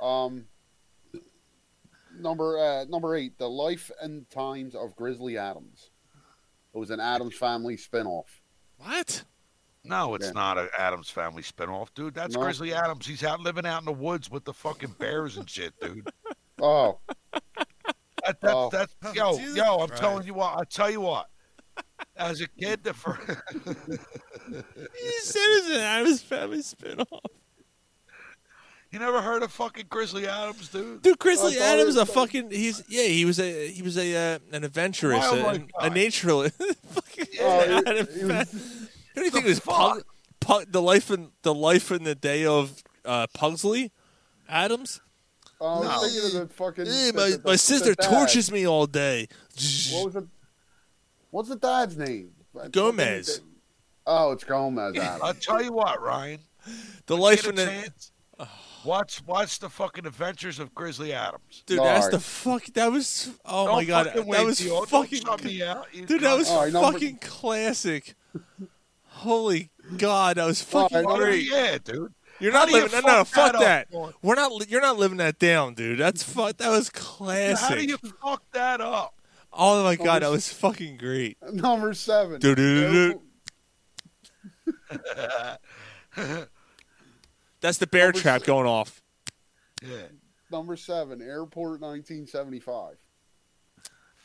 [0.00, 0.46] Um,
[2.20, 5.90] number uh, number eight, The Life and Times of Grizzly Adams.
[6.74, 8.24] It was an Addams Family spinoff.
[8.78, 9.24] What?
[9.84, 10.32] No, it's Yeah.
[10.32, 12.14] not an Addams Family spinoff, dude.
[12.14, 12.42] That's No?
[12.42, 13.06] Grizzly Adams.
[13.06, 16.08] He's out living out in the woods with the fucking bears and shit, dude.
[16.60, 16.98] Oh,
[17.32, 18.68] That, that, Oh.
[18.70, 20.02] that, yo, Jesus yo, I'm Christ.
[20.02, 20.58] telling you what.
[20.58, 21.26] I tell you what.
[22.16, 27.20] As a kid, the first, You said it was an Addams Family spinoff.
[28.90, 31.02] You never heard of fucking Grizzly Adams, dude?
[31.02, 34.38] Dude, Grizzly Adams it a fucking he's yeah he was a he was a uh,
[34.52, 35.66] an adventurous a, guy.
[35.86, 36.54] a naturalist.
[36.90, 38.52] fucking Oh, he- Adam he Fa- was-
[39.14, 40.02] Who do you think The was Pug,
[40.40, 43.92] Pug, the life in the life in the day of uh, Pugsley
[44.48, 45.00] Addams?
[45.60, 46.00] I No.
[46.08, 46.84] thinking of the fucking.
[46.84, 48.08] The- my the- my the sister dad.
[48.08, 49.28] tortures me all day.
[49.92, 50.24] What was it?
[51.30, 52.30] What's the dad's name?
[52.70, 53.42] Gomez.
[54.06, 54.96] Oh, it's Gomez.
[54.98, 55.20] Addams.
[55.22, 56.40] I'll tell you what, Ryan.
[57.06, 58.12] The life in the chance.
[58.88, 61.62] Watch, watch the fucking Adventures of Grizzly Adams.
[61.66, 61.78] dude.
[61.78, 62.12] All That's right.
[62.12, 62.64] the fuck.
[62.74, 64.06] That was oh Don't my god.
[64.06, 64.84] That wait, was Theo.
[64.86, 66.08] Don't fucking me out, dude.
[66.08, 66.38] That cunt.
[66.38, 68.14] was All right, number- fucking classic.
[69.04, 71.44] Holy god, that was fucking right, number- great.
[71.50, 72.14] Yeah, dude.
[72.40, 73.00] You're How not do you living.
[73.04, 73.96] No, no, fuck fuck that that.
[73.98, 74.52] up, We're not.
[74.52, 75.98] li- You're not living that down, dude.
[75.98, 76.56] That's fuck.
[76.58, 77.68] That was classic.
[77.68, 79.14] How do you fuck that up?
[79.52, 81.36] Oh my god, that was fucking great.
[81.52, 82.40] Number seven.
[82.40, 83.20] Do, do, do,
[84.92, 84.98] do.
[86.16, 86.48] Airport-
[87.60, 89.02] That's the bear Number trap s- going off.
[89.82, 90.02] Yeah,
[90.50, 92.96] Number seven, Airport 1975.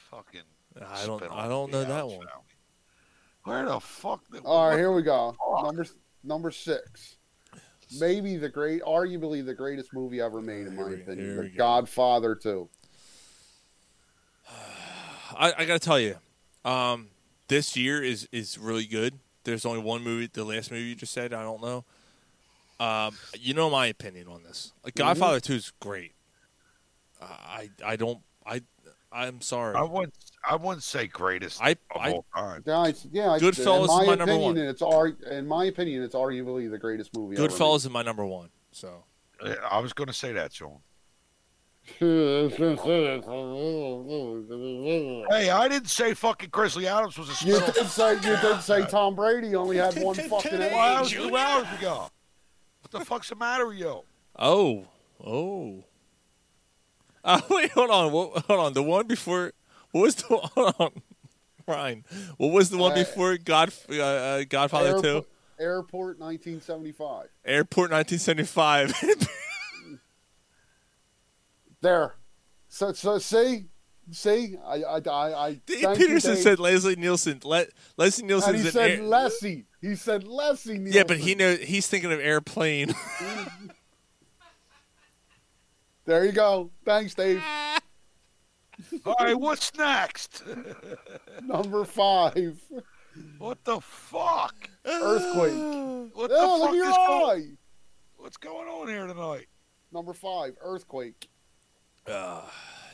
[0.09, 0.41] fucking.
[0.81, 1.21] I don't.
[1.31, 2.17] I don't know that one.
[2.17, 2.27] Family.
[3.43, 4.21] Where the fuck?
[4.31, 5.35] Did, All right, here we go.
[5.63, 5.85] Number
[6.23, 7.17] number six.
[7.99, 11.35] Maybe the great, arguably the greatest movie ever made, in my Here opinion.
[11.37, 11.57] The go.
[11.57, 12.67] Godfather 2.
[15.37, 16.15] I, I gotta tell you,
[16.65, 17.09] um,
[17.49, 19.19] this year is is really good.
[19.43, 20.29] There's only one movie.
[20.31, 21.85] The last movie you just said, I don't know.
[22.79, 24.73] Um, you know my opinion on this.
[24.83, 25.07] Like Mm-hmm.
[25.07, 26.13] Godfather Two is great.
[27.21, 28.61] Uh, I I don't I
[29.11, 29.75] I'm sorry.
[29.75, 30.13] I wouldn't.
[30.49, 32.63] I wouldn't say greatest I- of I- all time.
[32.65, 33.31] Yeah, it's, yeah.
[33.31, 34.57] I- Goodfellas in my is my number opinion, one.
[34.57, 38.25] It's ar- in my opinion, it's arguably the greatest movie ever Goodfellas is my number
[38.25, 38.49] one.
[38.71, 39.03] So
[39.69, 40.79] I was going to say that, Sean.
[45.29, 47.73] Hey, I didn't say fucking Grizzly Adams was a You spinoff.
[47.73, 51.35] did say you did say Tom Brady only had one fucking Well, that was two
[51.35, 52.09] hours ago.
[52.93, 54.01] What the fuck's the matter with you?
[54.37, 54.85] oh
[55.23, 55.83] oh.
[57.23, 58.11] Uh, wait, hold on.
[58.11, 58.73] What, hold on.
[58.73, 59.53] The one before.
[59.91, 60.91] What was the hold on,
[61.67, 62.05] Ryan?
[62.37, 65.25] What was the one Uh, before God uh, uh, Godfather Two?
[65.59, 67.27] Airport, Airport 1975.
[67.45, 68.93] Airport 1975.
[71.81, 72.15] There.
[72.67, 73.69] So so see,
[74.11, 75.45] see, I I I.
[75.47, 76.43] I Dave thank you, Peterson Dave.
[76.43, 77.39] said Leslie Nielsen.
[77.43, 77.65] Le-
[77.97, 79.65] Leslie And Nielsen's he said air- Leslie.
[79.81, 80.77] He said Leslie.
[80.79, 80.93] Nielsen.
[80.93, 82.93] Yeah, but he know he's thinking of airplane.
[86.05, 86.69] There you go.
[86.85, 87.41] Thanks, Dave.
[89.05, 90.43] All right, what's next?
[91.41, 92.59] Number five,
[93.37, 94.69] what the fuck?
[94.85, 95.53] earthquake.
[96.13, 97.41] What Oh, the look fuck at your is going?
[97.41, 97.57] eye.
[98.17, 99.47] What's going on here tonight?
[99.91, 101.29] Number five, earthquake.
[102.05, 102.41] Uh,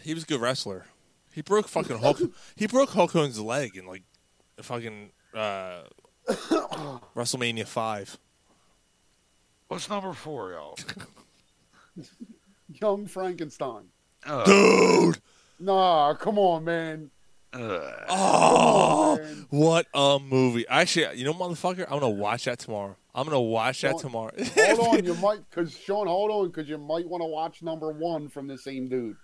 [0.04, 0.86] he was a good wrestler.
[1.34, 2.20] He broke fucking Hulk.
[2.56, 4.04] he broke Hulk Hogan's leg in like
[4.62, 5.82] fucking uh,
[7.16, 8.18] WrestleMania five.
[9.68, 10.78] What's number four, y'all?
[12.82, 13.86] Young Frankenstein.
[14.26, 15.20] Uh, Dude.
[15.60, 17.12] Nah, come on, man.
[17.52, 19.46] Oh, Come on, man.
[19.50, 20.68] what a movie!
[20.68, 22.96] Actually, you know, motherfucker, I'm gonna watch that tomorrow.
[23.16, 24.32] I'm gonna watch that tomorrow.
[24.56, 27.92] hold on, you might, because Sean, hold on, because you might want to watch number
[27.92, 29.18] one from the same dude.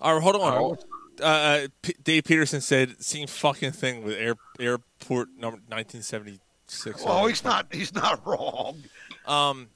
[0.00, 0.52] All right, hold on.
[0.54, 0.76] Oh.
[1.20, 7.26] Uh, uh, P- Dave Peterson said, "Same fucking thing with air, airport number 1976." Oh,
[7.26, 7.66] he's not.
[7.74, 8.82] He's not wrong.
[9.26, 9.68] Um,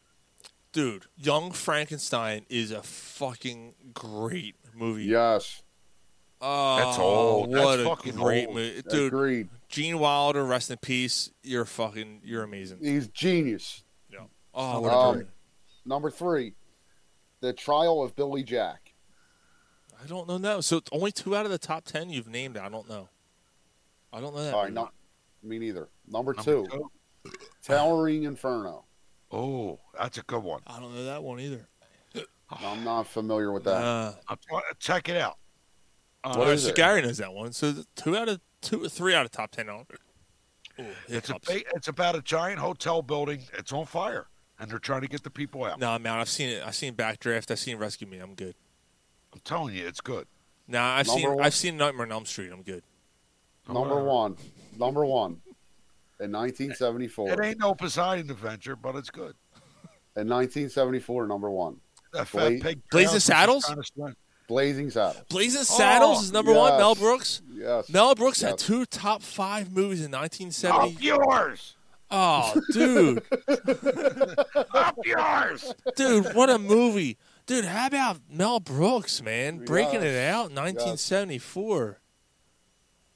[0.73, 5.05] dude, Young Frankenstein is a fucking great movie.
[5.05, 5.63] Yes.
[6.41, 7.53] Oh, That's old.
[7.53, 8.57] That's What a fucking great old.
[8.57, 9.13] movie, dude.
[9.13, 9.49] Agreed.
[9.69, 11.31] Gene Wilder, rest in peace.
[11.43, 12.21] You're fucking.
[12.25, 12.79] You're amazing.
[12.83, 13.83] He's genius.
[14.11, 14.27] Yeah.
[14.55, 15.27] Oh, what a Um,
[15.85, 16.55] number three,
[17.41, 18.82] The Trial of Billy Jack.
[20.03, 20.65] I don't know that.
[20.65, 22.57] So only two out of the top ten you've named.
[22.57, 23.09] I don't know.
[24.13, 24.55] I don't know that.
[24.55, 24.89] All right, movie.
[25.43, 25.89] no, me neither.
[26.09, 26.67] Number, Number two,
[27.25, 27.33] two.
[27.63, 28.85] Towering Inferno.
[29.31, 30.61] Oh, that's a good one.
[30.67, 31.69] I don't know that one either.
[32.51, 33.83] I'm not familiar with that.
[33.83, 34.39] Uh, I'll
[34.79, 35.39] check it out.
[36.23, 36.75] Uh, What uh, is so it?
[36.77, 37.53] Gary knows that one.
[37.53, 39.69] So two out of two, three out of top ten.
[39.71, 39.87] Ooh,
[41.09, 41.49] It's a, hiccups.
[41.49, 43.41] ba- it's about a giant hotel building.
[43.57, 44.27] It's on fire,
[44.59, 45.79] and they're trying to get the people out.
[45.81, 46.21] No, I'm out.
[46.21, 46.63] I've seen it.
[46.67, 47.51] I've seen Backdraft.
[47.51, 48.19] I've seen Rescue Me.
[48.19, 48.55] I'm good.
[49.33, 50.27] I'm telling you, it's good.
[50.69, 51.45] Nah, I've Number seen one.
[51.45, 52.51] I've seen Nightmare on Elm Street.
[52.53, 52.83] I'm good.
[53.69, 54.37] Number one,
[54.79, 55.41] number one,
[56.21, 57.33] in 1974.
[57.33, 59.35] It ain't no Poseidon adventure, but it's good.
[60.17, 61.81] In 1974, number one,
[62.13, 62.83] That fat Bla- pig.
[62.91, 63.65] Blazing Browns is Saddles?
[63.65, 64.17] trying to swim.
[64.49, 65.25] Blazing Saddles.
[65.31, 66.73] Blazing Saddles is number one.
[66.73, 66.79] yes.
[66.81, 67.43] Mel Brooks.
[67.51, 67.89] Yes.
[67.89, 68.63] Mel Brooks had Yes.
[68.63, 70.97] two top five movies in Up 1970.
[71.05, 71.77] yours.
[72.11, 73.23] Oh, dude,
[74.75, 75.73] Up yours.
[75.97, 77.65] dude, what a movie, dude.
[77.65, 82.01] How about Mel Brooks, man, breaking it out in 1974?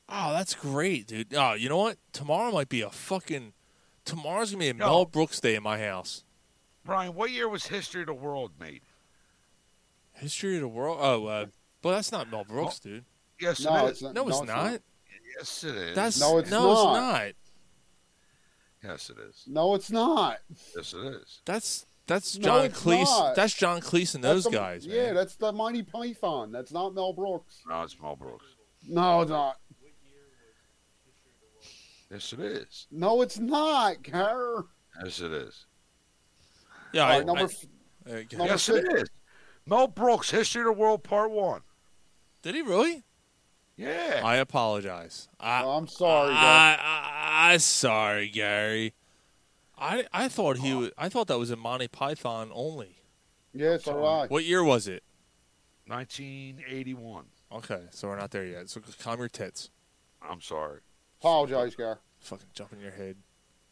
[0.08, 1.34] Oh, that's great, dude.
[1.34, 1.98] Oh, you know what?
[2.12, 3.52] Tomorrow might be a fucking.
[4.04, 4.86] Tomorrow's gonna be a No.
[4.86, 6.24] Mel Brooks day in my house.
[6.84, 8.82] Brian, what year was History of the World made?
[10.12, 10.98] History of the world.
[11.00, 11.46] Oh, uh,
[11.82, 13.04] but that's not Mel Brooks, dude.
[13.40, 14.14] Yes, No, it it's not.
[14.14, 14.80] No, it's it's not.
[15.36, 15.94] Yes, it is.
[15.96, 16.62] That's No, it's no,
[16.94, 17.24] not.
[17.26, 17.36] it's
[18.82, 18.90] not.
[18.90, 19.44] yes, it is.
[19.48, 20.38] No, it's not.
[20.74, 21.40] Yes, it is.
[21.44, 23.04] That's that's John it's Cleese.
[23.04, 23.34] not.
[23.36, 24.86] That's John Cleese and those the- guys.
[24.86, 25.14] Yeah, man.
[25.16, 26.52] that's the Mighty Python.
[26.52, 27.62] That's not Mel Brooks.
[27.68, 28.44] No, it's Mel Brooks.
[28.88, 29.56] No, it's not.
[32.10, 32.86] Yes, it is.
[32.90, 34.66] No, it's not, Gar.
[35.04, 35.66] Yes, it is.
[36.92, 37.02] yeah.
[37.02, 37.66] All I, number I- f-
[38.06, 38.78] uh, number yes, six.
[38.88, 39.08] it is.
[39.66, 41.62] Mel Brooks, History of the World, Part One.
[42.42, 43.02] did he really?
[43.76, 44.22] Yeah.
[44.24, 45.28] I apologize.
[45.40, 46.36] I, I'm sorry, Gar.
[46.38, 48.94] I, I, I sorry, Gary.
[49.78, 52.96] I I thought he was, I thought that was in Monty Python only.
[53.52, 53.92] Yeah, so
[54.28, 55.02] do What year was it?
[55.86, 57.24] 1981.
[57.52, 58.68] Okay, so we're not there yet.
[58.68, 59.70] So calm your tits.
[60.20, 60.80] I'm sorry.
[61.20, 62.00] Apologize, Gar.
[62.20, 63.16] Fucking jump in your head.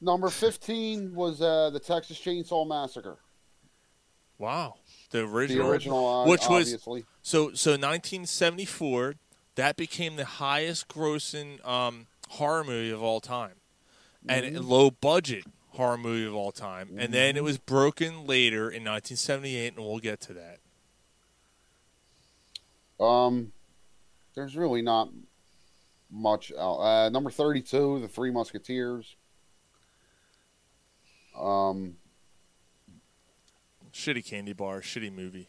[0.01, 3.19] Number 15 was uh, the Texas Chainsaw Massacre.
[4.39, 4.75] Wow.
[5.11, 6.73] The original, The original, uh, which was
[7.23, 9.15] so so 1974.
[9.57, 13.55] That became the highest grossing um, horror movie of all time,
[14.29, 14.69] and Mhm.
[14.69, 16.91] low budget horror movie of all time.
[16.99, 17.45] And then it Mm-hmm.
[17.45, 20.59] was broken later in 1978, and we'll get to that.
[23.05, 23.53] Um,
[24.35, 25.11] there's really not
[26.11, 26.53] much.
[26.59, 26.77] Out.
[26.79, 29.17] Uh, number 32, The Three Musketeers.
[31.39, 31.97] Um,
[33.93, 35.49] Shitty candy bar, shitty movie.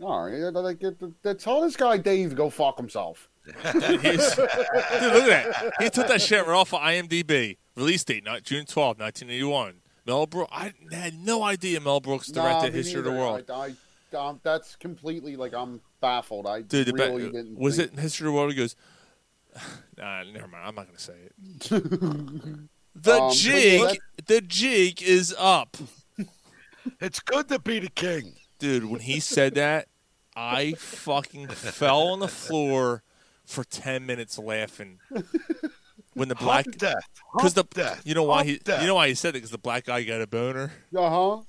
[0.00, 3.28] all right, yeah, like, get the- the- tell this guy Dave to go fuck himself.
[3.46, 5.72] Dude, he's- dude, look at that.
[5.80, 7.56] He took that shit right off of IMDb.
[7.76, 9.74] Release date, not June 12, 1981.
[10.06, 10.50] Mel Brooks.
[10.54, 13.10] I had no idea Mel Brooks directed Nah, History of the.
[13.12, 13.50] World.
[13.50, 13.74] I,
[14.12, 16.46] I, um, that's completely like I'm baffled.
[16.46, 17.58] I Dude, really ba- didn't.
[17.58, 18.50] was think- it in History of the World?
[18.52, 18.76] He goes,
[19.98, 20.64] nah, never mind.
[20.66, 22.52] I'm not going to say it.
[22.96, 23.92] The Um, jig, yeah,
[24.26, 25.76] the jig is up.
[27.00, 28.34] It's good to be the king.
[28.58, 29.86] Dude, when he said that,
[30.34, 33.02] I fucking fell on the floor
[33.50, 34.98] for 10 minutes laughing.
[36.14, 37.08] When the black Hump death.
[37.36, 38.02] Because the Hump death.
[38.04, 38.80] you know why Hump he death.
[38.80, 40.72] you know why he said it because the black guy got a boner.
[40.94, 41.42] Uh huh.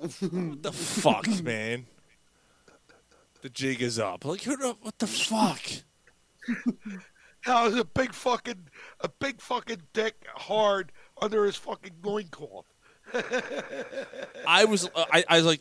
[0.00, 1.86] the fuck, man.
[3.42, 4.24] The jig is up.
[4.24, 5.60] Like who the, what the fuck?
[7.46, 8.68] Now, it was a big fucking,
[9.00, 12.66] a big fucking dick hard under his fucking loincloth.
[14.46, 15.60] I was uh, I, I was like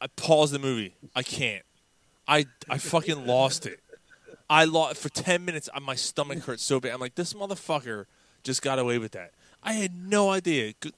[0.00, 0.94] I paused the movie.
[1.14, 1.64] I can't.
[2.28, 3.80] I I fucking lost it.
[4.48, 5.68] I lost for ten minutes.
[5.80, 6.92] My stomach hurt so bad.
[6.92, 8.06] I'm like, this motherfucker
[8.42, 9.32] just got away with that.
[9.62, 10.72] I had no idea.
[10.80, 10.92] Dude,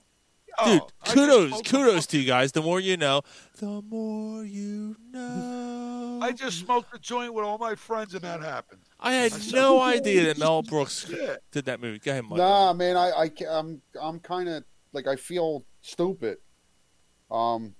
[0.56, 2.52] Oh, kudos, kudos to you guys.
[2.52, 3.22] The more you know,
[3.58, 6.20] the more you know.
[6.22, 8.80] I just smoked a joint with all my friends, and that happened.
[9.00, 11.98] I had I said, no "Oh, idea that Mel Brooks shit." did that movie.
[11.98, 12.38] Go ahead, Mike.
[12.38, 14.62] Nah, man, I, I I'm I'm kind of
[14.92, 16.38] like I feel stupid.
[17.32, 17.74] Um,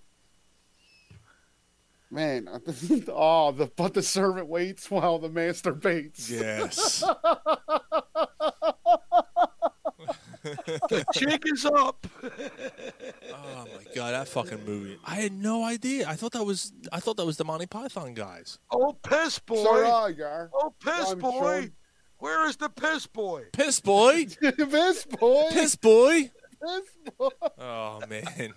[2.15, 2.49] man,
[3.09, 6.31] oh, the but the servant waits while the master baits.
[6.31, 7.03] Yes.
[10.43, 12.07] the chick is up.
[13.37, 14.99] Oh my god, that fucking movie!
[15.05, 16.07] I had no idea.
[16.09, 18.59] I thought that was I thought that was the Monty Python guys.
[18.71, 19.63] Oh, piss boy.
[19.65, 20.51] So did I, Gar.
[20.53, 21.63] Oh, piss I'm boy.
[21.63, 21.71] sure-
[22.19, 23.45] Where is the piss boy?
[23.53, 25.45] Piss boy, Piss boy.
[25.51, 26.31] piss boy.
[26.63, 27.29] Piss boy.
[27.59, 28.55] Oh man.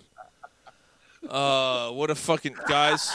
[1.28, 3.10] Uh, what a fucking guys.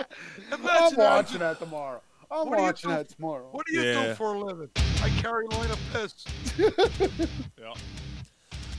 [0.52, 0.62] I'm
[0.96, 2.00] watching that tomorrow.
[2.30, 3.48] I'm What do you watching do- that tomorrow.
[3.52, 4.06] What do you Yeah.
[4.08, 4.68] do for a living?
[5.02, 6.24] I carry line of piss.
[7.60, 7.74] Yeah.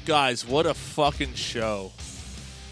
[0.05, 1.91] Guys, what a fucking show.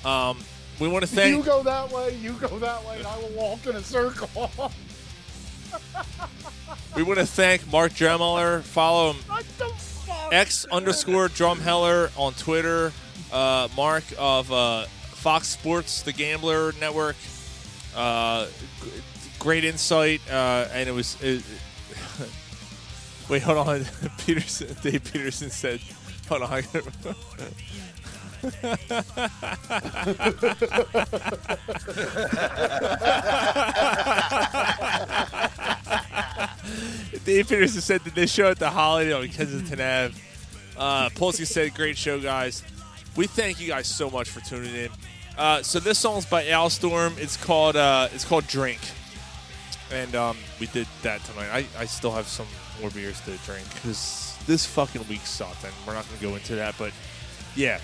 [0.05, 0.37] Um,
[0.79, 1.35] we want to thank.
[1.35, 4.51] you go that way, you go that way, and I will walk in a circle.
[6.95, 8.61] We want to thank Mark Drumheller.
[8.61, 10.31] Follow him what the fuck?
[10.31, 12.93] X underscore Drumheller on Twitter.
[13.31, 14.85] Uh, Mark of uh,
[15.23, 17.15] Fox Sports, the Gambler Network.
[17.95, 18.47] Uh,
[19.39, 21.15] great insight, uh, and it was.
[21.23, 21.41] It,
[23.29, 23.85] wait, hold on.
[24.25, 25.79] Peterson, Dave Peterson said,
[26.27, 26.63] "Hold on."
[37.23, 40.13] Dave Peterson said that this show at the Holiday on Kensington Ave.
[40.75, 42.61] Uh, Polsky said, "Great show, guys.
[43.15, 44.89] We thank you guys so much for tuning in."
[45.37, 47.17] Uh, so this song's by Alestorm.
[47.17, 48.81] It's called uh, it's called Drink,
[49.91, 51.49] and um, we did that tonight.
[51.51, 52.47] I, I still have some
[52.81, 56.35] more beers to drink because this fucking week sucked, and we're not going to go
[56.35, 56.75] into that.
[56.77, 56.91] But
[57.55, 57.79] yeah,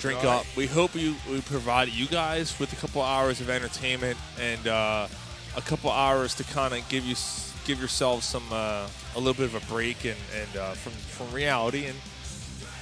[0.00, 0.46] drink up.
[0.56, 5.08] We hope you we provided you guys with a couple hours of entertainment and uh,
[5.56, 7.16] a couple hours to kind of give you
[7.64, 11.32] give yourselves some uh, a little bit of a break and and uh, from from
[11.34, 11.86] reality.
[11.86, 11.96] And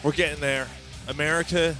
[0.03, 0.69] we're getting there,
[1.09, 1.77] America,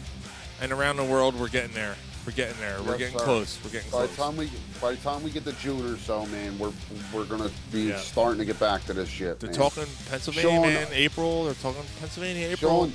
[0.61, 1.39] and around the world.
[1.39, 1.95] We're getting there.
[2.27, 2.79] We're getting there.
[2.83, 3.25] We're Yes, getting sir.
[3.25, 3.59] close.
[3.65, 4.11] We're getting By close.
[4.11, 4.51] the time we
[4.81, 6.73] by the time we get to June or so, man, we're
[7.13, 8.01] we're gonna be Yeah.
[8.01, 9.41] starting to get back to this shit.
[9.41, 9.59] They're man.
[9.59, 10.87] talking Pennsylvania, Sean- man.
[10.93, 11.45] April.
[11.45, 12.71] They're talking Pennsylvania, April.
[12.87, 12.93] Sean,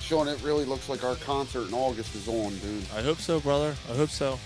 [0.00, 2.84] Sean, it really looks like our concert in August is on, dude.
[2.96, 3.74] I hope so, brother.
[3.90, 4.38] I hope so.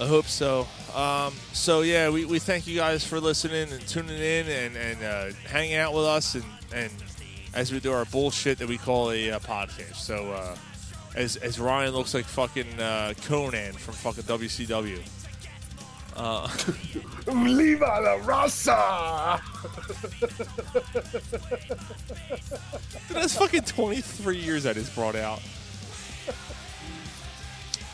[0.00, 0.66] I hope so.
[0.94, 5.02] Um, so yeah, we, we thank you guys for listening and tuning in and, and
[5.02, 6.92] uh, hanging out with us and, and
[7.58, 9.96] as we do our bullshit that we call a uh, podcast.
[9.96, 10.56] So uh,
[11.16, 15.00] as as Ryan looks like fucking uh, Konnan from fucking WCW.
[16.16, 16.46] Uh,
[17.26, 19.40] Viva la raza!
[23.08, 25.40] Dude, That's fucking 23 years I just brought out.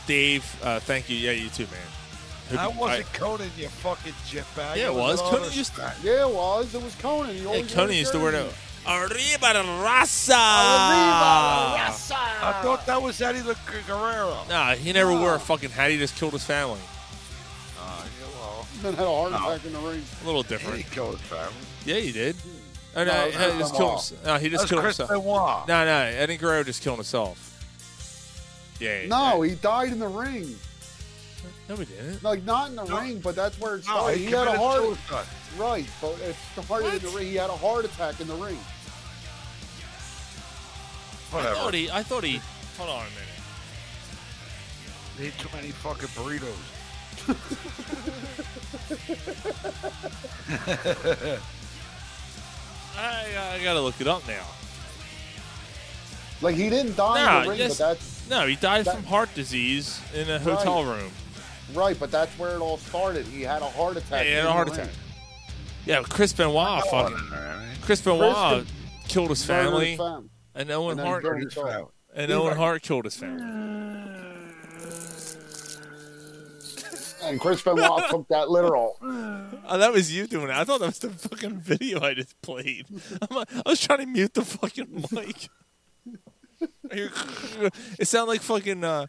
[0.07, 1.17] Dave, uh, thank you.
[1.17, 2.57] Yeah, you too, man.
[2.59, 4.77] Hope That wasn't I- Konnan, you fucking jetbag.
[4.77, 5.19] Yeah, it was.
[5.19, 5.97] another Konnan used to- stat.
[6.03, 6.73] Yeah, it was.
[6.75, 7.33] It was Konnan.
[7.33, 8.31] He Yeah, Konnan wore used to wear
[8.85, 9.37] jersey.
[9.37, 10.35] the Arriba la raza.
[10.37, 11.91] I
[12.63, 13.55] thought that was Eddie the
[13.87, 14.37] Guerrero.
[14.49, 15.91] Nah, he never wore a fucking hat.
[15.91, 16.79] He just killed his family.
[17.79, 19.37] Uh, yeah, well, Then had a heart No.
[19.49, 20.03] attack in the ring.
[20.21, 20.77] A little different.
[20.77, 21.53] didn't kill his family.
[21.85, 22.35] Yeah, he did.
[22.97, 23.91] Oh, no, No, no, he just killed Benoit.
[23.91, 24.25] himself.
[24.25, 25.23] No, he just That's killed Chris himself.
[25.23, 25.67] Benoit.
[25.67, 27.51] No, no, Eddie Guerrero just killed himself.
[28.79, 29.05] Yeah.
[29.07, 30.55] No, he died in the ring.
[31.67, 32.23] No, he didn't.
[32.23, 34.17] Like not in the ring, but that's where it No, started.
[34.19, 34.81] he he had a committed heart.
[34.83, 35.25] suicide.
[35.57, 37.27] Right, but it started in the ring.
[37.27, 38.59] He had a heart attack in the ring.
[41.33, 41.89] I thought he.
[41.91, 42.39] I thought he.
[42.77, 43.21] Hold on a minute.
[45.17, 46.55] He ate too many fucking burritos.
[52.97, 54.45] I, I gotta look it up now.
[56.41, 58.95] Like he didn't die Nah, in the ring, yes- but that's No, he died That-
[58.95, 61.11] from heart disease in a hotel room.
[61.73, 61.97] right.
[61.99, 63.25] But that's where it all started.
[63.25, 64.23] He had a heart attack.
[64.25, 64.79] Yeah, he had a the heart ring.
[64.79, 64.93] attack.
[65.85, 67.15] Yeah, Chris Benoit fucking.
[67.15, 67.65] no, no, no.
[67.83, 68.67] Chris Benoit Chris
[69.07, 71.85] killed his Murdered family, his fam- and Owen and Hart killed His family.
[72.15, 73.43] and Owen Hart killed his family.
[77.23, 78.97] And Chris Benoit took that literal.
[79.67, 80.51] Oh, that was you doing it.
[80.55, 82.85] I thought that was the fucking video I just played.
[83.19, 85.49] I'm like, I was trying to mute the fucking mic.
[86.91, 89.07] it sounded like fucking uh,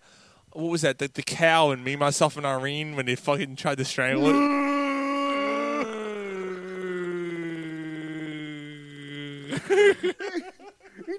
[0.54, 0.96] what was that?
[0.98, 4.36] The, the cow and me, myself, and Irene when they fucking tried to strangle it.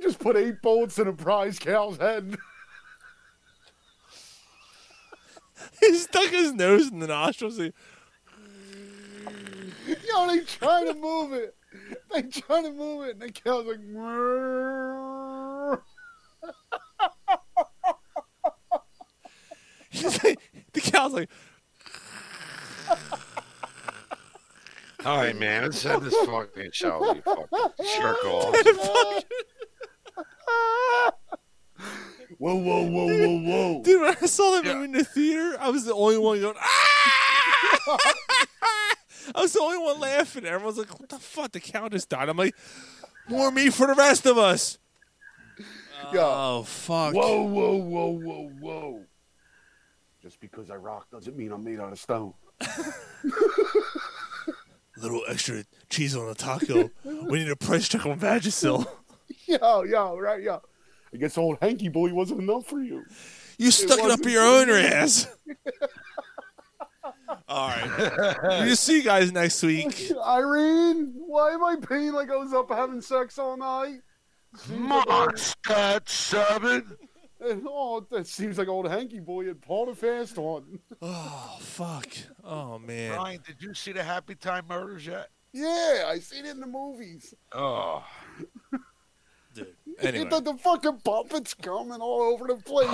[0.08, 2.36] He just put eight bullets in a prize cow's head.
[5.82, 7.58] he stuck his nose in the nostrils.
[7.58, 7.74] He-
[10.08, 11.56] Yo, they trying to move it.
[12.14, 13.80] They trying to move it, and the cow's like.
[19.90, 20.40] He's like,
[20.74, 21.30] the cow's like,
[25.06, 25.64] All right, man.
[25.64, 27.14] Let's end this fucking show.
[27.16, 27.48] You fucking
[28.00, 28.56] jerk off.
[32.38, 33.82] Whoa, whoa, whoa, whoa, whoa.
[33.84, 36.56] Dude, when I saw that movie in the theater, I was the only one going,
[36.60, 37.98] ah!
[39.36, 40.46] I was the only one laughing.
[40.46, 41.52] Everyone's like, what the fuck?
[41.52, 42.30] The cow just died.
[42.30, 42.56] I'm like,
[43.28, 44.78] more meat for the rest of us.
[46.14, 47.14] Oh, fuck.
[47.14, 49.04] Whoa, whoa, whoa, whoa, whoa.
[50.22, 52.34] Just because I rock doesn't mean I'm made out of stone.
[54.98, 56.90] little extra cheese on the taco.
[57.04, 58.88] we need a price check on Vagisil.
[59.46, 60.62] yo, yo, right, yo.
[61.14, 63.04] I guess old hanky boy wasn't enough for you.
[63.58, 65.28] You stuck it, up your own ass.
[67.48, 68.38] All right.
[68.66, 70.12] We'll see you guys next week.
[70.26, 74.00] Irene, why am I paying like I was up having sex all night?
[74.70, 76.98] Monster seven.
[77.42, 80.80] Oh, that seems like old hanky boy had pulled a fast one.
[81.02, 82.08] Oh, fuck.
[82.44, 83.16] Oh, man.
[83.16, 85.30] Ryan, did you see the Happy Time Murders yet?
[85.54, 87.34] Yeah, I seen it in the movies.
[87.54, 88.04] Oh.
[90.02, 90.16] Dude.
[90.16, 92.90] It, the, the fucking puppets coming all over the place.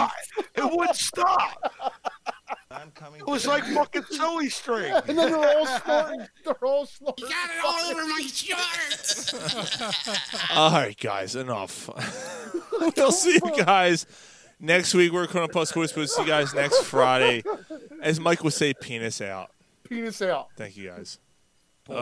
[0.55, 1.73] It wouldn't stop.
[3.15, 4.91] It was like fucking silly string.
[5.07, 6.27] and then they're all snorting.
[6.43, 7.27] They're all snorting.
[7.27, 9.33] Got it all over my shorts.
[10.51, 11.89] All right, guys, enough.
[12.97, 14.05] we'll see you guys
[14.59, 15.11] next week.
[15.11, 15.95] We're going to post Sports.
[15.95, 17.43] We'll see you guys next Friday.
[18.01, 19.51] As Mike would say, penis out.
[19.87, 20.47] Penis out.
[20.57, 21.19] Thank you, guys.
[21.89, 21.93] Uh,